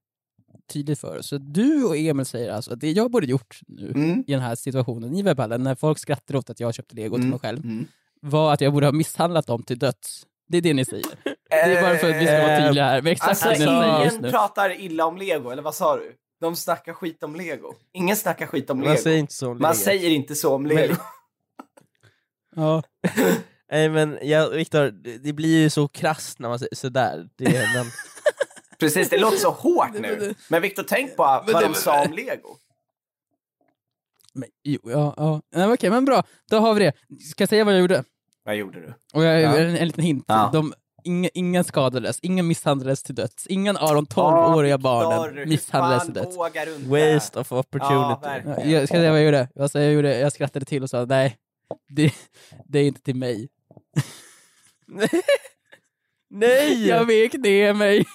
tydligt 0.72 0.98
för 1.00 1.18
oss. 1.18 1.26
Så 1.28 1.38
du 1.38 1.84
och 1.84 1.96
Emil 1.96 2.26
säger 2.26 2.52
alltså 2.52 2.72
att 2.72 2.80
det 2.80 2.90
jag 2.92 3.10
borde 3.10 3.26
gjort 3.26 3.60
nu 3.68 3.92
Mm. 3.94 4.24
i 4.26 4.32
den 4.32 4.40
här 4.40 4.54
situationen 4.54 5.14
i 5.14 5.22
webbhallen, 5.22 5.62
när 5.62 5.74
folk 5.74 5.98
skrattar 5.98 6.36
åt 6.36 6.50
att 6.50 6.60
jag 6.60 6.74
köpte 6.74 6.94
lego 6.94 7.14
till 7.16 7.20
Mm. 7.24 7.30
mig 7.30 7.38
själv, 7.38 7.64
Mm. 7.64 7.86
var 8.20 8.52
att 8.52 8.60
jag 8.60 8.72
borde 8.72 8.86
ha 8.86 8.92
misshandlat 8.92 9.46
dem 9.46 9.62
till 9.62 9.78
döds. 9.78 10.26
Det 10.48 10.56
är 10.58 10.62
det 10.62 10.74
ni 10.74 10.84
säger. 10.84 11.06
Det 11.50 11.54
är 11.56 11.82
bara 11.82 11.96
för 11.98 12.10
att 12.10 12.16
vi 12.22 12.26
ska 12.26 12.32
vara 12.38 12.56
Eh, 12.58 12.64
tydliga 12.66 12.84
här 12.84 13.06
exakt 13.06 13.28
Alltså, 13.46 13.48
just 13.48 13.62
ingen 14.12 14.22
nu. 14.22 14.30
pratar 14.30 14.80
illa 14.80 15.06
om 15.06 15.16
lego, 15.16 15.50
eller 15.50 15.62
vad 15.62 15.74
sa 15.74 15.96
du? 15.96 16.16
De 16.40 16.56
snackar 16.56 16.92
skit 16.92 17.22
om 17.22 17.36
lego. 17.36 17.74
Ingen 17.92 18.16
snackar 18.16 18.46
skit 18.46 18.70
om 18.70 18.78
Man 18.78 18.88
lego. 18.88 19.02
säger 19.02 19.18
inte 19.18 19.34
så 19.34 19.46
om 19.50 19.58
Man 19.58 19.70
lego. 19.72 19.74
säger 19.84 20.10
inte 20.10 20.34
så 20.34 20.54
om 20.54 20.66
lego. 20.66 20.94
Ja. 22.56 22.82
Nej 23.72 23.88
men 23.88 24.18
ja, 24.22 24.48
Viktor, 24.48 24.90
det, 25.18 25.32
blir 25.32 25.58
ju 25.62 25.70
så 25.70 25.88
krasst 25.88 26.38
när 26.38 26.48
man 26.48 26.58
säger 26.58 26.74
sådär. 26.76 27.28
Det, 27.36 27.44
är- 27.56 27.74
men, 27.74 27.86
Precis, 28.80 29.08
det 29.08 29.18
låter 29.18 29.36
så 29.36 29.50
hårt 29.50 29.92
nu. 30.00 30.34
Men 30.48 30.62
Viktor, 30.62 30.82
tänk 30.88 31.16
på 31.16 31.22
vad 31.22 31.62
de 31.62 31.74
sa 31.74 32.04
om 32.04 32.12
lego. 32.12 32.56
Men, 34.34 34.48
jo, 34.64 34.80
ja, 34.84 35.14
ja. 35.16 35.40
Nej, 35.54 35.72
Okej, 35.72 35.90
men 35.90 36.04
bra. 36.04 36.22
Då 36.50 36.58
har 36.58 36.74
vi 36.74 36.80
det. 36.84 36.92
Ska 37.30 37.42
jag 37.42 37.48
säga 37.48 37.64
vad 37.64 37.74
jag 37.74 37.80
gjorde? 37.80 38.04
Vad 38.44 38.56
gjorde 38.56 38.80
du? 38.80 38.94
Och 39.14 39.24
jag, 39.24 39.40
Ja. 39.40 39.56
en, 39.58 39.76
en 39.76 39.86
liten 39.86 40.04
hint. 40.04 40.24
Ja. 40.28 40.50
De, 40.52 40.72
inga, 41.04 41.28
ingen 41.34 41.64
skadades, 41.64 42.18
ingen 42.22 42.46
misshandlades 42.46 43.02
till 43.02 43.14
döds. 43.14 43.46
Ingen 43.46 43.76
av 43.76 43.94
de 43.94 44.06
12-åriga 44.06 44.78
barnen 44.78 45.48
misshandlades 45.48 46.04
till 46.04 46.14
döds. 46.14 46.36
waste 46.86 47.40
of 47.40 47.52
opportunity. 47.52 48.42
Ja, 48.46 48.64
jag 48.64 48.88
ska 48.88 48.96
säga 48.96 49.10
vad 49.10 49.20
jag 49.20 49.24
gjorde. 49.26 49.48
Alltså, 49.60 49.80
jag, 49.80 49.92
gjorde 49.92 50.18
jag 50.18 50.32
skrattade 50.32 50.64
till 50.64 50.82
och 50.82 50.90
sa 50.90 51.04
nej, 51.04 51.36
det, 51.88 52.14
det 52.68 52.78
är 52.78 52.84
inte 52.84 53.00
till 53.02 53.16
mig. 53.16 53.48
Nej! 56.30 56.86
Jag 56.88 57.04
vek 57.04 57.32
ner 57.32 57.74
mig. 57.74 58.04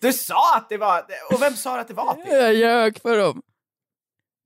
Du 0.00 0.12
sa 0.12 0.56
att 0.56 0.68
det 0.68 0.76
var... 0.76 1.06
Och 1.32 1.42
vem 1.42 1.56
sa 1.56 1.80
att 1.80 1.88
det 1.88 1.94
var 1.94 2.14
till? 2.14 2.32
Jag 2.32 2.54
ljög 2.54 3.00
för 3.00 3.18
dem. 3.18 3.42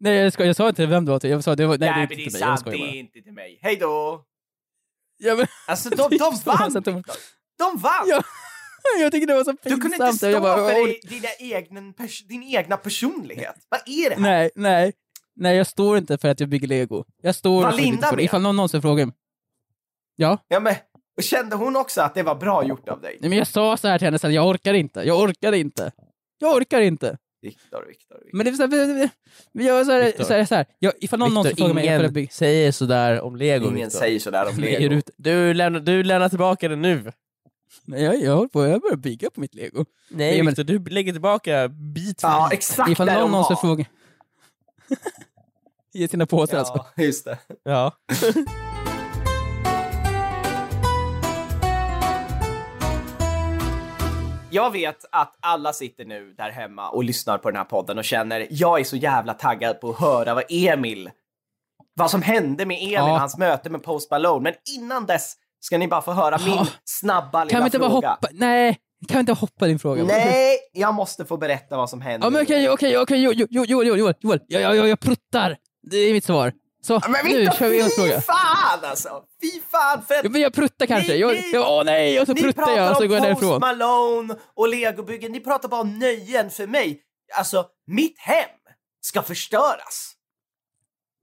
Nej, 0.01 0.15
jag, 0.17 0.33
ska, 0.33 0.45
jag 0.45 0.57
sa 0.57 0.69
inte 0.69 0.87
vem 0.87 1.05
det 1.05 1.11
var 1.13 1.19
till. 1.19 1.31
Jag 1.31 1.45
sa 1.45 1.57
det 1.57 1.67
var, 1.67 1.79
nej, 1.79 1.91
Nej, 1.91 2.07
det 2.07 2.15
är 2.15 2.19
inte 2.19 2.25
det 2.25 2.31
till 2.31 2.33
mig. 2.33 2.41
Jag 2.41 2.59
sant, 2.59 2.65
det 2.65 2.71
skojar 2.71 2.89
är 2.89 2.95
inte 2.99 3.21
till 3.23 3.33
mig. 3.33 3.59
Hej 3.63 3.77
då! 3.77 4.25
Ja, 5.19 5.35
men, 5.35 5.47
Alltså, 5.67 5.91
de, 5.91 5.97
de 5.97 6.35
vann, 6.45 6.73
Viktor. 6.75 7.03
De 7.59 7.79
vann! 7.79 8.05
Ja, 8.07 8.23
jag 9.01 9.13
tycker 9.13 9.27
det 9.27 9.35
var 9.35 9.45
så 9.45 9.53
Du 9.53 9.57
pinsamt. 9.57 9.83
kunde 9.83 9.97
inte 10.07 10.19
stå 10.19 10.27
jag 10.27 10.43
bara, 10.43 10.57
för 10.57 10.75
dig, 10.75 11.01
dina 11.09 11.29
egna 11.39 11.81
pers- 11.81 12.27
din 12.29 12.43
egna 12.43 12.77
personlighet. 12.77 13.57
Vad 13.69 13.81
är 13.87 14.09
det 14.11 14.15
här? 14.15 14.23
Nej, 14.23 14.51
nej. 14.55 14.93
Nej, 15.41 15.57
jag 15.57 15.67
står 15.67 15.99
inte 15.99 16.19
för 16.19 16.29
att 16.29 16.41
jag 16.41 16.49
bygger 16.49 16.69
lego. 16.69 17.05
Jag 17.23 17.35
står 17.35 17.63
Var 17.63 17.73
Linda 17.73 18.07
för 18.09 18.17
det. 18.17 18.23
Ifall 18.23 18.43
någon 18.43 18.57
någonsin 18.57 18.83
frågar. 18.83 19.13
Ja, 20.17 20.39
Ja, 20.49 20.61
men, 20.61 20.75
och 21.17 21.23
kände 21.23 21.57
hon 21.57 21.77
också 21.77 22.01
att 22.03 22.15
det 22.15 22.23
var 22.23 22.35
bra 22.35 22.65
gjort 22.65 22.89
av 22.89 23.01
dig? 23.01 23.19
nej, 23.21 23.29
men 23.29 23.39
jag 23.39 23.47
sa 23.47 23.77
så 23.77 23.89
här 23.89 23.99
till 23.99 24.07
henne, 24.07 24.19
här, 24.23 24.31
jag 24.31 24.47
orkar 24.49 24.75
inte. 24.75 25.03
Jag 25.03 25.21
orkar 25.21 25.53
inte. 25.53 25.93
Jag 26.39 26.57
orkar 26.57 26.81
inte. 26.81 27.19
Viktor, 27.43 27.85
Viktor, 27.89 28.17
Viktor. 28.23 28.37
Men 28.37 28.45
det 28.47 28.51
är 28.51 28.55
så 28.55 28.63
här, 28.63 29.11
vi, 29.53 29.65
gör 29.65 29.85
så 29.85 29.91
här, 29.93 30.05
Viktor. 30.05 30.25
så 30.25 30.33
här, 30.33 30.45
så 30.45 30.55
här. 30.55 30.67
Jag, 30.79 30.93
ifall 31.01 31.19
någon 31.19 31.35
någonsin 31.35 31.51
Viktor, 31.51 31.63
frågar 31.65 31.75
mig 31.75 31.87
jag 31.87 32.11
ingen 32.11 32.29
säger 32.31 32.73
sådär 32.73 33.21
om 33.21 33.37
lego 33.37 33.65
Ingen 33.65 33.75
Viktor. 33.75 33.99
säger 33.99 34.19
sådär 34.21 34.49
om 34.49 34.57
lego. 34.61 34.89
du, 34.89 35.03
Du 35.17 35.55
lämnar, 35.55 35.81
du 35.81 36.03
lämnar 36.03 36.29
tillbaka 36.29 36.69
den 36.69 36.83
nu. 36.83 37.13
nej, 37.85 38.03
jag, 38.03 38.23
jag 38.23 38.37
håller 38.37 38.49
på, 38.49 38.67
jag 38.67 38.81
börjar 38.81 38.97
bygga 38.97 39.31
på 39.31 39.41
mitt 39.41 39.55
lego. 39.55 39.77
Nej 40.11 40.31
Nej, 40.31 40.43
men- 40.43 40.47
Viktor, 40.47 40.65
du 40.65 40.79
lägger 40.91 41.13
tillbaka 41.13 41.69
bit 41.69 42.21
för 42.21 42.29
Ja, 42.29 42.49
exakt 42.53 42.91
Ifall 42.91 43.07
där 43.07 43.15
någon 43.15 43.23
de 43.23 43.31
någonsin 43.31 43.55
var. 43.55 43.61
frågar... 43.61 43.87
Ge 45.99 46.09
sina 46.09 46.27
påsar 46.27 46.59
alltså. 46.59 46.85
Ja, 46.97 47.03
just 47.03 47.25
det. 47.25 47.39
Ja. 47.63 47.93
jag 54.51 54.71
vet 54.71 55.05
att 55.13 55.37
alla 55.41 55.73
sitter 55.73 56.05
nu 56.05 56.35
där 56.39 56.51
hemma 56.51 56.91
och 56.91 57.05
lyssnar 57.05 57.39
på 57.39 57.51
den 57.51 57.57
här 57.57 57.65
podden 57.65 57.99
och 57.99 58.05
känner 58.05 58.47
jag 58.51 58.81
är 58.81 58.85
så 58.85 58.97
jävla 58.97 59.35
taggad 59.35 59.81
på 59.81 59.91
att 59.91 59.99
höra 60.01 60.35
vad 60.35 60.45
Emil, 60.49 61.11
vad 61.95 62.11
som 62.11 62.23
hände 62.23 62.67
med 62.67 62.77
Emil, 62.77 62.93
Ja. 62.93 63.19
hans 63.19 63.39
möte 63.39 63.71
med 63.71 63.83
Post 63.83 64.11
Malone. 64.11 64.43
Men 64.43 64.55
innan 64.79 65.07
dess 65.07 65.35
ska 65.61 65.79
ni 65.79 65.89
bara 65.89 66.03
få 66.03 66.13
höra 66.13 66.39
min 66.39 66.55
Ja. 66.55 66.67
snabba 66.85 67.45
lilla 67.45 67.51
Kan 67.51 67.61
vi 67.63 67.67
inte 67.67 67.79
bara 67.79 67.91
fråga. 67.91 68.09
hoppa? 68.11 68.29
Nej, 68.33 68.77
kan 69.09 69.17
vi 69.17 69.21
inte 69.21 69.33
hoppa 69.33 69.67
din 69.67 69.79
fråga? 69.79 70.05
Nej, 70.05 70.59
jag 70.73 70.95
måste 70.95 71.25
få 71.25 71.37
berätta 71.37 71.77
vad 71.77 71.91
som 71.91 72.01
hände. 72.01 72.27
Ja 72.27 72.31
men 72.31 72.43
okej, 72.43 72.71
okej, 72.71 72.99
okej, 72.99 73.23
Jo- 73.23 73.33
Jo- 73.37 73.47
Jo- 73.51 73.65
Joel, 73.65 73.87
Joel, 73.89 73.99
Joel, 74.01 74.15
Joel. 74.21 74.41
Jag, 74.47 74.63
jag, 74.63 74.77
jag, 74.77 74.89
jag 74.89 75.01
pruttar. 75.01 75.57
Det 75.83 75.97
är 75.97 76.13
mitt 76.13 76.25
svar. 76.25 76.53
Så, 76.83 77.01
Men 77.09 77.27
nu 77.27 77.45
kör 77.59 77.69
vi 77.69 77.81
en 77.81 77.89
fy 77.89 77.95
fråga. 77.95 78.21
fan 78.21 78.85
alltså! 78.85 79.23
Fy 79.43 79.61
fan! 79.71 80.03
För 80.09 80.15
att 80.15 80.33
men 80.33 80.41
jag 80.41 80.53
pruttar 80.55 80.87
kanske. 80.87 81.13
Ni- 81.13 81.19
Jag, 81.19 81.33
ni- 81.33 81.51
jag, 81.53 81.73
åh 81.79 81.85
nej, 81.85 82.21
och 82.21 82.27
så 82.27 82.33
ni 82.33 82.43
pruttar 82.43 82.63
pratar 82.63 82.77
jag 82.83 82.91
och 82.91 82.97
så 82.97 83.03
om 83.03 83.09
går 83.09 83.17
jag 83.19 83.29
Post 83.29 83.41
därifrån. 83.41 83.61
Malone 83.61 84.35
och 84.57 84.69
legobyggen, 84.69 85.33
ni 85.33 85.41
pratar 85.41 85.69
bara 85.69 85.81
om 85.81 85.99
nöjen 85.99 86.51
för 86.51 86.67
mig. 86.67 87.01
Alltså, 87.39 87.67
mitt 87.87 88.19
hem 88.19 88.49
ska 89.01 89.23
förstöras. 89.23 90.13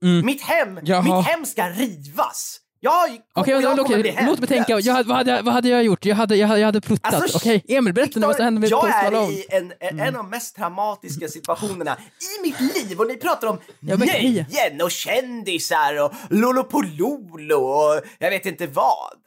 Mm. 0.04 0.26
Mitt 0.26 0.42
hem, 0.42 0.80
Jaha. 0.82 1.02
mitt 1.02 1.26
hem 1.26 1.46
ska 1.46 1.68
rivas. 1.68 2.60
Jag, 2.80 3.20
Okej, 3.34 3.62
kommer 3.62 3.84
bli 3.84 4.10
okej, 4.10 4.18
låt 4.26 4.38
mig 4.38 4.48
tänka. 4.48 4.80
Jag, 4.80 5.04
vad, 5.04 5.16
hade, 5.16 5.42
vad 5.42 5.54
hade 5.54 5.68
jag 5.68 5.84
gjort? 5.84 6.04
Jag 6.04 6.16
hade, 6.16 6.36
jag 6.36 6.48
hade, 6.48 6.60
jag 6.60 6.66
hade 6.66 6.80
pruttat. 6.80 7.14
Alltså, 7.14 7.38
okej, 7.38 7.64
Emil, 7.68 7.94
berätta 7.94 8.20
nu 8.20 8.26
vad 8.26 8.36
som 8.36 8.44
hände 8.44 8.60
med 8.60 8.70
jag 8.70 8.90
är 8.90 9.30
i 9.30 9.46
en, 9.48 9.72
en, 9.80 10.00
en 10.00 10.06
av 10.06 10.12
de 10.12 10.30
mest 10.30 10.56
traumatiska 10.56 11.28
situationerna 11.28 11.96
i 12.38 12.42
mitt 12.42 12.60
liv 12.60 13.00
och 13.00 13.06
ni 13.06 13.16
pratar 13.16 13.48
om 13.48 13.58
Ja, 13.80 13.96
nöjen 13.96 14.80
och 14.82 14.90
kändisar 14.90 16.02
och 16.02 16.12
Lolopololo 16.30 17.56
och 17.56 18.00
jag 18.18 18.30
vet 18.30 18.46
inte 18.46 18.66
vad. 18.66 19.18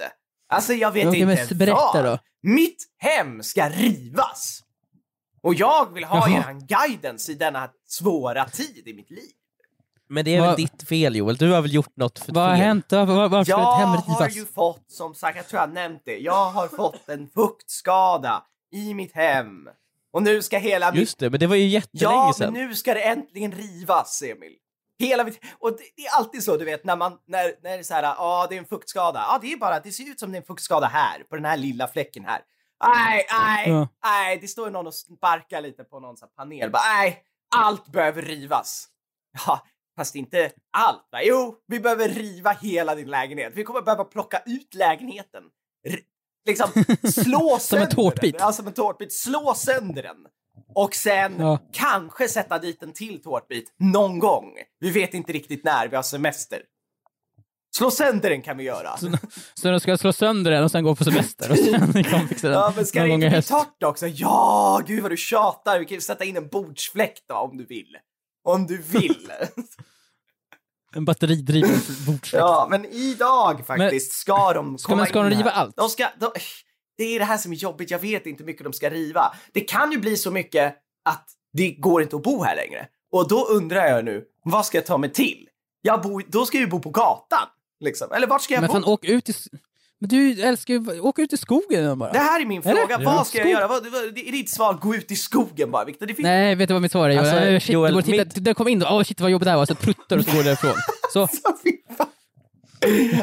Alltså 0.50 0.74
jag 0.74 0.92
vet 0.92 1.14
inte 1.14 1.56
berätta 1.56 1.76
vad. 1.94 2.06
då. 2.06 2.20
Mitt 2.44 2.84
hem 2.98 3.44
ska 3.44 3.70
rivas. 3.70 4.62
Och 5.44 5.54
jag 5.54 5.94
vill 5.94 6.04
ha 6.04 6.30
Jaha. 6.30 6.40
eran 6.40 6.68
guidance 6.68 7.32
i 7.32 7.36
denna 7.36 7.70
svåra 7.88 8.46
tid 8.46 8.84
i 8.88 8.94
mitt 8.94 9.10
liv. 9.12 9.32
Men 10.12 10.26
det 10.26 10.36
är 10.36 10.40
Vad- 10.40 10.50
väl 10.50 10.56
ditt 10.56 10.88
fel 10.88 11.16
Joel, 11.16 11.36
du 11.36 11.52
har 11.52 11.62
väl 11.62 11.74
gjort 11.74 11.96
något 11.98 12.20
för 12.20 12.34
Vad 12.34 12.44
har 12.44 12.52
fel? 12.56 12.66
hänt? 12.66 12.92
Var, 12.92 13.06
var, 13.06 13.30
varför 13.30 13.52
Jag 13.52 13.74
ett 13.74 13.80
hem 13.80 13.90
har 13.90 14.30
ju 14.30 14.46
fått, 14.46 14.92
som 14.92 15.14
sagt, 15.16 15.38
jag 15.38 15.48
tror 15.48 15.62
jag 15.62 15.74
nämnt 15.74 16.02
det, 16.06 16.18
jag 16.18 16.46
har 16.52 16.68
fått 16.68 17.10
en 17.10 17.28
fuktskada 17.30 18.44
i 18.74 18.94
mitt 18.94 19.16
hem. 19.16 19.70
Och 20.14 20.24
nu 20.24 20.42
ska 20.42 20.58
hela 20.58 20.92
mitt 20.92 21.00
Just 21.00 21.20
det, 21.20 21.30
men 21.30 21.40
det 21.40 21.48
var 21.48 21.56
ju 21.56 21.68
jättelänge 21.68 22.14
Ja, 22.16 22.26
men 22.26 22.34
sedan. 22.34 22.54
nu 22.54 22.76
ska 22.76 22.94
det 22.94 23.02
äntligen 23.02 23.52
rivas, 23.52 24.22
Emil. 24.22 24.54
Hela 25.00 25.24
mitt... 25.24 25.40
Och 25.60 25.72
det, 25.72 25.78
det 25.96 26.02
är 26.06 26.18
alltid 26.18 26.44
så, 26.44 26.58
du 26.58 26.66
vet, 26.66 26.84
när 26.86 26.96
man, 26.96 27.12
när, 27.28 27.44
när 27.64 27.72
det 27.72 27.80
är 27.80 27.84
så 27.84 27.94
här, 27.94 28.04
ja, 28.04 28.16
ah, 28.20 28.48
det 28.48 28.56
är 28.56 28.60
en 28.60 28.66
fuktskada. 28.66 29.20
Ja, 29.20 29.36
ah, 29.36 29.40
det 29.42 29.54
är 29.54 29.58
bara, 29.58 29.80
det 29.80 29.92
ser 29.92 30.04
ut 30.04 30.20
som 30.20 30.32
det 30.32 30.38
är 30.38 30.42
en 30.42 30.46
fuktskada 30.46 30.88
här, 30.88 31.20
på 31.30 31.36
den 31.36 31.46
här 31.46 31.58
lilla 31.58 31.88
fläcken 31.88 32.26
här. 32.26 32.42
Nej, 32.96 33.26
nej, 33.40 33.70
Ja. 33.70 33.88
nej, 34.04 34.38
det 34.42 34.48
står 34.48 34.68
ju 34.68 34.72
någon 34.72 34.88
och 34.88 34.94
sparkar 34.94 35.62
lite 35.62 35.84
på 35.84 36.00
någon 36.00 36.18
sån 36.18 36.28
här 36.38 36.44
panel. 36.46 36.72
Bara, 36.72 36.82
nej, 36.98 37.24
allt 37.56 37.88
behöver 37.92 38.22
rivas. 38.22 38.88
Ja, 39.48 39.62
fast 39.98 40.16
inte 40.16 40.52
allt, 40.78 41.08
va? 41.12 41.20
Jo, 41.24 41.56
vi 41.68 41.80
behöver 41.80 42.10
riva 42.10 42.52
hela 42.52 42.96
din 42.96 43.10
lägenhet. 43.10 43.54
Vi 43.56 43.64
kommer 43.64 43.82
behöva 43.82 44.04
plocka 44.04 44.42
ut 44.46 44.74
lägenheten. 44.76 45.44
R 45.90 46.00
liksom 46.48 46.68
slå 47.24 47.58
sönder 47.60 47.86
en 47.86 47.92
tårtbit. 47.92 48.38
den. 48.38 48.46
Ja, 48.48 48.54
som 48.54 48.68
en 48.68 48.74
tårtbit. 48.74 49.14
Slå 49.14 49.54
sönder 49.54 50.04
den. 50.04 50.18
Och 50.76 50.96
sen 50.96 51.36
Ja. 51.40 51.60
kanske 51.72 52.28
sätta 52.28 52.60
dit 52.60 52.84
en 52.84 52.94
till 52.94 53.22
tårtbit 53.22 53.74
någon 53.80 54.20
gång. 54.20 54.54
Vi 54.80 54.92
vet 54.92 55.14
inte 55.14 55.34
riktigt 55.34 55.64
när, 55.64 55.88
vi 55.88 55.96
har 55.96 56.04
semester. 56.04 56.62
Slå 57.78 57.92
sönder 57.92 58.30
den 58.30 58.42
kan 58.42 58.58
vi 58.58 58.64
göra. 58.64 58.98
Så 59.54 59.68
de 59.72 59.80
ska 59.80 59.98
slå 59.98 60.14
sönder 60.14 60.52
den 60.52 60.64
och 60.64 60.72
sen 60.72 60.84
gå 60.84 60.96
på 60.96 61.04
semester 61.04 61.52
och 61.52 61.58
sen 61.58 62.04
kan 62.04 62.28
fixa 62.28 62.48
den 62.50 62.58
Ja, 62.58 62.74
men 62.76 62.86
ska 62.86 63.04
det 63.04 63.10
inte 63.10 63.30
bli 63.30 63.42
torrt 63.42 63.84
också? 63.84 64.08
Ja, 64.08 64.82
gud 64.88 65.02
vad 65.02 65.12
du 65.12 65.18
tjatar. 65.18 65.80
Vi 65.80 65.86
kan 65.86 65.96
ju 65.96 66.02
sätta 66.02 66.24
in 66.26 66.38
en 66.38 66.48
bordsfläkt 66.48 67.24
då, 67.28 67.36
om 67.36 67.58
du 67.58 67.66
vill. 67.66 67.98
Om 68.52 68.68
du 68.68 68.78
vill. 68.78 69.32
En 70.96 71.06
batteridriven 71.06 71.70
bordsfläkt. 72.08 72.34
ja, 72.34 72.68
men 72.70 72.86
idag 72.86 73.66
faktiskt 73.68 74.12
ska 74.12 74.54
de 74.54 74.78
Ska, 74.78 74.88
komma 74.88 74.98
men 75.02 75.08
ska 75.08 75.24
de 75.24 75.30
riva 75.30 75.50
här. 75.50 75.62
allt? 75.62 75.76
De 75.76 75.90
ska, 75.90 76.08
de, 76.20 76.32
det 76.98 77.04
är 77.04 77.20
det 77.20 77.26
här 77.26 77.38
som 77.38 77.52
är 77.52 77.56
jobbigt. 77.56 77.92
Jag 77.92 78.00
vet 78.00 78.26
inte 78.26 78.44
hur 78.44 78.46
mycket 78.46 78.64
de 78.64 78.74
ska 78.74 78.90
riva. 78.90 79.34
Det 79.54 79.62
kan 79.62 79.92
ju 79.92 79.98
bli 79.98 80.18
så 80.18 80.32
mycket 80.32 80.76
att 81.06 81.30
det 81.54 81.72
går 81.72 82.02
inte 82.02 82.16
att 82.16 82.24
bo 82.24 82.44
här 82.44 82.56
längre. 82.56 82.88
Och 83.12 83.28
då 83.28 83.46
undrar 83.46 83.86
jag 83.86 84.06
nu, 84.06 84.24
vad 84.44 84.66
ska 84.66 84.78
jag 84.78 84.86
ta 84.86 84.98
mig 84.98 85.12
till? 85.14 85.48
Jag 85.82 86.02
bor, 86.02 86.24
då 86.28 86.46
ska 86.46 86.58
jag 86.58 86.66
ju 86.66 86.70
bo 86.72 86.80
på 86.80 86.90
gatan. 86.90 87.48
Liksom. 87.80 88.12
Eller 88.12 88.28
vart 88.28 88.42
ska 88.42 88.54
jag 88.54 88.62
Men 88.62 88.68
bo? 88.68 88.74
fan, 88.74 88.84
åk 88.84 89.06
ut 89.06 89.30
i... 89.30 89.34
Men 90.02 90.10
du 90.10 90.42
älskar 90.42 90.74
ju... 90.74 91.00
Åk 91.02 91.20
ut 91.20 91.34
i 91.34 91.38
skogen 91.38 92.00
bara. 92.00 92.12
Det 92.12 92.20
här 92.20 92.42
är 92.42 92.46
min 92.46 92.62
Eller? 92.62 92.76
fråga. 92.82 92.98
Vad 92.98 93.28
ska 93.28 93.38
jag 93.38 93.46
Skog. 93.46 93.52
göra? 93.52 93.68
Vad, 93.68 93.88
vad, 93.88 94.04
är 94.04 94.32
ditt 94.32 94.50
svar 94.50 94.74
gå 94.74 94.96
ut 94.96 95.12
i 95.12 95.16
skogen 95.16 95.72
bara, 95.72 95.86
Viktor? 95.86 96.06
Det 96.06 96.14
finns 96.14 96.24
Nej, 96.24 96.56
vet 96.56 96.68
du 96.68 96.74
vad 96.74 96.82
mitt 96.82 96.92
svar 96.92 97.10
är? 97.10 97.20
Alltså, 97.20 97.36
Joel? 97.36 97.62
shit, 97.62 97.70
Joel, 97.74 97.92
det 97.92 97.96
går 97.96 98.02
titta, 98.02 98.18
mitt- 98.26 98.46
det 98.46 98.54
kom 98.54 98.68
in 98.68 98.80
då, 98.80 98.88
åh 98.90 99.04
shit 99.04 99.22
vad 99.22 99.32
jobbigt 99.32 99.46
det 99.46 99.50
här 99.50 99.58
var, 99.58 99.66
så 99.66 99.76
pruttar 99.76 100.18
och 100.18 100.26
så 100.26 100.32
går 100.32 100.38
det 100.38 100.44
därifrån. 100.44 100.74
Så. 101.14 101.28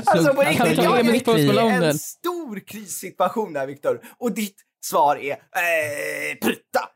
Alltså 0.07 0.35
på 0.35 0.43
riktigt, 0.43 0.77
jag 0.85 0.99
är 1.01 1.39
i 1.39 1.75
en 1.75 1.81
den. 1.81 1.99
stor 1.99 2.61
krissituation 2.67 3.57
här 3.57 3.67
Viktor. 3.67 4.01
Och 4.19 4.35
ditt 4.35 4.57
svar 4.85 5.17
är 5.17 5.31
eh, 5.31 6.39
prutta. 6.43 6.89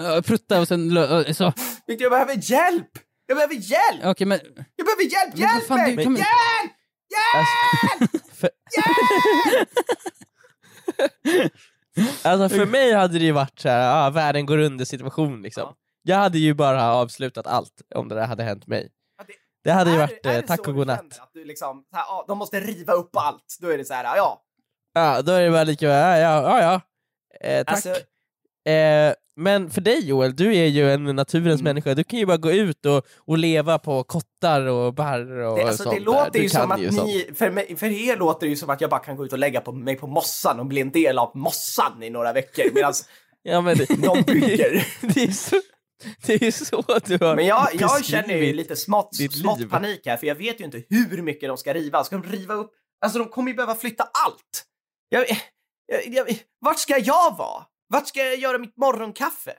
uh, 0.00 0.20
prutta 0.20 0.60
och 0.60 0.68
sen... 0.68 0.96
äh, 0.96 1.32
så. 1.32 1.52
Viktor, 1.86 2.02
jag 2.02 2.10
behöver 2.10 2.50
hjälp! 2.50 2.90
Jag 3.26 3.36
behöver 3.36 3.54
hjälp! 3.54 4.04
Okej, 4.04 4.26
men... 4.26 4.40
Jag 4.76 4.86
behöver 4.86 5.02
hjälp! 5.02 5.32
Men 5.34 5.40
Hjälp 5.40 5.68
mig! 5.68 5.96
du 5.96 6.02
kan 6.04 6.14
Hjälp! 6.16 6.75
Alltså, 7.34 8.18
för, 8.34 8.50
alltså 12.22 12.56
för 12.56 12.66
mig 12.66 12.92
hade 12.92 13.18
det 13.18 13.24
ju 13.24 13.32
varit 13.32 13.58
så 13.60 13.68
här, 13.68 14.06
ah, 14.06 14.10
världen 14.10 14.46
går 14.46 14.58
under 14.58 14.84
situation 14.84 15.42
liksom. 15.42 15.62
Ja. 15.62 15.76
Jag 16.02 16.16
hade 16.16 16.38
ju 16.38 16.54
bara 16.54 16.92
avslutat 16.94 17.46
allt 17.46 17.82
om 17.94 18.08
det 18.08 18.14
där 18.14 18.26
hade 18.26 18.42
hänt 18.42 18.66
mig. 18.66 18.90
Ja, 19.18 19.24
det- 19.26 19.32
Det 19.64 19.72
hade 19.72 19.90
ju 19.90 19.96
Är- 19.96 20.00
varit 20.00 20.26
är 20.26 20.30
eh, 20.30 20.36
det 20.36 20.42
tack 20.42 20.68
och 20.68 20.74
godnatt. 20.74 21.18
Att 21.20 21.30
du 21.34 21.44
liksom, 21.44 21.84
här, 21.92 22.02
ja, 22.08 22.24
de 22.28 22.38
måste 22.38 22.60
riva 22.60 22.92
upp 22.92 23.16
allt. 23.16 23.56
Då 23.60 23.68
är 23.68 23.78
det 23.78 23.84
så 23.84 23.94
här, 23.94 24.16
ja. 24.16 24.42
Ja, 24.94 25.22
då 25.22 25.32
är 25.32 25.44
det 25.44 25.50
bara 25.50 25.64
lika, 25.64 25.86
ja, 25.86 26.18
ja, 26.18 26.60
ja. 26.62 26.80
Eh, 27.40 27.64
tack. 27.64 27.74
Alltså, 27.74 27.94
Eh, 28.66 29.14
men 29.38 29.70
för 29.70 29.80
dig 29.80 30.08
Joel, 30.08 30.36
du 30.36 30.56
är 30.56 30.66
ju 30.66 30.90
en 30.90 31.04
naturens 31.04 31.60
Mm. 31.60 31.64
människa, 31.64 31.94
du 31.94 32.04
kan 32.04 32.18
ju 32.18 32.26
bara 32.26 32.36
gå 32.36 32.52
ut 32.52 32.86
och, 32.86 33.06
och 33.18 33.38
leva 33.38 33.78
på 33.78 34.04
kottar 34.04 34.66
och 34.66 34.94
barr 34.94 35.30
och 35.30 35.58
det, 35.58 35.64
alltså, 35.64 35.82
sånt 35.82 35.96
det 35.96 36.02
låter 36.02 36.30
där. 36.30 36.40
Ju 36.40 36.48
som 36.48 36.72
att 36.72 36.80
ju 36.80 36.92
sånt. 36.92 37.06
ni, 37.06 37.30
för, 37.34 37.50
mig, 37.50 37.76
för 37.76 37.86
er 37.86 38.16
låter 38.16 38.46
det 38.46 38.50
ju 38.50 38.56
som 38.56 38.70
att 38.70 38.80
jag 38.80 38.90
bara 38.90 39.00
kan 39.00 39.16
gå 39.16 39.24
ut 39.24 39.32
och 39.32 39.38
lägga 39.38 39.60
på 39.60 39.72
mig 39.72 39.96
på 39.96 40.06
mossan 40.06 40.60
och 40.60 40.66
bli 40.66 40.80
en 40.80 40.90
del 40.90 41.18
av 41.18 41.36
mossan 41.36 42.02
i 42.02 42.10
några 42.10 42.32
veckor 42.32 42.64
medan 42.74 42.92
Ja, 43.42 43.60
men 43.60 43.76
det, 43.78 43.86
de 43.86 44.22
bygger. 44.22 44.86
det, 45.14 45.22
är 45.24 45.30
så, 45.30 45.56
det 46.26 46.42
är 46.42 46.50
så 46.50 46.84
du 47.04 47.24
har 47.24 47.36
Men 47.36 47.46
jag, 47.46 47.68
jag 47.72 48.04
känner 48.04 48.34
ju 48.34 48.52
lite 48.52 48.76
smått, 48.76 49.16
smått 49.32 49.70
panik 49.70 50.06
här, 50.06 50.16
för 50.16 50.26
jag 50.26 50.34
vet 50.34 50.60
ju 50.60 50.64
inte 50.64 50.82
hur 50.88 51.22
mycket 51.22 51.48
de 51.48 51.56
ska 51.56 51.74
riva. 51.74 52.04
Ska 52.04 52.16
de 52.18 52.28
riva 52.28 52.54
upp? 52.54 52.70
Alltså 53.04 53.18
de 53.18 53.28
kommer 53.28 53.50
ju 53.50 53.54
behöva 53.56 53.74
flytta 53.74 54.04
allt. 54.26 54.64
Jag, 55.08 55.26
jag, 55.86 56.06
jag, 56.06 56.38
vart 56.60 56.78
ska 56.78 56.98
jag 56.98 57.36
vara? 57.38 57.64
Vart 57.88 58.08
ska 58.08 58.20
jag 58.20 58.36
göra 58.38 58.58
mitt 58.58 58.76
morgonkaffe? 58.76 59.52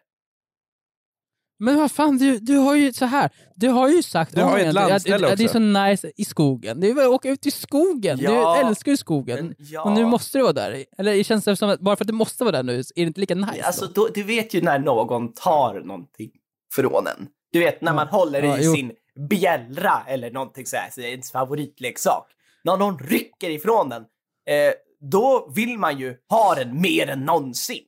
Men 1.59 1.77
vad 1.77 1.91
fan, 1.91 2.17
du, 2.17 2.39
du 2.39 2.57
har 2.57 2.75
ju 2.75 2.93
så 2.93 3.05
här. 3.05 3.29
Du 3.55 3.69
har 3.69 3.89
ju 3.89 4.03
sagt 4.03 4.35
Du 4.35 4.41
har 4.41 4.57
ju 4.57 4.63
ett 4.65 4.73
landställe 4.73 5.27
att, 5.27 5.31
att 5.31 5.37
det 5.37 5.43
är 5.43 5.47
också. 5.47 5.53
så 5.53 5.59
nice 5.59 6.11
i 6.15 6.25
skogen. 6.25 6.79
Det 6.79 6.89
är 6.89 6.93
väl 6.93 7.05
att 7.05 7.11
åka 7.11 7.29
ut 7.29 7.45
i 7.45 7.51
skogen. 7.51 8.19
Ja. 8.21 8.57
Du 8.61 8.67
älskar 8.67 8.91
ju 8.91 8.97
skogen. 8.97 9.55
Ja. 9.57 9.81
Och 9.83 9.91
nu 9.91 10.05
måste 10.05 10.37
du 10.37 10.41
vara 10.41 10.53
där. 10.53 10.85
Eller 10.97 11.13
det 11.15 11.23
känns 11.23 11.45
det 11.45 11.55
som 11.55 11.69
att 11.69 11.79
bara 11.79 11.95
för 11.95 12.03
att 12.03 12.07
du 12.07 12.13
måste 12.13 12.43
vara 12.43 12.51
där 12.55 12.63
nu, 12.63 12.79
är 12.79 12.83
det 12.95 13.01
inte 13.01 13.19
lika 13.19 13.35
nice 13.35 13.63
Alltså, 13.63 13.85
då? 13.85 13.91
då, 14.07 14.09
du 14.13 14.23
vet 14.23 14.53
ju 14.53 14.61
när 14.61 14.79
någon 14.79 15.33
tar 15.33 15.79
någonting 15.85 16.31
från 16.73 17.07
en. 17.07 17.27
Du 17.51 17.59
vet 17.59 17.81
när 17.81 17.91
Ja. 17.91 17.95
man 17.95 18.07
håller 18.07 18.43
Ja, 18.43 18.57
i 18.57 18.65
jo. 18.65 18.73
sin 18.73 18.91
bjällra 19.29 20.03
eller 20.07 20.31
någonting 20.31 20.65
sådär, 20.65 20.89
så 20.91 21.01
ens 21.01 21.31
favoritleksak. 21.31 22.27
När 22.63 22.77
någon 22.77 22.99
rycker 22.99 23.49
ifrån 23.49 23.89
den, 23.89 24.01
eh, 24.49 24.73
då 25.11 25.51
vill 25.55 25.77
man 25.77 25.99
ju 25.99 26.15
ha 26.29 26.55
den 26.55 26.81
mer 26.81 27.07
än 27.09 27.19
någonsin. 27.19 27.83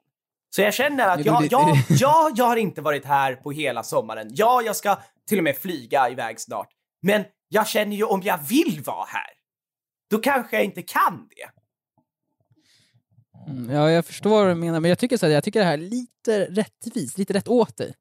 Så 0.50 0.62
jag 0.62 0.74
känner 0.74 1.08
att 1.08 1.26
jag, 1.26 1.47
jag, 1.52 1.78
jag, 1.89 2.32
jag 2.36 2.45
har 2.45 2.56
inte 2.58 2.82
varit 2.82 3.06
här 3.06 3.36
på 3.36 3.52
hela 3.52 3.84
sommaren. 3.84 4.28
Ja, 4.32 4.62
jag 4.62 4.76
ska 4.76 4.97
till 5.28 5.38
och 5.38 5.43
med 5.43 5.58
flyga 5.58 6.10
iväg 6.10 6.39
snart. 6.39 6.68
Men 7.02 7.24
jag 7.50 7.68
känner 7.68 7.95
ju 7.95 8.04
om 8.04 8.22
jag 8.24 8.38
vill 8.38 8.82
vara 8.86 9.06
här, 9.06 9.30
då 10.12 10.18
kanske 10.18 10.56
jag 10.56 10.66
inte 10.66 10.82
kan 10.82 11.28
det. 11.30 11.50
Mm, 13.52 13.76
ja, 13.76 13.89
jag 13.91 14.06
förstår 14.06 14.30
vad 14.30 14.47
du 14.47 14.56
menar, 14.56 14.80
men 14.80 14.89
jag 14.89 15.00
tycker, 15.00 15.18
så 15.18 15.26
här, 15.26 15.34
jag 15.34 15.43
tycker 15.43 15.60
det 15.60 15.66
här 15.66 15.74
är 15.74 15.78
lite 15.78 16.45
rättvist, 16.45 17.18
lite 17.18 17.34
rätt 17.34 17.47
åt 17.47 17.78
dig. 17.78 17.93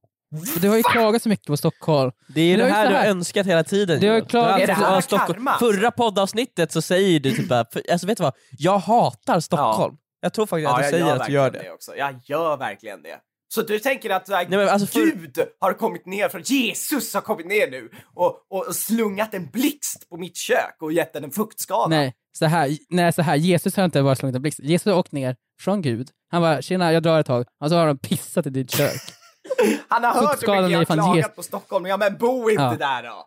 För 0.55 0.61
du 0.61 0.68
har 0.68 0.76
ju 0.76 0.82
klagat 0.82 1.22
så 1.22 1.28
mycket 1.28 1.46
på 1.46 1.57
Stockholm. 1.57 2.12
Det 2.28 2.40
är 2.40 2.44
ju 2.44 2.57
det 2.57 2.62
det 2.62 2.68
är 2.68 2.72
här 2.72 2.84
så 2.84 2.90
du 2.90 2.96
har 2.96 3.03
här- 3.03 3.11
önskat 3.11 3.46
hela 3.46 3.64
tiden. 3.64 4.01
Det 4.01 4.09
har 4.09 4.20
klagat- 4.20 4.57
Du 4.57 4.62
Är 4.62 4.66
det 4.66 4.72
här 4.72 4.94
ja, 4.94 5.01
Stockholm. 5.03 5.49
Förra 5.61 5.90
poddavsnittet 5.90 6.72
så 6.72 6.82
säger 6.82 7.20
du 7.20 7.30
typ 7.30 7.49
bara, 7.49 7.64
alltså 7.92 8.07
vet 8.07 8.18
du 8.18 8.22
vad? 8.24 8.34
Jag 8.59 8.78
hatar 8.78 9.40
Stockholm. 9.40 9.96
Jag 10.21 10.33
tror 10.33 10.47
faktiskt 10.47 10.71
att 10.71 10.83
du 10.83 10.91
säger 10.91 11.16
att 11.16 11.27
du 11.27 11.33
gör 11.33 11.51
det. 11.51 11.71
också. 11.73 11.97
Jag 11.97 12.14
gör 12.25 12.57
verkligen 12.57 13.03
det. 13.03 13.19
Så 13.55 13.62
du 13.62 13.79
tänker 13.79 14.11
att 14.11 14.29
like, 14.29 14.47
Nej, 14.49 14.59
men 14.59 14.69
alltså 14.69 14.87
för- 14.87 15.01
Gud 15.01 15.39
har 15.61 15.73
kommit 15.73 16.07
ner 16.07 16.29
från 16.29 16.43
Jesus 16.43 17.14
har 17.14 17.21
kommit 17.21 17.47
ner 17.47 17.71
nu 17.71 17.91
och, 18.14 18.47
och, 18.51 18.66
och 18.66 18.77
slungat 18.77 19.35
en 19.35 19.47
blixt 19.51 20.09
på 20.11 20.16
mitt 20.16 20.37
kök 20.37 20.77
och 20.81 20.93
gett 20.93 21.12
den 21.12 21.25
en 21.25 21.31
fuktskada? 21.31 21.87
Nej, 21.89 22.14
så 22.39 22.47
här, 22.47 22.77
nej, 22.89 23.12
så 23.12 23.23
här. 23.23 23.37
Jesus 23.37 23.77
har 23.77 23.85
inte 23.85 24.03
bara 24.03 24.16
slagit 24.16 24.37
en 24.37 24.43
blixt. 24.43 24.61
Jesus 24.61 24.87
har 24.87 24.99
åkt 24.99 25.12
ner 25.12 25.37
från 25.61 25.83
Gud. 25.83 26.09
Han 26.31 26.43
bara, 26.43 26.62
tjena, 26.62 26.93
jag 26.93 27.03
drar 27.03 27.21
ett 27.21 27.27
tag. 27.27 27.47
Och 27.61 27.69
så 27.69 27.77
har 27.77 27.87
de 27.87 27.99
pissat 27.99 28.47
i 28.47 28.51
ditt 28.51 28.71
kök. 28.71 29.01
Han 29.89 30.05
har 30.05 30.11
hört 30.14 30.43
hur 30.43 30.49
mycket 30.49 30.71
jag 30.71 30.79
har 30.79 30.85
klagat 30.85 31.16
Jesus. 31.16 31.35
på 31.37 31.43
Stockholm. 31.43 31.87
Ja 31.87 31.97
men 31.97 32.16
bo 32.16 32.51
inte 32.51 32.62
Ja. 32.62 32.77
där 32.79 33.03
då! 33.03 33.25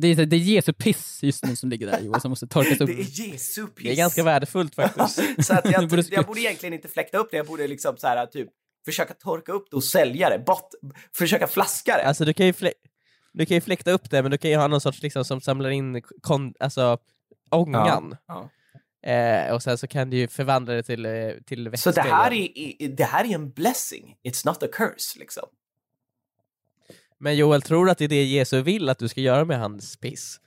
Det, 0.00 0.08
är, 0.08 0.26
det 0.26 0.36
är 0.36 0.40
Jesu 0.40 0.72
piss 0.72 1.22
just 1.22 1.44
nu 1.44 1.56
som 1.56 1.70
ligger 1.70 1.86
där 1.86 2.00
Joel, 2.00 2.20
som 2.20 2.30
måste 2.30 2.46
torkas 2.46 2.80
upp. 2.80 2.86
Det 2.86 2.92
är 2.92 3.26
Jesu 3.28 3.66
piss. 3.66 3.84
Det 3.84 3.92
är 3.92 3.96
ganska 3.96 4.22
värdefullt 4.24 4.74
faktiskt. 4.74 5.20
så 5.46 5.54
att 5.54 5.70
jag, 5.70 5.88
borde 5.88 6.02
jag 6.10 6.26
borde 6.26 6.40
egentligen 6.40 6.72
inte 6.72 6.88
fläkta 6.88 7.18
upp 7.18 7.28
det, 7.30 7.36
jag 7.36 7.46
borde 7.46 7.68
liksom 7.68 7.96
så 7.96 8.06
här 8.06 8.26
typ 8.26 8.48
försöka 8.84 9.14
torka 9.14 9.52
upp 9.52 9.66
det 9.70 9.76
och 9.76 9.84
sälja 9.84 10.30
det, 10.30 10.38
bort, 10.38 10.68
försöka 11.16 11.46
flaska 11.46 11.96
det. 11.96 12.02
Alltså 12.06 12.24
du 12.24 12.32
kan 12.32 12.46
ju, 12.46 12.52
flä- 12.52 12.72
du 13.32 13.46
kan 13.46 13.54
ju 13.54 13.60
fläkta 13.60 13.90
upp 13.90 14.10
det, 14.10 14.22
men 14.22 14.30
du 14.30 14.38
kan 14.38 14.50
ju 14.50 14.56
ha 14.56 14.66
någon 14.68 14.80
sorts 14.80 15.02
liksom 15.02 15.24
som 15.24 15.40
samlar 15.40 15.70
in 15.70 16.02
kon- 16.20 16.54
alltså, 16.60 16.98
ångan. 17.50 18.16
Ja. 18.26 18.50
Eh, 19.10 19.54
och 19.54 19.62
sen 19.62 19.78
så 19.78 19.86
kan 19.86 20.10
du 20.10 20.16
ju 20.16 20.28
förvandla 20.28 20.74
det 20.74 20.82
till, 20.82 21.06
eh, 21.06 21.12
till 21.46 21.64
Så 21.64 21.70
vätska 21.70 21.90
det 21.92 22.00
här, 22.00 22.32
är, 22.32 22.88
det 22.88 23.04
här 23.04 23.24
är 23.24 23.34
en 23.34 23.50
blessing, 23.50 24.14
it's 24.28 24.46
not 24.46 24.62
a 24.62 24.66
curse 24.72 25.18
liksom. 25.18 25.44
Men 27.20 27.36
Joel, 27.36 27.62
tror 27.62 27.84
du 27.84 27.90
att 27.90 27.98
det 27.98 28.04
är 28.04 28.08
det 28.08 28.24
Jesus 28.24 28.64
vill 28.66 28.88
att 28.88 28.98
du 28.98 29.08
ska 29.08 29.20
göra 29.20 29.44
med 29.44 29.58
hans 29.60 29.96
piss? 29.96 30.40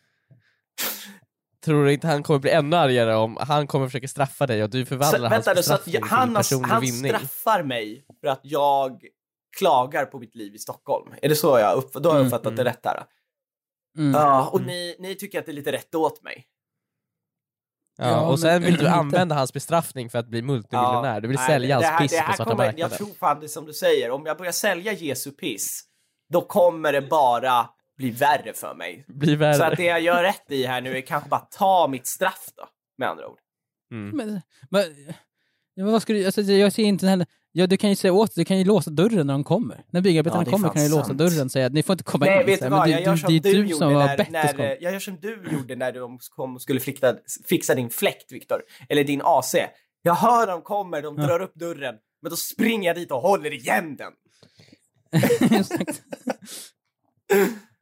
Tror 1.66 1.86
du 1.86 1.94
inte 1.94 2.08
han 2.08 2.24
kommer 2.24 2.40
bli 2.40 2.52
ännu 2.52 2.76
argare 2.76 3.16
om 3.16 3.38
han 3.40 3.68
kommer 3.68 3.88
försöka 3.88 4.08
straffa 4.08 4.48
dig 4.48 4.64
och 4.64 4.70
du 4.70 4.86
Så, 4.86 4.90
förvandlar 4.90 5.30
hans 5.30 5.48
vänta 5.48 5.64
så 5.64 5.74
att 5.74 5.88
jag, 5.88 6.02
han, 6.02 6.28
till 6.28 6.36
personlig 6.36 6.70
han 6.70 6.82
vinning? 6.82 7.12
straffar 7.12 7.64
mig 7.64 8.06
för 8.22 8.28
att 8.28 8.40
jag 8.44 9.02
klagar 9.58 10.06
på 10.06 10.20
mitt 10.20 10.36
liv 10.36 10.56
i 10.56 10.60
Stockholm. 10.60 11.14
Är 11.22 11.30
det 11.30 11.36
så 11.36 11.60
jag 11.60 11.78
upp, 11.78 11.94
då 11.94 12.10
har 12.10 12.16
jag 12.16 12.22
Mm, 12.22 12.28
uppfattat 12.28 12.56
det 12.56 12.62
mm. 12.62 12.74
rätt 12.74 12.86
här? 12.86 13.04
Mm. 13.98 14.12
Ja, 14.22 14.48
och 14.50 14.62
ni, 14.62 14.96
ni 15.00 15.16
tycker 15.16 15.40
att 15.40 15.46
det 15.46 15.52
är 15.52 15.54
lite 15.54 15.72
rätt 15.72 15.96
åt 15.96 16.24
mig. 16.24 16.46
Ja, 17.98 18.08
Ja, 18.08 18.22
och 18.22 18.30
men- 18.30 18.38
sen 18.38 18.62
vill 18.64 18.78
du 18.78 18.88
använda 19.02 19.36
hans 19.36 19.54
bestraffning 19.54 20.10
för 20.10 20.20
att 20.20 20.28
bli 20.28 20.42
multimiljonär. 20.42 21.22
Du 21.22 21.28
vill 21.28 21.38
nej, 21.38 21.48
sälja 21.48 21.80
det 21.80 21.86
hans 21.88 22.02
piss 22.02 22.12
det 22.12 22.18
här 22.18 22.28
på 22.28 22.36
svarta 22.36 22.52
kommer, 22.52 22.66
marknaden. 22.66 22.90
Jag 22.90 22.98
tror 22.98 23.14
fan 23.20 23.40
det 23.40 23.46
är 23.46 23.48
som 23.48 23.66
du 23.66 23.74
säger, 23.74 24.12
om 24.12 24.26
jag 24.26 24.38
börjar 24.38 24.52
sälja 24.52 24.94
Jesu 24.94 25.32
piss, 25.32 25.84
då 26.32 26.42
kommer 26.42 26.94
det 26.94 27.02
bara 27.02 27.70
bli 27.98 28.12
värre 28.12 28.54
för 28.54 28.76
mig. 28.76 29.06
Blir 29.08 29.36
värre. 29.38 29.54
Så 29.54 29.64
att 29.64 29.78
det 29.78 29.84
jag 29.84 30.02
gör 30.02 30.24
rätt 30.24 30.52
i 30.52 30.66
här 30.66 30.82
nu 30.82 30.98
är 30.98 31.02
kanske 31.02 31.30
bara 31.30 31.40
ta 31.40 31.88
mitt 31.88 32.08
straff 32.08 32.46
då, 32.58 32.64
med 32.98 33.10
andra 33.10 33.28
ord. 33.28 33.38
Mm. 33.92 34.18
Men, 34.18 34.42
men, 34.70 34.84
ja, 35.76 35.84
men 35.84 35.92
vad 35.92 36.02
ska 36.02 36.14
du, 36.14 36.26
alltså, 36.26 36.42
jag 36.42 36.74
ser 36.74 36.84
inte 36.84 37.08
heller, 37.08 37.28
ja, 37.52 37.68
du 37.68 37.78
kan 37.78 37.90
ju 37.90 37.96
säga 37.96 38.14
åt, 38.14 38.36
du 38.36 38.46
kan 38.46 38.58
ju 38.58 38.66
låsa 38.66 38.90
dörren 38.90 39.28
när 39.28 39.34
de 39.34 39.44
kommer. 39.44 39.84
När 39.90 40.02
byggarbetarna 40.02 40.42
Ja, 40.42 40.46
det 40.46 40.52
kommer 40.52 40.70
kan 40.70 40.84
du 40.84 40.90
låsa 40.90 41.06
sant. 41.06 41.18
dörren 41.18 41.46
och 41.46 41.52
säga 41.52 41.66
att 41.66 41.74
ni 41.74 41.84
får 41.84 41.94
inte 41.94 42.04
komma 42.04 42.26
Nej, 42.26 42.40
in. 42.40 42.46
vet 42.46 42.60
så 42.60 42.70
vad? 42.70 42.80
men 42.90 43.04
Jag 43.04 43.14
du, 43.16 43.18
som 43.20 43.30
det 43.30 43.36
är 43.36 43.40
du 43.40 43.52
du 43.52 43.58
gjorde 43.58 43.76
som 43.76 43.94
var 43.94 44.06
när, 44.08 44.18
bättre 44.18 44.32
när, 44.32 44.54
kom. 44.54 44.66
jag 44.80 44.94
gör 44.94 45.00
som 45.00 45.18
du 45.22 45.44
gjorde 45.52 45.76
när 45.76 45.92
de 45.92 46.20
kom 46.36 46.56
och 46.56 46.62
skulle 46.62 46.80
fixa, 46.80 47.16
fixa 47.50 47.76
din 47.76 47.90
fläkt, 47.90 48.32
Viktor. 48.32 48.62
Eller 48.90 49.04
din 49.04 49.22
AC. 49.24 49.56
Jag 50.02 50.14
hör 50.16 50.48
dem 50.48 50.62
kommer, 50.62 51.02
de 51.02 51.18
Ja. 51.18 51.24
drar 51.28 51.40
upp 51.42 51.56
dörren, 51.56 51.96
men 52.22 52.30
då 52.30 52.36
springer 52.36 52.88
jag 52.90 52.96
dit 52.96 53.12
och 53.12 53.22
håller 53.22 53.54
igen 53.54 53.96
den. 53.96 54.12
Exakt. 55.52 56.02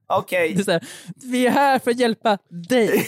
Okej. 0.07 0.53
Det 0.53 0.61
är 0.61 0.63
så 0.63 0.71
här, 0.71 0.87
vi 1.31 1.45
är 1.47 1.51
här 1.51 1.79
för 1.79 1.91
att 1.91 1.99
hjälpa 1.99 2.37
dig. 2.69 3.07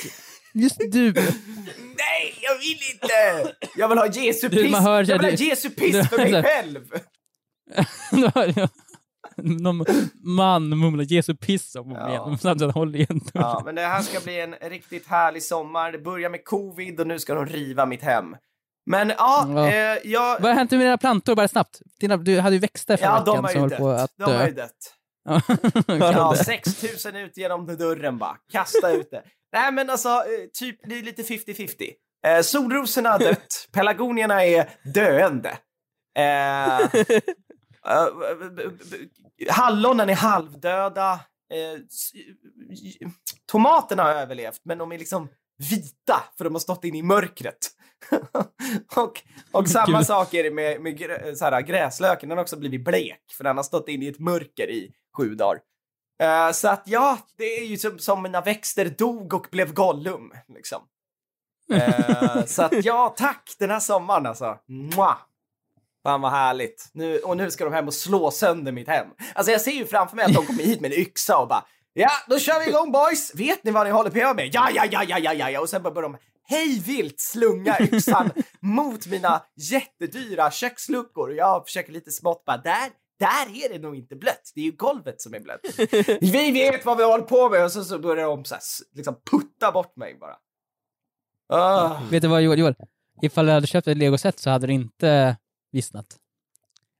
Just 0.53 0.77
du. 0.91 1.11
Nej, 1.13 2.35
jag 2.41 2.57
vill 2.57 2.77
inte! 2.93 3.53
Jag 3.77 3.87
vill 3.89 3.97
ha 3.97 4.07
Jesu 4.07 4.49
Du, 4.49 4.63
piss! 4.63 4.71
man 4.71 4.83
hör- 4.83 5.09
jag 5.09 5.17
vill 5.19 5.31
ha 5.31 5.37
du- 5.37 5.45
Jesu 5.45 5.69
piss 5.69 5.95
du- 5.95 6.03
för 6.03 6.17
mig 6.17 6.29
så 6.29 6.35
här- 6.35 6.43
själv! 6.43 6.79
Då 8.11 8.31
hör 8.35 8.53
jag 8.59 8.69
Någon 9.37 9.85
man 10.23 10.69
mumlar 10.79 11.03
Jesu 11.03 11.35
piss 11.35 11.75
om 11.75 11.91
Ja. 11.91 12.09
igen. 12.09 12.37
Samtidigt 12.37 12.73
håller 12.75 12.95
igen. 12.99 13.21
Ja, 13.33 13.61
men 13.65 13.75
det 13.75 13.81
här 13.81 14.01
ska 14.01 14.19
bli 14.19 14.39
en 14.41 14.55
riktigt 14.69 15.07
härlig 15.07 15.43
sommar. 15.43 15.91
Det 15.91 15.97
börjar 15.99 16.29
med 16.29 16.45
covid 16.45 16.99
och 16.99 17.07
nu 17.07 17.19
ska 17.19 17.33
de 17.33 17.45
riva 17.45 17.85
mitt 17.85 18.01
hem. 18.01 18.35
Men 18.85 19.09
ja, 19.09 19.47
Ja. 19.55 19.67
eh, 19.67 19.97
jag... 20.03 20.39
Vad 20.39 20.51
har 20.51 20.53
hänt 20.53 20.71
med 20.71 20.79
dina 20.79 20.97
plantor 20.97 21.35
bara 21.35 21.47
snabbt? 21.47 21.81
Dina, 21.99 22.17
du 22.17 22.39
hade 22.39 22.55
ju 22.55 22.59
växter 22.59 22.97
förra 22.97 23.07
Ja, 23.07 23.23
de 23.25 23.31
veckan 23.43 23.43
har 23.43 23.51
som 23.51 23.61
ju 23.61 23.69
dött. 23.69 24.01
att 24.03 24.11
De 24.17 24.23
har 24.37 24.47
ju 24.47 24.51
dö. 24.53 24.61
dött. 24.61 24.95
Ja. 25.23 25.41
Ja, 25.97 26.35
6000 26.45 27.15
ut 27.15 27.37
genom 27.37 27.65
dörren 27.77 28.17
bara. 28.17 28.37
Kasta 28.51 28.91
ut 28.91 29.11
det. 29.11 29.23
Nej, 29.53 29.71
men 29.71 29.89
alltså, 29.89 30.09
eh, 30.09 30.23
typ 30.53 30.79
det 30.89 30.97
är 30.99 31.03
lite 31.03 31.23
50-50. 31.23 31.91
Eh, 32.27 32.41
solrosorna 32.41 33.09
har 33.09 33.19
dött. 33.19 33.67
Pelargonierna 33.71 34.45
är 34.45 34.69
döende. 34.93 35.57
Eh, 36.17 36.79
eh, 36.79 36.85
b- 38.55 38.63
hallonen 39.49 40.09
är 40.09 40.15
halvdöda. 40.15 41.11
Eh, 41.53 41.79
tomaterna 43.51 44.03
har 44.03 44.11
överlevt, 44.11 44.61
men 44.65 44.77
de 44.77 44.91
är 44.91 44.97
liksom 44.97 45.29
vita 45.69 46.23
för 46.37 46.43
de 46.43 46.53
har 46.55 46.59
stått 46.59 46.83
inne 46.83 46.97
i 46.97 47.03
mörkret. 47.03 47.57
och, 48.95 49.21
och 49.51 49.67
samma 49.67 49.97
Gud. 49.97 50.07
sak 50.07 50.33
är 50.33 50.43
det 50.43 50.51
med, 50.51 50.81
med 50.81 50.97
grä, 50.97 51.35
så 51.35 51.45
här, 51.45 51.61
gräslöken, 51.61 52.29
den 52.29 52.37
har 52.37 52.43
också 52.43 52.57
blivit 52.57 52.83
blek 52.83 53.21
för 53.37 53.43
den 53.43 53.57
har 53.57 53.63
stått 53.63 53.87
inne 53.87 54.05
i 54.05 54.07
ett 54.07 54.19
mörker 54.19 54.69
i 54.69 54.91
sju 55.17 55.35
dagar. 55.35 55.59
Eh, 56.21 56.51
så 56.51 56.67
att 56.67 56.83
ja, 56.85 57.17
det 57.37 57.59
är 57.59 57.65
ju 57.65 57.77
som, 57.77 57.99
som 57.99 58.23
när 58.23 58.41
växter 58.41 58.85
dog 58.85 59.33
och 59.33 59.47
blev 59.51 59.73
Gollum. 59.73 60.31
Liksom. 60.55 60.81
Eh, 61.73 62.45
så 62.45 62.63
att 62.63 62.85
ja, 62.85 63.13
tack 63.17 63.55
den 63.59 63.69
här 63.69 63.79
sommaren 63.79 64.25
alltså. 64.25 64.57
Mwah! 64.67 65.17
Fan 66.03 66.21
vad 66.21 66.31
härligt. 66.31 66.89
Nu, 66.93 67.19
och 67.19 67.37
nu 67.37 67.51
ska 67.51 67.63
de 67.63 67.73
hem 67.73 67.87
och 67.87 67.93
slå 67.93 68.31
sönder 68.31 68.71
mitt 68.71 68.87
hem. 68.87 69.07
Alltså 69.35 69.51
jag 69.51 69.61
ser 69.61 69.71
ju 69.71 69.85
framför 69.85 70.15
mig 70.15 70.25
att 70.25 70.33
de 70.33 70.45
kommer 70.45 70.63
hit 70.63 70.81
med 70.81 70.93
en 70.93 70.99
yxa 70.99 71.37
och 71.37 71.47
bara 71.47 71.65
Ja, 71.93 72.09
då 72.27 72.39
kör 72.39 72.59
vi 72.59 72.69
igång 72.69 72.91
boys! 72.91 73.35
Vet 73.35 73.63
ni 73.63 73.71
vad 73.71 73.85
ni 73.85 73.91
håller 73.91 74.09
på 74.09 74.33
med? 74.33 74.49
Ja, 74.53 74.69
ja, 74.73 74.85
ja, 74.91 75.03
ja, 75.03 75.19
ja, 75.19 75.33
ja, 75.33 75.49
ja. 75.49 75.61
Och 75.61 75.69
sen 75.69 75.83
börjar 75.83 76.01
de 76.01 76.17
hej 76.43 76.79
vilt 76.79 77.19
slunga 77.19 77.77
yxan 77.79 78.31
mot 78.59 79.07
mina 79.07 79.41
jättedyra 79.55 80.51
köksluckor. 80.51 81.33
Jag 81.33 81.65
försöker 81.65 81.93
lite 81.93 82.11
smått 82.11 82.45
bara 82.45 82.57
där, 82.57 82.89
där 83.19 83.65
är 83.65 83.69
det 83.73 83.79
nog 83.79 83.95
inte 83.95 84.15
blött. 84.15 84.51
Det 84.55 84.61
är 84.61 84.65
ju 84.65 84.71
golvet 84.71 85.21
som 85.21 85.33
är 85.33 85.39
blött. 85.39 85.61
Vi 86.21 86.51
vet 86.51 86.85
vad 86.85 86.97
vi 86.97 87.03
håller 87.03 87.23
på 87.23 87.49
med 87.49 87.63
och 87.63 87.71
så, 87.71 87.83
så 87.83 87.99
börjar 87.99 88.27
de 88.27 88.45
så 88.45 88.55
här, 88.55 88.61
liksom 88.95 89.15
putta 89.31 89.71
bort 89.71 89.95
mig 89.95 90.17
bara. 90.19 90.35
Ah. 91.49 92.01
Vet 92.11 92.21
du 92.21 92.27
vad 92.27 92.41
Joel, 92.41 92.59
Joel? 92.59 92.75
Ifall 93.21 93.45
du 93.45 93.51
hade 93.51 93.67
köpt 93.67 93.87
ett 93.87 93.97
legoset 93.97 94.39
så 94.39 94.49
hade 94.49 94.67
det 94.67 94.73
inte 94.73 95.37
vissnat. 95.71 96.17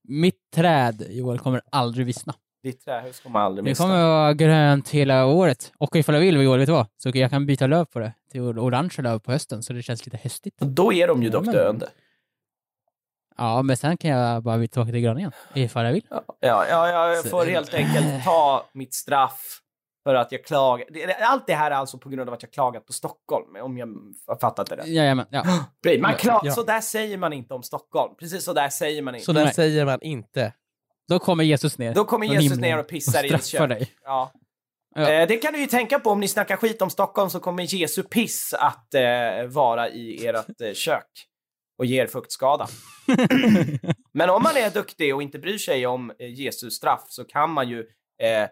Mitt 0.03 0.51
träd, 0.55 1.05
Joel, 1.09 1.39
kommer 1.39 1.61
aldrig 1.71 2.05
vissna. 2.05 2.33
Ditt 2.63 2.85
trähus 2.85 3.19
kommer 3.19 3.39
aldrig 3.39 3.65
Det 3.65 3.69
missa. 3.71 3.83
kommer 3.83 4.03
vara 4.03 4.33
grönt 4.33 4.89
hela 4.89 5.25
året. 5.25 5.71
Och 5.77 5.95
ifall 5.95 6.15
jag 6.15 6.21
vill, 6.21 6.37
vet 6.57 6.65
du 6.67 6.71
vad? 6.73 6.87
Så 6.97 7.11
jag 7.13 7.29
kan 7.29 7.45
byta 7.45 7.67
löv 7.67 7.85
på 7.85 7.99
det 7.99 8.13
till 8.31 8.41
orange 8.41 8.95
löv 8.97 9.19
på 9.19 9.31
hösten, 9.31 9.63
så 9.63 9.73
det 9.73 9.81
känns 9.83 10.05
lite 10.05 10.17
höstigt. 10.17 10.57
Då 10.59 10.93
är 10.93 11.07
de 11.07 11.23
ju 11.23 11.29
dock 11.29 11.41
Ja, 11.41 11.45
men- 11.45 11.55
döende. 11.55 11.89
Ja, 13.37 13.61
men 13.61 13.77
sen 13.77 13.97
kan 13.97 14.11
jag 14.11 14.43
bara 14.43 14.57
byta 14.57 14.71
tillbaka 14.73 14.91
till 14.91 15.01
gröna 15.01 15.19
igen, 15.19 15.31
ifall 15.53 15.85
jag 15.85 15.93
vill. 15.93 16.05
Ja, 16.09 16.23
ja, 16.39 16.65
ja, 16.69 17.13
jag 17.13 17.23
Så- 17.23 17.29
får 17.29 17.45
helt 17.45 17.73
enkelt 17.73 18.23
ta 18.25 18.65
mitt 18.73 18.93
straff 18.93 19.57
för 20.03 20.15
att 20.15 20.31
jag 20.31 20.45
klagar. 20.45 20.85
Det- 20.89 21.13
Allt 21.15 21.47
det 21.47 21.53
här 21.53 21.71
är 21.71 21.75
alltså 21.75 21.97
på 21.97 22.09
grund 22.09 22.29
av 22.29 22.33
att 22.33 22.43
jag 22.43 22.51
klagat 22.51 22.85
på 22.85 22.93
Stockholm, 22.93 23.55
om 23.61 23.77
jag 23.77 23.87
har 24.27 24.35
fattat 24.35 24.69
det 24.69 24.75
rätt. 24.75 24.87
Jajamän, 24.87 25.25
ja. 25.29 25.43
Man 26.01 26.11
kla- 26.13 26.39
Ja. 26.43 26.51
Så 26.51 26.63
där 26.63 26.81
säger 26.81 27.17
man 27.17 27.33
inte 27.33 27.53
om 27.53 27.63
Stockholm. 27.63 28.15
Precis 28.19 28.43
så 28.43 28.53
där 28.53 28.69
säger 28.69 29.01
man 29.01 29.15
inte. 29.15 29.25
Så 29.25 29.33
där 29.33 29.47
säger 29.47 29.85
man 29.85 30.01
inte. 30.01 30.53
Då 31.11 31.19
kommer 31.19 31.43
Jesus 31.43 31.77
ner. 31.77 31.93
Då 31.93 32.05
kommer 32.05 32.27
Jesus 32.27 32.59
ner 32.59 32.77
och 32.77 32.87
pissar 32.87 33.25
i 33.25 33.29
ditt 33.29 33.45
kök. 33.45 33.69
dig. 33.69 33.91
Ja. 34.03 34.31
Ja. 34.95 35.11
Eh, 35.11 35.27
det 35.27 35.37
kan 35.37 35.53
du 35.53 35.59
ju 35.59 35.67
tänka 35.67 35.99
på 35.99 36.09
om 36.09 36.19
ni 36.19 36.27
snackar 36.27 36.57
skit 36.57 36.81
om 36.81 36.89
Stockholm 36.89 37.29
så 37.29 37.39
kommer 37.39 37.75
Jesu 37.75 38.03
piss 38.03 38.53
att 38.53 38.93
eh, 38.93 39.45
vara 39.47 39.89
i 39.89 40.27
ert 40.27 40.61
eh, 40.61 40.73
kök 40.73 41.27
och 41.77 41.85
ger 41.85 42.07
fuktskada. 42.07 42.67
Men 44.13 44.29
om 44.29 44.43
man 44.43 44.57
är 44.57 44.69
duktig 44.69 45.15
och 45.15 45.21
inte 45.21 45.39
bryr 45.39 45.57
sig 45.57 45.87
om 45.87 46.11
eh, 46.19 46.33
Jesus 46.33 46.73
straff 46.73 47.05
så 47.07 47.23
kan 47.23 47.49
man 47.51 47.69
ju 47.69 47.79
eh, 48.21 48.49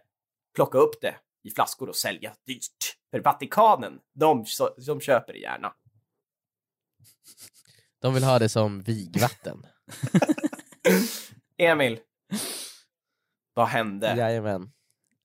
plocka 0.55 0.77
upp 0.77 1.01
det 1.01 1.15
i 1.43 1.49
flaskor 1.49 1.89
och 1.89 1.95
sälja 1.95 2.33
dyrt. 2.47 2.95
För 3.11 3.19
Vatikanen, 3.19 3.99
de, 4.13 4.45
de 4.85 5.01
köper 5.01 5.33
det 5.33 5.39
gärna. 5.39 5.73
De 8.01 8.13
vill 8.13 8.23
ha 8.23 8.39
det 8.39 8.49
som 8.49 8.81
vigvatten. 8.81 9.65
Emil, 11.57 11.99
vad 13.53 13.67
hände? 13.67 14.15
Jajamän. 14.17 14.69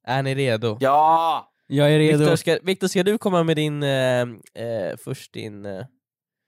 Är 0.06 0.22
ni 0.22 0.34
redo? 0.34 0.76
Ja! 0.80 1.50
Jag 1.66 1.92
är 1.92 1.98
redo. 1.98 2.18
Viktor, 2.18 2.36
ska, 2.36 2.58
Viktor, 2.62 2.88
ska 2.88 3.02
du 3.02 3.18
komma 3.18 3.42
med 3.42 3.56
din, 3.56 3.82
eh, 3.82 4.20
eh, 4.20 4.96
först 5.04 5.32
din... 5.32 5.66
Eh, 5.66 5.86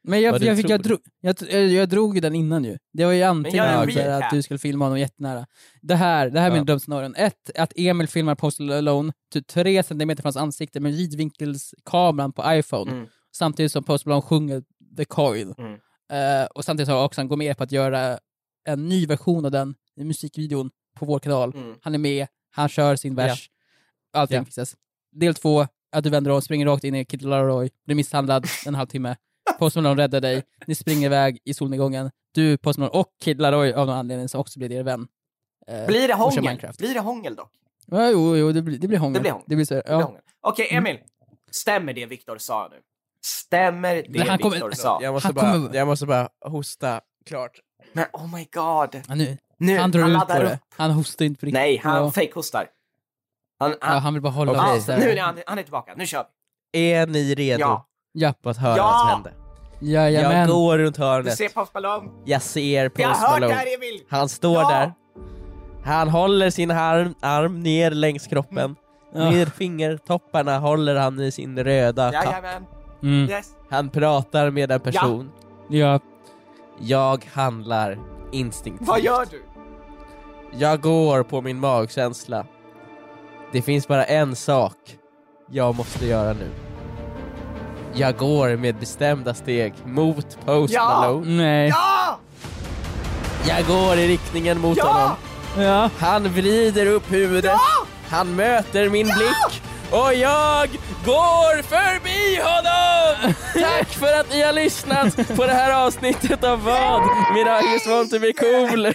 Men 0.04 0.20
jag, 0.20 0.42
jag, 0.42 0.58
jag, 0.58 0.70
jag, 0.70 0.82
drog, 0.82 0.98
jag, 1.20 1.36
jag, 1.50 1.66
jag 1.66 1.88
drog 1.88 2.14
ju 2.14 2.20
den 2.20 2.34
innan 2.34 2.64
ju. 2.64 2.78
Det 2.92 3.04
var 3.04 3.12
ju 3.12 3.22
antingen 3.22 3.64
en 3.64 3.92
så 3.92 3.98
här 4.00 4.06
recap. 4.06 4.24
att 4.24 4.30
du 4.30 4.42
skulle 4.42 4.58
filma 4.58 4.84
honom 4.84 4.98
jättenära. 4.98 5.46
Det 5.82 5.94
här, 5.94 6.30
det 6.30 6.40
här 6.40 6.46
är 6.46 6.50
Ja. 6.50 6.54
mina 6.54 6.64
drömscenarion. 6.64 7.14
Ett, 7.14 7.50
att 7.58 7.72
Emil 7.76 8.08
filmar 8.08 8.34
Post 8.34 8.60
Alone 8.60 9.12
typ 9.32 9.46
tre 9.46 9.82
centimeter 9.82 10.22
från 10.22 10.26
hans 10.28 10.36
ansikte 10.36 10.80
med 10.80 10.92
vidvinkelskameran 10.92 12.32
på 12.32 12.42
iPhone. 12.46 12.92
Mm. 12.92 13.06
Samtidigt 13.36 13.72
som 13.72 13.84
Post 13.84 14.06
Malone 14.06 14.22
sjunger 14.22 14.62
The 14.96 15.04
Coil. 15.04 15.54
Mm. 15.58 15.72
Eh, 16.12 16.46
och 16.54 16.64
samtidigt 16.64 16.88
har 16.88 17.04
också 17.04 17.20
han 17.20 17.28
gått 17.28 17.38
med 17.38 17.56
på 17.56 17.62
att 17.64 17.72
göra 17.72 18.18
en 18.66 18.88
ny 18.88 19.06
version 19.06 19.44
av 19.44 19.50
den 19.50 19.74
i 19.96 20.04
musikvideon 20.04 20.70
på 20.98 21.06
vår 21.06 21.18
kanal. 21.18 21.52
Mm. 21.54 21.74
Han 21.82 21.94
är 21.94 21.98
med, 21.98 22.26
han 22.50 22.68
kör 22.68 22.96
sin 22.96 23.14
vers, 23.14 23.50
allting 24.12 24.36
Ja. 24.36 24.44
fixas. 24.44 24.76
Del 25.12 25.34
två, 25.34 25.66
att 25.92 26.04
du 26.04 26.10
vänder 26.10 26.30
om, 26.30 26.42
springer 26.42 26.66
rakt 26.66 26.84
in 26.84 26.94
i 26.94 27.04
Kid 27.04 27.22
Laroi, 27.22 27.70
blir 27.84 27.96
misshandlad 27.96 28.46
en 28.66 28.74
halvtimme. 28.74 29.16
Post 29.58 29.76
Malone 29.76 30.02
räddar 30.02 30.20
dig, 30.20 30.42
ni 30.66 30.74
springer 30.74 31.06
iväg 31.06 31.38
i 31.44 31.54
solnedgången. 31.54 32.10
Du, 32.34 32.58
Post 32.58 32.78
Malone 32.78 32.98
och 33.00 33.08
Kid 33.22 33.40
Laroi 33.40 33.72
av 33.72 33.86
någon 33.86 33.96
anledning 33.96 34.28
så 34.28 34.38
också 34.38 34.58
blir 34.58 34.72
er 34.72 34.82
vän. 34.82 35.08
Eh, 35.66 35.86
Blir 35.86 36.08
det 36.08 36.14
hångel? 36.14 36.58
Blir 36.78 36.94
det 36.94 37.00
hångel 37.00 37.34
dock? 37.36 37.52
Ja, 37.86 38.10
jo, 38.10 38.36
jo, 38.36 38.52
det 38.52 38.62
blir, 38.62 38.78
det 38.78 38.88
blir 38.88 38.98
hångel. 38.98 39.14
Det 39.14 39.20
blir 39.20 39.30
hångel. 39.32 39.44
Det 39.48 39.56
blir 39.56 39.64
så, 39.64 39.74
Det 39.74 39.82
blir 39.84 39.94
ja. 39.94 40.02
hångel. 40.02 40.20
Okej, 40.40 40.68
Emil. 40.70 40.98
Stämmer 41.50 41.92
det 41.92 42.06
Viktor 42.06 42.38
sa 42.38 42.68
nu? 42.70 42.76
Stämmer 43.24 43.94
det 43.94 44.08
Viktor 44.08 44.70
sa? 44.70 44.98
Jag 45.02 45.14
måste, 45.14 45.32
bara, 45.32 45.74
jag 45.74 45.86
måste 45.86 46.06
bara 46.06 46.28
hosta 46.40 47.00
klart. 47.26 47.60
Men 47.96 48.04
oh 48.12 48.34
my 48.34 48.44
god. 48.52 49.02
Ja, 49.08 49.14
nu. 49.14 49.38
Nu, 49.58 49.78
Han 49.78 49.90
drar 49.90 50.00
han 50.02 50.12
ut 50.12 50.18
på 50.28 50.32
upp. 50.34 50.40
det. 50.40 50.58
Han 50.76 50.90
hostar 50.90 51.24
inte 51.24 51.40
på 51.40 51.46
riktigt. 51.46 51.60
Nej, 51.60 51.76
han 51.84 51.96
ja. 52.04 52.10
fejkhostar. 52.10 52.66
Han, 53.58 53.70
Ja, 53.70 53.76
han, 53.80 54.02
han 54.02 54.12
vill 54.14 54.22
bara 54.22 54.32
hålla 54.32 54.52
ja, 54.54 54.68
okay. 54.68 54.80
så 54.80 54.96
nu 54.96 55.10
är 55.10 55.20
han, 55.22 55.38
han 55.46 55.58
är 55.58 55.62
tillbaka. 55.62 55.92
Nu 55.96 56.06
kör 56.06 56.24
vi. 56.72 56.92
Är 56.92 57.06
ni 57.06 57.34
redo 57.34 57.60
Ja. 57.60 57.86
Ja, 58.12 58.34
på 58.42 58.50
att 58.50 58.56
höra 58.56 58.76
Ja! 58.76 58.82
vad 58.84 59.00
som 59.00 59.08
hände? 59.08 59.32
jajamän. 59.80 60.38
Jag 60.38 60.48
går 60.48 60.78
runt 60.78 60.96
Du 60.96 61.02
hörnet, 61.02 61.36
ser 61.36 61.48
Post 61.48 61.74
Malone. 61.74 62.08
jag 62.24 62.42
ser 62.42 62.90
Vi 62.94 63.02
har 63.02 63.10
Post 63.10 63.22
hört 63.26 63.34
det 63.34 63.40
Malone. 63.40 63.54
här 63.54 63.74
Emil. 63.74 64.00
Han 64.08 64.28
står 64.28 64.54
Ja! 64.62 64.68
där, 64.68 64.92
han 65.84 66.08
håller 66.08 66.50
sin 66.50 66.70
arm, 66.70 67.14
arm 67.20 67.60
ner 67.62 67.90
längs 67.90 68.26
kroppen, 68.26 68.76
Ja. 69.14 69.30
med 69.30 69.52
fingertopparna 69.52 70.58
håller 70.58 70.94
han 70.96 71.20
i 71.20 71.30
sin 71.32 71.58
röda 71.64 72.12
kapp. 72.12 72.24
Jajamän. 72.24 72.66
Mm. 73.02 73.30
Yes. 73.30 73.50
Han 73.70 73.90
pratar 73.90 74.50
med 74.50 74.70
en 74.72 74.80
person. 74.80 75.30
Ja. 75.68 76.00
Jag 76.78 77.28
handlar 77.32 77.98
instinktivt. 78.32 78.88
Vad 78.88 79.00
gör 79.00 79.26
du? 79.30 79.42
Jag 80.52 80.80
går 80.80 81.22
på 81.22 81.40
min 81.42 81.60
magkänsla. 81.60 82.46
Det 83.52 83.62
finns 83.62 83.88
bara 83.88 84.04
en 84.04 84.36
sak 84.36 84.76
jag 85.50 85.74
måste 85.74 86.06
göra 86.06 86.32
nu. 86.32 86.50
Jag 87.94 88.16
går 88.16 88.56
med 88.56 88.74
bestämda 88.76 89.34
steg 89.34 89.74
mot 89.84 90.38
Post 90.44 90.74
Ja! 90.74 90.88
Malone. 91.00 91.42
Nej. 91.42 91.68
Ja! 91.68 92.18
Jag 93.48 93.66
går 93.66 93.96
i 93.96 94.08
riktningen 94.08 94.60
mot 94.60 94.76
Ja! 94.76 94.84
honom. 95.54 95.66
Ja. 95.66 95.90
Han 95.98 96.28
vrider 96.28 96.86
upp 96.86 97.12
huvudet. 97.12 97.56
Han 98.08 98.36
möter 98.36 98.88
min 98.90 99.06
blick. 99.06 99.62
Och 99.90 100.14
jag 100.14 100.68
går 101.04 101.62
förbi 101.62 102.40
honom! 102.42 103.34
Tack 103.54 103.88
för 103.88 104.20
att 104.20 104.30
ni 104.30 104.42
har 104.42 104.52
lyssnat 104.52 105.16
på 105.36 105.46
det 105.46 105.52
här 105.52 105.86
avsnittet 105.86 106.44
av 106.44 106.62
vad? 106.64 107.02
Just 107.72 107.86
want 107.86 108.10
to 108.10 108.18
be 108.18 108.32
cool. 108.32 108.92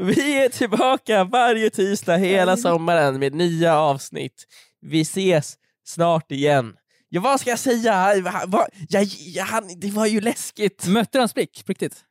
Vi 0.00 0.44
är 0.44 0.48
tillbaka 0.48 1.24
varje 1.24 1.70
tisdag 1.70 2.16
hela 2.16 2.56
sommaren 2.56 3.18
med 3.18 3.34
nya 3.34 3.78
avsnitt. 3.78 4.44
Vi 4.80 5.00
ses 5.00 5.54
snart 5.86 6.30
igen. 6.30 6.76
Ja, 7.08 7.20
vad 7.20 7.40
ska 7.40 7.50
jag 7.50 7.58
säga? 7.58 8.14
Va- 8.46 8.66
Jag, 8.88 9.02
jag, 9.04 9.44
han, 9.44 9.80
det 9.80 9.90
var 9.90 10.06
ju 10.06 10.20
läskigt. 10.20 10.86
Mötte 10.86 11.18
hans 11.18 11.34
blick 11.34 11.64
på 11.66 11.70
riktigt? 11.72 12.04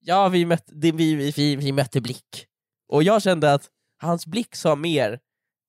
Ja, 0.00 0.28
vi 0.28 0.46
mötte, 0.46 0.72
det, 0.74 0.92
vi, 0.92 1.14
vi, 1.14 1.30
vi, 1.36 1.56
vi 1.56 1.72
mötte 1.72 2.00
blick. 2.00 2.46
Och 2.88 3.02
jag 3.02 3.22
kände 3.22 3.52
att 3.52 3.62
hans 4.02 4.26
blick 4.26 4.56
sa 4.56 4.74
mer 4.76 5.18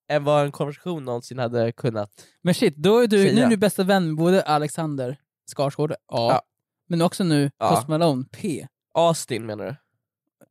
än 0.07 0.23
vad 0.23 0.45
en 0.45 0.51
konversation 0.51 1.05
någonsin 1.05 1.39
hade 1.39 1.71
kunnat. 1.71 2.25
Men 2.41 2.53
shit, 2.53 2.75
då 2.75 2.99
är 2.99 3.07
du, 3.07 3.17
Säga. 3.23 3.35
nu 3.35 3.41
är 3.41 3.47
du 3.49 3.57
bästa 3.57 3.83
vän 3.83 4.07
med 4.07 4.15
både 4.15 4.41
Alexander 4.43 5.17
Skarsgård, 5.55 5.91
A, 5.91 5.95
Ja. 6.07 6.41
men 6.87 7.01
också 7.01 7.23
nu 7.23 7.51
Ja. 7.57 7.69
Post 7.69 7.87
Malone, 7.87 8.25
P. 8.31 8.67
Austin 8.93 9.45
menar 9.45 9.65
du? 9.65 9.75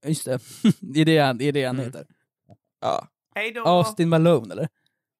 Just 0.08 0.24
det, 0.24 0.38
det 0.80 1.00
är 1.00 1.04
det 1.04 1.18
han, 1.18 1.38
det 1.38 1.44
är 1.44 1.52
det 1.52 1.64
han 1.64 1.76
Mm. 1.76 1.86
heter. 1.86 2.06
Ja, 2.80 3.08
Hej 3.34 3.52
då. 3.52 3.64
Austin 3.64 4.08
Malone 4.08 4.52
eller? 4.54 4.68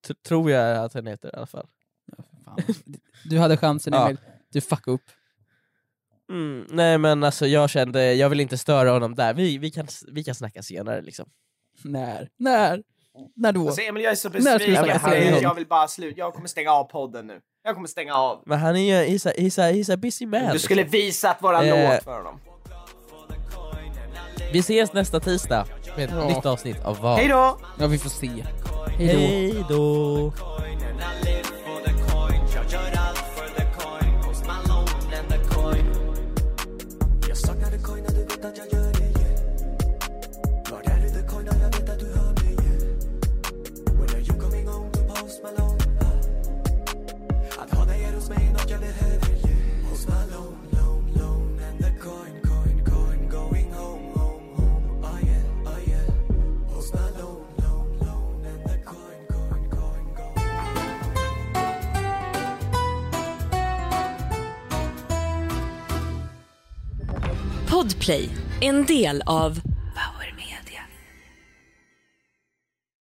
t- 0.09 0.14
tror 0.28 0.51
jag 0.51 0.84
att 0.84 0.95
han 0.95 1.07
heter 1.07 1.28
i 1.28 1.37
alla 1.37 1.47
fall. 1.47 1.66
Fan. 2.45 2.59
Du 3.24 3.39
hade 3.39 3.57
chansen 3.57 3.93
Ja. 3.93 4.05
Emil, 4.05 4.18
du 4.53 4.61
fuckade 4.61 4.95
upp. 4.95 5.11
Mm, 6.30 6.66
nej 6.70 6.99
men 6.99 7.24
alltså 7.24 7.47
jag 7.47 7.70
kände, 7.70 8.14
jag 8.14 8.28
vill 8.28 8.41
inte 8.41 8.59
störa 8.59 8.91
honom 8.91 9.14
där. 9.14 9.34
Vi, 9.34 9.59
vi, 9.59 9.70
kan, 9.70 9.87
vi 10.09 10.24
kan 10.24 10.34
snacka 10.34 10.62
senare 10.62 11.03
liksom. 11.03 11.28
När? 11.82 12.28
När? 12.37 12.82
När 13.37 13.53
då? 13.53 13.67
Alltså 13.67 13.81
Emil 13.83 14.03
jag 14.03 14.12
är 14.12 14.17
så 14.17 14.31
besviken 14.31 15.01
seriöst? 15.01 15.43
Jag 15.43 15.55
vill 15.55 15.67
bara 15.67 15.89
sluta. 15.89 16.19
Jag 16.19 16.35
kommer 16.35 16.49
stänga 16.49 16.71
av 16.73 16.85
podden 16.85 17.27
nu. 17.27 17.41
Jag 17.64 17.75
kommer 17.75 17.89
stänga 17.89 18.14
av. 18.14 18.43
Men 18.47 18.59
han 18.59 18.77
är 18.77 18.81
ju, 19.05 19.14
he's 19.17 19.29
a, 19.29 19.33
he's 19.37 19.61
a, 19.69 19.73
he's 19.73 19.93
a 19.95 19.97
busy 19.97 20.27
man. 20.27 20.53
Du 20.53 20.59
skulle 20.59 20.83
visat 20.83 21.43
våran 21.43 21.64
Eh. 21.64 21.93
låt 21.95 22.05
för 22.05 22.17
honom. 22.17 22.41
Vi 24.53 24.59
ses 24.59 24.93
nästa 24.93 25.21
tisdag 25.21 25.67
med 25.97 26.05
ett 26.05 26.11
Ja. 26.17 26.29
nytt 26.29 26.47
avsnitt 26.47 26.85
av 26.85 26.99
vad? 27.01 27.19
Hej 27.19 27.29
då! 27.29 27.59
Ja, 27.79 27.87
vi 27.87 27.99
får 27.99 28.11
se. 28.11 28.31
Hej 28.99 29.64
då. 29.69 30.33
Podplay, 67.87 68.28
en 68.61 68.84
del 68.87 69.22
av 69.26 69.61